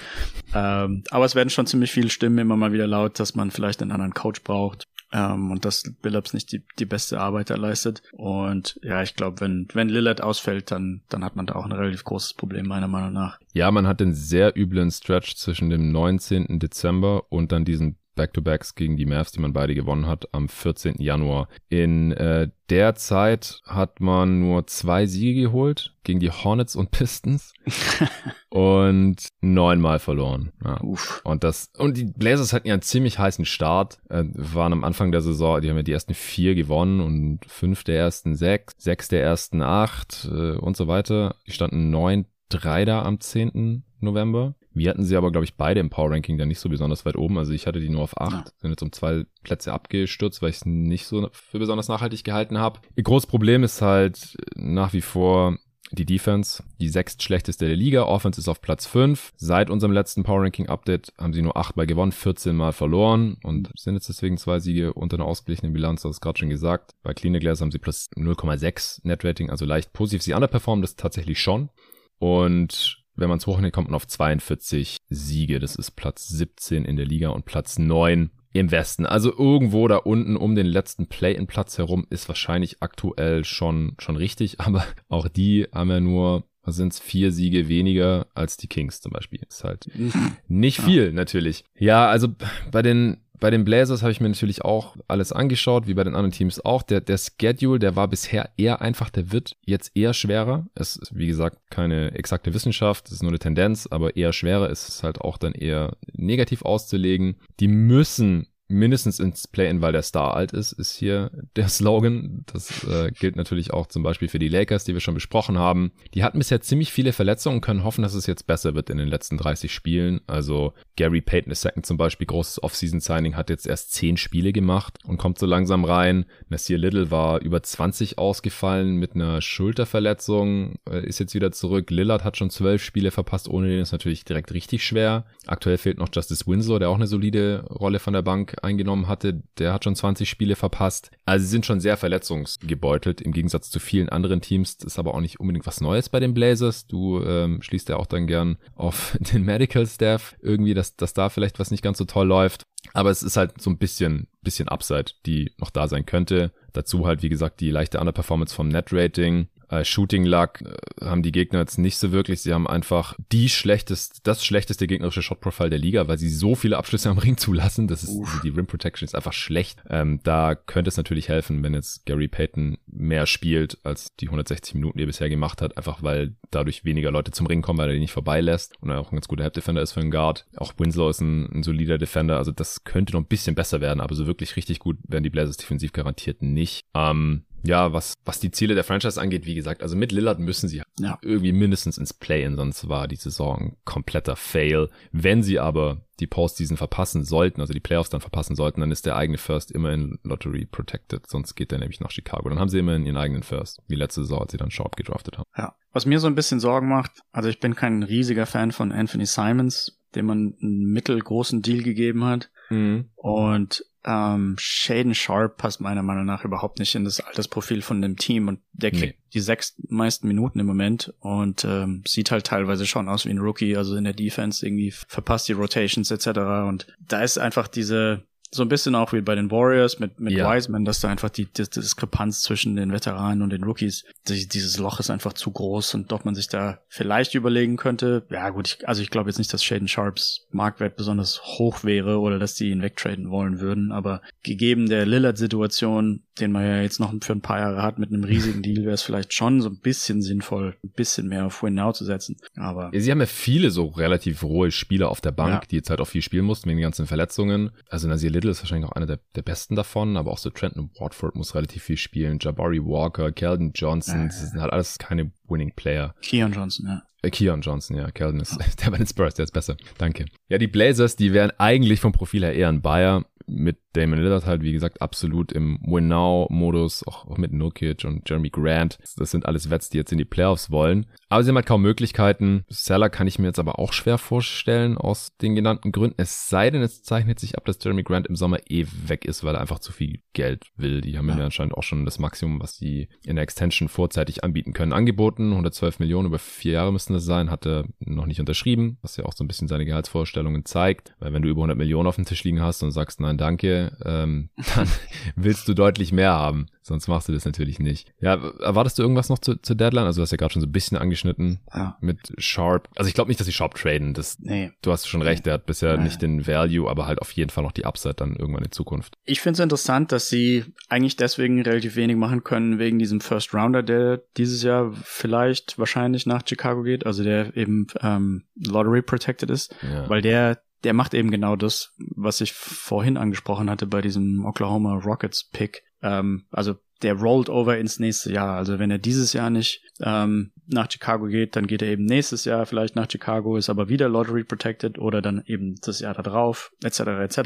Ähm, 0.54 1.04
aber 1.10 1.26
es 1.26 1.36
werden 1.36 1.50
schon 1.50 1.68
ziemlich 1.68 1.92
viele 1.92 2.10
Stimmen 2.10 2.38
immer 2.38 2.56
mal 2.56 2.72
wieder 2.72 2.88
laut, 2.88 3.20
dass 3.20 3.36
man 3.36 3.52
vielleicht 3.52 3.82
einen 3.82 3.92
anderen 3.92 4.14
Coach 4.14 4.44
braucht 4.44 4.88
ähm, 5.14 5.52
und 5.52 5.64
dass 5.64 5.84
Billups 6.02 6.34
nicht 6.34 6.52
die, 6.52 6.64
die 6.80 6.86
beste 6.86 7.20
Arbeit 7.20 7.50
da 7.50 7.56
leistet. 7.56 8.02
Und 8.12 8.80
ja, 8.84 9.04
ich 9.04 9.16
glaube, 9.16 9.40
wenn, 9.40 9.68
wenn 9.74 9.88
Lillard 9.88 10.22
ausfällt, 10.22 10.72
dann, 10.72 11.02
dann 11.08 11.24
hat 11.24 11.36
man 11.36 11.46
da 11.46 11.56
auch 11.56 11.66
ein 11.66 11.72
relativ 11.72 12.04
großes 12.04 12.34
Problem, 12.34 12.68
meiner 12.68 12.88
Meinung 12.88 13.14
nach. 13.14 13.40
Ja, 13.54 13.70
man 13.72 13.88
hat 13.88 14.00
den 14.00 14.14
sehr 14.14 14.58
üblen 14.58 14.92
Stretch 14.92 15.36
zwischen 15.36 15.70
dem 15.70 15.92
19. 15.92 16.60
Dezember 16.60 17.32
und 17.32 17.52
dann 17.52 17.64
diesen 17.64 17.98
Back-to-Backs 18.16 18.76
gegen 18.76 18.98
die 18.98 19.06
Mavs, 19.06 19.32
die 19.32 19.40
man 19.40 19.54
beide 19.54 19.76
gewonnen 19.76 20.08
hat, 20.08 20.34
am 20.34 20.48
14. 20.48 20.96
Januar. 21.00 21.48
In 21.70 22.12
äh, 22.12 22.50
der 22.70 22.96
Zeit 22.96 23.62
hat 23.66 24.00
man 24.00 24.40
nur 24.40 24.68
zwei 24.68 25.06
Siege 25.06 25.42
geholt 25.42 25.96
gegen 26.04 26.20
die 26.20 26.32
Hornets 26.32 26.76
und 26.76 26.92
Pistons 26.92 27.54
und 28.50 29.28
neunmal 29.42 30.00
verloren. 30.00 30.52
Ja. 30.64 30.80
Und 31.24 31.44
das 31.44 31.70
und 31.78 31.98
die 31.98 32.06
Blazers 32.06 32.54
hatten 32.54 32.68
ja 32.68 32.74
einen 32.74 32.82
ziemlich 32.82 33.20
heißen 33.20 33.46
Start, 33.46 34.00
äh, 34.10 34.24
waren 34.34 34.74
am 34.74 34.84
Anfang 34.84 35.12
der 35.12 35.22
Saison, 35.22 35.62
die 35.62 35.70
haben 35.70 35.78
ja 35.78 35.84
die 35.84 35.92
ersten 35.92 36.14
vier 36.14 36.56
gewonnen 36.56 37.00
und 37.00 37.40
fünf 37.48 37.84
der 37.84 37.98
ersten 37.98 38.36
sechs, 38.36 38.74
sechs 38.78 39.08
der 39.08 39.24
ersten 39.24 39.62
acht 39.62 40.28
äh, 40.32 40.56
und 40.56 40.78
so 40.78 40.88
weiter. 40.88 41.36
Die 41.48 41.52
standen 41.52 41.90
neun 41.90 42.26
drei 42.50 42.86
da 42.86 43.04
am 43.04 43.20
10. 43.20 43.84
November. 44.00 44.56
Wir 44.74 44.90
hatten 44.90 45.04
sie 45.04 45.16
aber, 45.16 45.32
glaube 45.32 45.46
ich, 45.46 45.56
beide 45.56 45.80
im 45.80 45.90
Power 45.90 46.12
Ranking 46.12 46.38
dann 46.38 46.48
nicht 46.48 46.60
so 46.60 46.70
besonders 46.70 47.06
weit 47.06 47.16
oben. 47.16 47.38
Also 47.38 47.54
ich 47.54 47.68
hatte 47.68 47.80
die 47.80 47.90
nur 47.90 48.02
auf 48.02 48.20
acht, 48.20 48.48
ja. 48.48 48.54
sind 48.58 48.72
jetzt 48.72 48.84
um 48.84 48.92
zwei 48.92 49.26
Plätze 49.44 49.74
abgestürzt, 49.74 50.42
weil 50.42 50.50
ich 50.50 50.58
es 50.58 50.66
nicht 50.66 51.06
so 51.06 51.30
für 51.32 51.60
besonders 51.60 51.88
nachhaltig 51.88 52.24
gehalten 52.24 52.58
habe. 52.58 52.80
Ihr 52.96 53.04
großes 53.04 53.28
Problem 53.28 53.64
ist 53.64 53.82
halt 53.82 54.36
nach 54.56 54.94
wie 54.94 55.02
vor 55.02 55.58
die 55.94 56.06
Defense, 56.06 56.64
die 56.82 56.90
sechstschlechteste 56.90 57.68
der 57.68 57.76
Liga. 57.76 58.04
Offense 58.04 58.40
ist 58.40 58.48
auf 58.48 58.62
Platz 58.62 58.86
5. 58.88 59.34
Seit 59.36 59.70
unserem 59.70 59.94
letzten 59.94 60.24
Power 60.24 60.42
Ranking 60.42 60.68
Update 60.68 61.14
haben 61.20 61.34
sie 61.34 61.42
nur 61.42 61.56
8 61.56 61.78
Mal 61.78 61.86
gewonnen, 61.86 62.12
14 62.12 62.56
Mal 62.56 62.72
verloren 62.72 63.38
und 63.44 63.70
sind 63.78 63.94
jetzt 63.94 64.10
deswegen 64.10 64.38
zwei 64.38 64.60
Siege 64.60 64.94
unter 64.94 65.18
einer 65.18 65.26
ausgeglichenen 65.26 65.74
Bilanz, 65.74 66.02
das 66.02 66.12
ist 66.12 66.22
gerade 66.22 66.40
schon 66.40 66.50
gesagt. 66.50 66.92
Bei 67.04 67.14
Clean 67.14 67.40
Glass 67.40 67.62
haben 67.62 67.72
sie 67.72 67.80
plus 67.80 68.10
0,6 68.16 69.02
Net 69.04 69.24
Rating, 69.24 69.50
also 69.50 69.66
leicht 69.66 69.94
positiv. 69.94 70.24
Sie 70.24 70.34
underperformen 70.34 70.82
das 70.82 70.96
tatsächlich 70.96 71.40
schon. 71.40 71.70
Und 72.18 73.03
wenn 73.16 73.30
man 73.30 73.38
es 73.38 73.48
hochnimmt, 73.48 73.74
kommt 73.74 73.90
man 73.90 73.96
auf 73.96 74.08
42 74.08 74.98
Siege. 75.10 75.60
Das 75.60 75.76
ist 75.76 75.92
Platz 75.92 76.28
17 76.28 76.86
in 76.86 76.96
der 76.96 77.06
Liga 77.06 77.30
und 77.30 77.46
Platz 77.46 77.78
9 77.78 78.32
im 78.54 78.72
Westen. 78.72 79.06
Also 79.06 79.32
irgendwo 79.36 79.88
da 79.88 79.98
unten 79.98 80.38
um 80.38 80.56
den 80.56 80.68
letzten 80.68 81.08
Play-in-Platz 81.08 81.78
herum 81.78 82.06
ist 82.10 82.28
wahrscheinlich 82.28 82.82
aktuell 82.82 83.44
schon, 83.44 83.96
schon 84.00 84.16
richtig, 84.16 84.60
aber 84.60 84.86
auch 85.10 85.28
die 85.28 85.68
haben 85.74 85.90
ja 85.90 86.00
nur 86.00 86.44
was 86.64 86.76
sind 86.76 86.94
es, 86.94 87.00
vier 87.00 87.32
Siege 87.32 87.68
weniger 87.68 88.28
als 88.34 88.58
die 88.58 88.68
Kings 88.68 89.02
zum 89.02 89.12
Beispiel. 89.12 89.42
Ist 89.48 89.64
halt 89.64 89.88
nicht 90.48 90.82
viel, 90.82 91.12
natürlich. 91.12 91.64
Ja, 91.78 92.08
also 92.08 92.30
bei 92.72 92.82
den 92.82 93.18
bei 93.44 93.50
den 93.50 93.66
Blazers 93.66 94.04
habe 94.04 94.14
ich 94.14 94.22
mir 94.22 94.30
natürlich 94.30 94.64
auch 94.64 94.96
alles 95.10 95.34
angeschaut, 95.34 95.86
wie 95.86 95.96
bei 95.96 96.06
den 96.06 96.16
anderen 96.16 96.32
Teams 96.32 96.64
auch. 96.64 96.82
Der, 96.82 97.02
der 97.02 97.18
Schedule, 97.18 97.78
der 97.78 97.98
war 97.98 98.08
bisher 98.08 98.52
eher 98.56 98.82
einfach, 98.82 99.10
der 99.10 99.34
wird 99.34 99.58
jetzt 99.66 99.92
eher 99.96 100.14
schwerer. 100.14 100.66
Es 100.76 100.96
ist, 100.96 101.14
wie 101.14 101.28
gesagt, 101.28 101.58
keine 101.70 102.14
exakte 102.14 102.54
Wissenschaft, 102.54 103.08
es 103.08 103.16
ist 103.16 103.22
nur 103.22 103.32
eine 103.32 103.40
Tendenz, 103.40 103.86
aber 103.86 104.16
eher 104.16 104.32
schwerer 104.32 104.70
ist 104.70 104.88
es 104.88 105.04
halt 105.04 105.20
auch 105.20 105.38
dann 105.38 105.52
eher 105.52 105.98
negativ 106.14 106.62
auszulegen. 106.62 107.36
Die 107.60 107.68
müssen 107.68 108.48
mindestens 108.74 109.20
ins 109.20 109.48
Play-In, 109.48 109.82
weil 109.82 109.92
der 109.94 110.02
Star 110.02 110.36
alt 110.36 110.52
ist, 110.52 110.74
ist 110.74 110.96
hier 110.96 111.32
der 111.56 111.70
Slogan. 111.70 112.44
Das 112.52 112.84
äh, 112.86 113.12
gilt 113.12 113.36
natürlich 113.36 113.72
auch 113.72 113.88
zum 113.88 114.04
Beispiel 114.04 114.28
für 114.28 114.40
die 114.40 114.50
Lakers, 114.50 114.84
die 114.84 114.94
wir 114.94 115.00
schon 115.00 115.14
besprochen 115.14 115.58
haben. 115.58 115.92
Die 116.14 116.24
hatten 116.24 116.40
bisher 116.40 116.62
ziemlich 116.62 116.92
viele 116.92 117.14
Verletzungen 117.14 117.62
können 117.62 117.84
hoffen, 117.84 118.02
dass 118.02 118.14
es 118.14 118.28
jetzt 118.28 118.48
besser 118.48 118.76
wird 118.76 118.90
in 118.90 118.98
den 118.98 119.08
letzten 119.08 119.38
30 119.38 119.74
Spielen. 119.74 120.22
Also 120.28 120.74
Gary 120.96 121.22
Payton 121.22 121.54
II 121.54 121.82
zum 121.84 121.98
Beispiel, 121.98 122.28
großes 122.28 122.62
Off-Season-Signing, 122.64 123.36
hat 123.36 123.50
jetzt 123.50 123.68
erst 123.68 123.94
10 123.94 124.18
Spiele 124.18 124.52
gemacht 124.52 124.98
und 125.06 125.18
kommt 125.18 125.40
so 125.40 125.46
langsam 125.46 125.86
rein. 125.86 126.26
Nasir 126.50 126.78
Little 126.78 127.12
war 127.12 127.42
über 127.42 127.62
20 127.64 128.18
ausgefallen 128.18 128.98
mit 128.98 129.16
einer 129.16 129.42
Schulterverletzung, 129.42 130.76
äh, 130.90 131.06
ist 131.06 131.20
jetzt 131.20 131.36
wieder 131.36 131.52
zurück. 131.52 131.90
Lillard 131.92 132.24
hat 132.24 132.38
schon 132.38 132.50
12 132.50 132.84
Spiele 132.84 133.12
verpasst, 133.12 133.48
ohne 133.48 133.68
den 133.68 133.80
ist 133.80 133.92
natürlich 133.92 134.26
direkt 134.26 134.54
richtig 134.54 134.84
schwer. 134.84 135.26
Aktuell 135.48 135.78
fehlt 135.78 135.98
noch 135.98 136.10
Justice 136.12 136.46
Winslow, 136.48 136.80
der 136.80 136.90
auch 136.90 136.96
eine 136.96 137.08
solide 137.08 137.66
Rolle 137.70 138.00
von 138.00 138.14
der 138.14 138.22
Bank 138.22 138.56
eingenommen 138.64 139.08
hatte, 139.08 139.44
der 139.58 139.74
hat 139.74 139.84
schon 139.84 139.96
20 139.96 140.30
Spiele 140.30 140.56
verpasst. 140.56 141.12
Also 141.26 141.44
sie 141.44 141.52
sind 141.52 141.66
schon 141.66 141.80
sehr 141.80 141.98
verletzungsgebeutelt 141.98 143.22
im 143.22 143.32
Gegensatz 143.32 143.70
zu 143.70 143.80
vielen 143.80 144.10
anderen 144.10 144.42
Teams. 144.42 144.78
Das 144.78 144.94
ist 144.94 145.00
aber 145.00 145.14
auch 145.14 145.22
nicht 145.22 145.40
unbedingt 145.40 145.68
was 145.68 145.82
Neues 145.82 146.10
bei 146.10 146.20
den 146.20 146.34
Blazers. 146.34 146.88
Du 146.88 147.22
ähm, 147.22 147.62
schließt 147.62 147.90
ja 147.90 147.98
auch 147.98 148.06
dann 148.06 148.28
gern 148.28 148.58
auf 148.76 149.18
den 149.34 149.44
Medical 149.44 149.86
Staff 149.88 150.36
irgendwie, 150.42 150.74
dass, 150.74 150.96
dass 150.96 151.14
da 151.14 151.30
vielleicht 151.30 151.60
was 151.60 151.72
nicht 151.72 151.84
ganz 151.84 151.98
so 151.98 152.06
toll 152.06 152.28
läuft. 152.28 152.64
Aber 152.94 153.10
es 153.10 153.24
ist 153.24 153.38
halt 153.38 153.62
so 153.62 153.70
ein 153.70 153.78
bisschen, 153.78 154.28
bisschen 154.42 154.68
Upside, 154.68 155.14
die 155.26 155.54
noch 155.58 155.70
da 155.70 155.88
sein 155.88 156.06
könnte. 156.06 156.52
Dazu 156.74 157.08
halt, 157.08 157.24
wie 157.24 157.30
gesagt, 157.30 157.62
die 157.62 157.72
leichte 157.72 158.00
Underperformance 158.00 158.54
vom 158.54 158.68
Net-Rating. 158.68 159.48
Äh, 159.74 159.86
Shooting 159.86 160.26
Luck 160.26 160.62
äh, 160.62 161.06
haben 161.06 161.24
die 161.24 161.32
Gegner 161.32 161.60
jetzt 161.60 161.78
nicht 161.78 161.98
so 161.98 162.12
wirklich. 162.12 162.42
Sie 162.42 162.54
haben 162.54 162.68
einfach 162.68 163.16
die 163.32 163.50
schlechteste, 163.50 164.20
das 164.24 164.46
schlechteste 164.46 164.88
gegnerische 164.88 165.22
Shot 165.22 165.42
Profile 165.42 165.72
der 165.72 165.80
Liga, 165.80 166.08
weil 166.08 166.18
sie 166.18 166.30
so 166.30 166.56
viele 166.56 166.78
Abschlüsse 166.78 167.10
am 167.10 167.18
Ring 167.18 167.38
zulassen. 167.44 167.88
Das 167.88 168.04
ist, 168.04 168.10
Uff. 168.10 168.42
die 168.44 168.50
Rim 168.50 168.68
Protection 168.68 169.06
ist 169.06 169.16
einfach 169.16 169.34
schlecht. 169.34 169.82
Ähm, 169.90 170.20
da 170.24 170.56
könnte 170.56 170.90
es 170.90 170.98
natürlich 170.98 171.30
helfen, 171.30 171.64
wenn 171.64 171.74
jetzt 171.74 172.06
Gary 172.06 172.28
Payton 172.28 172.78
mehr 172.86 173.26
spielt 173.26 173.80
als 173.84 174.16
die 174.16 174.28
160 174.28 174.76
Minuten, 174.76 174.98
die 174.98 175.04
er 175.04 175.08
bisher 175.08 175.30
gemacht 175.30 175.62
hat, 175.62 175.78
einfach 175.78 176.04
weil 176.04 176.36
dadurch 176.52 176.86
weniger 176.86 177.12
Leute 177.12 177.32
zum 177.32 177.48
Ring 177.48 177.62
kommen, 177.62 177.80
weil 177.80 177.90
er 177.90 177.94
die 177.94 178.00
nicht 178.00 178.12
vorbeilässt 178.12 178.76
und 178.82 178.90
er 178.90 179.00
auch 179.00 179.12
ein 179.12 179.16
ganz 179.16 179.28
guter 179.28 179.44
Help 179.44 179.54
Defender 179.54 179.82
ist 179.82 179.94
für 179.94 180.02
einen 180.02 180.12
Guard. 180.12 180.46
Auch 180.58 180.74
Winslow 180.78 181.10
ist 181.10 181.22
ein, 181.22 181.50
ein 181.52 181.64
solider 181.64 181.98
Defender, 181.98 182.38
also 182.38 182.52
das 182.52 182.84
könnte 182.84 183.14
noch 183.14 183.22
ein 183.22 183.28
bisschen 183.28 183.56
besser 183.56 183.82
werden, 183.82 184.02
aber 184.02 184.14
so 184.14 184.28
wirklich 184.28 184.56
richtig 184.56 184.80
gut 184.80 184.98
werden 185.08 185.24
die 185.24 185.30
Blazers 185.30 185.58
defensiv 185.58 185.94
garantiert 185.94 186.42
nicht. 186.42 186.86
Ähm, 186.94 187.44
ja, 187.64 187.94
was, 187.94 188.14
was 188.26 188.40
die 188.40 188.52
Ziele 188.52 188.76
der 188.76 188.84
Franchise 188.84 189.20
angeht, 189.20 189.46
wie 189.46 189.56
gesagt, 189.56 189.82
also 189.82 189.96
mit 189.96 190.12
Lillard 190.12 190.40
müssen 190.40 190.68
sie 190.68 190.82
ja. 191.00 191.18
irgendwie 191.22 191.54
mindestens 191.54 191.98
ins 191.98 192.14
Play-In, 192.14 192.58
sonst 192.58 192.90
war 192.90 193.08
die 193.08 193.16
Saison 193.16 193.58
ein 193.58 193.78
kompletter 193.86 194.36
Fail. 194.36 194.90
Wenn 195.12 195.44
sie 195.44 195.60
aber 195.60 196.02
die 196.20 196.28
Postseason 196.28 196.78
verpassen 196.78 197.24
sollten, 197.24 197.62
also 197.62 197.74
die 197.74 197.80
Playoffs 197.80 198.10
dann 198.10 198.22
verpassen 198.22 198.56
sollten, 198.56 198.82
dann 198.82 198.92
ist 198.92 199.06
der 199.06 199.16
eigene 199.16 199.38
First 199.38 199.72
immer 199.72 199.92
in 199.92 200.20
Lottery 200.24 200.66
protected, 200.66 201.28
sonst 201.28 201.56
geht 201.56 201.72
der 201.72 201.80
nämlich 201.80 202.02
nach 202.02 202.12
Chicago. 202.12 202.50
Dann 202.50 202.60
haben 202.60 202.70
sie 202.70 202.80
immer 202.80 202.96
in 202.96 203.06
ihren 203.06 203.18
eigenen 203.18 203.44
First, 203.44 203.82
wie 203.88 203.96
letzte 203.96 204.22
Saison, 204.22 204.42
als 204.42 204.52
sie 204.52 204.58
dann 204.58 204.72
Sharp 204.72 204.96
gedraftet 204.96 205.38
haben. 205.38 205.48
Ja, 205.58 205.76
was 205.94 206.06
mir 206.06 206.20
so 206.20 206.28
ein 206.28 206.36
bisschen 206.36 206.60
Sorgen 206.60 206.90
macht, 206.90 207.24
also 207.32 207.50
ich 207.50 207.60
bin 207.60 207.76
kein 207.76 208.04
riesiger 208.04 208.46
Fan 208.46 208.72
von 208.72 208.92
Anthony 208.92 209.26
Simons, 209.26 210.00
dem 210.16 210.26
man 210.26 210.56
einen 210.62 210.92
mittelgroßen 210.92 211.62
Deal 211.62 211.82
gegeben 211.82 212.26
hat. 212.26 212.52
Mhm. 212.70 213.10
Und 213.16 213.86
ähm, 214.06 214.56
Shaden 214.60 215.16
Sharp 215.16 215.58
passt 215.58 215.80
meiner 215.82 216.04
Meinung 216.04 216.26
nach 216.26 216.44
überhaupt 216.44 216.80
nicht 216.80 216.96
in 216.96 217.06
das 217.06 217.20
Altersprofil 217.20 217.82
von 217.82 218.02
dem 218.02 218.18
Team 218.18 218.48
und 218.48 218.60
der 218.74 218.92
kriegt 218.92 219.18
nee. 219.18 219.30
die 219.34 219.40
sechs 219.40 219.76
meisten 219.88 220.28
Minuten 220.28 220.60
im 220.60 220.66
Moment 220.66 221.14
und 221.20 221.64
ähm, 221.64 222.04
sieht 222.06 222.32
halt 222.32 222.46
teilweise 222.46 222.86
schon 222.86 223.08
aus 223.08 223.26
wie 223.26 223.30
ein 223.30 223.40
Rookie, 223.40 223.78
also 223.78 223.96
in 223.96 224.04
der 224.04 224.14
Defense 224.14 224.66
irgendwie 224.66 224.92
verpasst 224.92 225.48
die 225.48 225.54
Rotations 225.54 226.12
etc. 226.12 226.28
Und 226.68 226.88
da 227.00 227.22
ist 227.22 227.38
einfach 227.38 227.68
diese 227.68 228.24
so 228.54 228.64
ein 228.64 228.70
bisschen 228.70 228.96
auch 228.96 229.14
wie 229.14 229.22
bei 229.22 229.36
den 229.36 229.50
Warriors 229.52 230.00
mit, 230.00 230.20
mit 230.20 230.34
ja. 230.34 230.54
Wiseman, 230.54 230.86
dass 230.86 231.00
da 231.00 231.10
einfach 231.10 231.30
die, 231.30 231.46
die, 231.46 231.64
Diskrepanz 231.64 232.42
zwischen 232.42 232.76
den 232.76 232.92
Veteranen 232.92 233.42
und 233.42 233.50
den 233.50 233.64
Rookies, 233.64 234.06
die, 234.28 234.48
dieses 234.48 234.78
Loch 234.78 235.00
ist 235.00 235.10
einfach 235.10 235.34
zu 235.34 235.52
groß 235.52 235.96
und 235.96 236.14
ob 236.14 236.26
man 236.26 236.36
sich 236.36 236.48
da 236.48 236.80
vielleicht 236.88 237.34
überlegen 237.36 237.78
könnte, 237.78 238.26
ja 238.30 238.50
gut, 238.50 238.68
ich, 238.68 238.88
also 238.88 239.02
ich 239.02 239.10
glaube 239.10 239.30
jetzt 239.30 239.40
nicht, 239.40 239.54
dass 239.54 239.64
Shaden 239.64 239.88
Sharps 239.88 240.48
Marktwert 240.52 240.96
besonders 240.96 241.42
hoch 241.44 241.84
wäre 241.84 242.20
oder 242.20 242.38
dass 242.38 242.54
die 242.54 242.70
ihn 242.70 242.82
wegtraden 242.82 243.30
wollen 243.32 243.60
würden, 243.60 243.92
aber 243.92 244.22
gegeben 244.44 244.88
der 244.88 245.06
Lillard-Situation, 245.06 246.24
den 246.40 246.52
man 246.52 246.66
ja 246.66 246.82
jetzt 246.82 247.00
noch 247.00 247.14
für 247.22 247.34
ein 247.34 247.42
paar 247.42 247.60
Jahre 247.60 247.82
hat 247.82 248.00
mit 248.00 248.12
einem 248.12 248.24
riesigen 248.24 248.62
Deal, 248.64 248.84
wäre 248.84 248.94
es 248.94 249.02
vielleicht 249.02 249.34
schon 249.34 249.62
so 249.62 249.70
ein 249.70 249.80
bisschen 249.80 250.22
sinnvoll, 250.22 250.76
ein 250.84 250.92
bisschen 250.96 251.28
mehr 251.28 251.46
auf 251.46 251.64
Win 251.64 251.76
Now 251.76 251.92
zu 251.94 252.06
setzen. 252.06 252.38
Aber 252.56 252.92
sie 252.94 253.12
haben 253.12 253.20
ja 253.20 253.26
viele 253.26 253.72
so 253.72 253.88
relativ 253.88 254.44
rohe 254.44 254.72
Spieler 254.72 255.10
auf 255.10 255.22
der 255.22 255.32
Bank, 255.32 255.54
ja. 255.54 255.62
die 255.70 255.78
jetzt 255.78 255.90
halt 255.90 256.02
auch 256.02 256.08
viel 256.08 256.22
spielen 256.22 256.46
mussten 256.46 256.70
wegen 256.70 256.78
den 256.78 256.84
ganzen 256.84 257.08
Verletzungen. 257.08 257.72
Also 257.90 258.08
Nasir 258.08 258.32
Little 258.44 258.52
ist 258.52 258.62
wahrscheinlich 258.62 258.90
auch 258.90 258.96
einer 258.96 259.06
der, 259.06 259.20
der 259.36 259.42
besten 259.42 259.76
davon, 259.76 260.18
aber 260.18 260.32
auch 260.32 260.38
so 260.38 260.50
Trenton 260.50 260.92
Watford 261.00 261.36
muss 261.36 261.56
relativ 261.56 261.84
viel 261.84 261.98
spielen. 261.98 262.38
Jabari 262.42 262.84
Walker, 262.84 263.32
Keldon 263.32 263.72
Johnson, 263.74 264.22
ja, 264.22 264.26
das 264.28 264.50
sind 264.52 264.62
halt 264.62 264.74
alles 264.74 264.98
keine 264.98 265.32
Winning 265.48 265.74
Player. 265.76 266.14
Keon 266.22 266.52
Johnson, 266.52 266.88
ja. 266.88 267.04
Äh, 267.22 267.32
Keon 267.32 267.62
Johnson, 267.62 267.96
ja. 267.96 268.12
Keldon 268.12 268.42
ist, 268.42 268.58
der 268.84 268.92
bei 268.92 268.98
den 268.98 269.08
Spurs, 269.08 269.36
der 269.36 269.46
ist 269.46 269.54
besser. 269.54 269.78
Danke. 269.98 270.26
Ja, 270.50 270.58
die 270.58 270.68
Blazers, 270.68 271.16
die 271.16 271.34
wären 271.34 271.52
eigentlich 271.58 272.02
vom 272.02 272.12
Profil 272.12 272.44
her 272.44 272.54
eher 272.54 272.70
ein 272.70 272.82
Bayer 272.82 273.26
mit 273.48 273.78
Damon 273.94 274.20
Lillard 274.20 274.46
halt, 274.46 274.64
wie 274.64 274.74
gesagt, 274.74 275.02
absolut 275.02 275.52
im 275.52 275.80
Win-Now-Modus, 275.84 277.08
auch, 277.08 277.28
auch, 277.28 277.38
mit 277.38 277.54
Nurkic 277.54 278.04
und 278.06 278.28
Jeremy 278.28 278.50
Grant. 278.50 278.98
Das 279.18 279.32
sind 279.32 279.46
alles 279.46 279.70
Wets, 279.70 279.90
die 279.90 279.98
jetzt 279.98 280.12
in 280.12 280.18
die 280.18 280.26
Playoffs 280.26 280.72
wollen. 280.72 281.06
Aber 281.30 281.44
sie 281.44 281.50
haben 281.50 281.56
halt 281.56 281.66
kaum 281.66 281.82
Möglichkeiten. 281.82 282.64
Seller 282.70 283.10
kann 283.10 283.28
ich 283.28 283.40
mir 283.40 283.48
jetzt 283.48 283.60
aber 283.60 283.80
auch 283.80 283.94
schwer 283.94 284.18
vorstellen, 284.18 284.98
aus 284.98 285.38
den 285.38 285.56
genannten 285.56 285.92
Gründen. 285.92 286.16
Es 286.18 286.50
sei 286.50 286.70
denn, 286.70 286.82
es 286.82 287.04
zeichnet 287.04 287.40
sich 287.40 287.58
ab, 287.58 287.66
dass 287.66 287.78
Jeremy 287.82 288.04
Grant 288.04 288.28
im 288.28 288.36
Sommer 288.36 288.60
eh 288.70 288.86
weg 289.06 289.26
ist, 289.26 289.44
weil 289.44 289.56
er 289.56 289.62
einfach 289.62 289.80
zu 289.80 289.92
viel 289.92 290.20
Geld 290.34 290.66
will. 290.76 291.02
Die 291.02 291.18
haben 291.18 291.30
ja. 291.30 291.36
ihm 291.36 291.42
anscheinend 291.42 291.76
auch 291.76 291.84
schon 291.84 292.06
das 292.06 292.20
Maximum, 292.20 292.60
was 292.60 292.78
sie 292.78 293.10
in 293.26 293.36
der 293.36 293.44
Extension 293.44 293.90
vorzeitig 293.90 294.44
anbieten 294.44 294.74
können, 294.74 294.94
angeboten. 294.94 295.52
112 295.52 296.00
Millionen 296.00 296.28
über 296.28 296.40
vier 296.40 296.74
Jahre 296.74 296.92
müssten 296.92 297.14
das 297.14 297.26
sein, 297.26 297.52
hat 297.52 297.66
er 297.66 297.86
noch 298.00 298.26
nicht 298.26 298.40
unterschrieben, 298.40 298.98
was 299.02 299.18
ja 299.18 299.26
auch 299.26 299.34
so 299.34 299.44
ein 299.44 299.48
bisschen 299.48 299.68
seine 299.68 299.86
Gehaltsvorstellungen 299.86 300.66
zeigt. 300.66 301.14
Weil 301.20 301.34
wenn 301.34 301.42
du 301.42 301.50
über 301.50 301.62
100 301.62 301.78
Millionen 301.78 302.08
auf 302.08 302.16
dem 302.16 302.26
Tisch 302.26 302.44
liegen 302.44 302.62
hast 302.62 302.82
und 302.84 302.92
sagst, 302.92 303.20
nein, 303.20 303.38
danke, 303.38 303.83
ähm, 304.06 304.50
dann 304.76 304.88
willst 305.36 305.68
du 305.68 305.74
deutlich 305.74 306.12
mehr 306.12 306.32
haben. 306.32 306.68
Sonst 306.82 307.08
machst 307.08 307.30
du 307.30 307.34
das 307.34 307.46
natürlich 307.46 307.80
nicht. 307.80 308.14
Ja, 308.20 308.34
erwartest 308.60 309.00
du 309.00 309.04
irgendwas 309.04 309.30
noch 309.30 309.40
zu, 309.40 309.56
zur 309.56 309.76
Deadline? 309.78 310.06
Also 310.06 310.20
du 310.20 310.24
hast 310.24 310.32
ja 310.32 310.38
gerade 310.38 310.52
schon 310.52 310.62
so 310.62 310.68
ein 310.68 310.72
bisschen 310.72 310.98
angeschnitten 310.98 311.62
ja. 311.74 311.98
mit 312.02 312.34
Sharp. 312.38 312.90
Also 312.98 313.08
ich 313.08 313.14
glaube 313.14 313.30
nicht, 313.30 313.40
dass 313.40 313.48
sie 313.48 313.54
Sharp 313.54 313.76
traden. 313.76 314.14
Das, 314.14 314.38
nee. 314.40 314.72
Du 314.82 314.92
hast 314.92 315.08
schon 315.08 315.22
recht, 315.22 315.46
der 315.46 315.54
hat 315.54 315.66
bisher 315.66 315.96
nee. 315.96 316.04
nicht 316.04 316.22
den 316.22 316.46
Value, 316.46 316.90
aber 316.90 317.08
halt 317.08 317.22
auf 317.22 317.32
jeden 317.32 317.50
Fall 317.50 317.64
noch 317.64 317.72
die 317.72 317.86
Upside 317.86 318.16
dann 318.16 318.36
irgendwann 318.36 318.66
in 318.66 318.72
Zukunft. 318.72 319.16
Ich 319.24 319.40
finde 319.40 319.54
es 319.54 319.60
interessant, 319.62 320.12
dass 320.12 320.28
sie 320.28 320.66
eigentlich 320.90 321.16
deswegen 321.16 321.62
relativ 321.62 321.96
wenig 321.96 322.18
machen 322.18 322.44
können, 322.44 322.80
wegen 322.80 323.00
diesem 323.00 323.22
First 323.22 323.54
Rounder, 323.54 323.82
der 323.82 324.22
dieses 324.36 324.62
Jahr 324.62 324.92
vielleicht 325.04 325.80
wahrscheinlich 325.80 326.26
nach 326.26 326.42
Chicago 326.46 326.84
geht, 326.84 327.06
also 327.06 327.24
der 327.24 327.56
eben 327.56 327.88
ähm, 328.02 328.44
Lottery 328.56 329.02
protected 329.02 329.50
ist, 329.50 329.74
ja. 329.82 330.10
weil 330.10 330.22
der 330.22 330.60
der 330.84 330.94
macht 330.94 331.14
eben 331.14 331.32
genau 331.32 331.56
das, 331.56 331.94
was 331.98 332.42
ich 332.42 332.54
vorhin 332.54 333.18
angesprochen 333.18 333.70
hatte 333.70 333.88
bei 333.88 334.02
diesem 334.02 334.46
Oklahoma 334.46 334.96
Rockets 334.96 335.50
Pick. 335.52 335.84
Ähm, 336.02 336.46
also 336.52 336.76
der 337.04 337.16
rollt 337.16 337.50
over 337.50 337.78
ins 337.78 338.00
nächste 338.00 338.32
Jahr. 338.32 338.56
Also 338.56 338.80
wenn 338.80 338.90
er 338.90 338.98
dieses 338.98 339.34
Jahr 339.34 339.50
nicht 339.50 339.82
ähm, 340.00 340.52
nach 340.68 340.90
Chicago 340.90 341.26
geht, 341.26 341.56
dann 341.56 341.68
geht 341.68 341.82
er 341.82 341.90
eben 341.90 342.06
nächstes 342.06 342.46
Jahr 342.46 342.66
vielleicht 342.66 342.96
nach 342.96 343.10
Chicago, 343.12 343.58
ist 343.58 343.70
aber 343.70 343.90
wieder 343.90 344.10
Lottery 344.10 344.44
protected 344.44 344.98
oder 344.98 345.22
dann 345.22 345.44
eben 345.46 345.76
das 345.82 346.00
Jahr 346.00 346.14
da 346.14 346.22
drauf, 346.22 346.72
etc. 346.84 347.00
etc. 347.00 347.38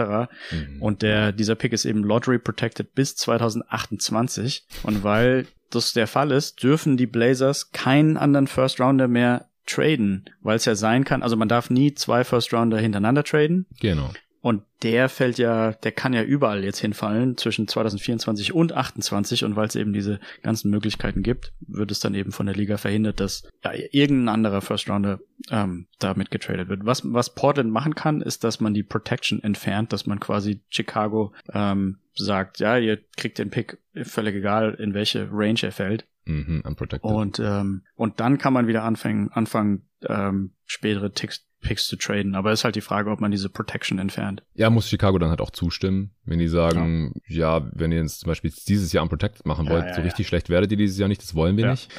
Mhm. 0.51 0.81
Und 0.81 1.01
der 1.01 1.31
dieser 1.31 1.55
Pick 1.55 1.73
ist 1.73 1.85
eben 1.85 2.03
Lottery 2.03 2.39
protected 2.39 2.93
bis 2.93 3.15
2028. 3.15 4.67
Und 4.83 5.03
weil 5.03 5.47
das 5.69 5.93
der 5.93 6.07
Fall 6.07 6.31
ist, 6.31 6.63
dürfen 6.63 6.95
die 6.95 7.07
Blazers 7.07 7.71
keinen 7.71 8.17
anderen 8.17 8.47
First 8.47 8.79
Rounder 8.79 9.07
mehr 9.07 9.47
traden, 9.67 10.25
weil 10.41 10.55
es 10.55 10.65
ja 10.65 10.75
sein 10.75 11.03
kann, 11.03 11.21
also 11.21 11.35
man 11.35 11.47
darf 11.47 11.69
nie 11.69 11.93
zwei 11.93 12.23
First 12.23 12.53
Rounder 12.53 12.79
hintereinander 12.79 13.23
traden. 13.23 13.67
Genau. 13.79 14.09
Und 14.41 14.63
der 14.83 15.09
fällt 15.09 15.37
ja, 15.39 15.71
der 15.71 15.91
kann 15.91 16.13
ja 16.13 16.21
überall 16.23 16.63
jetzt 16.63 16.79
hinfallen 16.79 17.37
zwischen 17.37 17.67
2024 17.67 18.53
und 18.53 18.71
28 18.71 19.43
und 19.43 19.55
weil 19.55 19.67
es 19.67 19.75
eben 19.75 19.93
diese 19.93 20.19
ganzen 20.43 20.69
Möglichkeiten 20.69 21.23
gibt, 21.23 21.53
wird 21.59 21.91
es 21.91 21.99
dann 21.99 22.13
eben 22.13 22.31
von 22.31 22.45
der 22.45 22.55
Liga 22.55 22.77
verhindert, 22.77 23.19
dass 23.19 23.49
ja, 23.63 23.71
irgendein 23.91 24.35
anderer 24.35 24.61
First 24.61 24.89
Rounder 24.89 25.19
ähm, 25.49 25.87
damit 25.99 26.29
getradet 26.29 26.69
wird. 26.69 26.85
Was, 26.85 27.01
was 27.03 27.33
Portland 27.33 27.71
machen 27.71 27.95
kann, 27.95 28.21
ist, 28.21 28.43
dass 28.43 28.59
man 28.59 28.73
die 28.73 28.83
Protection 28.83 29.41
entfernt, 29.41 29.91
dass 29.91 30.05
man 30.05 30.19
quasi 30.19 30.61
Chicago 30.69 31.33
ähm, 31.53 31.97
sagt, 32.13 32.59
ja, 32.59 32.77
ihr 32.77 32.99
kriegt 33.15 33.39
den 33.39 33.49
Pick, 33.49 33.79
völlig 34.03 34.35
egal, 34.35 34.75
in 34.75 34.93
welche 34.93 35.29
Range 35.31 35.59
er 35.61 35.71
fällt. 35.71 36.05
Mhm. 36.25 36.61
Und, 37.01 37.39
ähm, 37.39 37.83
und 37.95 38.19
dann 38.19 38.37
kann 38.37 38.53
man 38.53 38.67
wieder 38.67 38.83
anfangen, 38.83 39.29
anfangen 39.31 39.87
ähm, 40.07 40.51
spätere 40.65 41.11
Ticks 41.11 41.46
Picks 41.61 41.87
zu 41.87 41.95
traden. 41.95 42.35
Aber 42.35 42.51
ist 42.51 42.63
halt 42.63 42.75
die 42.75 42.81
Frage, 42.81 43.09
ob 43.09 43.19
man 43.19 43.31
diese 43.31 43.49
Protection 43.49 43.99
entfernt. 43.99 44.43
Ja, 44.53 44.69
muss 44.69 44.89
Chicago 44.89 45.17
dann 45.17 45.29
halt 45.29 45.41
auch 45.41 45.51
zustimmen. 45.51 46.11
Wenn 46.23 46.39
die 46.39 46.47
sagen, 46.47 47.13
ja, 47.27 47.57
ja 47.59 47.69
wenn 47.73 47.91
ihr 47.91 47.99
jetzt 47.99 48.19
zum 48.19 48.27
Beispiel 48.27 48.51
dieses 48.67 48.93
Jahr 48.93 49.03
unprotected 49.03 49.45
machen 49.45 49.65
ja, 49.65 49.71
wollt, 49.71 49.85
ja, 49.85 49.93
so 49.93 50.01
richtig 50.01 50.27
schlecht 50.27 50.49
werdet 50.49 50.71
ihr 50.71 50.77
dieses 50.77 50.97
Jahr 50.97 51.09
nicht, 51.09 51.21
das 51.21 51.35
wollen 51.35 51.57
wir 51.57 51.71
nicht. 51.71 51.89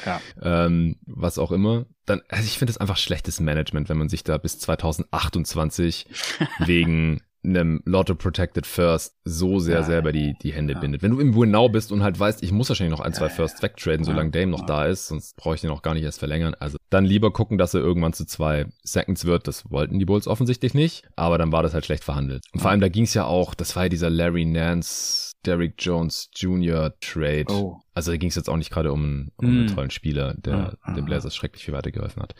Ähm, 0.41 0.97
was 1.05 1.37
auch 1.37 1.51
immer. 1.51 1.85
Dann, 2.05 2.21
also 2.29 2.45
ich 2.45 2.57
finde 2.57 2.71
es 2.71 2.77
einfach 2.77 2.97
schlechtes 2.97 3.39
Management, 3.39 3.89
wenn 3.89 3.97
man 3.97 4.09
sich 4.09 4.23
da 4.23 4.37
bis 4.37 4.59
2028 4.59 6.07
wegen 6.59 7.21
einem 7.43 7.81
Lotto 7.85 8.15
Protected 8.15 8.65
First 8.65 9.15
so 9.23 9.59
sehr 9.59 9.79
ja, 9.79 9.83
selber 9.83 10.11
die, 10.11 10.35
die 10.41 10.51
Hände 10.51 10.73
ja. 10.73 10.79
bindet. 10.79 11.01
Wenn 11.01 11.11
du 11.11 11.19
im 11.19 11.35
Winnow 11.35 11.71
bist 11.71 11.91
und 11.91 12.03
halt 12.03 12.19
weißt, 12.19 12.43
ich 12.43 12.51
muss 12.51 12.69
wahrscheinlich 12.69 12.97
noch 12.97 13.03
ein, 13.03 13.13
zwei 13.13 13.29
Firsts 13.29 13.61
wegtraden, 13.61 14.03
solange 14.03 14.31
Dame 14.31 14.47
noch 14.47 14.65
da 14.65 14.85
ist, 14.85 15.07
sonst 15.07 15.35
brauche 15.37 15.55
ich 15.55 15.61
den 15.61 15.69
auch 15.69 15.81
gar 15.81 15.93
nicht 15.93 16.03
erst 16.03 16.19
verlängern. 16.19 16.55
Also 16.59 16.77
dann 16.89 17.05
lieber 17.05 17.31
gucken, 17.31 17.57
dass 17.57 17.73
er 17.73 17.81
irgendwann 17.81 18.13
zu 18.13 18.25
zwei 18.25 18.65
Seconds 18.83 19.25
wird. 19.25 19.47
Das 19.47 19.69
wollten 19.71 19.99
die 19.99 20.05
Bulls 20.05 20.27
offensichtlich 20.27 20.73
nicht, 20.73 21.03
aber 21.15 21.37
dann 21.37 21.51
war 21.51 21.63
das 21.63 21.73
halt 21.73 21.85
schlecht 21.85 22.03
verhandelt. 22.03 22.43
Und 22.53 22.59
vor 22.59 22.71
allem, 22.71 22.81
da 22.81 22.89
ging 22.89 23.03
es 23.03 23.13
ja 23.13 23.25
auch, 23.25 23.53
das 23.53 23.75
war 23.75 23.83
ja 23.83 23.89
dieser 23.89 24.09
Larry 24.09 24.45
Nance, 24.45 25.33
Derrick 25.45 25.75
Jones 25.77 26.29
Jr. 26.35 26.93
Trade. 26.99 27.45
Oh. 27.49 27.79
Also 27.93 28.11
da 28.11 28.17
ging 28.17 28.29
es 28.29 28.35
jetzt 28.35 28.49
auch 28.49 28.57
nicht 28.57 28.71
gerade 28.71 28.91
um, 28.91 29.29
um 29.37 29.45
mm. 29.45 29.49
einen 29.49 29.67
tollen 29.67 29.89
Spieler, 29.89 30.33
der 30.35 30.77
ah, 30.81 30.93
den 30.93 31.05
Blazers 31.05 31.35
schrecklich 31.35 31.63
viel 31.63 31.73
weitergeholfen 31.73 32.21
hat. 32.21 32.35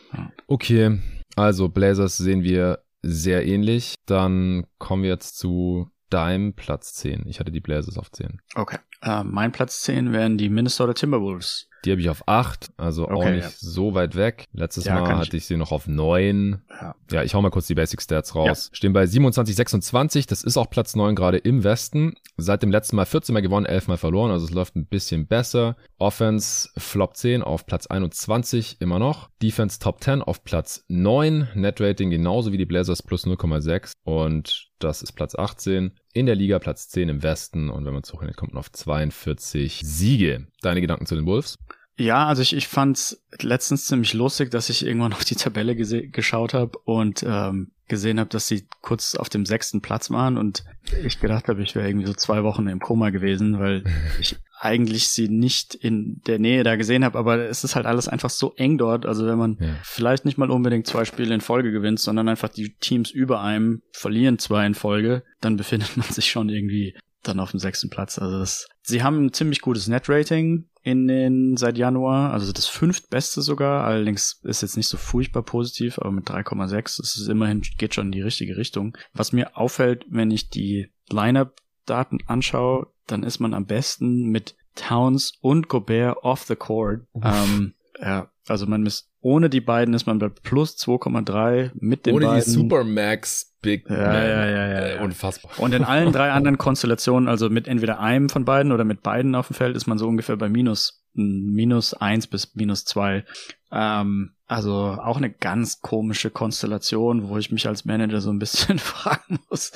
Okay, 0.46 0.98
also 1.36 1.68
Blazers 1.68 2.18
sehen 2.18 2.42
wir 2.42 2.80
sehr 3.02 3.46
ähnlich. 3.46 3.94
Dann 4.06 4.66
kommen 4.78 5.02
wir 5.02 5.10
jetzt 5.10 5.38
zu 5.38 5.90
deinem 6.10 6.54
Platz 6.54 6.94
10. 6.94 7.26
Ich 7.26 7.40
hatte 7.40 7.52
die 7.52 7.60
Blazers 7.60 7.98
auf 7.98 8.10
10. 8.10 8.40
Okay. 8.54 8.78
Uh, 9.04 9.24
mein 9.24 9.50
Platz 9.50 9.82
10 9.82 10.12
wären 10.12 10.36
die 10.36 10.50
Minnesota 10.50 10.92
Timberwolves. 10.92 11.70
Die 11.84 11.90
habe 11.90 12.00
ich 12.00 12.10
auf 12.10 12.28
8, 12.28 12.72
also 12.76 13.04
okay, 13.04 13.14
auch 13.14 13.30
nicht 13.30 13.44
ja. 13.44 13.50
so 13.56 13.94
weit 13.94 14.14
weg. 14.14 14.44
Letztes 14.52 14.84
ja, 14.84 15.00
Mal 15.00 15.16
hatte 15.16 15.36
ich 15.36 15.46
sie 15.46 15.56
noch 15.56 15.72
auf 15.72 15.86
9. 15.86 16.60
Ja. 16.68 16.94
ja, 17.10 17.22
ich 17.22 17.34
hau 17.34 17.40
mal 17.40 17.50
kurz 17.50 17.66
die 17.66 17.74
Basic 17.74 18.02
Stats 18.02 18.34
raus. 18.34 18.68
Stehen 18.72 18.92
bei 18.92 19.06
27, 19.06 19.56
26, 19.56 20.26
das 20.26 20.42
ist 20.42 20.58
auch 20.58 20.68
Platz 20.68 20.94
9 20.94 21.14
gerade 21.14 21.38
im 21.38 21.64
Westen. 21.64 22.14
Seit 22.36 22.62
dem 22.62 22.70
letzten 22.70 22.96
Mal 22.96 23.06
14 23.06 23.32
Mal 23.32 23.40
gewonnen, 23.40 23.64
11 23.64 23.88
Mal 23.88 23.96
verloren, 23.96 24.30
also 24.30 24.44
es 24.44 24.52
läuft 24.52 24.76
ein 24.76 24.86
bisschen 24.86 25.26
besser. 25.26 25.76
Offense 25.98 26.68
Flop 26.76 27.16
10 27.16 27.42
auf 27.42 27.64
Platz 27.64 27.86
21 27.86 28.80
immer 28.80 28.98
noch. 28.98 29.30
Defense 29.42 29.78
Top 29.78 30.02
10 30.04 30.20
auf 30.20 30.44
Platz 30.44 30.84
9. 30.88 31.48
Net 31.54 31.80
Rating 31.80 32.10
genauso 32.10 32.52
wie 32.52 32.58
die 32.58 32.66
Blazers 32.66 33.02
plus 33.02 33.26
0,6 33.26 33.92
und 34.04 34.68
das 34.78 35.02
ist 35.02 35.12
Platz 35.12 35.34
18 35.34 35.92
in 36.12 36.26
der 36.26 36.34
Liga, 36.34 36.58
Platz 36.58 36.88
10 36.88 37.08
im 37.08 37.22
Westen 37.22 37.70
und 37.70 37.84
wenn 37.84 37.92
man 37.92 38.02
zurückrechnet, 38.02 38.36
kommt 38.36 38.52
man 38.52 38.60
auf 38.60 38.72
42 38.72 39.82
Siege. 39.84 40.46
Deine 40.60 40.80
Gedanken 40.80 41.06
zu 41.06 41.14
den 41.14 41.26
Wolves? 41.26 41.58
Ja, 42.00 42.26
also 42.26 42.40
ich, 42.40 42.56
ich 42.56 42.66
fand's 42.66 43.22
letztens 43.42 43.84
ziemlich 43.84 44.14
lustig, 44.14 44.50
dass 44.50 44.70
ich 44.70 44.86
irgendwann 44.86 45.12
auf 45.12 45.24
die 45.24 45.34
Tabelle 45.34 45.76
geschaut 45.76 46.54
habe 46.54 46.78
und 46.84 47.22
ähm, 47.28 47.72
gesehen 47.88 48.18
habe, 48.18 48.30
dass 48.30 48.48
sie 48.48 48.66
kurz 48.80 49.16
auf 49.16 49.28
dem 49.28 49.44
sechsten 49.44 49.82
Platz 49.82 50.10
waren 50.10 50.38
und 50.38 50.64
ich 51.04 51.20
gedacht 51.20 51.48
habe, 51.48 51.62
ich 51.62 51.74
wäre 51.74 51.86
irgendwie 51.86 52.06
so 52.06 52.14
zwei 52.14 52.42
Wochen 52.42 52.68
im 52.68 52.80
Koma 52.80 53.10
gewesen, 53.10 53.58
weil 53.58 53.84
ich 54.20 54.36
eigentlich 54.58 55.08
sie 55.08 55.28
nicht 55.28 55.74
in 55.74 56.22
der 56.26 56.38
Nähe 56.38 56.64
da 56.64 56.76
gesehen 56.76 57.04
habe, 57.04 57.18
aber 57.18 57.36
es 57.50 57.64
ist 57.64 57.76
halt 57.76 57.84
alles 57.84 58.08
einfach 58.08 58.30
so 58.30 58.54
eng 58.56 58.78
dort. 58.78 59.04
Also 59.04 59.26
wenn 59.26 59.38
man 59.38 59.58
ja. 59.60 59.76
vielleicht 59.82 60.24
nicht 60.24 60.38
mal 60.38 60.50
unbedingt 60.50 60.86
zwei 60.86 61.04
Spiele 61.04 61.34
in 61.34 61.42
Folge 61.42 61.70
gewinnt, 61.70 62.00
sondern 62.00 62.30
einfach 62.30 62.48
die 62.48 62.76
Teams 62.80 63.10
über 63.10 63.42
einem 63.42 63.82
verlieren 63.92 64.38
zwei 64.38 64.64
in 64.64 64.74
Folge, 64.74 65.22
dann 65.42 65.58
befindet 65.58 65.94
man 65.98 66.06
sich 66.08 66.30
schon 66.30 66.48
irgendwie 66.48 66.96
dann 67.22 67.40
auf 67.40 67.50
dem 67.50 67.60
sechsten 67.60 67.90
Platz. 67.90 68.18
Also 68.18 68.38
das, 68.38 68.68
sie 68.80 69.02
haben 69.02 69.26
ein 69.26 69.32
ziemlich 69.34 69.60
gutes 69.60 69.86
Net-Rating 69.86 70.64
in 70.82 71.08
den 71.08 71.56
seit 71.56 71.76
Januar, 71.76 72.32
also 72.32 72.52
das 72.52 72.66
fünftbeste 72.66 73.42
sogar. 73.42 73.84
Allerdings 73.84 74.40
ist 74.44 74.62
jetzt 74.62 74.76
nicht 74.76 74.88
so 74.88 74.96
furchtbar 74.96 75.42
positiv, 75.42 75.98
aber 75.98 76.10
mit 76.10 76.28
3,6 76.28 77.02
ist 77.02 77.16
es 77.16 77.28
immerhin 77.28 77.62
geht 77.78 77.94
schon 77.94 78.06
in 78.06 78.12
die 78.12 78.22
richtige 78.22 78.56
Richtung. 78.56 78.96
Was 79.12 79.32
mir 79.32 79.56
auffällt, 79.56 80.06
wenn 80.08 80.30
ich 80.30 80.48
die 80.48 80.90
Lineup-Daten 81.10 82.18
anschaue, 82.26 82.86
dann 83.06 83.22
ist 83.22 83.40
man 83.40 83.54
am 83.54 83.66
besten 83.66 84.30
mit 84.30 84.56
Towns 84.74 85.32
und 85.40 85.68
Gobert 85.68 86.18
off 86.22 86.44
the 86.44 86.56
court. 86.56 87.06
Ähm, 87.22 87.74
ja, 88.00 88.30
also 88.46 88.66
man 88.66 88.86
ist 88.86 89.10
ohne 89.20 89.50
die 89.50 89.60
beiden 89.60 89.92
ist 89.92 90.06
man 90.06 90.18
bei 90.18 90.28
plus 90.28 90.76
2,3 90.78 91.72
mit 91.74 92.06
den 92.06 92.14
ohne 92.14 92.26
beiden. 92.26 92.36
Ohne 92.36 92.44
die 92.44 92.50
Supermax 92.50 93.49
Big 93.62 93.88
ja, 93.88 93.96
Man. 93.96 94.14
Ja, 94.14 94.46
ja, 94.46 94.66
ja, 94.68 94.88
ja. 94.88 95.02
Unfassbar. 95.02 95.52
Und 95.58 95.74
in 95.74 95.84
allen 95.84 96.12
drei 96.12 96.30
anderen 96.32 96.58
Konstellationen, 96.58 97.28
also 97.28 97.50
mit 97.50 97.68
entweder 97.68 98.00
einem 98.00 98.28
von 98.28 98.44
beiden 98.44 98.72
oder 98.72 98.84
mit 98.84 99.02
beiden 99.02 99.34
auf 99.34 99.48
dem 99.48 99.54
Feld, 99.54 99.76
ist 99.76 99.86
man 99.86 99.98
so 99.98 100.08
ungefähr 100.08 100.36
bei 100.36 100.48
minus, 100.48 101.04
minus 101.12 101.94
eins 101.94 102.26
bis 102.26 102.54
minus 102.54 102.84
zwei. 102.84 103.24
Ähm, 103.72 104.32
also 104.46 104.74
auch 104.74 105.16
eine 105.16 105.30
ganz 105.30 105.80
komische 105.80 106.30
Konstellation, 106.30 107.28
wo 107.28 107.38
ich 107.38 107.52
mich 107.52 107.68
als 107.68 107.84
Manager 107.84 108.20
so 108.20 108.30
ein 108.30 108.40
bisschen 108.40 108.78
fragen 108.80 109.38
muss, 109.48 109.70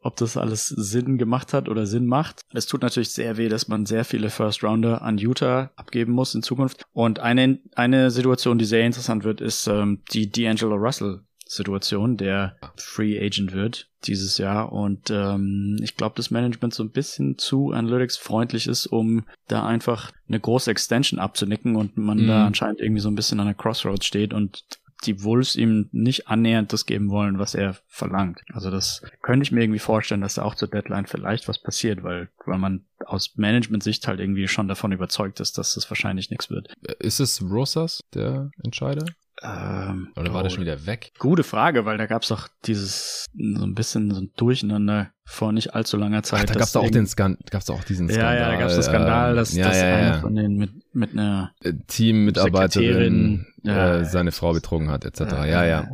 ob 0.00 0.16
das 0.16 0.36
alles 0.36 0.66
Sinn 0.66 1.16
gemacht 1.16 1.52
hat 1.52 1.68
oder 1.68 1.86
Sinn 1.86 2.06
macht. 2.06 2.40
Es 2.52 2.66
tut 2.66 2.82
natürlich 2.82 3.10
sehr 3.10 3.36
weh, 3.36 3.48
dass 3.48 3.68
man 3.68 3.86
sehr 3.86 4.04
viele 4.04 4.30
First 4.30 4.64
Rounder 4.64 5.02
an 5.02 5.18
Utah 5.18 5.70
abgeben 5.76 6.12
muss 6.12 6.34
in 6.34 6.42
Zukunft. 6.42 6.86
Und 6.92 7.20
eine, 7.20 7.60
eine 7.76 8.10
Situation, 8.10 8.58
die 8.58 8.64
sehr 8.64 8.84
interessant 8.84 9.22
wird, 9.22 9.40
ist 9.40 9.68
ähm, 9.68 10.02
die 10.12 10.28
D'Angelo 10.28 10.74
Russell 10.74 11.20
Situation, 11.46 12.16
der 12.16 12.56
Free 12.76 13.18
Agent 13.18 13.52
wird 13.52 13.88
dieses 14.04 14.38
Jahr. 14.38 14.72
Und 14.72 15.10
ähm, 15.10 15.76
ich 15.80 15.96
glaube, 15.96 16.16
das 16.16 16.30
Management 16.30 16.74
so 16.74 16.82
ein 16.82 16.90
bisschen 16.90 17.38
zu 17.38 17.72
Analytics 17.72 18.16
freundlich 18.16 18.66
ist, 18.66 18.86
um 18.86 19.24
da 19.48 19.64
einfach 19.64 20.12
eine 20.28 20.40
große 20.40 20.70
Extension 20.70 21.20
abzunicken 21.20 21.76
und 21.76 21.96
man 21.96 22.18
mhm. 22.18 22.26
da 22.26 22.46
anscheinend 22.46 22.80
irgendwie 22.80 23.00
so 23.00 23.08
ein 23.08 23.14
bisschen 23.14 23.40
an 23.40 23.46
der 23.46 23.54
Crossroads 23.54 24.04
steht 24.04 24.34
und 24.34 24.64
die 25.04 25.22
Wolves 25.22 25.56
ihm 25.56 25.88
nicht 25.92 26.28
annähernd 26.28 26.72
das 26.72 26.86
geben 26.86 27.10
wollen, 27.10 27.38
was 27.38 27.54
er 27.54 27.76
verlangt. 27.86 28.40
Also 28.52 28.70
das 28.70 29.02
könnte 29.22 29.44
ich 29.44 29.52
mir 29.52 29.62
irgendwie 29.62 29.78
vorstellen, 29.78 30.22
dass 30.22 30.34
da 30.34 30.42
auch 30.42 30.54
zur 30.54 30.68
Deadline 30.68 31.06
vielleicht 31.06 31.48
was 31.48 31.60
passiert, 31.60 32.02
weil, 32.02 32.30
weil 32.46 32.58
man 32.58 32.86
aus 33.04 33.36
Management-Sicht 33.36 34.08
halt 34.08 34.20
irgendwie 34.20 34.48
schon 34.48 34.68
davon 34.68 34.92
überzeugt 34.92 35.38
ist, 35.40 35.58
dass 35.58 35.74
das 35.74 35.90
wahrscheinlich 35.90 36.30
nichts 36.30 36.50
wird. 36.50 36.72
Ist 36.98 37.20
es 37.20 37.42
Rosas, 37.42 38.02
der 38.14 38.50
Entscheider? 38.64 39.04
Ähm, 39.42 40.12
Oder 40.16 40.32
war 40.32 40.40
oh, 40.40 40.42
der 40.44 40.50
schon 40.50 40.62
wieder 40.62 40.86
weg? 40.86 41.12
Gute 41.18 41.42
Frage, 41.42 41.84
weil 41.84 41.98
da 41.98 42.06
gab's 42.06 42.28
doch 42.28 42.48
dieses 42.64 43.26
so 43.34 43.64
ein 43.64 43.74
bisschen 43.74 44.10
so 44.10 44.22
ein 44.22 44.30
Durcheinander 44.36 45.10
vor 45.24 45.52
nicht 45.52 45.74
allzu 45.74 45.96
langer 45.96 46.22
Zeit. 46.22 46.44
Ach, 46.44 46.54
da 46.54 46.58
gab's 46.60 46.72
doch 46.72 46.84
auch 46.84 46.90
den 46.90 47.06
Skan 47.06 47.36
gab's 47.50 47.68
auch 47.68 47.84
diesen 47.84 48.08
Skandal. 48.08 48.34
Ja, 48.36 48.40
ja, 48.40 48.50
da 48.52 48.56
gab's 48.60 48.74
den 48.74 48.82
Skandal, 48.82 49.34
dass, 49.34 49.54
ja, 49.54 49.68
dass 49.68 49.76
ja, 49.76 49.88
ja. 49.88 49.96
einer 49.96 50.20
von 50.20 50.34
denen 50.34 50.56
mit 50.56 50.70
mit 50.94 51.12
einer 51.12 51.52
äh, 51.62 51.74
Teammitarbeiterin 51.86 53.46
äh, 53.64 54.04
seine 54.04 54.32
Frau 54.32 54.52
betrogen 54.52 54.90
hat, 54.90 55.04
etc. 55.04 55.20
ja. 55.20 55.64
ja. 55.64 55.88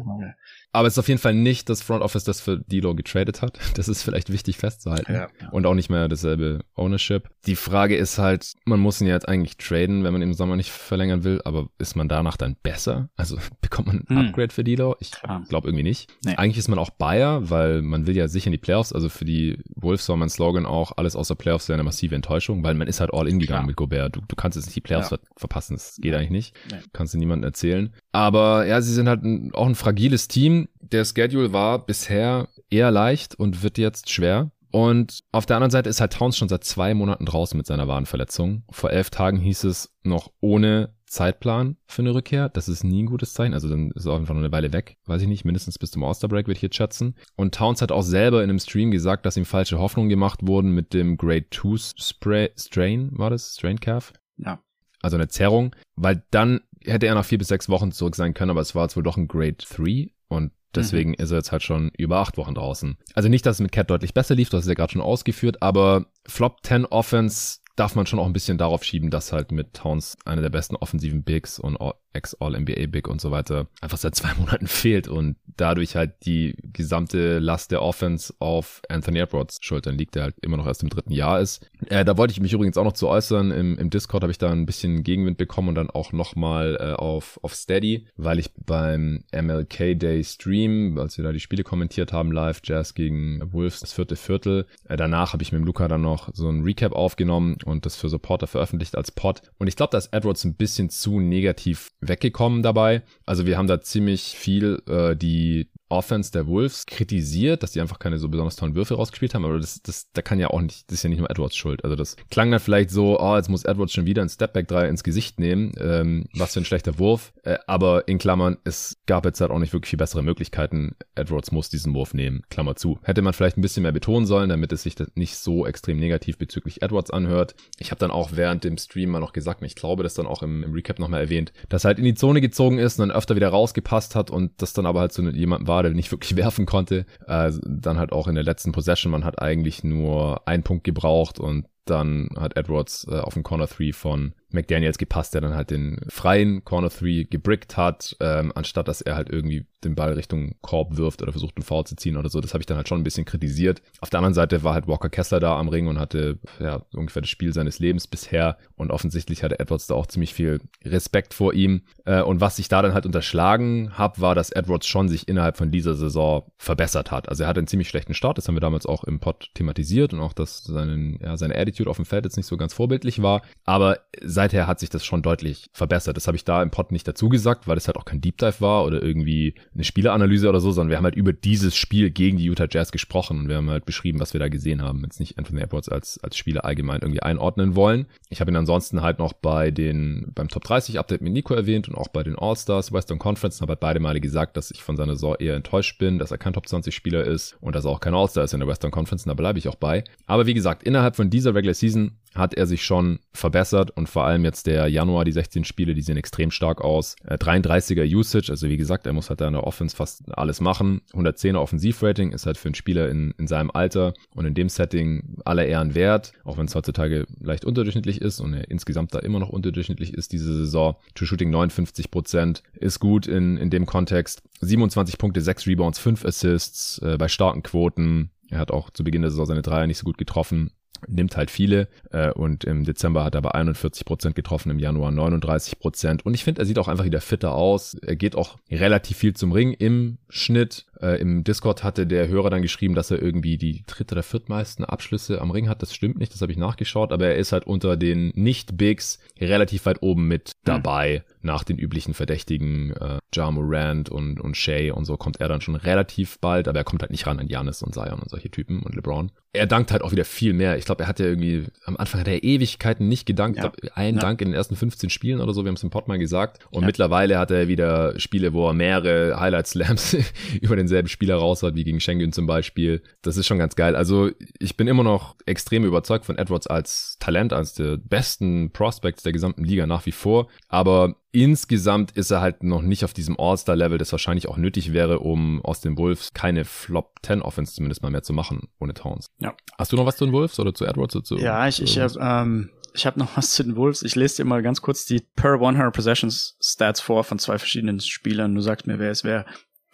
Aber 0.73 0.89
es 0.89 0.95
ist 0.95 0.99
auf 0.99 1.09
jeden 1.09 1.21
Fall 1.21 1.35
nicht 1.35 1.69
das 1.69 1.83
Front 1.83 2.03
Office, 2.03 2.25
das 2.25 2.41
für 2.41 2.59
Dilo 2.59 2.95
getradet 2.95 3.43
hat. 3.43 3.59
Das 3.83 3.89
ist 3.89 4.03
vielleicht 4.03 4.31
wichtig 4.31 4.59
festzuhalten. 4.59 5.13
Ja. 5.13 5.29
Und 5.51 5.67
auch 5.67 5.75
nicht 5.75 5.91
mehr 5.91 6.07
dasselbe 6.07 6.61
Ownership. 6.77 7.31
Die 7.47 7.57
Frage 7.57 7.97
ist 7.97 8.19
halt, 8.19 8.53
man 8.65 8.81
muss 8.81 9.01
ihn 9.01 9.09
ja 9.09 9.15
jetzt 9.15 9.27
eigentlich 9.27 9.57
traden, 9.57 10.05
wenn 10.05 10.13
man 10.13 10.23
im 10.23 10.35
Sommer 10.35 10.57
nicht 10.57 10.71
verlängern 10.71 11.25
will, 11.25 11.41
aber 11.45 11.69
ist 11.79 11.97
man 11.97 12.09
danach 12.09 12.37
dann 12.37 12.57
besser? 12.63 13.09
Also 13.17 13.39
bekommt 13.61 13.89
man 13.89 14.05
ein 14.09 14.17
hm. 14.17 14.27
Upgrade 14.29 14.53
für 14.53 14.63
Dilo? 14.63 14.97
Ich 15.01 15.11
glaube 15.49 15.69
irgendwie 15.69 15.83
nicht. 15.83 16.13
Nee. 16.25 16.37
Eigentlich 16.37 16.59
ist 16.59 16.69
man 16.69 16.79
auch 16.79 16.91
Bayer, 16.91 17.51
weil 17.51 17.83
man 17.83 18.07
will 18.07 18.17
ja 18.17 18.29
sicher 18.29 18.47
in 18.47 18.53
die 18.53 18.59
Playoffs. 18.59 18.93
Also 18.93 19.09
für 19.09 19.25
die 19.25 19.59
Wolves 19.75 20.09
war 20.09 20.17
mein 20.17 20.29
Slogan 20.29 20.67
auch, 20.67 20.93
alles 20.97 21.17
außer 21.17 21.35
Playoffs 21.35 21.69
wäre 21.69 21.77
eine 21.77 21.85
massive 21.85 22.15
Enttäuschung, 22.15 22.63
weil 22.63 22.75
man 22.75 22.89
ist 22.89 23.01
halt 23.01 23.13
all 23.13 23.27
in 23.27 23.39
gegangen 23.39 23.61
Klar. 23.61 23.67
mit 23.67 23.77
Gobert. 23.77 24.17
Du, 24.17 24.21
du 24.21 24.37
kannst 24.37 24.57
jetzt 24.57 24.67
nicht 24.67 24.77
die 24.77 24.81
Playoffs 24.81 25.11
ja. 25.11 25.17
ver 25.17 25.27
verpassen. 25.37 25.75
Das 25.75 25.97
geht 26.01 26.15
eigentlich 26.15 26.31
nicht. 26.31 26.57
Nee. 26.71 26.79
Kannst 26.93 27.15
du 27.15 27.19
niemandem 27.19 27.49
erzählen. 27.49 27.95
Aber 28.13 28.67
ja, 28.67 28.81
sie 28.81 28.93
sind 28.93 29.09
halt 29.09 29.25
ein, 29.25 29.53
auch 29.55 29.67
ein 29.67 29.75
fragiles 29.75 30.29
Team. 30.29 30.62
Der 30.81 31.05
Schedule 31.05 31.53
war 31.53 31.85
bisher 31.85 32.49
eher 32.71 32.91
leicht 32.91 33.35
und 33.35 33.63
wird 33.63 33.79
jetzt 33.79 34.11
schwer. 34.11 34.51
Und 34.73 35.21
auf 35.33 35.45
der 35.45 35.57
anderen 35.57 35.71
Seite 35.71 35.91
ist 35.91 36.01
halt 36.01 36.15
Towns 36.15 36.39
schon 36.39 36.49
seit 36.49 36.65
zwei 36.65 36.95
Monaten 36.95 37.27
draußen 37.27 37.57
mit 37.59 37.67
seiner 37.67 37.89
Wadenverletzung. 37.89 38.63
Vor 38.71 38.91
elf 38.91 39.11
Tagen 39.11 39.39
hieß 39.39 39.65
es 39.65 39.93
noch 40.03 40.33
ohne 40.41 40.95
Zeitplan 41.05 41.77
für 41.87 42.01
eine 42.01 42.15
Rückkehr. 42.15 42.49
Das 42.49 42.71
ist 42.71 42.83
nie 42.83 43.03
ein 43.03 43.07
gutes 43.07 43.35
Zeichen. 43.35 43.53
Also 43.53 43.69
dann 43.69 43.91
ist 43.91 44.07
er 44.07 44.15
einfach 44.15 44.33
noch 44.33 44.41
eine 44.41 44.51
Weile 44.51 44.73
weg. 44.73 44.97
Weiß 45.05 45.21
ich 45.21 45.29
nicht. 45.29 45.45
Mindestens 45.45 45.79
bis 45.79 45.91
zum 45.91 46.03
All-Star-Break 46.03 46.47
würde 46.47 46.57
ich 46.57 46.63
jetzt 46.63 46.77
schätzen. 46.77 47.17
Und 47.37 47.55
Towns 47.55 47.83
hat 47.83 47.93
auch 47.93 48.03
selber 48.03 48.43
in 48.43 48.49
einem 48.49 48.59
Stream 48.59 48.91
gesagt, 48.91 49.27
dass 49.27 49.37
ihm 49.37 49.45
falsche 49.45 49.79
Hoffnungen 49.79 50.09
gemacht 50.09 50.41
wurden 50.43 50.71
mit 50.71 50.95
dem 50.95 51.19
Grade 51.19 51.47
2 51.51 51.93
Spray, 51.99 52.51
Strain, 52.57 53.11
war 53.13 53.29
das? 53.29 53.57
Strain 53.59 53.79
Calf? 53.79 54.15
Ja. 54.39 54.59
Also 55.03 55.19
eine 55.19 55.29
Zerrung. 55.29 55.77
Weil 55.97 56.23
dann 56.31 56.61
hätte 56.83 57.07
er 57.07 57.15
nach 57.15 57.27
vier 57.27 57.39
bis 57.39 57.49
sechs 57.49 57.69
Wochen 57.69 57.93
zurück 57.93 58.17
sein 58.17 58.33
können, 58.33 58.51
aber 58.51 58.63
es 58.63 58.75
war 58.75 58.85
jetzt 58.85 58.97
wohl 58.97 59.03
doch 59.03 59.19
ein 59.19 59.29
Grade 59.29 59.57
3 59.59 60.11
und 60.33 60.53
Deswegen 60.75 61.11
mhm. 61.11 61.17
ist 61.19 61.31
er 61.31 61.37
jetzt 61.37 61.53
halt 61.53 61.63
schon 61.63 61.91
über 61.99 62.19
acht 62.19 62.39
Wochen 62.39 62.55
draußen. 62.55 62.97
Also 63.15 63.29
nicht, 63.29 63.45
dass 63.45 63.57
es 63.57 63.61
mit 63.61 63.73
Cat 63.73 63.91
deutlich 63.91 64.15
besser 64.15 64.35
lief, 64.35 64.49
das 64.49 64.63
ist 64.63 64.69
ja 64.69 64.75
gerade 64.75 64.93
schon 64.93 65.03
ausgeführt, 65.03 65.61
aber 65.61 66.07
Flop 66.27 66.61
10 66.63 66.87
Offense 66.87 67.59
darf 67.77 67.95
man 67.95 68.07
schon 68.07 68.19
auch 68.19 68.27
ein 68.27 68.33
bisschen 68.33 68.59
darauf 68.59 68.85
schieben, 68.85 69.11
dass 69.11 69.33
halt 69.33 69.53
mit 69.53 69.75
Towns 69.75 70.17
einer 70.25 70.43
der 70.43 70.51
besten 70.51 70.77
offensiven 70.77 71.25
Bigs 71.25 71.59
und 71.59 71.77
Ex-All-NBA-Big 72.13 73.09
und 73.09 73.21
so 73.21 73.31
weiter 73.31 73.67
einfach 73.81 73.99
seit 73.99 74.15
zwei 74.15 74.35
Monaten 74.39 74.67
fehlt 74.67 75.09
und 75.09 75.37
dadurch 75.57 75.97
halt 75.97 76.15
die 76.25 76.55
gesamte 76.73 77.39
Last 77.39 77.71
der 77.71 77.83
Offense 77.83 78.35
auf 78.39 78.83
Anthony 78.89 79.21
Edwards 79.21 79.59
Schultern 79.61 79.97
liegt, 79.97 80.15
der 80.15 80.25
halt 80.25 80.35
immer 80.41 80.57
noch 80.57 80.67
erst 80.67 80.83
im 80.83 80.89
dritten 80.89 81.13
Jahr 81.13 81.41
ist. 81.41 81.69
Äh, 81.89 82.05
da 82.05 82.17
wollte 82.17 82.33
ich 82.33 82.41
mich 82.41 82.53
übrigens 82.53 82.77
auch 82.77 82.85
noch 82.85 82.93
zu 82.93 83.09
äußern. 83.09 83.51
Im, 83.51 83.79
im 83.79 83.91
Discord 83.91 84.23
habe 84.23 84.31
ich 84.31 84.39
da 84.39 84.51
ein 84.51 84.67
bisschen 84.67 85.03
Gegenwind 85.03 85.39
bekommen 85.39 85.69
und 85.69 85.75
dann 85.75 85.91
auch 85.91 86.13
nochmal 86.13 86.77
äh, 86.81 86.93
auf, 86.93 87.39
auf 87.43 87.55
Steady, 87.55 88.07
weil 88.17 88.39
ich 88.39 88.51
beim 88.55 89.25
MLK 89.35 89.99
Day 89.99 90.25
Stream, 90.25 90.99
als 90.99 91.19
wir 91.19 91.25
da 91.25 91.33
die 91.33 91.41
Spiele 91.41 91.65
kommentiert 91.65 92.13
haben, 92.13 92.33
live 92.33 92.61
Jazz 92.65 92.95
gegen 92.95 93.53
Wolves, 93.53 93.81
das 93.81 93.93
vierte 93.93 94.17
Viertel, 94.17 94.67
äh, 94.89 94.97
danach 94.97 95.33
habe 95.33 95.43
ich 95.43 95.53
mit 95.53 95.65
Luca 95.65 95.89
dann 95.89 96.03
noch 96.03 96.31
so 96.33 96.49
ein 96.49 96.63
Recap 96.63 96.93
aufgenommen 96.93 97.57
und 97.65 97.87
das 97.87 97.97
für 97.97 98.09
Supporter 98.09 98.47
veröffentlicht 98.47 98.97
als 98.97 99.11
Pod. 99.11 99.43
Und 99.59 99.67
ich 99.67 99.77
glaube, 99.77 99.91
da 99.91 99.99
ist 99.99 100.13
Edwards 100.13 100.45
ein 100.45 100.55
bisschen 100.55 100.91
zu 100.91 101.21
negativ 101.21 101.91
weggekommen 102.03 102.63
dabei. 102.63 103.03
Also 103.25 103.47
wir 103.47 103.57
haben 103.57 103.69
da 103.69 103.81
ziemlich 103.81 104.37
viel 104.37 104.83
äh, 104.87 105.17
die 105.17 105.69
Offense 105.93 106.33
der 106.33 106.47
Wolves 106.47 106.87
kritisiert, 106.87 107.63
dass 107.63 107.73
die 107.73 107.81
einfach 107.81 107.99
keine 107.99 108.19
so 108.19 108.29
besonders 108.29 108.57
tollen 108.57 108.75
Würfe 108.75 108.95
rausgespielt 108.95 109.35
haben, 109.35 109.45
aber 109.45 109.59
das, 109.59 109.83
das, 109.83 110.11
da 110.13 110.23
kann 110.23 110.41
ja 110.41 110.49
auch 110.49 110.61
nicht, 110.61 110.91
das 110.91 110.99
ist 110.99 111.03
ja 111.05 111.11
nicht 111.11 111.19
nur 111.19 111.31
Edwards 111.31 111.55
Schuld. 111.55 111.85
Also 111.85 111.97
das 111.97 112.17
klang 112.31 112.51
dann 112.51 112.61
vielleicht 112.61 112.91
so, 112.91 113.21
oh, 113.21 113.37
jetzt 113.37 113.49
muss 113.49 113.65
Edwards 113.65 113.93
schon 113.93 114.07
wieder 114.07 114.23
ein 114.23 114.29
Stepback 114.29 114.69
3 114.69 114.89
ins 114.89 115.05
Gesicht 115.05 115.39
nehmen, 115.39 115.73
ähm, 115.79 116.27
was 116.35 116.55
für 116.55 116.61
ein 116.61 116.65
schlechter 116.65 116.99
Wurf. 116.99 117.33
Äh, 117.43 117.59
aber 117.67 118.09
in 118.09 118.19
Klammern, 118.19 118.59
es 118.65 118.97
gab 119.07 119.25
jetzt 119.25 119.41
halt 119.41 119.51
auch 119.51 119.59
nicht 119.59 119.73
wirklich 119.73 119.91
viel 119.91 119.99
bessere 119.99 120.23
Möglichkeiten. 120.23 120.97
Edwards 121.15 121.53
muss 121.53 121.69
diesen 121.69 121.95
Wurf 121.95 122.15
nehmen, 122.15 122.43
Klammer 122.49 122.75
zu. 122.77 122.99
Hätte 123.03 123.23
man 123.23 123.35
vielleicht 123.35 123.59
ein 123.59 123.63
bisschen 123.63 123.83
mehr 123.83 123.93
betonen 123.93 124.27
sollen, 124.27 124.49
damit 124.49 124.73
es 124.73 124.83
sich 124.83 124.95
nicht 125.15 125.37
so 125.37 125.67
extrem 125.67 125.99
negativ 125.99 126.39
bezüglich 126.39 126.83
Edwards 126.83 127.11
anhört. 127.11 127.55
Ich 127.79 127.91
habe 127.91 127.99
dann 127.99 128.11
auch 128.11 128.31
während 128.33 128.65
dem 128.65 128.79
Stream 128.79 129.11
mal 129.11 129.21
noch 129.21 129.33
gesagt, 129.33 129.63
ich 129.63 129.75
glaube, 129.75 130.03
das 130.03 130.15
dann 130.15 130.27
auch 130.27 130.43
im, 130.43 130.63
im 130.63 130.73
Recap 130.73 130.99
nochmal 130.99 131.21
erwähnt, 131.21 131.53
dass 131.69 131.85
er 131.85 131.89
halt 131.89 131.99
in 131.99 132.05
die 132.05 132.15
Zone 132.15 132.41
gezogen 132.41 132.79
ist 132.79 132.99
und 132.99 133.09
dann 133.09 133.17
öfter 133.17 133.37
wieder 133.37 133.49
rausgepasst 133.49 134.15
hat 134.15 134.31
und 134.31 134.51
das 134.63 134.73
dann 134.73 134.87
aber 134.87 135.01
halt 135.01 135.13
so 135.13 135.23
jemandem 135.23 135.69
war, 135.69 135.82
der 135.83 135.93
nicht 135.93 136.11
wirklich 136.11 136.37
werfen 136.37 136.67
konnte. 136.67 137.07
Äh, 137.27 137.53
dann 137.63 137.99
halt 137.99 138.13
auch 138.13 138.29
in 138.29 138.35
der 138.35 138.45
letzten 138.45 138.73
Possession, 138.73 139.13
man 139.13 139.25
hat 139.25 139.41
eigentlich 139.41 139.85
nur 139.85 140.47
einen 140.47 140.63
Punkt 140.63 140.85
gebraucht 140.85 141.39
und 141.39 141.67
dann 141.85 142.29
hat 142.39 142.57
Edwards 142.57 143.07
äh, 143.11 143.19
auf 143.19 143.35
den 143.35 143.43
Corner 143.43 143.67
3 143.67 143.93
von 143.93 144.35
McDaniels 144.55 144.99
gepasst, 144.99 145.35
der 145.35 145.41
dann 145.41 145.55
halt 145.55 145.71
den 145.71 146.01
freien 146.09 146.65
Corner 146.65 146.89
3 146.89 147.27
gebrickt 147.31 147.77
hat, 147.77 148.17
ähm, 148.21 148.53
anstatt 148.55 148.89
dass 148.89 149.01
er 149.01 149.17
halt 149.17 149.31
irgendwie 149.31 149.67
den 149.85 149.95
Ball 149.95 150.13
Richtung 150.13 150.55
Korb 150.61 150.97
wirft 150.97 151.23
oder 151.23 151.33
versucht 151.33 151.57
einen 151.57 151.65
Foul 151.65 151.85
zu 151.85 151.97
ziehen 151.97 152.17
oder 152.17 152.29
so. 152.29 152.41
Das 152.41 152.55
habe 152.55 152.63
ich 152.63 152.67
dann 152.67 152.77
halt 152.77 152.89
schon 152.89 153.01
ein 153.01 153.05
bisschen 153.05 153.25
kritisiert. 153.25 153.83
Auf 154.01 154.11
der 154.11 154.19
anderen 154.19 154.35
Seite 154.35 154.63
war 154.63 154.75
halt 154.75 154.87
Walker 154.87 155.09
Kessler 155.09 155.41
da 155.41 155.59
am 155.59 155.69
Ring 155.69 155.87
und 155.87 155.99
hatte 155.99 156.39
ja 156.61 156.83
ungefähr 156.93 157.23
das 157.23 157.31
Spiel 157.31 157.53
seines 157.53 157.79
Lebens 157.79 158.07
bisher 158.07 158.59
und 158.77 158.91
offensichtlich 158.91 159.43
hatte 159.43 159.59
Edwards 159.59 159.87
da 159.87 159.95
auch 159.95 160.07
ziemlich 160.07 160.35
viel 160.35 160.61
Respekt 160.85 161.35
vor 161.35 161.55
ihm. 161.55 161.83
Äh, 162.05 162.23
und 162.23 162.41
was 162.41 162.59
ich 162.59 162.69
da 162.69 162.83
dann 162.83 162.95
halt 162.95 163.07
unterschlagen 163.07 163.93
habe, 163.99 164.21
war, 164.21 164.35
dass 164.35 164.51
Edwards 164.51 164.87
schon 164.87 165.09
sich 165.09 165.29
innerhalb 165.29 165.57
von 165.57 165.71
dieser 165.71 165.95
Saison 165.95 166.51
verbessert 166.59 167.11
hat. 167.11 167.29
Also 167.29 167.45
er 167.45 167.49
hatte 167.49 167.61
einen 167.61 167.67
ziemlich 167.67 167.89
schlechten 167.89 168.15
Start, 168.15 168.39
das 168.39 168.49
haben 168.49 168.57
wir 168.57 168.61
damals 168.61 168.87
auch 168.87 169.05
im 169.05 169.21
Pod 169.21 169.51
thematisiert 169.55 170.13
und 170.13 170.21
auch, 170.21 170.33
dass 170.33 170.65
seinen, 170.65 171.19
ja, 171.21 171.37
seine 171.37 171.57
Attitude 171.57 171.91
auf 171.91 171.97
dem 171.97 172.05
Feld 172.05 172.25
jetzt 172.25 172.37
nicht 172.37 172.47
so 172.47 172.57
ganz 172.57 172.75
vorbildlich 172.75 173.23
war. 173.23 173.43
Aber 173.65 173.99
seither 174.43 174.67
hat 174.67 174.81
sich 174.81 174.91
das 174.91 175.05
schon 175.05 175.23
deutlich 175.23 175.69
verbessert. 175.73 176.17
Das 176.17 176.27
habe 176.27 176.37
ich 176.37 176.45
da 176.45 176.63
im 176.63 176.71
Pod 176.71 176.91
nicht 176.91 177.07
dazu 177.07 177.29
gesagt, 177.29 177.69
weil 177.69 177.77
es 177.77 177.87
halt 177.87 177.97
auch 177.97 178.05
kein 178.05 178.21
Deep 178.21 178.39
Dive 178.39 178.61
war 178.61 178.85
oder 178.85 179.01
irgendwie 179.01 179.55
eine 179.73 179.85
Spieleranalyse 179.85 180.49
oder 180.49 180.61
so, 180.61 180.73
sondern 180.73 180.91
wir 180.91 180.97
haben 180.97 181.05
halt 181.05 181.15
über 181.15 181.33
dieses 181.33 181.77
Spiel 181.77 182.11
gegen 182.11 182.39
die 182.39 182.45
Utah 182.45 182.67
Jazz 182.69 182.91
gesprochen 182.91 183.39
und 183.39 183.49
wir 183.49 183.57
haben 183.57 183.71
halt 183.71 183.85
beschrieben, 183.85 184.19
was 184.19 184.33
wir 184.33 184.41
da 184.41 184.49
gesehen 184.49 184.83
haben. 184.83 185.03
Jetzt 185.05 185.21
nicht 185.21 185.39
Anthony 185.39 185.61
Edwards 185.61 185.89
als, 185.89 186.19
als 186.25 186.37
Spieler 186.37 186.65
allgemein 186.65 187.03
irgendwie 187.03 187.23
einordnen 187.23 187.77
wollen. 187.77 188.07
Ich 188.31 188.41
habe 188.41 188.51
ihn 188.51 188.57
ansonsten 188.57 189.03
halt 189.03 189.21
noch 189.21 189.33
bei 189.33 189.71
den, 189.71 190.33
beim 190.35 190.49
Top 190.49 190.65
30 190.65 190.99
Update 190.99 191.21
mit 191.21 191.33
Nico 191.33 191.55
erwähnt 191.55 191.89
und 191.89 191.95
auch 191.95 192.09
bei 192.09 192.25
den 192.25 192.37
All-Stars 192.37 192.93
Western 192.93 193.21
Conference 193.21 193.61
habe 193.61 193.73
halt 193.73 193.81
beide 193.81 194.01
Male 194.01 194.21
gesagt, 194.21 194.57
dass 194.57 194.73
ich 194.73 194.83
von 194.83 194.97
seiner 194.97 195.15
Saison 195.15 195.37
eher 195.39 195.55
enttäuscht 195.55 195.99
bin, 195.99 196.19
dass 196.19 196.33
er 196.33 196.39
kein 196.39 196.53
Top 196.53 196.69
20 196.69 196.93
Spieler 196.93 197.25
ist 197.25 197.57
und 197.61 197.77
dass 197.77 197.85
er 197.85 197.93
auch 197.93 198.01
kein 198.01 198.15
All-Star 198.15 198.43
ist 198.43 198.55
in 198.55 198.61
der 198.61 198.69
Western 198.69 198.91
Conference 198.91 199.25
und 199.25 199.29
da 199.29 199.35
bleibe 199.35 199.61
ich 199.61 199.69
auch 199.69 199.77
bei. 199.77 200.03
Aber 200.27 200.47
wie 200.47 200.55
gesagt, 200.55 200.83
innerhalb 200.83 201.15
von 201.15 201.31
dieser 201.31 201.55
Regular 201.55 201.75
Season 201.75 202.17
hat 202.35 202.55
er 202.55 202.67
sich 202.67 202.85
schon 202.85 203.19
verbessert 203.33 203.91
und 203.91 204.09
vor 204.09 204.25
allem 204.25 204.45
jetzt 204.45 204.67
der 204.67 204.89
Januar, 204.89 205.25
die 205.25 205.33
16 205.33 205.65
Spiele, 205.65 205.95
die 205.95 206.03
sehen 206.03 206.17
extrem 206.17 206.51
stark 206.51 206.81
aus. 206.81 207.17
33er 207.27 208.05
äh, 208.05 208.15
Usage, 208.15 208.51
also 208.51 208.69
wie 208.69 208.77
gesagt, 208.77 209.07
er 209.07 209.13
muss 209.13 209.29
halt 209.29 209.41
da 209.41 209.47
in 209.47 209.53
der 209.53 209.65
Offense 209.65 209.95
fast 209.95 210.23
alles 210.37 210.61
machen. 210.61 211.03
110er 211.13 211.59
Offensivrating 211.59 212.33
ist 212.33 212.47
halt 212.47 212.57
für 212.57 212.69
einen 212.69 212.75
Spieler 212.75 213.09
in, 213.09 213.35
in 213.39 213.47
seinem 213.47 213.71
Alter 213.71 214.15
und 214.35 214.47
in 214.47 214.55
dem 214.55 214.69
Setting 214.69 215.37
aller 215.45 215.67
Ehren 215.67 215.95
wert, 215.95 216.33
auch 216.45 216.59
wenn 216.59 216.67
es 216.67 216.75
heutzutage 216.75 217.27
leicht 217.41 217.65
unterdurchschnittlich 217.65 218.21
ist 218.21 218.41
und 218.41 218.55
er 218.55 218.71
insgesamt 218.71 219.15
da 219.15 219.19
immer 219.19 219.39
noch 219.39 219.51
unterdurchschnittlich 219.51 220.15
ist 220.15 220.33
diese 220.33 220.55
Saison. 220.55 220.97
True 221.15 221.27
Shooting 221.27 221.51
59 221.51 222.11
Prozent 222.11 222.63
ist 222.75 223.01
gut 223.01 223.27
in, 223.27 223.57
in 223.57 223.71
dem 223.71 223.87
Kontext. 223.87 224.43
27 224.61 225.19
Punkte, 225.19 225.41
6 225.41 225.67
Rebounds, 225.67 225.99
5 225.99 226.25
Assists 226.25 226.99
äh, 226.99 227.17
bei 227.19 227.29
starken 227.29 227.63
Quoten. 227.63 228.31
Er 228.49 228.59
hat 228.59 228.71
auch 228.71 228.91
zu 228.91 229.03
Beginn 229.03 229.23
der 229.23 229.31
Saison 229.31 229.47
seine 229.47 229.63
Dreier 229.63 229.87
nicht 229.87 229.99
so 229.99 230.05
gut 230.05 230.19
getroffen 230.19 230.71
nimmt 231.09 231.37
halt 231.37 231.51
viele 231.51 231.89
äh, 232.11 232.31
und 232.33 232.65
im 232.65 232.85
Dezember 232.85 233.25
hat 233.25 233.35
er 233.35 233.39
aber 233.39 233.55
41 233.55 234.05
Prozent 234.05 234.35
getroffen, 234.35 234.71
im 234.71 234.79
Januar 234.79 235.11
39 235.11 235.79
Prozent 235.79 236.25
und 236.25 236.35
ich 236.35 236.45
finde, 236.45 236.63
er 236.63 236.67
sieht 236.67 236.79
auch 236.79 236.89
einfach 236.89 237.05
wieder 237.05 237.21
fitter 237.21 237.55
aus. 237.55 237.95
Er 237.95 238.17
geht 238.17 238.37
auch 238.37 238.59
relativ 238.71 239.17
viel 239.17 239.35
zum 239.35 239.53
Ring 239.53 239.73
im 239.73 240.19
Schnitt. 240.29 240.87
Äh, 241.03 241.21
Im 241.21 241.43
Discord 241.43 241.83
hatte 241.83 242.07
der 242.07 242.29
Hörer 242.29 242.51
dann 242.51 242.63
geschrieben, 242.63 242.95
dass 242.95 243.11
er 243.11 243.21
irgendwie 243.21 243.59
die 243.59 243.85
dritte 243.87 244.15
oder 244.15 244.23
viertmeisten 244.23 244.85
Abschlüsse 244.85 245.41
am 245.41 245.51
Ring 245.51 245.69
hat. 245.69 245.83
Das 245.83 245.95
stimmt 245.95 246.19
nicht, 246.19 246.33
das 246.33 246.41
habe 246.43 246.53
ich 246.53 246.59
nachgeschaut, 246.59 247.13
aber 247.13 247.27
er 247.27 247.37
ist 247.37 247.53
halt 247.53 247.67
unter 247.67 247.97
den 247.97 248.33
Nicht-Bigs 248.35 249.19
relativ 249.41 249.87
weit 249.87 250.03
oben 250.03 250.29
mit 250.29 250.51
hm. 250.51 250.55
dabei. 250.65 251.25
Mhm. 251.27 251.33
Nach 251.45 251.65
den 251.65 251.79
üblichen 251.79 252.15
Verdächtigen 252.15 252.93
äh, 252.93 253.19
Ja 253.35 253.51
Morant 253.51 254.09
und, 254.09 254.41
und 254.41 254.57
Shay 254.57 254.93
und 254.93 255.05
so 255.05 255.17
kommt 255.17 255.41
er 255.41 255.49
dann 255.49 255.61
schon 255.61 255.75
relativ 255.75 256.39
bald, 256.39 256.69
aber 256.69 256.79
er 256.79 256.85
kommt 256.85 257.03
halt 257.03 257.11
nicht 257.11 257.27
ran 257.27 257.41
an 257.41 257.49
Janis 257.49 257.83
und 257.83 257.95
Zion 257.95 258.21
und 258.21 258.31
solche 258.31 258.51
Typen 258.51 258.81
und 258.81 258.95
LeBron. 258.95 259.33
Er 259.55 259.67
dankt 259.67 259.91
halt 259.91 260.03
auch 260.03 260.13
wieder 260.13 260.25
viel 260.25 260.53
mehr. 260.53 260.79
Ich 260.79 260.87
glaube, 260.87 261.03
er 261.03 261.09
hat 261.09 261.19
ja 261.19 261.27
irgendwie, 261.27 261.67
am 261.85 261.97
Anfang 261.97 262.21
hat 262.21 262.29
er 262.29 262.43
Ewigkeiten 262.43 263.09
nicht 263.09 263.27
gedankt. 263.27 263.59
Ja. 263.59 263.69
Glaub, 263.69 263.97
ein 263.97 264.15
ja. 264.15 264.21
Dank 264.21 264.41
in 264.41 264.49
den 264.49 264.55
ersten 264.55 264.77
15 264.77 265.11
Spielen 265.11 265.41
oder 265.41 265.53
so, 265.53 265.65
wir 265.65 265.69
haben 265.69 265.75
es 265.75 265.83
im 265.83 265.91
Pod 265.91 266.09
mal 266.09 266.19
gesagt. 266.19 266.65
Und 266.71 266.83
ja. 266.83 266.87
mittlerweile 266.87 267.39
hat 267.39 267.51
er 267.51 267.69
wieder 267.69 268.19
Spiele, 268.19 268.53
wo 268.53 268.69
er 268.69 268.73
mehrere 268.73 269.39
Highlight-Slams 269.39 270.17
über 270.63 270.77
den 270.77 270.89
denselben 270.93 271.09
Spieler 271.09 271.37
raus 271.37 271.63
hat, 271.63 271.75
wie 271.75 271.85
gegen 271.85 272.01
Schengen 272.01 272.33
zum 272.33 272.47
Beispiel. 272.47 273.03
Das 273.23 273.37
ist 273.37 273.47
schon 273.47 273.59
ganz 273.59 273.77
geil. 273.77 273.97
Also 273.97 274.31
ich 274.59 274.77
bin 274.77 274.87
immer 274.87 275.03
noch 275.03 275.37
extrem 275.47 275.85
überzeugt 275.85 276.27
von 276.27 276.37
Edwards 276.37 276.67
als 276.67 277.17
Talent, 277.19 277.53
als 277.53 277.75
der 277.75 277.97
besten 277.97 278.71
Prospects 278.73 279.23
der 279.23 279.33
gesamten 279.33 279.65
Liga 279.65 279.87
nach 279.87 280.07
wie 280.07 280.13
vor. 280.13 280.49
Aber 280.69 281.17
insgesamt 281.33 282.13
ist 282.13 282.31
er 282.31 282.41
halt 282.41 282.63
noch 282.63 282.83
nicht 282.83 283.05
auf 283.05 283.15
diesem 283.15 283.39
All-Star-Level, 283.39 283.99
das 283.99 284.13
wahrscheinlich 284.13 284.49
auch 284.49 284.59
nötig 284.59 284.93
wäre, 284.93 285.21
um 285.21 285.65
aus 285.65 285.81
den 285.81 285.97
Wolves 285.97 286.35
keine 286.35 286.65
Flop 286.65 287.15
10 287.23 287.41
Offense 287.41 287.75
zumindest 287.75 288.03
mal 288.03 288.11
mehr 288.11 288.23
zu 288.23 288.35
machen 288.35 288.69
ohne 288.79 288.93
Towns. 288.93 289.27
Ja. 289.39 289.55
Hast 289.79 289.93
du 289.93 289.97
noch 289.97 290.07
was 290.07 290.17
zu 290.17 290.27
den 290.27 290.33
Wolves 290.33 290.61
oder 290.61 290.75
zu 290.75 290.85
Edwards? 290.85 291.17
Oder 291.17 291.25
zu, 291.25 291.39
ja, 291.39 291.67
ich, 291.67 291.83
ich 291.83 291.99
habe 291.99 292.19
ähm, 292.21 292.71
ich 292.95 293.07
habe 293.07 293.19
noch 293.19 293.37
was 293.37 293.51
zu 293.51 293.63
den 293.63 293.77
Wolves. 293.77 294.03
Ich 294.03 294.15
lese 294.15 294.37
dir 294.37 294.45
mal 294.45 294.63
ganz 294.63 294.83
kurz 294.83 295.07
die 295.07 295.23
per 295.35 295.55
100 295.55 295.95
Possessions 295.95 296.57
Stats 296.61 297.01
vor 297.01 297.25
von 297.25 297.39
zwei 297.39 297.59
verschiedenen 297.59 298.01
Spielern. 298.01 298.55
Du 298.55 298.61
sagst 298.61 298.87
mir, 298.87 298.99
wer 298.99 299.11
es 299.11 299.25
wäre. 299.25 299.47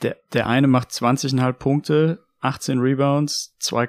Der, 0.03 0.17
der 0.33 0.47
eine 0.47 0.69
macht 0.69 0.91
20,5 0.91 1.53
Punkte, 1.55 2.19
18 2.41 2.79
Rebounds, 2.79 3.57
2, 3.59 3.89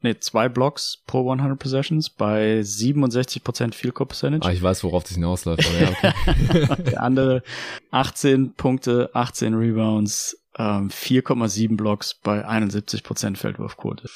nee, 0.00 0.18
2 0.18 0.48
Blocks 0.48 1.02
pro 1.06 1.30
100 1.30 1.56
Possessions 1.58 2.10
bei 2.10 2.60
67% 2.60 3.74
Field 3.74 3.94
Goal 3.94 4.08
Percentage. 4.08 4.44
Ah, 4.44 4.52
ich 4.52 4.62
weiß, 4.62 4.82
worauf 4.82 5.04
das 5.04 5.12
hinausläuft. 5.12 5.64
Aber 5.64 5.80
ja, 5.80 5.90
okay. 5.90 6.82
der 6.90 7.02
andere 7.02 7.42
18 7.92 8.54
Punkte, 8.54 9.10
18 9.12 9.54
Rebounds, 9.54 10.36
ähm, 10.58 10.88
4,7 10.88 11.76
Blocks 11.76 12.14
bei 12.14 12.46
71% 12.46 13.36
Feldwurfquote. 13.36 14.08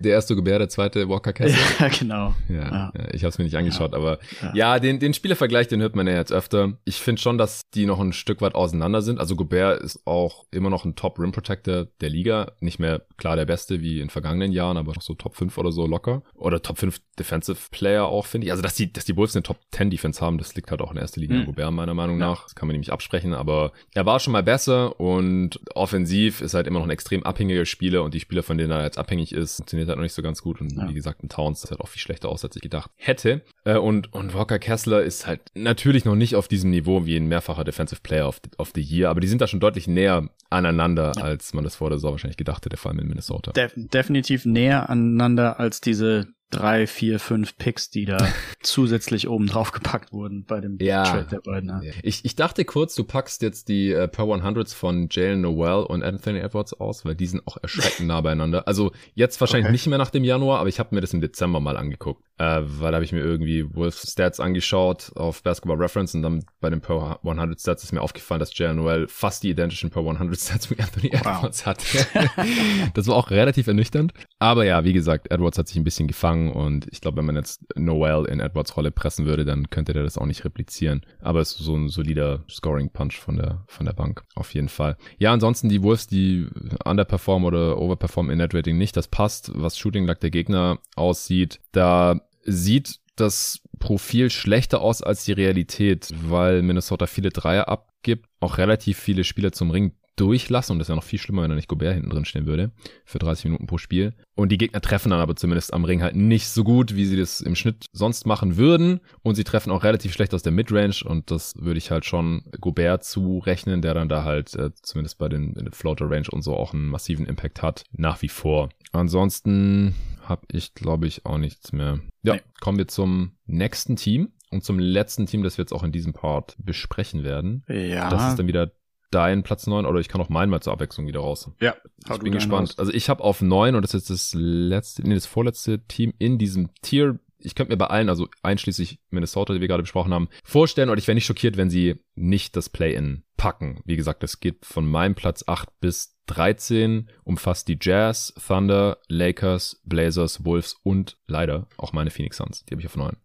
Der 0.00 0.12
erste 0.12 0.36
Gobert, 0.36 0.60
der 0.60 0.68
zweite 0.68 1.08
Walker 1.08 1.32
Kessler. 1.32 1.58
Ja, 1.80 1.88
genau. 1.88 2.34
Ja, 2.48 2.92
ja. 2.94 3.08
ich 3.12 3.22
habe 3.22 3.28
es 3.28 3.38
mir 3.38 3.44
nicht 3.44 3.56
angeschaut, 3.56 3.92
ja. 3.92 3.98
aber 3.98 4.18
ja, 4.42 4.54
ja 4.54 4.78
den, 4.78 4.98
den 4.98 5.14
Spielervergleich, 5.14 5.68
den 5.68 5.80
hört 5.80 5.96
man 5.96 6.06
ja 6.06 6.14
jetzt 6.14 6.32
öfter. 6.32 6.74
Ich 6.84 6.96
finde 6.96 7.20
schon, 7.20 7.38
dass 7.38 7.62
die 7.74 7.86
noch 7.86 8.00
ein 8.00 8.12
Stück 8.12 8.40
weit 8.40 8.54
auseinander 8.54 9.02
sind. 9.02 9.18
Also 9.18 9.36
Gobert 9.36 9.82
ist 9.82 10.06
auch 10.06 10.44
immer 10.50 10.70
noch 10.70 10.84
ein 10.84 10.94
Top 10.94 11.18
Rim 11.18 11.32
Protector 11.32 11.86
der 12.00 12.10
Liga. 12.10 12.52
Nicht 12.60 12.78
mehr 12.78 13.02
klar 13.16 13.36
der 13.36 13.46
Beste 13.46 13.80
wie 13.80 14.00
in 14.00 14.10
vergangenen 14.10 14.52
Jahren, 14.52 14.76
aber 14.76 14.92
noch 14.92 15.02
so 15.02 15.14
Top 15.14 15.36
5 15.36 15.56
oder 15.58 15.72
so 15.72 15.86
locker. 15.86 16.22
Oder 16.34 16.62
Top 16.62 16.78
5 16.78 17.00
Defensive 17.18 17.58
Player 17.70 18.06
auch, 18.06 18.26
finde 18.26 18.46
ich. 18.46 18.50
Also, 18.50 18.62
dass 18.62 18.74
die, 18.74 18.92
dass 18.92 19.04
die 19.04 19.12
Bulls 19.12 19.34
eine 19.34 19.42
Top 19.42 19.58
10 19.72 19.90
Defense 19.90 20.20
haben, 20.20 20.38
das 20.38 20.54
liegt 20.54 20.70
halt 20.70 20.80
auch 20.80 20.92
in 20.92 20.98
erster 20.98 21.20
Linie 21.20 21.36
mhm. 21.36 21.40
an 21.42 21.46
Gobert, 21.46 21.72
meiner 21.72 21.94
Meinung 21.94 22.18
nach. 22.18 22.44
Das 22.44 22.54
kann 22.54 22.66
man 22.66 22.74
nämlich 22.74 22.92
absprechen, 22.92 23.34
aber 23.34 23.72
er 23.94 24.06
war 24.06 24.20
schon 24.20 24.32
mal 24.32 24.42
besser 24.42 25.00
und 25.00 25.60
offensiv 25.80 26.40
ist 26.42 26.54
halt 26.54 26.66
immer 26.66 26.78
noch 26.78 26.86
ein 26.86 26.90
extrem 26.90 27.22
abhängiger 27.22 27.64
Spieler 27.64 28.02
und 28.02 28.14
die 28.14 28.20
Spieler, 28.20 28.42
von 28.42 28.58
denen 28.58 28.70
er 28.70 28.84
jetzt 28.84 28.98
abhängig 28.98 29.32
ist, 29.32 29.56
funktioniert 29.56 29.88
halt 29.88 29.98
noch 29.98 30.02
nicht 30.02 30.12
so 30.12 30.22
ganz 30.22 30.42
gut. 30.42 30.60
Und 30.60 30.72
ja. 30.76 30.88
wie 30.88 30.94
gesagt, 30.94 31.24
ein 31.24 31.28
Towns, 31.28 31.62
das 31.62 31.70
halt 31.70 31.80
auch 31.80 31.88
viel 31.88 32.00
schlechter 32.00 32.28
aus, 32.28 32.44
als 32.44 32.54
ich 32.56 32.62
gedacht 32.62 32.90
hätte. 32.96 33.42
Äh, 33.64 33.78
und, 33.78 34.12
und 34.12 34.34
Walker 34.34 34.58
Kessler 34.58 35.02
ist 35.02 35.26
halt 35.26 35.40
natürlich 35.54 36.04
noch 36.04 36.14
nicht 36.14 36.36
auf 36.36 36.48
diesem 36.48 36.70
Niveau 36.70 37.06
wie 37.06 37.16
ein 37.16 37.26
mehrfacher 37.26 37.64
Defensive 37.64 38.00
Player 38.02 38.28
of 38.28 38.40
the, 38.44 38.50
of 38.58 38.72
the 38.74 38.82
Year, 38.82 39.08
aber 39.08 39.20
die 39.20 39.28
sind 39.28 39.40
da 39.40 39.46
schon 39.46 39.60
deutlich 39.60 39.88
näher 39.88 40.28
aneinander, 40.50 41.12
ja. 41.16 41.22
als 41.22 41.54
man 41.54 41.64
das 41.64 41.76
vor 41.76 41.88
der 41.88 41.98
Saison 41.98 42.12
wahrscheinlich 42.12 42.36
gedacht 42.36 42.64
hätte, 42.64 42.76
vor 42.76 42.90
allem 42.90 43.00
in 43.00 43.08
Minnesota. 43.08 43.52
Def 43.52 43.72
definitiv 43.74 44.44
näher 44.44 44.90
aneinander 44.90 45.58
als 45.58 45.80
diese 45.80 46.28
drei, 46.50 46.86
vier, 46.86 47.18
fünf 47.18 47.56
Picks, 47.56 47.90
die 47.90 48.04
da 48.04 48.18
zusätzlich 48.62 49.28
oben 49.28 49.46
drauf 49.46 49.72
gepackt 49.72 50.12
wurden 50.12 50.44
bei 50.44 50.60
dem 50.60 50.78
ja. 50.80 51.04
Trade 51.04 51.26
der 51.30 51.40
beiden. 51.40 51.82
Ja. 51.82 51.92
Ich, 52.02 52.24
ich 52.24 52.36
dachte 52.36 52.64
kurz, 52.64 52.94
du 52.94 53.04
packst 53.04 53.42
jetzt 53.42 53.68
die 53.68 53.92
äh, 53.92 54.08
Per 54.08 54.24
100s 54.24 54.74
von 54.74 55.08
Jalen 55.10 55.40
Noel 55.40 55.84
und 55.84 56.02
Anthony 56.02 56.40
Edwards 56.40 56.74
aus, 56.74 57.04
weil 57.04 57.14
die 57.14 57.26
sind 57.26 57.46
auch 57.46 57.56
erschreckend 57.62 58.06
nah 58.08 58.20
beieinander. 58.20 58.66
Also 58.66 58.92
jetzt 59.14 59.40
wahrscheinlich 59.40 59.66
okay. 59.66 59.72
nicht 59.72 59.86
mehr 59.86 59.98
nach 59.98 60.10
dem 60.10 60.24
Januar, 60.24 60.60
aber 60.60 60.68
ich 60.68 60.78
habe 60.78 60.94
mir 60.94 61.00
das 61.00 61.12
im 61.14 61.20
Dezember 61.20 61.60
mal 61.60 61.76
angeguckt, 61.76 62.24
äh, 62.40 62.62
weil 62.64 62.90
da 62.90 62.96
habe 62.96 63.04
ich 63.04 63.12
mir 63.12 63.20
irgendwie 63.20 63.66
Wolves 63.74 64.10
Stats 64.10 64.40
angeschaut 64.40 65.12
auf 65.14 65.42
Basketball 65.42 65.76
Reference 65.76 66.14
und 66.14 66.22
dann 66.22 66.42
bei 66.60 66.70
den 66.70 66.80
Per 66.80 67.20
100 67.22 67.60
Stats 67.60 67.84
ist 67.84 67.92
mir 67.92 68.00
aufgefallen, 68.00 68.40
dass 68.40 68.56
Jalen 68.56 68.76
Noel 68.76 69.08
fast 69.08 69.42
die 69.42 69.50
identischen 69.50 69.90
Per 69.90 70.00
100 70.00 70.38
Stats 70.40 70.70
mit 70.70 70.80
Anthony 70.80 71.08
Edwards 71.08 71.66
wow. 71.66 71.66
hat. 71.66 71.84
das 72.94 73.06
war 73.08 73.16
auch 73.16 73.30
relativ 73.30 73.66
ernüchternd. 73.66 74.14
Aber 74.38 74.64
ja, 74.64 74.84
wie 74.84 74.94
gesagt, 74.94 75.30
Edwards 75.30 75.58
hat 75.58 75.68
sich 75.68 75.76
ein 75.76 75.84
bisschen 75.84 76.08
gefangen 76.08 76.50
und 76.50 76.88
ich 76.90 77.02
glaube, 77.02 77.18
wenn 77.18 77.26
man 77.26 77.36
jetzt 77.36 77.62
Noel 77.76 78.24
in 78.24 78.40
Edwards 78.40 78.74
Rolle 78.74 78.90
pressen 78.90 79.26
würde, 79.26 79.44
dann 79.44 79.68
könnte 79.68 79.92
der 79.92 80.02
das 80.02 80.16
auch 80.16 80.24
nicht 80.24 80.42
replizieren. 80.46 81.02
Aber 81.20 81.40
es 81.40 81.52
ist 81.52 81.58
so 81.58 81.76
ein 81.76 81.90
solider 81.90 82.44
Scoring-Punch 82.48 83.18
von 83.18 83.36
der, 83.36 83.64
von 83.66 83.84
der 83.84 83.92
Bank, 83.92 84.22
auf 84.34 84.54
jeden 84.54 84.70
Fall. 84.70 84.96
Ja, 85.18 85.34
ansonsten 85.34 85.68
die 85.68 85.82
Wolves, 85.82 86.06
die 86.06 86.48
underperform 86.86 87.44
oder 87.44 87.76
overperform 87.76 88.30
in 88.30 88.38
Net 88.38 88.54
Rating 88.54 88.78
nicht, 88.78 88.96
das 88.96 89.08
passt, 89.08 89.52
was 89.54 89.76
Shooting 89.76 90.06
Luck 90.06 90.20
der 90.20 90.30
Gegner 90.30 90.78
aussieht. 90.96 91.60
Da 91.72 92.18
sieht 92.42 93.00
das 93.16 93.60
Profil 93.78 94.30
schlechter 94.30 94.80
aus 94.80 95.02
als 95.02 95.24
die 95.24 95.32
Realität, 95.32 96.08
weil 96.28 96.62
Minnesota 96.62 97.06
viele 97.06 97.30
Dreier 97.30 97.68
abgibt, 97.68 98.26
auch 98.40 98.58
relativ 98.58 98.98
viele 98.98 99.24
Spieler 99.24 99.52
zum 99.52 99.70
Ring 99.70 99.92
durchlassen. 100.20 100.72
Und 100.72 100.78
das 100.78 100.86
ist 100.86 100.90
ja 100.90 100.96
noch 100.96 101.02
viel 101.02 101.18
schlimmer, 101.18 101.42
wenn 101.42 101.50
da 101.50 101.56
nicht 101.56 101.68
Gobert 101.68 101.94
hinten 101.94 102.10
drin 102.10 102.24
stehen 102.24 102.46
würde. 102.46 102.72
Für 103.04 103.18
30 103.18 103.46
Minuten 103.46 103.66
pro 103.66 103.78
Spiel. 103.78 104.12
Und 104.34 104.52
die 104.52 104.58
Gegner 104.58 104.80
treffen 104.80 105.10
dann 105.10 105.20
aber 105.20 105.34
zumindest 105.34 105.72
am 105.72 105.84
Ring 105.84 106.02
halt 106.02 106.14
nicht 106.14 106.48
so 106.48 106.62
gut, 106.62 106.94
wie 106.94 107.06
sie 107.06 107.16
das 107.16 107.40
im 107.40 107.54
Schnitt 107.54 107.86
sonst 107.92 108.26
machen 108.26 108.56
würden. 108.56 109.00
Und 109.22 109.36
sie 109.36 109.44
treffen 109.44 109.70
auch 109.70 109.82
relativ 109.82 110.12
schlecht 110.12 110.34
aus 110.34 110.42
der 110.42 110.52
Midrange. 110.52 111.02
Und 111.04 111.30
das 111.30 111.54
würde 111.56 111.78
ich 111.78 111.90
halt 111.90 112.04
schon 112.04 112.44
Gobert 112.60 113.04
zurechnen, 113.04 113.80
der 113.80 113.94
dann 113.94 114.08
da 114.08 114.24
halt 114.24 114.54
äh, 114.54 114.70
zumindest 114.82 115.18
bei 115.18 115.28
den, 115.28 115.70
Floater 115.72 116.10
Range 116.10 116.28
und 116.30 116.42
so 116.42 116.54
auch 116.54 116.74
einen 116.74 116.86
massiven 116.86 117.26
Impact 117.26 117.62
hat. 117.62 117.84
Nach 117.92 118.20
wie 118.22 118.28
vor. 118.28 118.68
Ansonsten 118.92 119.94
habe 120.30 120.46
ich, 120.50 120.74
glaube 120.74 121.06
ich, 121.06 121.26
auch 121.26 121.38
nichts 121.38 121.72
mehr. 121.72 122.00
Ja, 122.22 122.34
nee. 122.34 122.40
kommen 122.60 122.78
wir 122.78 122.88
zum 122.88 123.32
nächsten 123.46 123.96
Team. 123.96 124.32
Und 124.50 124.64
zum 124.64 124.80
letzten 124.80 125.26
Team, 125.26 125.44
das 125.44 125.58
wir 125.58 125.62
jetzt 125.62 125.72
auch 125.72 125.84
in 125.84 125.92
diesem 125.92 126.12
Part 126.12 126.56
besprechen 126.58 127.22
werden. 127.22 127.64
Ja. 127.68 128.10
Das 128.10 128.30
ist 128.30 128.38
dann 128.38 128.48
wieder 128.48 128.72
dein 129.10 129.42
Platz 129.42 129.66
9 129.66 129.86
oder 129.86 130.00
ich 130.00 130.08
kann 130.08 130.20
auch 130.20 130.28
meinen 130.28 130.50
mal 130.50 130.60
zur 130.60 130.72
Abwechslung 130.72 131.06
wieder 131.06 131.20
raus. 131.20 131.50
Ja, 131.60 131.74
ich 132.10 132.18
bin 132.18 132.32
gespannt. 132.32 132.70
Raus. 132.70 132.78
Also 132.78 132.92
ich 132.92 133.08
habe 133.08 133.22
auf 133.22 133.42
9 133.42 133.74
und 133.74 133.82
das 133.82 133.94
ist 133.94 134.08
jetzt 134.08 134.10
das 134.10 134.40
letzte, 134.40 135.02
nee, 135.06 135.14
das 135.14 135.26
vorletzte 135.26 135.84
Team 135.86 136.14
in 136.18 136.38
diesem 136.38 136.74
Tier. 136.82 137.18
Ich 137.42 137.54
könnte 137.54 137.72
mir 137.72 137.78
bei 137.78 137.86
allen, 137.86 138.08
also 138.08 138.28
einschließlich 138.42 139.00
Minnesota, 139.10 139.54
die 139.54 139.60
wir 139.60 139.68
gerade 139.68 139.82
besprochen 139.82 140.12
haben, 140.12 140.28
vorstellen, 140.44 140.90
oder 140.90 140.98
ich 140.98 141.06
wäre 141.06 141.14
nicht 141.14 141.26
schockiert, 141.26 141.56
wenn 141.56 141.70
sie 141.70 141.96
nicht 142.14 142.56
das 142.56 142.68
Play-In 142.68 143.24
packen. 143.36 143.80
Wie 143.84 143.96
gesagt, 143.96 144.22
das 144.22 144.40
geht 144.40 144.64
von 144.66 144.86
meinem 144.86 145.14
Platz 145.14 145.44
8 145.46 145.68
bis 145.80 146.16
13, 146.26 147.08
umfasst 147.24 147.68
die 147.68 147.78
Jazz, 147.80 148.34
Thunder, 148.46 148.98
Lakers, 149.08 149.80
Blazers, 149.84 150.44
Wolves 150.44 150.76
und 150.82 151.16
leider 151.26 151.66
auch 151.76 151.92
meine 151.92 152.10
Phoenix 152.10 152.36
Suns. 152.36 152.64
Die 152.64 152.72
habe 152.72 152.80
ich 152.80 152.86
auf 152.86 152.96
9. 152.96 153.16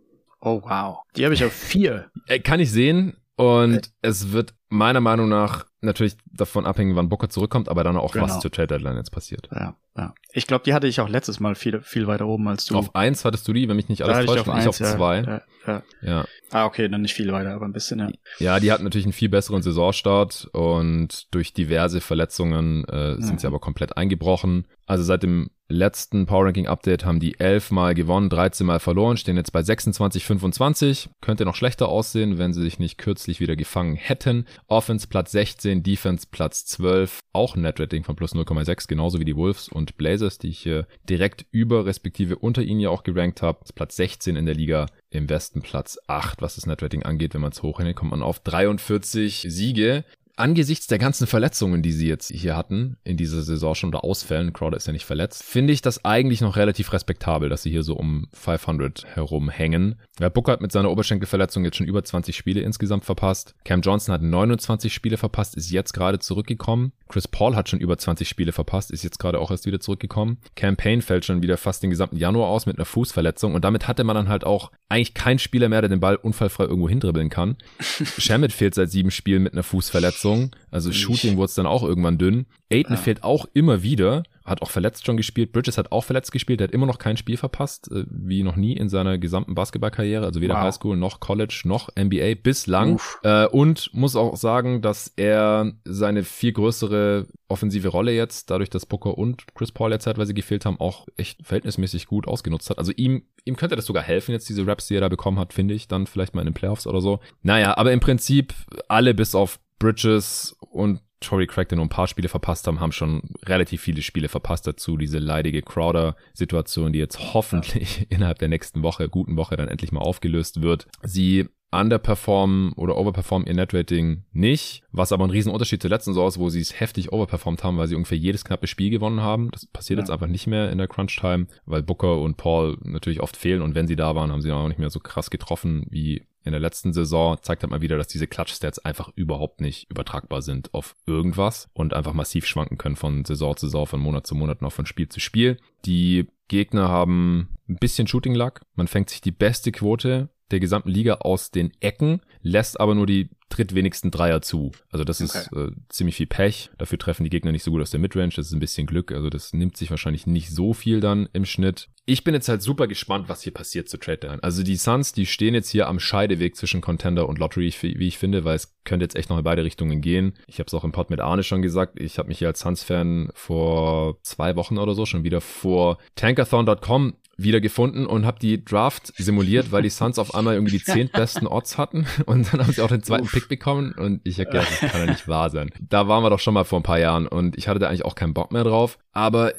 Oh 0.42 0.62
wow. 0.64 1.00
Die 1.16 1.26
habe 1.26 1.34
ich 1.34 1.44
auf 1.44 1.54
4. 1.54 2.10
Äh, 2.28 2.40
kann 2.40 2.60
ich 2.60 2.72
sehen. 2.72 3.18
Und 3.36 3.78
okay. 3.78 3.90
es 4.02 4.32
wird 4.32 4.56
meiner 4.70 5.02
Meinung 5.02 5.30
nach 5.30 5.66
natürlich 5.82 6.16
davon 6.26 6.66
abhängen, 6.66 6.96
wann 6.96 7.10
Booker 7.10 7.30
zurückkommt, 7.30 7.70
aber 7.70 7.84
dann 7.84 7.98
auch, 7.98 8.14
genau. 8.14 8.26
was 8.26 8.40
zur 8.40 8.52
Trade 8.52 8.68
Deadline 8.68 8.96
jetzt 8.96 9.12
passiert. 9.12 9.50
Ja, 9.52 9.76
ja. 9.98 10.14
Ich 10.34 10.48
glaube, 10.48 10.64
die 10.66 10.74
hatte 10.74 10.88
ich 10.88 11.00
auch 11.00 11.08
letztes 11.08 11.40
Mal 11.40 11.56
viel, 11.56 11.82
viel 11.82 12.08
weiter 12.08 12.28
oben 12.28 12.48
als 12.48 12.66
du. 12.66 12.76
Auf 12.76 12.94
eins 12.96 13.24
hattest 13.24 13.48
du 13.48 13.54
die, 13.54 13.70
wenn 13.70 13.78
mich 13.78 13.88
nicht 13.88 14.02
alles 14.02 14.26
täuscht, 14.26 14.42
ich 14.42 14.50
auf, 14.50 14.60
ich 14.60 14.68
auf 14.68 14.76
zwei. 14.76 15.22
Ja, 15.22 15.42
ja, 15.68 15.84
ja. 16.02 16.26
Ah, 16.52 16.66
okay, 16.66 16.90
dann 16.90 17.02
nicht 17.02 17.14
viel 17.14 17.32
weiter, 17.32 17.54
aber 17.54 17.66
ein 17.66 17.74
bisschen, 17.74 18.00
ja. 18.00 18.10
Ja, 18.40 18.60
die 18.60 18.72
hatten 18.72 18.84
natürlich 18.84 19.06
einen 19.06 19.14
viel 19.14 19.30
besseren 19.30 19.62
Saisonstart 19.62 20.50
und 20.52 21.34
durch 21.34 21.54
diverse 21.54 22.02
Verletzungen 22.02 22.84
äh, 22.86 23.16
sind 23.22 23.34
mhm. 23.34 23.40
sie 23.40 23.48
aber 23.48 23.60
komplett 23.60 23.98
eingebrochen. 23.98 24.68
Also 24.86 25.04
seit 25.04 25.24
dem 25.24 25.50
letzten 25.68 26.26
Power 26.28 26.46
Ranking 26.46 26.68
Update 26.68 27.06
haben 27.06 27.20
die 27.20 27.40
11 27.40 27.72
mal 27.72 27.96
gewonnen, 27.96 28.30
13 28.30 28.68
mal 28.68 28.80
verloren, 28.80 29.18
stehen 29.18 29.38
jetzt 29.38 29.52
bei 29.52 29.64
26, 29.64 30.24
25. 30.24 31.10
Könnte 31.22 31.46
noch 31.46 31.56
schlechter 31.56 31.90
aussehen, 31.90 32.38
wenn 32.38 32.54
sie 32.54 32.62
sich 32.62 32.78
nicht 32.78 32.98
kürzlich 32.98 33.40
wieder 33.40 33.56
gefangen 33.56 33.96
hätten. 33.96 34.46
Offense 34.68 35.08
Platz 35.08 35.32
16, 35.32 35.82
Defense 35.82 36.28
Platz 36.30 36.66
12, 36.66 37.20
auch 37.34 37.56
ein 37.56 37.62
Net 37.62 37.80
Rating 37.80 38.04
von 38.04 38.16
plus 38.16 38.36
0,6, 38.36 38.88
genauso 38.88 39.20
wie 39.20 39.26
die 39.26 39.36
Wolves 39.36 39.68
und 39.68 39.85
Blazers, 39.94 40.38
die 40.38 40.50
ich 40.50 40.60
hier 40.60 40.88
direkt 41.08 41.46
über 41.52 41.86
respektive 41.86 42.38
unter 42.38 42.62
ihnen 42.62 42.80
ja 42.80 42.90
auch 42.90 43.04
gerankt 43.04 43.42
habe. 43.42 43.60
Platz 43.76 43.96
16 43.96 44.36
in 44.36 44.46
der 44.46 44.56
Liga, 44.56 44.88
im 45.10 45.30
Westen 45.30 45.62
Platz 45.62 46.00
8, 46.08 46.42
was 46.42 46.56
das 46.56 46.66
Net 46.66 46.82
Rating 46.82 47.04
angeht. 47.04 47.34
Wenn 47.34 47.42
man 47.42 47.52
es 47.52 47.64
hochrechnet, 47.64 47.96
kommt 47.96 48.12
man 48.12 48.22
auf 48.22 48.40
43 48.40 49.46
Siege 49.50 50.04
angesichts 50.38 50.88
der 50.88 50.98
ganzen 50.98 51.28
Verletzungen, 51.28 51.82
die 51.82 51.92
sie 51.92 52.08
jetzt 52.08 52.30
hier 52.32 52.56
hatten, 52.56 52.98
in 53.04 53.18
dieser 53.18 53.42
Saison 53.42 53.76
schon 53.76 53.90
oder 53.90 54.04
Ausfällen, 54.04 54.54
Crowder 54.54 54.78
ist 54.78 54.88
ja 54.88 54.94
nicht 54.94 55.06
verletzt, 55.06 55.44
finde 55.44 55.74
ich 55.74 55.82
das 55.82 56.04
eigentlich 56.04 56.42
noch 56.42 56.58
relativ 56.58 56.94
respektabel, 56.94 57.50
dass 57.50 57.64
sie 57.64 57.72
hier 57.72 57.84
so 57.84 57.96
um 57.96 58.28
500 58.34 59.06
herumhängen. 59.06 59.96
Ja, 60.20 60.30
Booker 60.30 60.54
hat 60.54 60.62
mit 60.62 60.72
seiner 60.72 60.92
Oberschenkelverletzung 60.92 61.64
jetzt 61.64 61.78
schon 61.78 61.88
über 61.88 62.04
20 62.04 62.36
Spiele 62.36 62.62
insgesamt 62.62 63.06
verpasst. 63.06 63.56
Cam 63.64 63.82
Johnson 63.82 64.14
hat 64.14 64.22
29 64.22 64.94
Spiele 64.94 65.18
verpasst, 65.18 65.56
ist 65.56 65.72
jetzt 65.72 65.94
gerade 65.94 66.20
zurückgekommen. 66.20 66.92
Chris 67.08 67.28
Paul 67.28 67.56
hat 67.56 67.70
schon 67.70 67.80
über 67.80 67.98
20 67.98 68.28
Spiele 68.28 68.52
verpasst, 68.52 68.92
ist 68.92 69.04
jetzt 69.04 69.20
gerade 69.20 69.40
auch 69.40 69.52
erst 69.52 69.66
wieder 69.66 69.80
zurückgekommen. 69.80 70.38
Campaign 70.56 71.02
fällt 71.02 71.26
schon 71.26 71.42
wieder 71.42 71.58
fast 71.58 71.84
den 71.84 71.90
gesamten 71.90 72.18
Januar 72.18 72.50
aus 72.50 72.66
mit 72.66 72.78
einer 72.78 72.86
Fußverletzung 72.86 73.54
und 73.54 73.64
damit 73.64 73.88
hatte 73.88 74.04
man 74.04 74.16
dann 74.16 74.30
halt 74.30 74.44
auch 74.44 74.72
eigentlich 74.90 75.14
keinen 75.14 75.40
Spieler 75.40 75.70
mehr, 75.70 75.82
der 75.82 75.90
den 75.90 76.00
Ball 76.00 76.16
unfallfrei 76.16 76.66
irgendwo 76.66 76.90
hindribbeln 76.90 77.30
kann. 77.30 77.58
Shamit 78.18 78.52
fehlt 78.52 78.76
seit 78.76 78.92
sieben 78.92 79.12
Spielen 79.12 79.44
mit 79.44 79.54
einer 79.54 79.64
Fußverletzung. 79.64 80.25
Also 80.72 80.92
Shooting 80.92 81.38
wurde 81.38 81.46
es 81.46 81.56
dann 81.56 81.66
auch 81.66 81.84
irgendwann 81.84 82.18
dünn. 82.18 82.46
Aiden 82.72 82.96
ja. 82.96 83.02
fehlt 83.02 83.24
auch 83.24 83.46
immer 83.54 83.84
wieder 83.84 84.24
hat 84.46 84.62
auch 84.62 84.70
verletzt 84.70 85.06
schon 85.06 85.18
gespielt. 85.18 85.52
Bridges 85.52 85.78
hat 85.78 85.92
auch 85.92 86.04
verletzt 86.04 86.32
gespielt. 86.32 86.60
Der 86.60 86.68
hat 86.68 86.74
immer 86.74 86.86
noch 86.86 87.00
kein 87.00 87.18
Spiel 87.18 87.36
verpasst, 87.36 87.92
äh, 87.92 88.06
wie 88.08 88.44
noch 88.44 88.56
nie 88.56 88.78
in 88.78 88.90
seiner 88.90 89.18
gesamten 89.18 89.56
Basketballkarriere. 89.56 90.24
Also 90.24 90.40
weder 90.40 90.54
wow. 90.54 90.62
Highschool 90.62 90.96
noch 90.96 91.20
College 91.20 91.62
noch 91.66 91.90
NBA 91.98 92.36
bislang. 92.42 93.00
Äh, 93.24 93.48
und 93.48 93.90
muss 93.94 94.16
auch 94.16 94.38
sagen, 94.38 94.84
dass 94.84 95.12
er 95.16 95.74
seine 95.84 96.24
viel 96.24 96.54
größere 96.54 97.26
offensive 97.48 97.88
Rolle 97.88 98.12
jetzt, 98.12 98.52
dadurch, 98.52 98.70
dass 98.70 98.86
Booker 98.86 99.18
und 99.18 99.46
Chris 99.56 99.72
Paul 99.72 99.92
ja 99.92 100.00
zeitweise 100.00 100.34
gefehlt 100.34 100.66
haben, 100.66 100.80
auch 100.80 101.08
echt 101.18 101.46
verhältnismäßig 101.46 102.06
gut 102.06 102.28
ausgenutzt 102.28 102.70
hat. 102.70 102.78
Also 102.78 102.92
ihm, 102.92 103.24
ihm 103.46 103.56
könnte 103.56 103.76
das 103.76 103.86
sogar 103.86 104.04
helfen, 104.04 104.32
jetzt 104.32 104.50
diese 104.50 104.66
Raps, 104.66 104.88
die 104.88 104.96
er 104.96 105.02
da 105.02 105.10
bekommen 105.10 105.40
hat, 105.40 105.54
finde 105.54 105.74
ich, 105.74 105.88
dann 105.88 106.08
vielleicht 106.08 106.36
mal 106.36 106.42
in 106.42 106.48
den 106.48 106.54
Playoffs 106.54 106.88
oder 106.88 107.02
so. 107.02 107.20
Naja, 107.42 107.78
aber 107.78 107.94
im 107.94 108.00
Prinzip 108.00 108.54
alle 108.88 109.14
bis 109.14 109.34
auf 109.36 109.60
Bridges 109.80 110.56
und 110.60 111.02
Tory 111.22 111.48
Craig, 111.48 111.70
der 111.70 111.78
nur 111.78 111.86
ein 111.86 111.90
paar 111.90 112.08
Spiele 112.08 112.30
verpasst 112.30 112.68
haben, 112.68 112.80
haben 112.80 112.92
schon 112.92 113.22
relativ 113.46 113.82
viele 113.82 114.02
Spiele 114.02 114.30
verpasst 114.30 114.68
dazu. 114.68 114.98
Diese 114.98 115.20
leidige 115.20 115.62
Crowder-Situation, 115.62 116.94
die 116.94 117.00
jetzt 117.00 117.34
hoffentlich 117.34 118.06
innerhalb 118.10 118.40
der 118.40 118.50
nächsten 118.50 118.84
Woche, 118.84 119.10
guten 119.10 119.38
Woche, 119.38 119.58
dann 119.58 119.68
endlich 119.68 119.92
mal 119.92 120.02
aufgelöst 120.02 120.62
wird. 120.62 120.88
Sie 121.04 121.48
underperformen 121.72 122.74
oder 122.74 122.96
overperformen 122.96 123.48
ihr 123.48 123.54
Netrating 123.54 124.24
nicht, 124.32 124.84
was 124.92 125.12
aber 125.12 125.26
ein 125.26 125.30
Riesenunterschied 125.30 125.82
zur 125.82 125.90
letzten 125.90 126.12
Saison 126.12 126.28
ist, 126.28 126.40
wo 126.40 126.50
sie 126.50 126.62
es 126.62 126.80
heftig 126.80 127.12
overperformt 127.12 127.64
haben, 127.64 127.78
weil 127.78 127.88
sie 127.88 127.96
ungefähr 127.96 128.18
jedes 128.18 128.46
knappe 128.46 128.68
Spiel 128.68 128.92
gewonnen 128.92 129.22
haben. 129.22 129.50
Das 129.52 129.66
passiert 129.66 129.98
ja. 129.98 130.04
jetzt 130.04 130.12
einfach 130.12 130.28
nicht 130.28 130.48
mehr 130.48 130.72
in 130.72 130.78
der 130.78 130.88
Crunch-Time, 130.88 131.48
weil 131.66 131.84
Booker 131.84 132.22
und 132.22 132.38
Paul 132.38 132.78
natürlich 132.84 133.22
oft 133.22 133.36
fehlen 133.36 133.62
und 133.62 133.76
wenn 133.76 133.88
sie 133.88 133.96
da 133.96 134.16
waren, 134.16 134.32
haben 134.32 134.42
sie 134.42 134.52
auch 134.52 134.68
nicht 134.68 134.80
mehr 134.80 134.90
so 134.90 135.00
krass 135.00 135.30
getroffen 135.30 135.86
wie 135.90 136.26
in 136.46 136.52
der 136.52 136.62
letzten 136.62 136.94
Saison 136.94 137.38
zeigt 137.42 137.64
halt 137.64 137.72
mal 137.72 137.82
wieder, 137.82 137.98
dass 137.98 138.08
diese 138.08 138.28
Clutch-Stats 138.28 138.80
einfach 138.80 139.10
überhaupt 139.16 139.62
nicht 139.62 139.90
übertragbar 139.90 140.42
sind 140.42 140.74
auf 140.74 140.96
irgendwas 141.08 141.68
und 141.74 141.94
einfach 141.94 142.14
massiv 142.14 142.46
schwanken 142.46 142.78
können 142.78 142.96
von 142.96 143.26
Saison 143.26 143.58
zu 143.58 143.66
Saison, 143.66 143.88
von 143.88 144.00
Monat 144.00 144.28
zu 144.28 144.36
Monat, 144.36 144.62
noch 144.62 144.72
von 144.72 144.86
Spiel 144.86 145.10
zu 145.10 145.20
Spiel. 145.20 145.58
Die 145.86 146.28
Gegner 146.48 146.88
haben 146.88 147.50
ein 147.68 147.78
bisschen 147.78 148.08
Shooting-Luck. 148.08 148.62
Man 148.76 148.88
fängt 148.88 149.10
sich 149.10 149.22
die 149.22 149.32
beste 149.32 149.72
Quote 149.72 150.30
der 150.52 150.60
gesamten 150.60 150.90
Liga 150.90 151.16
aus 151.16 151.52
den 151.52 151.72
Ecken, 151.80 152.22
lässt 152.42 152.80
aber 152.80 152.96
nur 152.96 153.08
die 153.08 153.30
tritt 153.50 153.76
wenigstens 153.76 154.12
Dreier 154.12 154.42
zu. 154.42 154.72
Also 154.90 155.04
das 155.04 155.22
okay. 155.22 155.40
ist 155.40 155.54
äh, 155.54 155.72
ziemlich 155.90 156.16
viel 156.16 156.26
Pech. 156.26 156.72
Dafür 156.78 156.98
treffen 156.98 157.24
die 157.24 157.30
Gegner 157.30 157.52
nicht 157.52 157.64
so 157.64 157.72
gut 157.72 157.82
aus 157.82 157.92
der 157.92 158.00
Midrange. 158.00 158.34
Das 158.36 158.48
ist 158.48 158.54
ein 158.54 158.60
bisschen 158.60 158.88
Glück. 158.88 159.12
Also 159.12 159.30
das 159.30 159.54
nimmt 159.54 159.78
sich 159.78 159.92
wahrscheinlich 159.92 160.28
nicht 160.28 160.50
so 160.50 160.74
viel 160.74 161.00
dann 161.00 161.30
im 161.32 161.46
Schnitt. 161.46 161.90
Ich 162.08 162.24
bin 162.24 162.34
jetzt 162.34 162.50
halt 162.50 162.62
super 162.62 162.88
gespannt, 162.88 163.30
was 163.30 163.42
hier 163.42 163.54
passiert 163.54 163.90
zu 163.90 163.98
Trade 163.98 164.18
Deadline. 164.18 164.44
Also 164.44 164.62
die 164.62 164.76
Suns, 164.76 165.14
die 165.14 165.26
stehen 165.26 165.56
jetzt 165.56 165.70
hier 165.70 165.88
am 165.88 166.00
Scheideweg 166.00 166.56
zwischen 166.56 166.82
Contender 166.82 167.28
und 167.28 167.40
Lottery, 167.40 167.74
wie 167.82 168.08
ich 168.08 168.18
finde, 168.18 168.44
weil 168.46 168.56
es 168.56 168.76
könnte 168.84 169.06
jetzt 169.06 169.16
echt 169.16 169.30
noch 169.30 169.38
in 169.38 169.44
beide 169.44 169.64
Richtungen 169.64 170.02
gehen. 170.02 170.34
Ich 170.48 170.60
habe 170.60 170.68
es 170.68 170.74
auch 170.74 170.84
im 170.84 170.92
Pod 170.92 171.10
mit 171.10 171.20
Arne 171.20 171.44
schon 171.44 171.62
gesagt. 171.62 172.00
Ich 172.00 172.20
habe 172.20 172.28
mich 172.28 172.40
hier 172.40 172.48
als 172.48 172.60
Suns-Fan 172.60 173.30
vor 173.34 174.20
zwei 174.22 174.56
Wochen 174.56 174.78
oder 174.78 174.94
so 174.94 175.06
schon 175.06 175.24
wieder 175.24 175.42
vor 175.42 175.98
tankathon.com 176.16 177.16
wieder 177.38 177.62
gefunden 177.62 178.06
und 178.06 178.26
habe 178.26 178.40
die 178.40 178.64
Draft 178.64 179.14
simuliert, 179.18 179.72
weil 179.72 179.84
die 179.84 179.90
Suns 179.90 180.20
auf 180.20 180.34
einmal 180.36 180.56
irgendwie 180.56 180.78
die 180.78 180.84
zehn 180.84 181.10
besten 181.10 181.48
Odds 181.48 181.78
hatten 181.78 182.06
und 182.26 182.52
dann 182.52 182.62
haben 182.62 182.74
sie 182.74 182.82
auch 182.82 182.90
den 182.90 183.04
zweiten 183.04 183.26
Uff. 183.26 183.32
Pick 183.32 183.48
bekommen 183.48 183.94
und 183.94 184.22
ich 184.24 184.40
habe 184.40 184.52
gedacht, 184.52 184.68
das 184.82 184.92
kann 184.92 185.06
ja 185.06 185.12
nicht 185.12 185.28
wahr 185.28 185.50
sein. 185.50 185.72
Da 185.90 186.08
waren 186.08 186.24
wir 186.24 186.30
doch 186.30 186.40
schon 186.40 186.54
mal 186.54 186.64
vor 186.64 186.80
ein 186.80 186.84
paar 186.84 187.00
Jahren 187.00 187.28
und 187.28 187.58
ich 187.58 187.68
hatte 187.68 187.80
da 187.80 187.88
eigentlich 187.88 188.06
auch 188.06 188.16
keinen 188.16 188.34
Bock 188.34 188.52
mehr 188.52 188.64
drauf. 188.64 188.98
Aber 189.12 189.54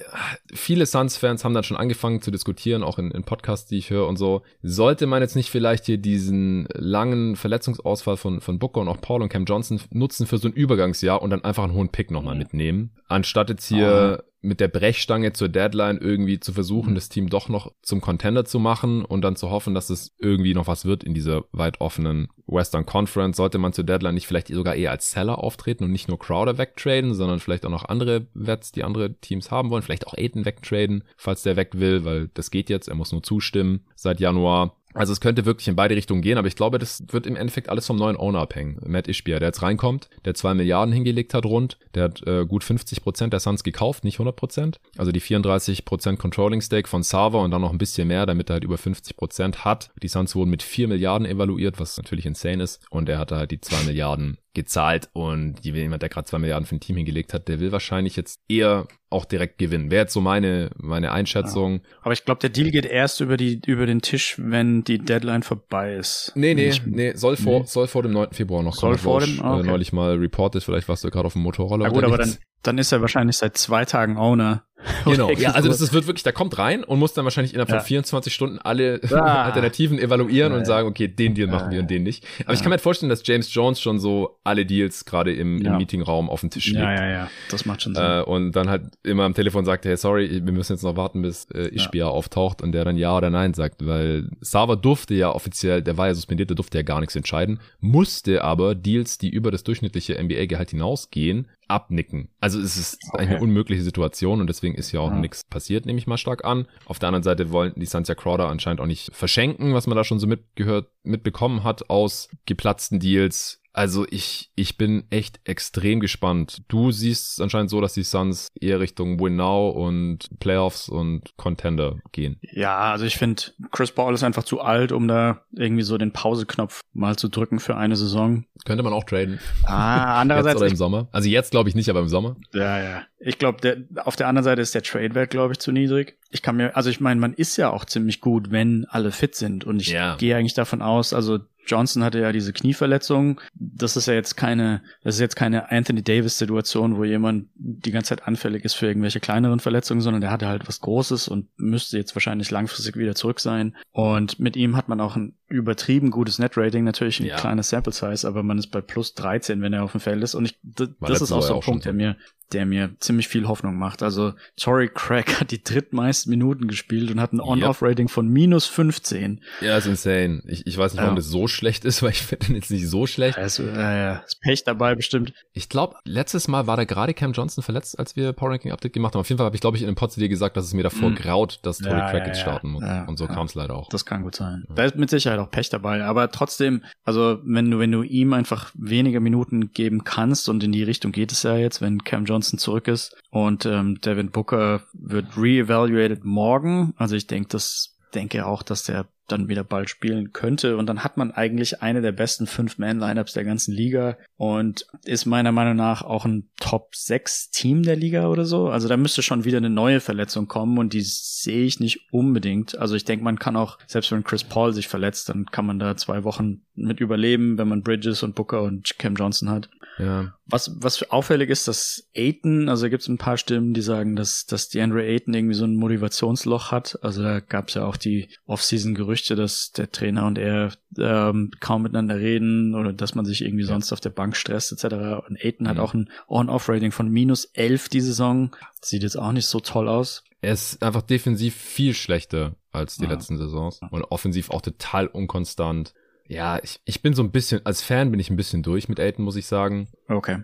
viele 0.52 0.84
Suns-Fans 0.84 1.44
haben 1.44 1.54
dann 1.54 1.64
schon 1.64 1.78
angefangen 1.78 2.20
zu 2.20 2.30
diskutieren, 2.30 2.82
auch 2.82 2.98
in, 2.98 3.10
in 3.10 3.24
Podcasts, 3.24 3.66
die 3.66 3.78
ich 3.78 3.88
höre 3.88 4.06
und 4.06 4.16
so. 4.16 4.42
Sollte 4.62 5.06
man 5.06 5.22
jetzt 5.22 5.34
nicht 5.34 5.50
vielleicht 5.50 5.86
hier 5.86 5.96
diesen 5.96 6.68
langen 6.74 7.36
Verletzungsausfall 7.36 8.18
von, 8.18 8.42
von 8.42 8.58
Booker 8.58 8.82
und 8.82 8.88
auch 8.88 9.00
Paul 9.00 9.22
und 9.22 9.30
Cam 9.30 9.46
Johnson 9.46 9.80
nutzen 9.90 10.26
für 10.26 10.36
so 10.38 10.48
ein 10.48 10.52
Übergangsjahr 10.52 11.22
und 11.22 11.30
dann 11.30 11.42
einfach 11.42 11.64
einen 11.64 11.72
hohen 11.72 11.88
Pick 11.88 12.10
nochmal 12.10 12.34
mitnehmen, 12.34 12.92
anstatt 13.08 13.48
jetzt 13.48 13.66
hier 13.66 14.22
oh 14.22 14.35
mit 14.40 14.60
der 14.60 14.68
Brechstange 14.68 15.32
zur 15.32 15.48
Deadline 15.48 15.98
irgendwie 15.98 16.38
zu 16.40 16.52
versuchen, 16.52 16.90
mhm. 16.90 16.94
das 16.94 17.08
Team 17.08 17.28
doch 17.28 17.48
noch 17.48 17.72
zum 17.82 18.00
Contender 18.00 18.44
zu 18.44 18.58
machen 18.58 19.04
und 19.04 19.22
dann 19.22 19.36
zu 19.36 19.50
hoffen, 19.50 19.74
dass 19.74 19.90
es 19.90 20.14
irgendwie 20.18 20.54
noch 20.54 20.66
was 20.66 20.84
wird 20.84 21.04
in 21.04 21.14
dieser 21.14 21.44
weit 21.52 21.80
offenen 21.80 22.28
Western 22.46 22.86
Conference. 22.86 23.36
Sollte 23.36 23.58
man 23.58 23.72
zur 23.72 23.84
Deadline 23.84 24.14
nicht 24.14 24.26
vielleicht 24.26 24.48
sogar 24.48 24.74
eher 24.74 24.90
als 24.90 25.10
Seller 25.10 25.38
auftreten 25.38 25.84
und 25.84 25.92
nicht 25.92 26.08
nur 26.08 26.18
Crowder 26.18 26.58
wegtraden, 26.58 27.14
sondern 27.14 27.40
vielleicht 27.40 27.66
auch 27.66 27.70
noch 27.70 27.86
andere 27.86 28.26
Wets, 28.34 28.72
die 28.72 28.84
andere 28.84 29.14
Teams 29.14 29.50
haben 29.50 29.70
wollen. 29.70 29.82
Vielleicht 29.82 30.06
auch 30.06 30.14
Aiden 30.14 30.44
wegtraden, 30.44 31.04
falls 31.16 31.42
der 31.42 31.56
weg 31.56 31.70
will, 31.74 32.04
weil 32.04 32.28
das 32.34 32.50
geht 32.50 32.70
jetzt. 32.70 32.88
Er 32.88 32.94
muss 32.94 33.12
nur 33.12 33.22
zustimmen 33.22 33.84
seit 33.94 34.20
Januar. 34.20 34.76
Also 34.96 35.12
es 35.12 35.20
könnte 35.20 35.44
wirklich 35.44 35.68
in 35.68 35.76
beide 35.76 35.94
Richtungen 35.94 36.22
gehen, 36.22 36.38
aber 36.38 36.48
ich 36.48 36.56
glaube, 36.56 36.78
das 36.78 37.04
wird 37.12 37.26
im 37.26 37.36
Endeffekt 37.36 37.68
alles 37.68 37.86
vom 37.86 37.96
neuen 37.96 38.16
Owner 38.16 38.40
abhängen. 38.40 38.80
Matt 38.86 39.08
Ishbia, 39.08 39.38
der 39.38 39.48
jetzt 39.48 39.62
reinkommt, 39.62 40.08
der 40.24 40.34
zwei 40.34 40.54
Milliarden 40.54 40.92
hingelegt 40.92 41.34
hat 41.34 41.44
rund, 41.44 41.78
der 41.94 42.04
hat 42.04 42.26
äh, 42.26 42.46
gut 42.46 42.64
50 42.64 43.02
Prozent 43.02 43.32
der 43.34 43.40
Suns 43.40 43.62
gekauft, 43.62 44.04
nicht 44.04 44.16
100 44.16 44.34
Prozent. 44.34 44.80
Also 44.96 45.12
die 45.12 45.20
34 45.20 45.84
Prozent 45.84 46.18
Controlling 46.18 46.62
Stake 46.62 46.88
von 46.88 47.02
Sava 47.02 47.38
und 47.38 47.50
dann 47.50 47.60
noch 47.60 47.72
ein 47.72 47.78
bisschen 47.78 48.08
mehr, 48.08 48.24
damit 48.24 48.50
er 48.50 48.54
halt 48.54 48.64
über 48.64 48.78
50 48.78 49.16
Prozent 49.16 49.64
hat. 49.66 49.90
Die 50.02 50.08
Suns 50.08 50.34
wurden 50.34 50.50
mit 50.50 50.62
4 50.62 50.88
Milliarden 50.88 51.26
evaluiert, 51.26 51.78
was 51.78 51.98
natürlich 51.98 52.24
insane 52.24 52.62
ist. 52.62 52.80
Und 52.88 53.08
er 53.10 53.18
hatte 53.18 53.36
halt 53.36 53.50
die 53.50 53.60
zwei 53.60 53.82
Milliarden 53.84 54.38
gezahlt 54.56 55.10
und 55.12 55.64
jemand, 55.64 56.02
der 56.02 56.08
gerade 56.08 56.26
zwei 56.26 56.38
Milliarden 56.38 56.66
für 56.66 56.74
ein 56.74 56.80
Team 56.80 56.96
hingelegt 56.96 57.34
hat, 57.34 57.46
der 57.46 57.60
will 57.60 57.70
wahrscheinlich 57.72 58.16
jetzt 58.16 58.40
eher 58.48 58.88
auch 59.10 59.26
direkt 59.26 59.58
gewinnen. 59.58 59.90
Wäre 59.90 60.04
jetzt 60.04 60.14
so 60.14 60.20
meine, 60.20 60.70
meine 60.78 61.12
Einschätzung. 61.12 61.74
Ja. 61.74 61.80
Aber 62.02 62.12
ich 62.12 62.24
glaube, 62.24 62.40
der 62.40 62.50
Deal 62.50 62.70
geht 62.70 62.86
erst 62.86 63.20
über 63.20 63.36
die, 63.36 63.60
über 63.66 63.86
den 63.86 64.00
Tisch, 64.00 64.36
wenn 64.38 64.82
die 64.82 64.98
Deadline 64.98 65.42
vorbei 65.42 65.94
ist. 65.94 66.32
Nee, 66.34 66.54
nee, 66.54 66.68
ich, 66.68 66.84
nee, 66.86 67.12
soll 67.14 67.36
vor, 67.36 67.60
nee. 67.60 67.66
soll 67.66 67.86
vor 67.86 68.02
dem 68.02 68.12
9. 68.12 68.32
Februar 68.32 68.62
noch 68.62 68.76
kommen. 68.76 68.94
Soll 68.94 68.98
vor 68.98 69.20
dem, 69.20 69.40
ah, 69.42 69.58
okay. 69.58 69.66
äh, 69.66 69.70
neulich 69.70 69.92
mal 69.92 70.16
reported, 70.16 70.64
vielleicht 70.64 70.88
warst 70.88 71.04
du 71.04 71.10
gerade 71.10 71.26
auf 71.26 71.34
dem 71.34 71.42
Motorroller. 71.42 71.84
Ja 71.84 71.90
gut, 71.90 72.02
aber 72.02 72.18
dann, 72.18 72.34
dann 72.66 72.78
ist 72.78 72.92
er 72.92 73.00
wahrscheinlich 73.00 73.36
seit 73.36 73.56
zwei 73.56 73.84
Tagen 73.84 74.16
Owner. 74.16 74.66
Genau, 75.04 75.30
ja, 75.30 75.52
also 75.52 75.68
das 75.68 75.80
ist, 75.80 75.92
wird 75.92 76.06
wirklich, 76.06 76.22
der 76.22 76.32
kommt 76.32 76.58
rein 76.58 76.84
und 76.84 76.98
muss 76.98 77.14
dann 77.14 77.24
wahrscheinlich 77.24 77.54
innerhalb 77.54 77.70
ja. 77.70 77.78
von 77.78 77.86
24 77.86 78.34
Stunden 78.34 78.58
alle 78.58 79.00
ah. 79.10 79.44
Alternativen 79.44 79.98
evaluieren 79.98 80.52
ja, 80.52 80.58
und 80.58 80.64
sagen, 80.64 80.88
okay, 80.88 81.08
den 81.08 81.34
Deal 81.34 81.48
machen 81.48 81.70
wir 81.70 81.80
und 81.80 81.90
den 81.90 82.02
nicht. 82.02 82.24
Aber 82.44 82.54
ich 82.54 82.60
kann 82.60 82.68
mir 82.68 82.74
halt 82.74 82.80
vorstellen, 82.80 83.10
dass 83.10 83.22
James 83.24 83.52
Jones 83.52 83.80
schon 83.80 83.98
so 83.98 84.38
alle 84.44 84.66
Deals 84.66 85.04
gerade 85.04 85.32
im, 85.32 85.64
im 85.64 85.76
Meetingraum 85.76 86.28
auf 86.28 86.40
dem 86.40 86.50
Tisch 86.50 86.66
legt. 86.66 86.78
Ja, 86.78 86.92
ja, 86.92 87.08
ja, 87.08 87.30
das 87.50 87.66
macht 87.66 87.82
schon 87.82 87.94
Sinn. 87.94 88.04
Äh, 88.04 88.22
und 88.22 88.52
dann 88.52 88.68
halt 88.68 88.82
immer 89.02 89.24
am 89.24 89.34
Telefon 89.34 89.64
sagt, 89.64 89.84
hey, 89.84 89.96
sorry, 89.96 90.42
wir 90.44 90.52
müssen 90.52 90.72
jetzt 90.72 90.82
noch 90.82 90.96
warten, 90.96 91.22
bis 91.22 91.46
äh, 91.52 91.68
Ishbia 91.68 92.06
auftaucht 92.06 92.62
und 92.62 92.72
der 92.72 92.84
dann 92.84 92.96
ja 92.96 93.16
oder 93.16 93.30
nein 93.30 93.54
sagt, 93.54 93.86
weil 93.86 94.28
Sava 94.40 94.76
durfte 94.76 95.14
ja 95.14 95.30
offiziell, 95.30 95.82
der 95.82 95.96
war 95.96 96.08
ja 96.08 96.14
suspendiert, 96.14 96.50
der 96.50 96.56
durfte 96.56 96.78
ja 96.78 96.82
gar 96.82 97.00
nichts 97.00 97.16
entscheiden, 97.16 97.60
musste 97.80 98.42
aber 98.42 98.74
Deals, 98.74 99.18
die 99.18 99.30
über 99.30 99.50
das 99.50 99.64
durchschnittliche 99.64 100.22
NBA-Gehalt 100.22 100.70
hinausgehen, 100.70 101.48
abnicken. 101.68 102.28
Also 102.40 102.60
es 102.60 102.76
ist 102.76 102.98
okay. 103.12 103.22
eine 103.22 103.40
unmögliche 103.40 103.82
Situation 103.82 104.40
und 104.40 104.46
deswegen 104.46 104.74
ist 104.74 104.92
ja 104.92 105.00
auch 105.00 105.10
ja. 105.10 105.18
nichts 105.18 105.44
passiert, 105.44 105.86
nehme 105.86 105.98
ich 105.98 106.06
mal 106.06 106.18
stark 106.18 106.44
an. 106.44 106.66
Auf 106.86 106.98
der 106.98 107.08
anderen 107.08 107.22
Seite 107.22 107.50
wollen 107.50 107.72
die 107.76 107.86
Santia 107.86 108.14
Crowder 108.14 108.48
anscheinend 108.48 108.80
auch 108.80 108.86
nicht 108.86 109.14
verschenken, 109.14 109.74
was 109.74 109.86
man 109.86 109.96
da 109.96 110.04
schon 110.04 110.18
so 110.18 110.26
mitgehört, 110.26 110.88
mitbekommen 111.02 111.64
hat 111.64 111.90
aus 111.90 112.28
geplatzten 112.46 113.00
Deals. 113.00 113.62
Also 113.76 114.06
ich, 114.08 114.50
ich 114.56 114.78
bin 114.78 115.04
echt 115.10 115.38
extrem 115.44 116.00
gespannt. 116.00 116.62
Du 116.68 116.92
siehst 116.92 117.42
anscheinend 117.42 117.68
so, 117.68 117.82
dass 117.82 117.92
die 117.92 118.04
Suns 118.04 118.48
eher 118.58 118.80
Richtung 118.80 119.20
Win 119.20 119.36
Now 119.36 119.68
und 119.68 120.30
Playoffs 120.40 120.88
und 120.88 121.36
Contender 121.36 121.98
gehen. 122.10 122.38
Ja, 122.40 122.78
also 122.92 123.04
ich 123.04 123.18
finde, 123.18 123.42
Chris 123.72 123.92
Paul 123.92 124.14
ist 124.14 124.22
einfach 124.22 124.44
zu 124.44 124.62
alt, 124.62 124.92
um 124.92 125.06
da 125.06 125.42
irgendwie 125.52 125.82
so 125.82 125.98
den 125.98 126.12
Pauseknopf 126.12 126.80
mal 126.94 127.16
zu 127.16 127.28
drücken 127.28 127.60
für 127.60 127.76
eine 127.76 127.96
Saison. 127.96 128.46
Könnte 128.64 128.82
man 128.82 128.94
auch 128.94 129.04
traden. 129.04 129.40
Ah, 129.64 130.20
andererseits. 130.22 130.54
jetzt 130.54 130.62
oder 130.62 130.70
im 130.70 130.76
Sommer. 130.76 131.08
Also 131.12 131.28
jetzt 131.28 131.50
glaube 131.50 131.68
ich 131.68 131.74
nicht, 131.74 131.90
aber 131.90 132.00
im 132.00 132.08
Sommer. 132.08 132.36
Ja, 132.54 132.82
ja. 132.82 133.02
Ich 133.18 133.38
glaube, 133.38 133.86
auf 133.96 134.16
der 134.16 134.28
anderen 134.28 134.44
Seite 134.44 134.62
ist 134.62 134.74
der 134.74 134.82
Trade-Wert, 134.82 135.28
glaube 135.30 135.52
ich, 135.52 135.58
zu 135.58 135.70
niedrig. 135.70 136.16
Ich 136.30 136.40
kann 136.40 136.56
mir, 136.56 136.76
also 136.76 136.88
ich 136.88 137.00
meine, 137.00 137.20
man 137.20 137.34
ist 137.34 137.58
ja 137.58 137.70
auch 137.70 137.84
ziemlich 137.84 138.22
gut, 138.22 138.50
wenn 138.50 138.86
alle 138.88 139.12
fit 139.12 139.34
sind. 139.34 139.64
Und 139.64 139.82
ich 139.82 139.88
ja. 139.88 140.16
gehe 140.16 140.34
eigentlich 140.34 140.54
davon 140.54 140.80
aus, 140.80 141.12
also 141.12 141.40
Johnson 141.66 142.04
hatte 142.04 142.20
ja 142.20 142.32
diese 142.32 142.52
Knieverletzung. 142.52 143.40
Das 143.54 143.96
ist 143.96 144.06
ja 144.06 144.14
jetzt 144.14 144.36
keine, 144.36 144.82
das 145.02 145.16
ist 145.16 145.20
jetzt 145.20 145.36
keine 145.36 145.70
Anthony 145.70 146.02
Davis 146.02 146.38
Situation, 146.38 146.96
wo 146.96 147.04
jemand 147.04 147.48
die 147.54 147.90
ganze 147.90 148.10
Zeit 148.10 148.26
anfällig 148.26 148.64
ist 148.64 148.74
für 148.74 148.86
irgendwelche 148.86 149.20
kleineren 149.20 149.60
Verletzungen, 149.60 150.00
sondern 150.00 150.20
der 150.20 150.30
hatte 150.30 150.48
halt 150.48 150.66
was 150.68 150.80
Großes 150.80 151.28
und 151.28 151.48
müsste 151.56 151.98
jetzt 151.98 152.14
wahrscheinlich 152.14 152.50
langfristig 152.50 152.96
wieder 152.96 153.14
zurück 153.14 153.40
sein. 153.40 153.76
Und 153.92 154.38
mit 154.38 154.56
ihm 154.56 154.76
hat 154.76 154.88
man 154.88 155.00
auch 155.00 155.16
ein 155.16 155.34
übertrieben 155.48 156.10
gutes 156.10 156.38
Net-Rating, 156.38 156.84
natürlich 156.84 157.20
ein 157.20 157.26
ja. 157.26 157.36
kleines 157.36 157.68
Sample 157.68 157.92
Size, 157.92 158.26
aber 158.26 158.42
man 158.42 158.58
ist 158.58 158.68
bei 158.68 158.80
plus 158.80 159.14
13, 159.14 159.62
wenn 159.62 159.72
er 159.72 159.84
auf 159.84 159.92
dem 159.92 160.00
Feld 160.00 160.22
ist. 160.22 160.34
Und 160.34 160.46
ich, 160.46 160.58
das 160.62 161.20
ist 161.20 161.30
auch 161.30 161.42
so 161.42 161.54
ein 161.54 161.60
Punkt, 161.60 161.84
der 161.84 161.92
mir, 161.92 162.16
der 162.52 162.66
mir 162.66 162.96
ziemlich 162.98 163.28
viel 163.28 163.46
Hoffnung 163.46 163.76
macht. 163.76 164.02
Also 164.02 164.32
Tory 164.56 164.90
Craig 164.92 165.40
hat 165.40 165.52
die 165.52 165.62
drittmeisten 165.62 166.30
Minuten 166.30 166.66
gespielt 166.66 167.12
und 167.12 167.20
hat 167.20 167.32
ein 167.32 167.40
On-Off-Rating 167.40 168.08
von 168.08 168.28
minus 168.28 168.66
15. 168.66 169.40
Ja, 169.60 169.76
ist 169.76 169.86
insane. 169.86 170.42
Ich, 170.46 170.66
ich 170.66 170.76
weiß 170.76 170.94
nicht, 170.94 171.00
warum 171.00 171.14
ja. 171.14 171.20
das 171.20 171.26
so 171.26 171.46
schlecht 171.46 171.84
ist, 171.84 172.02
weil 172.02 172.10
ich 172.10 172.22
finde 172.22 172.46
den 172.46 172.56
jetzt 172.56 172.70
nicht 172.70 172.88
so 172.88 173.06
schlecht. 173.06 173.38
Also, 173.38 173.62
äh, 173.62 174.24
ist 174.24 174.40
Pech 174.40 174.64
dabei 174.64 174.96
bestimmt. 174.96 175.32
Ich 175.52 175.68
glaube, 175.68 175.96
letztes 176.04 176.48
Mal 176.48 176.66
war 176.66 176.76
da 176.76 176.84
gerade 176.84 177.14
Cam 177.14 177.32
Johnson 177.32 177.62
verletzt, 177.62 177.98
als 177.98 178.16
wir 178.16 178.32
Power 178.32 178.50
Ranking 178.50 178.72
Update 178.72 178.92
gemacht 178.92 179.14
haben. 179.14 179.20
Auf 179.20 179.28
jeden 179.28 179.38
Fall 179.38 179.46
habe 179.46 179.56
ich, 179.56 179.60
glaube 179.60 179.76
ich, 179.76 179.82
in 179.82 179.88
einem 179.88 179.96
Pod 179.96 180.16
dir 180.16 180.28
gesagt, 180.28 180.56
dass 180.56 180.64
es 180.64 180.74
mir 180.74 180.82
davor 180.82 181.10
mhm. 181.10 181.14
graut, 181.14 181.60
dass 181.62 181.78
Tory 181.78 181.98
ja, 181.98 182.10
Craig 182.10 182.26
jetzt 182.26 182.40
starten 182.40 182.70
muss. 182.70 182.84
und 183.06 183.16
so 183.16 183.26
kam 183.26 183.46
es 183.46 183.54
leider 183.54 183.76
auch. 183.76 183.88
Das 183.88 184.04
kann 184.04 184.22
gut 184.22 184.34
sein. 184.34 184.64
Da 184.74 184.84
ist 184.84 184.96
mit 184.96 185.10
Sicherheit 185.10 185.35
auch 185.38 185.50
Pech 185.50 185.68
dabei, 185.70 186.04
aber 186.04 186.30
trotzdem, 186.30 186.82
also 187.04 187.38
wenn 187.44 187.70
du, 187.70 187.78
wenn 187.78 187.92
du 187.92 188.02
ihm 188.02 188.32
einfach 188.32 188.72
weniger 188.74 189.20
Minuten 189.20 189.72
geben 189.72 190.04
kannst 190.04 190.48
und 190.48 190.62
in 190.62 190.72
die 190.72 190.82
Richtung 190.82 191.12
geht 191.12 191.32
es 191.32 191.42
ja 191.42 191.56
jetzt, 191.56 191.80
wenn 191.80 192.04
Cam 192.04 192.24
Johnson 192.24 192.58
zurück 192.58 192.88
ist, 192.88 193.16
und 193.30 193.66
ähm, 193.66 194.00
Devin 194.00 194.30
Booker 194.30 194.82
wird 194.94 195.36
re-evaluated 195.36 196.24
morgen. 196.24 196.94
Also 196.96 197.16
ich 197.16 197.26
denke, 197.26 197.48
das 197.48 197.98
denke 198.14 198.46
auch, 198.46 198.62
dass 198.62 198.84
der 198.84 199.06
dann 199.26 199.48
wieder 199.48 199.64
bald 199.64 199.90
spielen 199.90 200.32
könnte. 200.32 200.76
Und 200.76 200.86
dann 200.86 201.04
hat 201.04 201.16
man 201.16 201.32
eigentlich 201.32 201.82
eine 201.82 202.00
der 202.00 202.12
besten 202.12 202.46
Fünf-Man-Lineups 202.46 203.32
der 203.32 203.44
ganzen 203.44 203.72
Liga 203.72 204.16
und 204.36 204.86
ist 205.04 205.26
meiner 205.26 205.52
Meinung 205.52 205.76
nach 205.76 206.02
auch 206.02 206.24
ein 206.24 206.48
Top-6-Team 206.60 207.82
der 207.82 207.96
Liga 207.96 208.28
oder 208.28 208.44
so. 208.44 208.68
Also 208.68 208.88
da 208.88 208.96
müsste 208.96 209.22
schon 209.22 209.44
wieder 209.44 209.58
eine 209.58 209.70
neue 209.70 210.00
Verletzung 210.00 210.48
kommen 210.48 210.78
und 210.78 210.92
die 210.92 211.02
sehe 211.02 211.64
ich 211.64 211.80
nicht 211.80 212.12
unbedingt. 212.12 212.78
Also 212.78 212.94
ich 212.94 213.04
denke, 213.04 213.24
man 213.24 213.38
kann 213.38 213.56
auch, 213.56 213.78
selbst 213.86 214.12
wenn 214.12 214.24
Chris 214.24 214.44
Paul 214.44 214.72
sich 214.72 214.88
verletzt, 214.88 215.28
dann 215.28 215.46
kann 215.46 215.66
man 215.66 215.78
da 215.78 215.96
zwei 215.96 216.24
Wochen 216.24 216.62
mit 216.74 217.00
überleben, 217.00 217.58
wenn 217.58 217.68
man 217.68 217.82
Bridges 217.82 218.22
und 218.22 218.34
Booker 218.34 218.62
und 218.62 218.98
Cam 218.98 219.14
Johnson 219.14 219.50
hat. 219.50 219.68
Ja. 219.98 220.34
Was, 220.46 220.76
was 220.80 221.10
auffällig 221.10 221.50
ist, 221.50 221.68
dass 221.68 222.08
Aiton, 222.14 222.68
also 222.68 222.88
gibt 222.88 223.02
es 223.02 223.08
ein 223.08 223.18
paar 223.18 223.38
Stimmen, 223.38 223.72
die 223.72 223.80
sagen, 223.80 224.14
dass, 224.14 224.46
dass 224.46 224.68
DeAndre 224.68 225.02
Aiton 225.02 225.34
irgendwie 225.34 225.54
so 225.54 225.64
ein 225.64 225.76
Motivationsloch 225.76 226.70
hat. 226.70 226.98
Also 227.02 227.22
da 227.22 227.40
gab 227.40 227.68
es 227.68 227.74
ja 227.74 227.84
auch 227.84 227.96
die 227.96 228.28
Off-Season-Gerüchte, 228.46 229.15
dass 229.24 229.72
der 229.72 229.90
Trainer 229.90 230.26
und 230.26 230.38
er 230.38 230.72
ähm, 230.98 231.50
kaum 231.60 231.82
miteinander 231.82 232.16
reden 232.16 232.74
oder 232.74 232.92
dass 232.92 233.14
man 233.14 233.24
sich 233.24 233.42
irgendwie 233.42 233.64
ja. 233.64 233.68
sonst 233.68 233.92
auf 233.92 234.00
der 234.00 234.10
Bank 234.10 234.36
stresst 234.36 234.72
etc. 234.72 235.26
Und 235.26 235.38
Aiton 235.42 235.64
mhm. 235.64 235.68
hat 235.68 235.78
auch 235.78 235.94
ein 235.94 236.10
On-Off-Rating 236.28 236.92
von 236.92 237.08
minus 237.08 237.46
11 237.46 237.88
die 237.88 238.00
Saison. 238.00 238.54
Sieht 238.80 239.02
jetzt 239.02 239.18
auch 239.18 239.32
nicht 239.32 239.46
so 239.46 239.60
toll 239.60 239.88
aus. 239.88 240.22
Er 240.42 240.52
ist 240.52 240.82
einfach 240.82 241.02
defensiv 241.02 241.54
viel 241.54 241.94
schlechter 241.94 242.56
als 242.70 242.96
die 242.96 243.04
ja. 243.04 243.10
letzten 243.10 243.38
Saisons 243.38 243.80
und 243.90 244.04
offensiv 244.04 244.50
auch 244.50 244.60
total 244.60 245.06
unkonstant 245.06 245.94
ja, 246.28 246.58
ich, 246.62 246.80
ich 246.84 247.02
bin 247.02 247.14
so 247.14 247.22
ein 247.22 247.30
bisschen, 247.30 247.64
als 247.64 247.82
Fan 247.82 248.10
bin 248.10 248.20
ich 248.20 248.30
ein 248.30 248.36
bisschen 248.36 248.62
durch 248.62 248.88
mit 248.88 248.98
Elton, 248.98 249.24
muss 249.24 249.36
ich 249.36 249.46
sagen. 249.46 249.88
Okay. 250.08 250.42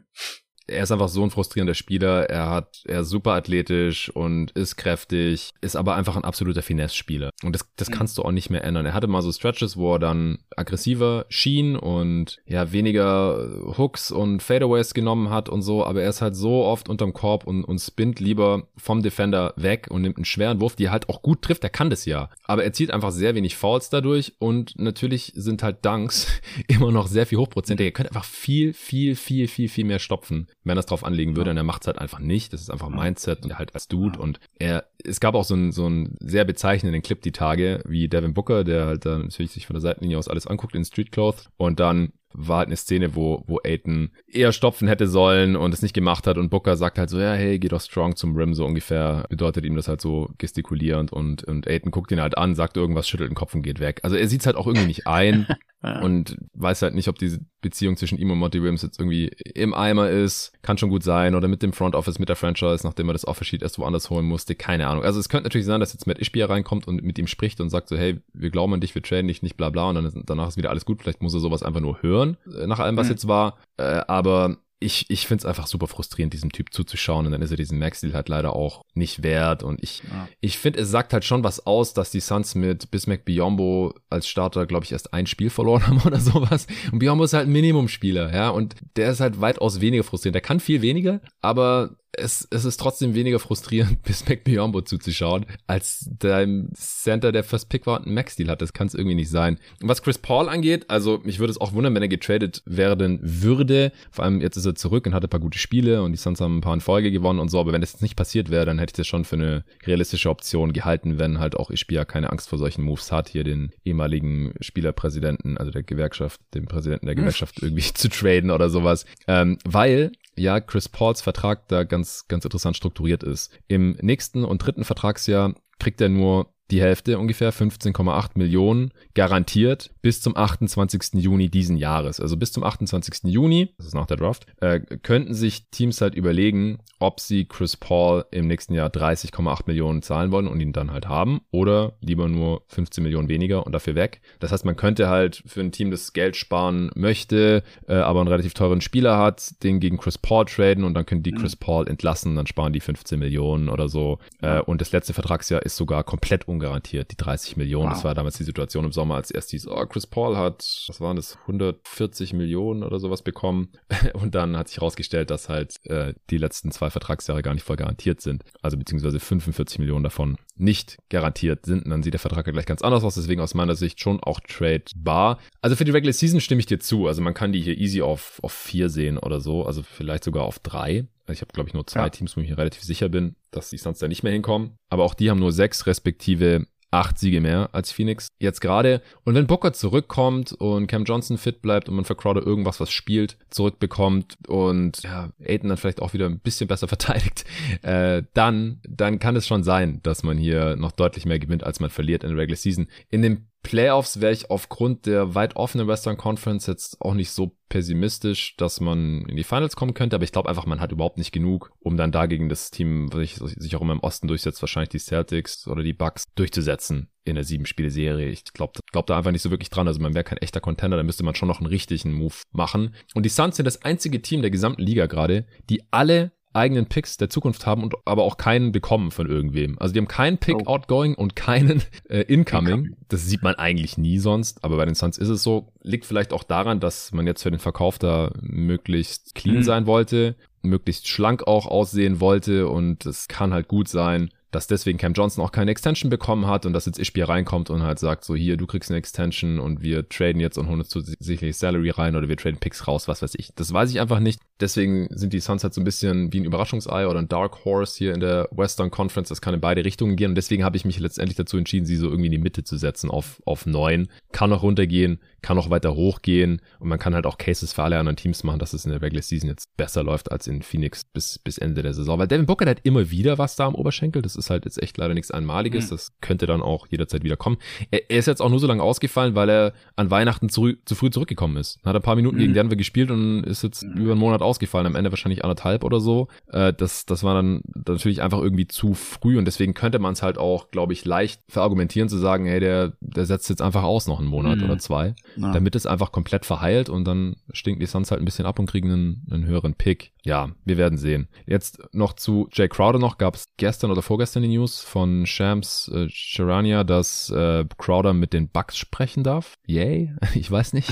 Er 0.73 0.83
ist 0.83 0.93
einfach 0.93 1.09
so 1.09 1.23
ein 1.23 1.31
frustrierender 1.31 1.75
Spieler. 1.75 2.29
Er 2.31 2.51
hat, 2.51 2.83
er 2.87 3.01
ist 3.01 3.11
super 3.11 3.33
athletisch 3.33 4.11
und 4.11 4.51
ist 4.53 4.77
kräftig, 4.77 5.53
ist 5.61 5.77
aber 5.77 5.95
einfach 5.95 6.17
ein 6.17 6.25
absoluter 6.25 6.63
Finesse-Spieler. 6.63 7.31
Und 7.43 7.55
das, 7.55 7.67
das 7.77 7.91
mhm. 7.91 7.95
kannst 7.95 8.19
du 8.19 8.23
auch 8.23 8.33
nicht 8.33 8.51
mehr 8.51 8.65
ändern. 8.65 8.87
Er 8.87 8.95
hatte 8.95 9.07
mal 9.07 9.23
so 9.23 9.33
Stretches, 9.33 9.77
wo 9.77 9.95
er 9.95 9.99
dann 9.99 10.39
aggressiver 10.57 11.27
schien 11.29 11.77
und 11.77 12.39
ja, 12.47 12.73
weniger 12.73 13.77
Hooks 13.79 14.11
und 14.11 14.43
Fadeaways 14.43 14.95
genommen 14.95 15.31
hat 15.31 15.49
und 15.49 15.63
so, 15.63 15.85
aber 15.85 16.03
er 16.03 16.09
ist 16.09 16.23
halt 16.23 16.37
so 16.37 16.65
oft 16.65 16.89
unterm 16.89 17.13
Korb 17.13 17.47
und, 17.47 17.65
und 17.65 17.79
spinnt 17.79 18.21
lieber 18.21 18.69
vom 18.77 19.03
Defender 19.03 19.55
weg 19.57 19.89
und 19.91 20.03
nimmt 20.03 20.17
einen 20.17 20.25
schweren 20.25 20.61
Wurf, 20.61 20.77
die 20.77 20.87
er 20.87 20.93
halt 20.93 21.09
auch 21.09 21.23
gut 21.23 21.43
trifft. 21.43 21.65
Er 21.65 21.71
kann 21.71 21.91
das 21.91 22.05
ja. 22.05 22.31
Aber 22.45 22.65
er 22.65 22.73
zieht 22.73 22.91
einfach 22.91 23.13
sehr 23.13 23.35
wenig 23.35 23.57
Fouls 23.57 23.91
dadurch 23.91 24.35
und 24.39 24.79
natürlich 24.79 25.33
sind 25.35 25.63
halt 25.63 25.85
Dunks 25.85 26.27
immer 26.69 26.93
noch 26.93 27.07
sehr 27.07 27.27
viel 27.27 27.39
hochprozentiger. 27.39 27.89
Er 27.89 27.93
könnte 27.93 28.11
einfach 28.11 28.25
viel, 28.25 28.73
viel, 28.73 29.17
viel, 29.17 29.49
viel, 29.49 29.69
viel 29.69 29.85
mehr 29.85 29.99
stopfen, 29.99 30.49
wenn 30.65 30.77
er 30.77 30.81
es 30.81 30.87
drauf 30.87 31.05
anlegen 31.05 31.37
würde. 31.37 31.51
Und 31.51 31.57
er 31.57 31.65
macht 31.65 31.83
es 31.83 31.87
halt 31.87 31.99
einfach 31.99 32.19
nicht. 32.19 32.53
Das 32.53 32.61
ist 32.61 32.71
einfach 32.71 32.89
Mindset 32.89 33.45
und 33.45 33.51
er 33.51 33.59
halt 33.59 33.75
als 33.75 33.89
Dude. 33.89 34.19
Und 34.19 34.41
er, 34.59 34.87
es 35.03 35.21
gab 35.21 35.35
auch 35.35 35.45
so 35.45 35.55
einen, 35.55 35.73
so 35.73 35.87
einen 35.87 36.17
sehr 36.21 36.45
bezeichnenden 36.45 37.03
Clip 37.03 37.21
die 37.21 37.33
Tage, 37.33 37.83
wie 37.87 38.09
Devin 38.09 38.35
Booker, 38.35 38.65
der 38.65 38.87
halt 38.87 39.07
dann 39.07 39.23
natürlich 39.23 39.53
sich 39.53 39.67
von 39.67 39.75
der 39.75 39.81
Seitenlinie 39.81 40.19
aus 40.19 40.29
alles 40.29 40.47
anguckt 40.47 40.75
in 40.75 40.85
Street 40.85 41.13
Clothes 41.13 41.51
und 41.57 41.81
dann 41.81 42.13
war 42.35 42.59
halt 42.59 42.69
eine 42.69 42.77
Szene, 42.77 43.15
wo, 43.15 43.45
wo 43.47 43.59
Aiton 43.65 44.11
eher 44.27 44.53
stopfen 44.53 44.89
hätte 44.89 45.07
sollen 45.07 45.57
und 45.57 45.75
es 45.75 45.83
nicht 45.83 45.95
gemacht 45.95 46.27
hat 46.27 46.39
und 46.39 46.51
Booker 46.51 46.77
sagt 46.77 46.99
halt 46.99 47.11
so, 47.11 47.19
ja, 47.19 47.33
hey, 47.33 47.59
geh 47.59 47.69
doch 47.69 47.81
strong 47.81 48.17
zum 48.17 48.37
Rim, 48.37 48.55
so 48.55 48.65
ungefähr 48.65 49.27
bedeutet 49.29 49.65
ihm 49.65 49.77
das 49.77 49.89
halt 49.89 50.01
so 50.01 50.31
gestikulierend 50.39 51.13
und, 51.13 51.45
und 51.45 51.67
Aiton 51.69 51.91
guckt 51.91 52.13
ihn 52.13 52.21
halt 52.21 52.39
an, 52.39 52.55
sagt 52.55 52.77
irgendwas, 52.77 53.09
schüttelt 53.09 53.31
den 53.31 53.35
Kopf 53.35 53.55
und 53.55 53.63
geht 53.63 53.81
weg. 53.81 54.01
Also 54.03 54.17
er 54.17 54.29
sieht's 54.29 54.47
halt 54.47 54.57
auch 54.57 54.67
irgendwie 54.67 54.87
nicht 54.87 55.07
ein 55.07 55.47
und 56.03 56.37
weiß 56.55 56.83
halt 56.83 56.95
nicht, 56.95 57.09
ob 57.09 57.19
diese 57.19 57.41
Beziehung 57.61 57.97
zwischen 57.97 58.19
ihm 58.19 58.31
und 58.31 58.39
Monty 58.39 58.63
Williams 58.63 58.83
jetzt 58.83 59.01
irgendwie 59.01 59.33
im 59.55 59.75
Eimer 59.75 60.11
ist. 60.11 60.53
Kann 60.63 60.79
schon 60.79 60.91
gut 60.91 61.03
sein. 61.03 61.35
Oder 61.35 61.49
mit 61.49 61.63
dem 61.63 61.73
Front 61.73 61.97
Office, 61.97 62.21
mit 62.21 62.29
der 62.29 62.37
Franchise, 62.37 62.87
nachdem 62.87 63.09
er 63.09 63.15
das 63.15 63.27
Offersheet 63.27 63.63
erst 63.63 63.79
woanders 63.81 64.09
holen 64.09 64.27
musste. 64.27 64.55
Keine 64.55 64.87
Ahnung. 64.87 65.03
Also 65.03 65.19
es 65.19 65.29
könnte 65.29 65.45
natürlich 65.45 65.67
sein, 65.67 65.81
dass 65.81 65.93
jetzt 65.93 66.07
Matt 66.07 66.21
Ishbia 66.21 66.47
reinkommt 66.47 66.87
und 66.87 67.03
mit 67.03 67.19
ihm 67.19 67.27
spricht 67.27 67.61
und 67.61 67.71
sagt 67.71 67.89
so, 67.89 67.97
hey, 67.97 68.21
wir 68.33 68.51
glauben 68.51 68.75
an 68.75 68.81
dich, 68.81 68.95
wir 68.95 69.03
traden 69.03 69.27
dich 69.27 69.43
nicht, 69.43 69.57
bla 69.57 69.71
bla. 69.71 69.89
Und 69.89 69.97
dann 69.97 70.05
ist, 70.05 70.17
danach 70.27 70.49
ist 70.49 70.57
wieder 70.57 70.71
alles 70.71 70.85
gut. 70.85 71.03
Vielleicht 71.03 71.21
muss 71.21 71.35
er 71.35 71.41
sowas 71.41 71.65
einfach 71.65 71.81
nur 71.81 72.01
hören, 72.01 72.22
äh, 72.31 72.67
nach 72.67 72.79
allem, 72.79 72.97
was 72.97 73.07
mhm. 73.07 73.13
jetzt 73.13 73.29
war. 73.29 73.57
Äh, 73.77 74.01
aber 74.07 74.57
ich, 74.83 75.09
ich 75.09 75.27
finde 75.27 75.43
es 75.43 75.47
einfach 75.47 75.67
super 75.67 75.87
frustrierend, 75.87 76.33
diesem 76.33 76.53
Typ 76.53 76.73
zuzuschauen 76.73 77.27
und 77.27 77.33
dann 77.33 77.43
ist 77.43 77.51
er 77.51 77.57
diesen 77.57 77.79
Max-Deal 77.79 78.15
halt 78.15 78.29
leider 78.29 78.55
auch 78.55 78.85
nicht 78.95 79.23
wert 79.23 79.63
und 79.63 79.83
ich, 79.83 80.03
ja. 80.11 80.29
ich 80.41 80.59
finde, 80.59 80.81
es 80.81 80.91
sagt 80.91 81.13
halt 81.13 81.25
schon 81.25 81.45
was 81.45 81.67
aus, 81.67 81.95
dass 81.95 82.11
die 82.11 82.21
Suns 82.21 82.55
mit 82.55 82.91
Bismack 82.91 83.25
Biombo 83.25 83.95
als 84.11 84.29
Starter, 84.29 84.67
glaube 84.67 84.85
ich, 84.85 84.93
erst 84.93 85.15
ein 85.15 85.27
Spiel 85.27 85.51
verloren 85.51 85.87
haben 85.87 86.01
oder 86.03 86.21
sowas 86.21 86.67
und 86.91 86.99
Biombo 86.99 87.25
ist 87.25 87.33
halt 87.33 87.49
ein 87.49 87.53
Minimumspieler, 87.53 88.35
ja, 88.35 88.51
und 88.51 88.75
der 88.97 89.11
ist 89.11 89.21
halt 89.21 89.41
weitaus 89.41 89.81
weniger 89.81 90.05
frustrierend. 90.05 90.35
Der 90.35 90.43
kann 90.43 90.61
viel 90.61 90.83
weniger, 90.83 91.21
aber 91.41 91.97
es, 92.13 92.47
es 92.51 92.65
ist 92.65 92.79
trotzdem 92.79 93.15
weniger 93.15 93.39
frustrierend, 93.39 94.03
bis 94.05 94.29
McBiombo 94.29 94.83
zuzuschauen, 94.83 95.47
als 95.67 96.09
dein 96.19 96.71
Center, 96.75 97.33
der 97.33 97.45
First 97.45 97.69
Pick 97.69 97.87
war 97.87 97.99
und 97.99 98.07
einen 98.07 98.15
Max-Deal 98.15 98.51
hat. 98.51 98.61
Das 98.61 98.73
kann 98.73 98.87
es 98.87 98.95
irgendwie 98.95 99.15
nicht 99.15 99.31
sein. 99.31 99.59
Und 99.81 99.89
was 99.89 100.03
Chris 100.03 100.19
Paul 100.19 100.49
angeht, 100.49 100.91
also 100.91 101.21
mich 101.25 101.39
würde 101.39 101.53
es 101.53 101.61
auch 101.61 101.73
wundern, 101.73 101.95
wenn 101.95 102.03
er 102.03 102.09
getradet 102.09 102.63
werden 102.67 103.19
würde. 103.23 103.93
Vor 104.11 104.25
allem 104.25 104.41
jetzt 104.41 104.57
ist 104.57 104.67
er 104.67 104.72
zurück 104.75 105.07
und 105.07 105.15
hatte 105.15 105.27
ein 105.27 105.31
paar 105.31 105.41
gute 105.41 105.59
Spiele 105.59 106.03
und 106.03 106.13
die 106.13 106.19
Suns 106.19 106.41
haben 106.41 106.59
ein 106.59 106.61
paar 106.61 106.75
in 106.75 106.81
Folge 106.81 107.11
gewonnen 107.11 107.39
und 107.39 107.51
so. 107.51 107.61
Aber 107.61 107.73
wenn 107.73 107.81
das 107.81 107.93
jetzt 107.93 108.03
nicht 108.03 108.17
passiert 108.17 108.51
wäre, 108.51 108.65
dann 108.65 108.79
hätte 108.79 108.93
ich 108.93 108.97
das 108.97 109.07
schon 109.07 109.25
für 109.25 109.37
eine 109.37 109.65
realistische 109.87 110.31
Option 110.31 110.73
gehalten, 110.73 111.19
wenn 111.19 111.39
halt 111.39 111.57
auch 111.57 111.71
Ishbia 111.71 112.05
keine 112.05 112.31
Angst 112.31 112.49
vor 112.49 112.59
solchen 112.59 112.83
Moves 112.83 113.13
hat, 113.13 113.29
hier 113.29 113.45
den 113.45 113.73
ehemaligen 113.85 114.55
Spielerpräsidenten, 114.61 115.59
also 115.59 115.71
der 115.71 115.83
Gewerkschaft, 115.83 116.41
den 116.55 116.67
Präsidenten 116.67 117.07
der 117.07 117.15
Gewerkschaft 117.15 117.63
irgendwie 117.63 117.83
zu 117.95 118.09
traden 118.09 118.51
oder 118.51 118.71
sowas. 118.71 119.07
Ähm, 119.27 119.59
weil 119.65 120.13
ja 120.37 120.61
Chris 120.61 120.89
Pauls 120.89 121.21
Vertrag 121.21 121.69
da 121.69 121.85
ganz, 121.85 122.27
ganz 122.29 122.45
interessant 122.45 122.77
strukturiert 122.77 123.23
ist. 123.23 123.53
Im 123.69 123.97
nächsten 124.01 124.45
und 124.45 124.59
dritten 124.59 124.85
Vertragsjahr 124.85 125.55
kriegt 125.79 126.01
er 126.01 126.09
nur 126.09 126.52
die 126.73 126.81
Hälfte 126.81 127.19
ungefähr, 127.19 127.53
15,8 127.53 128.31
Millionen, 128.35 128.93
garantiert 129.15 129.91
bis 130.01 130.23
zum 130.23 130.37
28. 130.37 131.23
Juni 131.23 131.51
diesen 131.51 131.77
Jahres. 131.77 132.19
Also 132.19 132.37
bis 132.39 132.51
zum 132.51 132.65
28. 132.65 133.31
Juni, 133.31 133.75
das 133.77 133.87
ist 133.87 133.95
nach 133.95 134.07
der 134.07 134.17
Draft, 134.17 134.47
äh, 134.61 134.81
könnten 134.81 135.35
sich 135.35 135.69
Teams 135.71 136.01
halt 136.01 136.15
überlegen, 136.15 136.79
ob 136.99 137.21
sie 137.21 137.45
Chris 137.45 137.77
Paul 137.77 138.25
im 138.31 138.47
nächsten 138.47 138.75
Jahr 138.75 138.89
30,8 138.89 139.65
Millionen 139.67 140.03
zahlen 140.03 140.33
wollen 140.33 140.49
und 140.49 140.61
ihn 140.61 140.73
dann 140.73 140.93
halt 140.93 141.09
haben 141.09 141.43
oder 141.51 141.93
lieber 142.01 142.29
nur 142.29 142.63
15 142.69 143.05
Millionen 143.05 143.29
weniger 143.29 143.67
und 143.67 143.73
dafür 143.73 143.95
weg. 143.95 144.23
Das 144.41 144.51
heißt, 144.51 144.65
man 144.65 144.77
könnte 144.77 145.09
halt 145.09 145.43
für 145.45 145.61
ein 145.61 145.73
Team, 145.73 145.91
das 145.91 146.15
Geld 146.15 146.37
sparen 146.37 146.91
möchte, 146.95 147.63
äh, 147.87 147.95
aber 147.95 148.21
einen 148.21 148.29
relativ 148.29 148.55
teuren 148.55 148.81
Spieler 148.81 149.19
hat, 149.19 149.63
den 149.63 149.79
gegen 149.79 149.99
Chris 149.99 150.17
Paul 150.17 150.47
traden 150.47 150.85
und 150.85 150.95
dann 150.95 151.05
können 151.05 151.23
die 151.23 151.33
mhm. 151.33 151.39
Chris 151.39 151.57
Paul 151.57 151.87
entlassen, 151.87 152.35
dann 152.35 152.47
sparen 152.47 152.73
die 152.73 152.81
15 152.81 153.19
Millionen 153.19 153.69
oder 153.69 153.89
so. 153.89 154.19
Äh, 154.41 154.61
und 154.61 154.81
das 154.81 154.93
letzte 154.93 155.13
Vertragsjahr 155.13 155.63
ist 155.63 155.77
sogar 155.77 156.05
komplett 156.05 156.49
ungarantiert, 156.63 157.11
die 157.11 157.17
30 157.17 157.57
Millionen. 157.57 157.89
Wow. 157.89 157.95
Das 157.95 158.05
war 158.05 158.15
damals 158.15 158.37
die 158.39 158.45
Situation 158.45 158.85
im 158.85 158.93
Sommer, 158.93 159.17
als 159.17 159.31
erst 159.31 159.51
hieß, 159.51 159.67
oh, 159.69 159.87
Chris 159.87 160.07
Paul 160.07 160.37
hat, 160.37 160.65
was 160.87 161.01
waren 161.01 161.17
das, 161.17 161.39
140 161.43 162.33
Millionen 162.33 162.83
oder 162.83 163.01
sowas 163.01 163.23
bekommen. 163.23 163.73
Und 164.15 164.35
dann 164.35 164.57
hat 164.57 164.69
sich 164.69 164.79
herausgestellt, 164.79 165.31
dass 165.31 165.49
halt 165.49 165.85
äh, 165.87 166.15
die 166.31 166.39
letzten 166.39 166.71
zwei 166.71 166.91
Vertragsjahre 166.91 167.43
gar 167.43 167.55
nicht 167.55 167.65
voll 167.65 167.77
garantiert 167.77 168.21
sind. 168.21 168.45
Also 168.63 168.77
beziehungsweise 168.77 169.19
45 169.19 169.81
Millionen 169.81 170.05
davon 170.05 170.37
nicht 170.57 170.99
garantiert 171.09 171.67
sind. 171.67 171.85
Und 171.85 171.91
dann 171.91 172.03
sieht 172.03 172.15
der 172.15 172.21
Vertrag 172.21 172.47
ja 172.47 172.53
gleich 172.53 172.67
ganz 172.67 172.83
anders 172.83 173.05
aus. 173.05 173.15
Deswegen 173.15 173.41
aus 173.41 173.55
meiner 173.55 173.75
Sicht 173.75 174.01
schon 174.01 174.21
auch 174.21 174.41
tradebar. 174.41 175.39
Also 175.61 175.77
für 175.77 175.85
die 175.85 175.91
Regular 175.91 176.13
Season 176.13 176.41
stimme 176.41 176.61
ich 176.61 176.67
dir 176.67 176.79
zu. 176.79 177.07
Also 177.07 177.23
man 177.23 177.35
kann 177.35 177.53
die 177.53 177.61
hier 177.61 177.77
easy 177.79 178.03
auf, 178.03 178.39
auf 178.43 178.53
vier 178.53 178.89
sehen 178.89 179.19
oder 179.19 179.41
so. 179.41 179.67
Also 179.67 179.83
vielleicht 179.83 180.25
sogar 180.25 180.45
auf 180.45 180.59
drei. 180.59 181.07
Ich 181.33 181.41
habe, 181.41 181.53
glaube 181.53 181.69
ich, 181.69 181.75
nur 181.75 181.87
zwei 181.87 182.03
ja. 182.03 182.11
Teams, 182.11 182.37
wo 182.37 182.41
ich 182.41 182.49
mir 182.49 182.59
relativ 182.59 182.83
sicher 182.83 183.09
bin, 183.09 183.37
dass 183.51 183.71
die 183.71 183.79
sonst 183.79 184.01
da 184.01 184.09
nicht 184.09 184.23
mehr 184.23 184.33
hinkommen. 184.33 184.77
Aber 184.89 185.05
auch 185.05 185.15
die 185.15 185.31
haben 185.31 185.41
nur 185.41 185.53
sechs 185.53 185.87
respektive 185.87 186.67
acht 186.93 187.19
Siege 187.19 187.41
mehr 187.41 187.71
als 187.73 187.91
Phoenix 187.91 188.29
jetzt 188.39 188.61
gerade. 188.61 189.01
Und 189.25 189.35
wenn 189.35 189.47
Booker 189.47 189.73
zurückkommt 189.73 190.53
und 190.53 190.87
Cam 190.87 191.05
Johnson 191.05 191.39
fit 191.39 191.63
bleibt 191.63 191.89
und 191.89 191.97
man 191.97 192.05
für 192.05 192.15
Crowder 192.15 192.47
irgendwas, 192.47 192.81
was 192.81 192.91
spielt, 192.91 193.39
zurückbekommt 193.51 194.37
und 194.47 195.03
ja, 195.03 195.31
Aiden 195.41 195.71
dann 195.71 195.79
vielleicht 195.79 196.03
auch 196.03 196.13
wieder 196.13 196.27
ein 196.27 196.39
bisschen 196.39 196.69
besser 196.69 196.89
verteidigt, 196.93 197.45
äh, 197.81 198.23
dann, 198.35 198.81
dann 198.87 199.19
kann 199.19 199.37
es 199.37 199.47
schon 199.47 199.65
sein, 199.65 200.01
dass 200.03 200.23
man 200.23 200.37
hier 200.37 200.77
noch 200.77 200.93
deutlich 200.93 201.25
mehr 201.25 201.39
gewinnt, 201.39 201.65
als 201.65 201.81
man 201.81 201.91
verliert 201.91 202.25
in 202.25 202.31
der 202.31 202.39
Regular 202.39 202.59
Season. 202.59 202.87
In 203.09 203.23
dem 203.23 203.47
Playoffs 203.63 204.21
wäre 204.21 204.33
ich 204.33 204.51
aufgrund 204.51 205.07
der 205.07 205.35
weit 205.35 205.57
offenen 205.57 205.87
Western 205.87 206.17
Conference 206.17 206.67
jetzt 206.67 207.01
auch 207.01 207.15
nicht 207.15 207.31
so 207.31 207.57
pessimistisch, 207.69 208.57
dass 208.57 208.81
man 208.81 209.25
in 209.27 209.37
die 209.37 209.45
Finals 209.45 209.77
kommen 209.77 209.95
könnte, 209.95 210.17
aber 210.17 210.25
ich 210.25 210.33
glaube 210.33 210.49
einfach, 210.49 210.67
man 210.67 210.81
hat 210.81 210.93
überhaupt 210.93 211.17
nicht 211.17 211.33
genug, 211.33 211.73
um 211.79 211.97
dann 211.97 212.13
dagegen 212.13 212.49
das 212.49 212.71
Team, 212.71 213.13
was 213.13 213.37
sich 213.37 213.77
auch 213.77 213.81
immer 213.81 213.95
im 213.95 214.01
Osten 214.01 214.29
durchsetzt, 214.29 214.61
wahrscheinlich 214.63 214.91
die 214.91 214.99
Celtics 214.99 215.67
oder 215.69 215.83
die 215.83 215.93
Bucks 215.93 216.25
durchzusetzen 216.35 217.09
in 217.25 217.37
der 217.37 217.45
sieben-Spiele-Serie. 217.45 218.29
Ich 218.29 218.45
glaube 218.53 218.81
glaub 218.91 219.07
da 219.07 219.17
einfach 219.17 219.31
nicht 219.31 219.43
so 219.43 219.51
wirklich 219.51 219.71
dran. 219.71 219.87
Also 219.87 220.01
man 220.01 220.15
wäre 220.15 220.25
kein 220.25 220.39
echter 220.39 220.61
Contender, 220.61 220.97
da 220.97 221.03
müsste 221.03 221.25
man 221.25 221.35
schon 221.35 221.49
noch 221.49 221.61
einen 221.61 221.69
richtigen 221.69 222.13
Move 222.13 222.35
machen. 222.51 222.95
Und 223.15 223.25
die 223.25 223.31
Suns 223.31 223.57
sind 223.57 223.67
das 223.67 223.83
einzige 223.83 224.21
Team 224.23 224.43
der 224.43 224.51
gesamten 224.51 224.83
Liga 224.83 225.07
gerade, 225.07 225.47
die 225.71 225.83
alle 225.93 226.33
eigenen 226.53 226.87
Picks 226.87 227.17
der 227.17 227.31
Zukunft 227.31 227.67
haben 227.67 227.83
und 227.83 227.95
aber 228.05 228.23
auch 228.23 228.37
keinen 228.37 228.73
bekommen 228.73 229.11
von 229.11 229.29
irgendwem. 229.29 229.79
Also 229.79 229.93
die 229.93 229.99
haben 229.99 230.09
keinen 230.09 230.39
Pick 230.39 230.57
oh. 230.57 230.67
outgoing 230.67 231.15
und 231.15 231.37
keinen 231.37 231.83
äh, 232.09 232.21
incoming. 232.23 232.75
incoming. 232.75 232.97
Das 233.09 233.27
sieht 233.27 233.43
man 233.43 233.55
eigentlich 233.55 233.99
nie 233.99 234.19
sonst, 234.19 234.65
aber 234.65 234.77
bei 234.77 234.85
den 234.85 234.95
Suns 234.95 235.19
ist 235.19 235.29
es 235.29 235.43
so. 235.43 235.73
Liegt 235.83 236.05
vielleicht 236.05 236.33
auch 236.33 236.45
daran, 236.45 236.81
dass 236.81 237.13
man 237.13 237.27
jetzt 237.27 237.43
für 237.43 237.51
den 237.51 237.61
Verkauf 237.61 237.99
da 237.99 238.33
möglichst 238.41 239.35
clean 239.35 239.59
mhm. 239.59 239.63
sein 239.63 239.87
wollte, 239.87 240.37
möglichst 240.63 241.09
schlank 241.09 241.47
auch 241.47 241.67
aussehen 241.67 242.21
wollte 242.21 242.69
und 242.69 243.07
es 243.07 243.29
kann 243.29 243.53
halt 243.53 243.69
gut 243.69 243.89
sein, 243.89 244.31
dass 244.53 244.67
deswegen 244.67 244.99
Cam 244.99 245.15
Johnson 245.15 245.43
auch 245.43 245.51
keine 245.51 245.71
Extension 245.71 246.11
bekommen 246.11 246.47
hat 246.47 246.67
und 246.67 246.75
dass 246.75 246.87
jetzt 246.87 246.99
Ishbia 246.99 247.25
reinkommt 247.25 247.71
und 247.71 247.83
halt 247.83 247.99
sagt, 247.99 248.23
so 248.23 248.37
hier, 248.37 248.57
du 248.59 248.67
kriegst 248.67 248.91
eine 248.91 248.99
Extension 248.99 249.59
und 249.59 249.83
wir 249.83 250.09
traden 250.09 250.41
jetzt 250.41 250.59
und 250.59 250.69
holen 250.69 250.81
uns 250.81 250.91
zusätzlich 250.91 251.57
Salary 251.57 251.91
rein 251.91 252.15
oder 252.15 252.29
wir 252.29 252.37
traden 252.37 252.61
Picks 252.61 252.87
raus, 252.87 253.09
was 253.09 253.23
weiß 253.23 253.35
ich. 253.37 253.51
Das 253.57 253.73
weiß 253.73 253.91
ich 253.91 254.01
einfach 254.01 254.21
nicht. 254.21 254.41
Deswegen 254.61 255.09
sind 255.11 255.33
die 255.33 255.41
Suns 255.41 255.65
halt 255.65 255.75
so 255.75 255.81
ein 255.81 255.85
bisschen 255.85 256.33
wie 256.33 256.41
ein 256.41 256.45
Überraschungsei 256.45 257.09
oder 257.09 257.19
ein 257.19 257.29
Dark 257.29 257.65
Horse 257.65 257.97
hier 257.97 258.15
in 258.15 258.21
der 258.21 258.49
Western 258.53 258.91
Conference. 258.91 259.31
Das 259.31 259.41
kann 259.41 259.55
in 259.55 259.61
beide 259.61 259.85
Richtungen 259.85 260.17
gehen 260.17 260.31
und 260.31 260.35
deswegen 260.35 260.65
habe 260.65 260.77
ich 260.77 260.85
mich 260.85 261.01
letztendlich 261.01 261.37
dazu 261.37 261.57
entschieden, 261.57 261.87
sie 261.87 261.97
so 261.97 262.09
irgendwie 262.09 262.27
in 262.27 262.33
die 262.33 262.39
Mitte 262.39 262.63
zu 262.63 262.77
setzen 262.77 263.11
auf, 263.11 263.43
auf 263.47 263.65
neun. 263.65 264.09
Kann 264.33 264.51
noch 264.51 264.63
runtergehen, 264.63 265.19
kann 265.41 265.57
noch 265.57 265.71
weiter 265.71 265.95
hochgehen 265.95 266.61
und 266.79 266.89
man 266.89 266.99
kann 266.99 267.15
halt 267.15 267.27
auch 267.27 267.39
Cases 267.39 267.73
für 267.73 267.83
alle 267.83 267.99
anderen 267.99 268.17
Teams 268.17 268.45
machen, 268.45 268.59
dass 268.59 268.75
es 268.75 268.85
in 268.85 268.93
der 268.93 269.01
Regular 269.01 269.23
Season 269.23 269.49
jetzt 269.49 269.75
besser 269.77 270.05
läuft 270.05 270.31
als 270.31 270.47
in 270.47 270.63
Phoenix 270.63 271.03
bis, 271.05 271.39
bis 271.39 271.59
Ende 271.59 271.83
der 271.83 271.95
Saison. 271.95 272.19
Weil 272.19 272.29
Devin 272.29 272.47
Booker 272.47 272.69
hat 272.69 272.81
immer 272.85 273.11
wieder 273.11 273.39
was 273.39 273.57
da 273.57 273.67
am 273.67 273.75
Oberschenkel. 273.75 274.21
Das 274.21 274.37
ist 274.37 274.42
halt 274.51 274.65
jetzt 274.65 274.83
echt 274.83 274.97
leider 274.99 275.15
nichts 275.15 275.31
Einmaliges. 275.31 275.87
Mhm. 275.87 275.91
Das 275.91 276.13
könnte 276.21 276.47
dann 276.47 276.63
auch 276.63 276.87
jederzeit 276.89 277.25
wieder 277.25 277.37
kommen. 277.37 277.57
Er, 277.91 278.11
er, 278.11 278.19
ist 278.19 278.27
jetzt 278.27 278.41
auch 278.41 278.51
nur 278.51 278.59
so 278.59 278.67
lange 278.67 278.83
ausgefallen, 278.83 279.35
weil 279.35 279.49
er 279.49 279.73
an 279.97 280.11
Weihnachten 280.11 280.49
zu, 280.49 280.73
zu 280.85 280.95
früh 280.95 281.11
zurückgekommen 281.11 281.57
ist. 281.57 281.79
Hat 281.85 281.97
ein 281.97 282.03
paar 282.03 282.17
Minuten 282.17 282.37
mhm. 282.37 282.41
gegen 282.41 282.55
Denver 282.55 282.77
gespielt 282.77 283.11
und 283.11 283.45
ist 283.45 283.63
jetzt 283.63 283.83
mhm. 283.83 284.01
über 284.01 284.13
einen 284.13 284.21
Monat 284.21 284.43
ausgefallen. 284.43 284.87
Am 284.87 284.97
Ende 284.97 285.11
wahrscheinlich 285.11 285.45
anderthalb 285.45 285.85
oder 285.85 286.01
so. 286.01 286.29
Äh, 286.49 286.73
das, 286.73 287.07
das 287.07 287.23
war 287.23 287.35
dann 287.35 287.63
natürlich 287.87 288.23
einfach 288.23 288.41
irgendwie 288.41 288.67
zu 288.67 288.95
früh 288.95 289.39
und 289.39 289.45
deswegen 289.45 289.75
könnte 289.75 289.99
man 289.99 290.13
es 290.13 290.23
halt 290.23 290.39
auch, 290.39 290.71
glaube 290.71 290.93
ich, 290.93 291.05
leicht 291.05 291.41
verargumentieren 291.49 292.09
zu 292.09 292.19
sagen, 292.19 292.47
hey, 292.47 292.61
der, 292.61 292.93
der 293.01 293.27
setzt 293.27 293.51
jetzt 293.51 293.63
einfach 293.63 293.83
aus 293.83 294.07
noch 294.07 294.21
einen 294.21 294.29
Monat 294.29 294.59
mhm. 294.59 294.65
oder 294.65 294.79
zwei, 294.79 295.15
ja. 295.37 295.53
damit 295.53 295.75
es 295.75 295.87
einfach 295.87 296.13
komplett 296.13 296.47
verheilt 296.47 296.89
und 296.89 297.05
dann 297.05 297.37
stinken 297.53 297.81
die 297.81 297.87
Suns 297.87 298.11
halt 298.11 298.21
ein 298.21 298.25
bisschen 298.25 298.47
ab 298.47 298.59
und 298.59 298.67
kriegen 298.67 298.91
einen, 298.91 299.27
einen 299.31 299.47
höheren 299.47 299.75
Pick. 299.75 300.13
Ja, 300.25 300.51
wir 300.65 300.77
werden 300.77 300.99
sehen. 300.99 301.29
Jetzt 301.47 301.83
noch 301.93 302.13
zu 302.13 302.49
Jay 302.53 302.69
Crowder 302.69 302.99
noch 302.99 303.19
gab 303.19 303.35
es 303.35 303.47
gestern 303.57 303.91
oder 303.91 304.03
vorgestern 304.03 304.32
die 304.41 304.49
News 304.49 304.81
von 304.81 305.27
Shams 305.27 305.91
äh, 305.95 306.09
Charania, 306.09 306.85
dass 306.85 307.29
äh, 307.31 307.67
Crowder 307.77 308.15
mit 308.15 308.33
den 308.33 308.49
Bucks 308.49 308.79
sprechen 308.79 309.23
darf. 309.23 309.59
Yay? 309.67 310.15
Ich 310.35 310.51
weiß 310.51 310.73
nicht. 310.73 310.89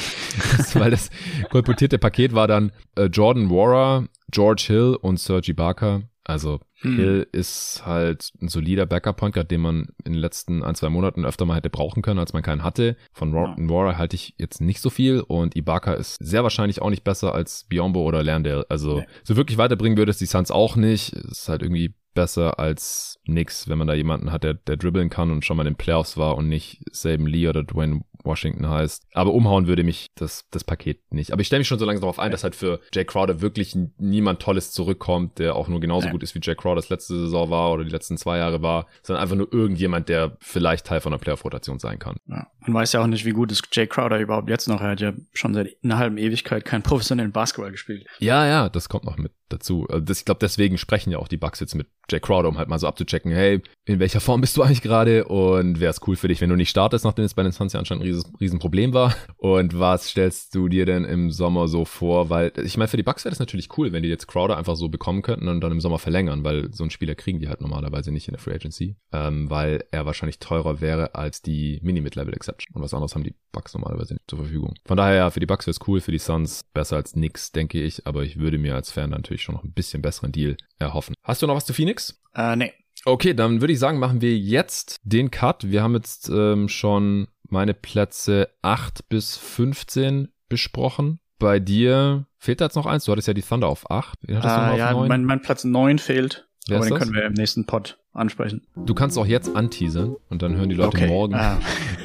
das, 0.58 0.78
weil 0.78 0.90
das 0.90 1.08
kolportierte 1.50 1.98
Paket 1.98 2.34
war 2.34 2.46
dann 2.46 2.72
äh, 2.96 3.04
Jordan 3.04 3.48
Warrer, 3.48 4.06
George 4.30 4.64
Hill 4.66 4.98
und 5.00 5.18
Sergi 5.18 5.54
Barker. 5.54 6.02
Also 6.24 6.60
hm. 6.82 6.96
Hill 6.96 7.26
ist 7.32 7.82
halt 7.84 8.30
ein 8.40 8.48
solider 8.48 8.86
Backup-Point 8.86 9.34
Guard, 9.34 9.50
den 9.50 9.60
man 9.60 9.88
in 10.04 10.12
den 10.12 10.20
letzten 10.20 10.62
ein, 10.62 10.74
zwei 10.74 10.88
Monaten 10.88 11.24
öfter 11.24 11.44
mal 11.44 11.56
hätte 11.56 11.70
brauchen 11.70 12.02
können, 12.02 12.20
als 12.20 12.32
man 12.32 12.42
keinen 12.42 12.62
hatte. 12.62 12.96
Von 13.12 13.32
Ron 13.32 13.56
ja. 13.58 13.68
Warrer 13.68 13.98
halte 13.98 14.16
ich 14.16 14.34
jetzt 14.38 14.60
nicht 14.60 14.80
so 14.80 14.90
viel 14.90 15.20
und 15.20 15.56
Ibaka 15.56 15.94
ist 15.94 16.16
sehr 16.20 16.42
wahrscheinlich 16.42 16.82
auch 16.82 16.90
nicht 16.90 17.04
besser 17.04 17.34
als 17.34 17.64
Biombo 17.64 18.04
oder 18.04 18.22
Landale. 18.22 18.64
Also 18.68 19.00
nee. 19.00 19.06
so 19.24 19.36
wirklich 19.36 19.58
weiterbringen 19.58 19.98
würde 19.98 20.10
es 20.10 20.18
die 20.18 20.26
Suns 20.26 20.50
auch 20.50 20.76
nicht. 20.76 21.12
Es 21.14 21.40
ist 21.40 21.48
halt 21.48 21.62
irgendwie 21.62 21.94
besser 22.14 22.58
als 22.58 23.18
nix, 23.24 23.68
wenn 23.68 23.78
man 23.78 23.86
da 23.86 23.94
jemanden 23.94 24.32
hat, 24.32 24.44
der, 24.44 24.54
der 24.54 24.76
dribbeln 24.76 25.10
kann 25.10 25.30
und 25.30 25.44
schon 25.44 25.56
mal 25.56 25.66
in 25.66 25.74
den 25.74 25.78
Playoffs 25.78 26.16
war 26.16 26.36
und 26.36 26.48
nicht 26.48 26.82
Saban 26.92 27.26
Lee 27.26 27.48
oder 27.48 27.62
Dwayne 27.62 28.02
Washington 28.24 28.68
heißt. 28.68 29.04
Aber 29.14 29.32
umhauen 29.32 29.66
würde 29.66 29.84
mich 29.84 30.06
das, 30.14 30.44
das 30.50 30.64
Paket 30.64 31.00
nicht. 31.10 31.32
Aber 31.32 31.40
ich 31.40 31.46
stelle 31.46 31.60
mich 31.60 31.68
schon 31.68 31.78
so 31.78 31.84
langsam 31.84 32.02
darauf 32.02 32.18
ein, 32.18 32.30
dass 32.30 32.44
halt 32.44 32.56
für 32.56 32.80
Jay 32.92 33.04
Crowder 33.04 33.40
wirklich 33.40 33.76
niemand 33.98 34.40
Tolles 34.40 34.72
zurückkommt, 34.72 35.38
der 35.38 35.56
auch 35.56 35.68
nur 35.68 35.80
genauso 35.80 36.08
gut 36.08 36.22
ist 36.22 36.34
wie 36.34 36.40
Jay 36.42 36.54
Crowder 36.54 36.76
das 36.76 36.88
letzte 36.88 37.18
Saison 37.18 37.50
war 37.50 37.72
oder 37.72 37.84
die 37.84 37.90
letzten 37.90 38.16
zwei 38.16 38.38
Jahre 38.38 38.62
war, 38.62 38.86
sondern 39.02 39.22
einfach 39.22 39.36
nur 39.36 39.52
irgendjemand, 39.52 40.08
der 40.08 40.36
vielleicht 40.40 40.86
Teil 40.86 41.00
von 41.00 41.12
einer 41.12 41.20
Playoff-Rotation 41.20 41.78
sein 41.78 41.98
kann. 41.98 42.16
Ja. 42.26 42.46
Man 42.60 42.74
weiß 42.74 42.92
ja 42.92 43.02
auch 43.02 43.06
nicht, 43.06 43.24
wie 43.24 43.30
gut 43.30 43.50
ist 43.52 43.68
Jay 43.72 43.86
Crowder 43.86 44.18
überhaupt 44.18 44.50
jetzt 44.50 44.68
noch. 44.68 44.80
Er 44.80 44.90
hat 44.90 45.00
ja 45.00 45.12
schon 45.32 45.54
seit 45.54 45.76
einer 45.82 45.98
halben 45.98 46.18
Ewigkeit 46.18 46.64
keinen 46.64 46.82
professionellen 46.82 47.32
Basketball 47.32 47.70
gespielt. 47.70 48.06
Ja, 48.18 48.46
ja, 48.46 48.68
das 48.68 48.88
kommt 48.88 49.04
noch 49.04 49.16
mit 49.16 49.32
dazu. 49.48 49.86
Also 49.88 50.04
das, 50.04 50.18
ich 50.18 50.24
glaube, 50.24 50.38
deswegen 50.40 50.78
sprechen 50.78 51.10
ja 51.10 51.18
auch 51.18 51.28
die 51.28 51.36
Bucks 51.36 51.60
jetzt 51.60 51.74
mit 51.74 51.88
Jay 52.10 52.20
Crowder, 52.20 52.48
um 52.48 52.58
halt 52.58 52.68
mal 52.68 52.78
so 52.78 52.86
abzuchecken, 52.86 53.32
hey, 53.32 53.62
in 53.84 53.98
welcher 53.98 54.20
Form 54.20 54.40
bist 54.40 54.56
du 54.56 54.62
eigentlich 54.62 54.82
gerade 54.82 55.24
und 55.24 55.80
wäre 55.80 55.90
es 55.90 56.00
cool 56.06 56.16
für 56.16 56.28
dich, 56.28 56.40
wenn 56.40 56.50
du 56.50 56.56
nicht 56.56 56.70
startest, 56.70 57.04
nachdem 57.04 57.24
es 57.24 57.34
bei 57.34 57.42
den 57.42 57.52
Suns 57.52 57.72
ja 57.72 57.80
anscheinend 57.80 58.04
ein 58.04 58.08
riesen, 58.10 58.36
riesen 58.40 58.58
Problem 58.58 58.92
war. 58.92 59.14
Und 59.36 59.78
was 59.78 60.08
stellst 60.08 60.54
du 60.54 60.68
dir 60.68 60.86
denn 60.86 61.04
im 61.04 61.30
Sommer 61.30 61.68
so 61.68 61.84
vor? 61.84 62.30
Weil 62.30 62.52
ich 62.62 62.76
meine, 62.76 62.88
für 62.88 62.96
die 62.96 63.02
Bucks 63.02 63.24
wäre 63.24 63.30
das 63.30 63.38
natürlich 63.38 63.76
cool, 63.78 63.92
wenn 63.92 64.02
die 64.02 64.08
jetzt 64.08 64.26
Crowder 64.26 64.56
einfach 64.56 64.76
so 64.76 64.88
bekommen 64.88 65.22
könnten 65.22 65.48
und 65.48 65.60
dann 65.60 65.72
im 65.72 65.80
Sommer 65.80 65.98
verlängern, 65.98 66.44
weil 66.44 66.72
so 66.72 66.84
einen 66.84 66.90
Spieler 66.90 67.14
kriegen 67.14 67.40
die 67.40 67.48
halt 67.48 67.60
normalerweise 67.60 68.12
nicht 68.12 68.28
in 68.28 68.32
der 68.32 68.40
Free 68.40 68.54
Agency, 68.54 68.96
ähm, 69.12 69.48
weil 69.50 69.84
er 69.90 70.06
wahrscheinlich 70.06 70.38
teurer 70.38 70.80
wäre 70.80 71.14
als 71.14 71.42
die 71.42 71.80
Mini-Mid-Level-Exception. 71.82 72.74
Und 72.74 72.82
was 72.82 72.94
anderes 72.94 73.14
haben 73.14 73.24
die 73.24 73.34
Bucks 73.52 73.74
normalerweise 73.74 74.14
nicht 74.14 74.28
zur 74.28 74.40
Verfügung. 74.40 74.74
Von 74.84 74.96
daher, 74.96 75.16
ja, 75.16 75.30
für 75.30 75.40
die 75.40 75.46
Bucks 75.46 75.66
wäre 75.66 75.72
es 75.72 75.88
cool, 75.88 76.00
für 76.00 76.12
die 76.12 76.18
Suns 76.18 76.62
besser 76.72 76.96
als 76.96 77.16
nix, 77.16 77.52
denke 77.52 77.82
ich, 77.82 78.06
aber 78.06 78.22
ich 78.22 78.38
würde 78.38 78.58
mir 78.58 78.74
als 78.74 78.90
Fan 78.92 79.10
natürlich 79.10 79.42
schon 79.42 79.54
noch 79.54 79.64
ein 79.64 79.72
bisschen 79.72 80.02
besseren 80.02 80.32
Deal 80.32 80.56
erhoffen. 80.78 81.14
Hast 81.22 81.42
du 81.42 81.46
noch 81.46 81.56
was 81.56 81.66
zu 81.66 81.72
Phoenix? 81.72 82.20
Äh, 82.34 82.56
nee. 82.56 82.72
Okay, 83.04 83.32
dann 83.32 83.60
würde 83.60 83.72
ich 83.72 83.78
sagen, 83.78 83.98
machen 83.98 84.20
wir 84.20 84.36
jetzt 84.36 84.96
den 85.04 85.30
Cut. 85.30 85.70
Wir 85.70 85.82
haben 85.82 85.94
jetzt 85.94 86.28
ähm, 86.28 86.68
schon 86.68 87.28
meine 87.52 87.74
Plätze 87.74 88.48
8 88.62 89.08
bis 89.08 89.36
15 89.36 90.28
besprochen. 90.48 91.20
Bei 91.38 91.58
dir 91.58 92.26
fehlt 92.38 92.60
da 92.60 92.66
jetzt 92.66 92.74
noch 92.74 92.86
eins. 92.86 93.04
Du 93.04 93.12
hattest 93.12 93.28
ja 93.28 93.34
die 93.34 93.42
Thunder 93.42 93.68
auf 93.68 93.90
8. 93.90 94.18
Wen 94.22 94.36
hattest 94.36 94.54
äh, 94.54 94.60
du 94.60 94.66
noch 94.66 94.76
ja, 94.76 94.90
auf 94.90 94.96
9? 94.98 95.08
Mein, 95.08 95.24
mein 95.24 95.42
Platz 95.42 95.64
9 95.64 95.98
fehlt. 95.98 96.48
Wer 96.68 96.78
aber 96.78 96.86
den 96.86 96.90
das? 96.90 96.98
können 96.98 97.14
wir 97.14 97.24
im 97.24 97.32
nächsten 97.32 97.66
Pod 97.66 97.99
ansprechen. 98.12 98.62
Du 98.76 98.94
kannst 98.94 99.16
auch 99.18 99.26
jetzt 99.26 99.54
anteasern 99.54 100.16
und 100.28 100.42
dann 100.42 100.56
hören 100.56 100.68
die 100.68 100.74
Leute 100.74 100.96
okay. 100.96 101.06
morgen, 101.06 101.34
ah. 101.34 101.58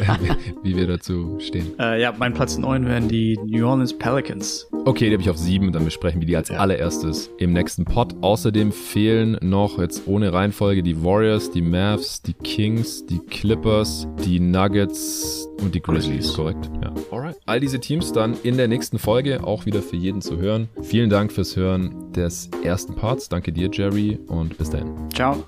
wie 0.64 0.76
wir 0.76 0.88
dazu 0.88 1.40
stehen. 1.40 1.72
Äh, 1.80 2.02
ja, 2.02 2.14
mein 2.18 2.34
Platz 2.34 2.58
9 2.58 2.86
wären 2.86 3.08
die 3.08 3.40
New 3.46 3.68
Orleans 3.68 3.98
Pelicans. 3.98 4.68
Okay, 4.86 5.08
die 5.08 5.14
habe 5.14 5.24
ich 5.24 5.30
auf 5.30 5.38
7, 5.38 5.72
dann 5.72 5.84
besprechen 5.84 6.22
wir 6.22 6.28
die 6.28 6.36
als 6.36 6.50
ja. 6.50 6.58
allererstes 6.58 7.32
im 7.38 7.54
nächsten 7.54 7.86
Pod. 7.86 8.16
Außerdem 8.22 8.72
fehlen 8.72 9.38
noch 9.42 9.80
jetzt 9.80 10.08
ohne 10.08 10.32
Reihenfolge 10.32 10.84
die 10.84 11.04
Warriors, 11.04 11.50
die 11.50 11.64
Mavs, 11.64 12.22
die 12.22 12.34
Kings, 12.34 13.06
die 13.08 13.20
Clippers, 13.20 14.08
die 14.24 14.40
Nuggets 14.40 15.48
und 15.62 15.74
die 15.74 15.82
Grizzlies, 15.82 16.34
korrekt? 16.34 16.70
Ja. 16.84 16.94
Alright. 17.12 17.38
All 17.46 17.60
diese 17.60 17.80
Teams 17.80 18.12
dann 18.12 18.36
in 18.44 18.58
der 18.58 18.68
nächsten 18.68 19.00
Folge 19.00 19.44
auch 19.44 19.66
wieder 19.66 19.82
für 19.82 19.96
jeden 19.96 20.22
zu 20.22 20.38
hören. 20.38 20.70
Vielen 20.84 21.10
Dank 21.10 21.32
fürs 21.32 21.56
Hören 21.56 22.14
des 22.14 22.50
ersten 22.64 22.96
Parts. 22.96 23.30
Danke 23.30 23.52
dir, 23.52 23.70
Jerry, 23.72 24.20
und 24.28 24.58
bis 24.58 24.70
dahin. 24.70 24.94
Ciao. 25.14 25.46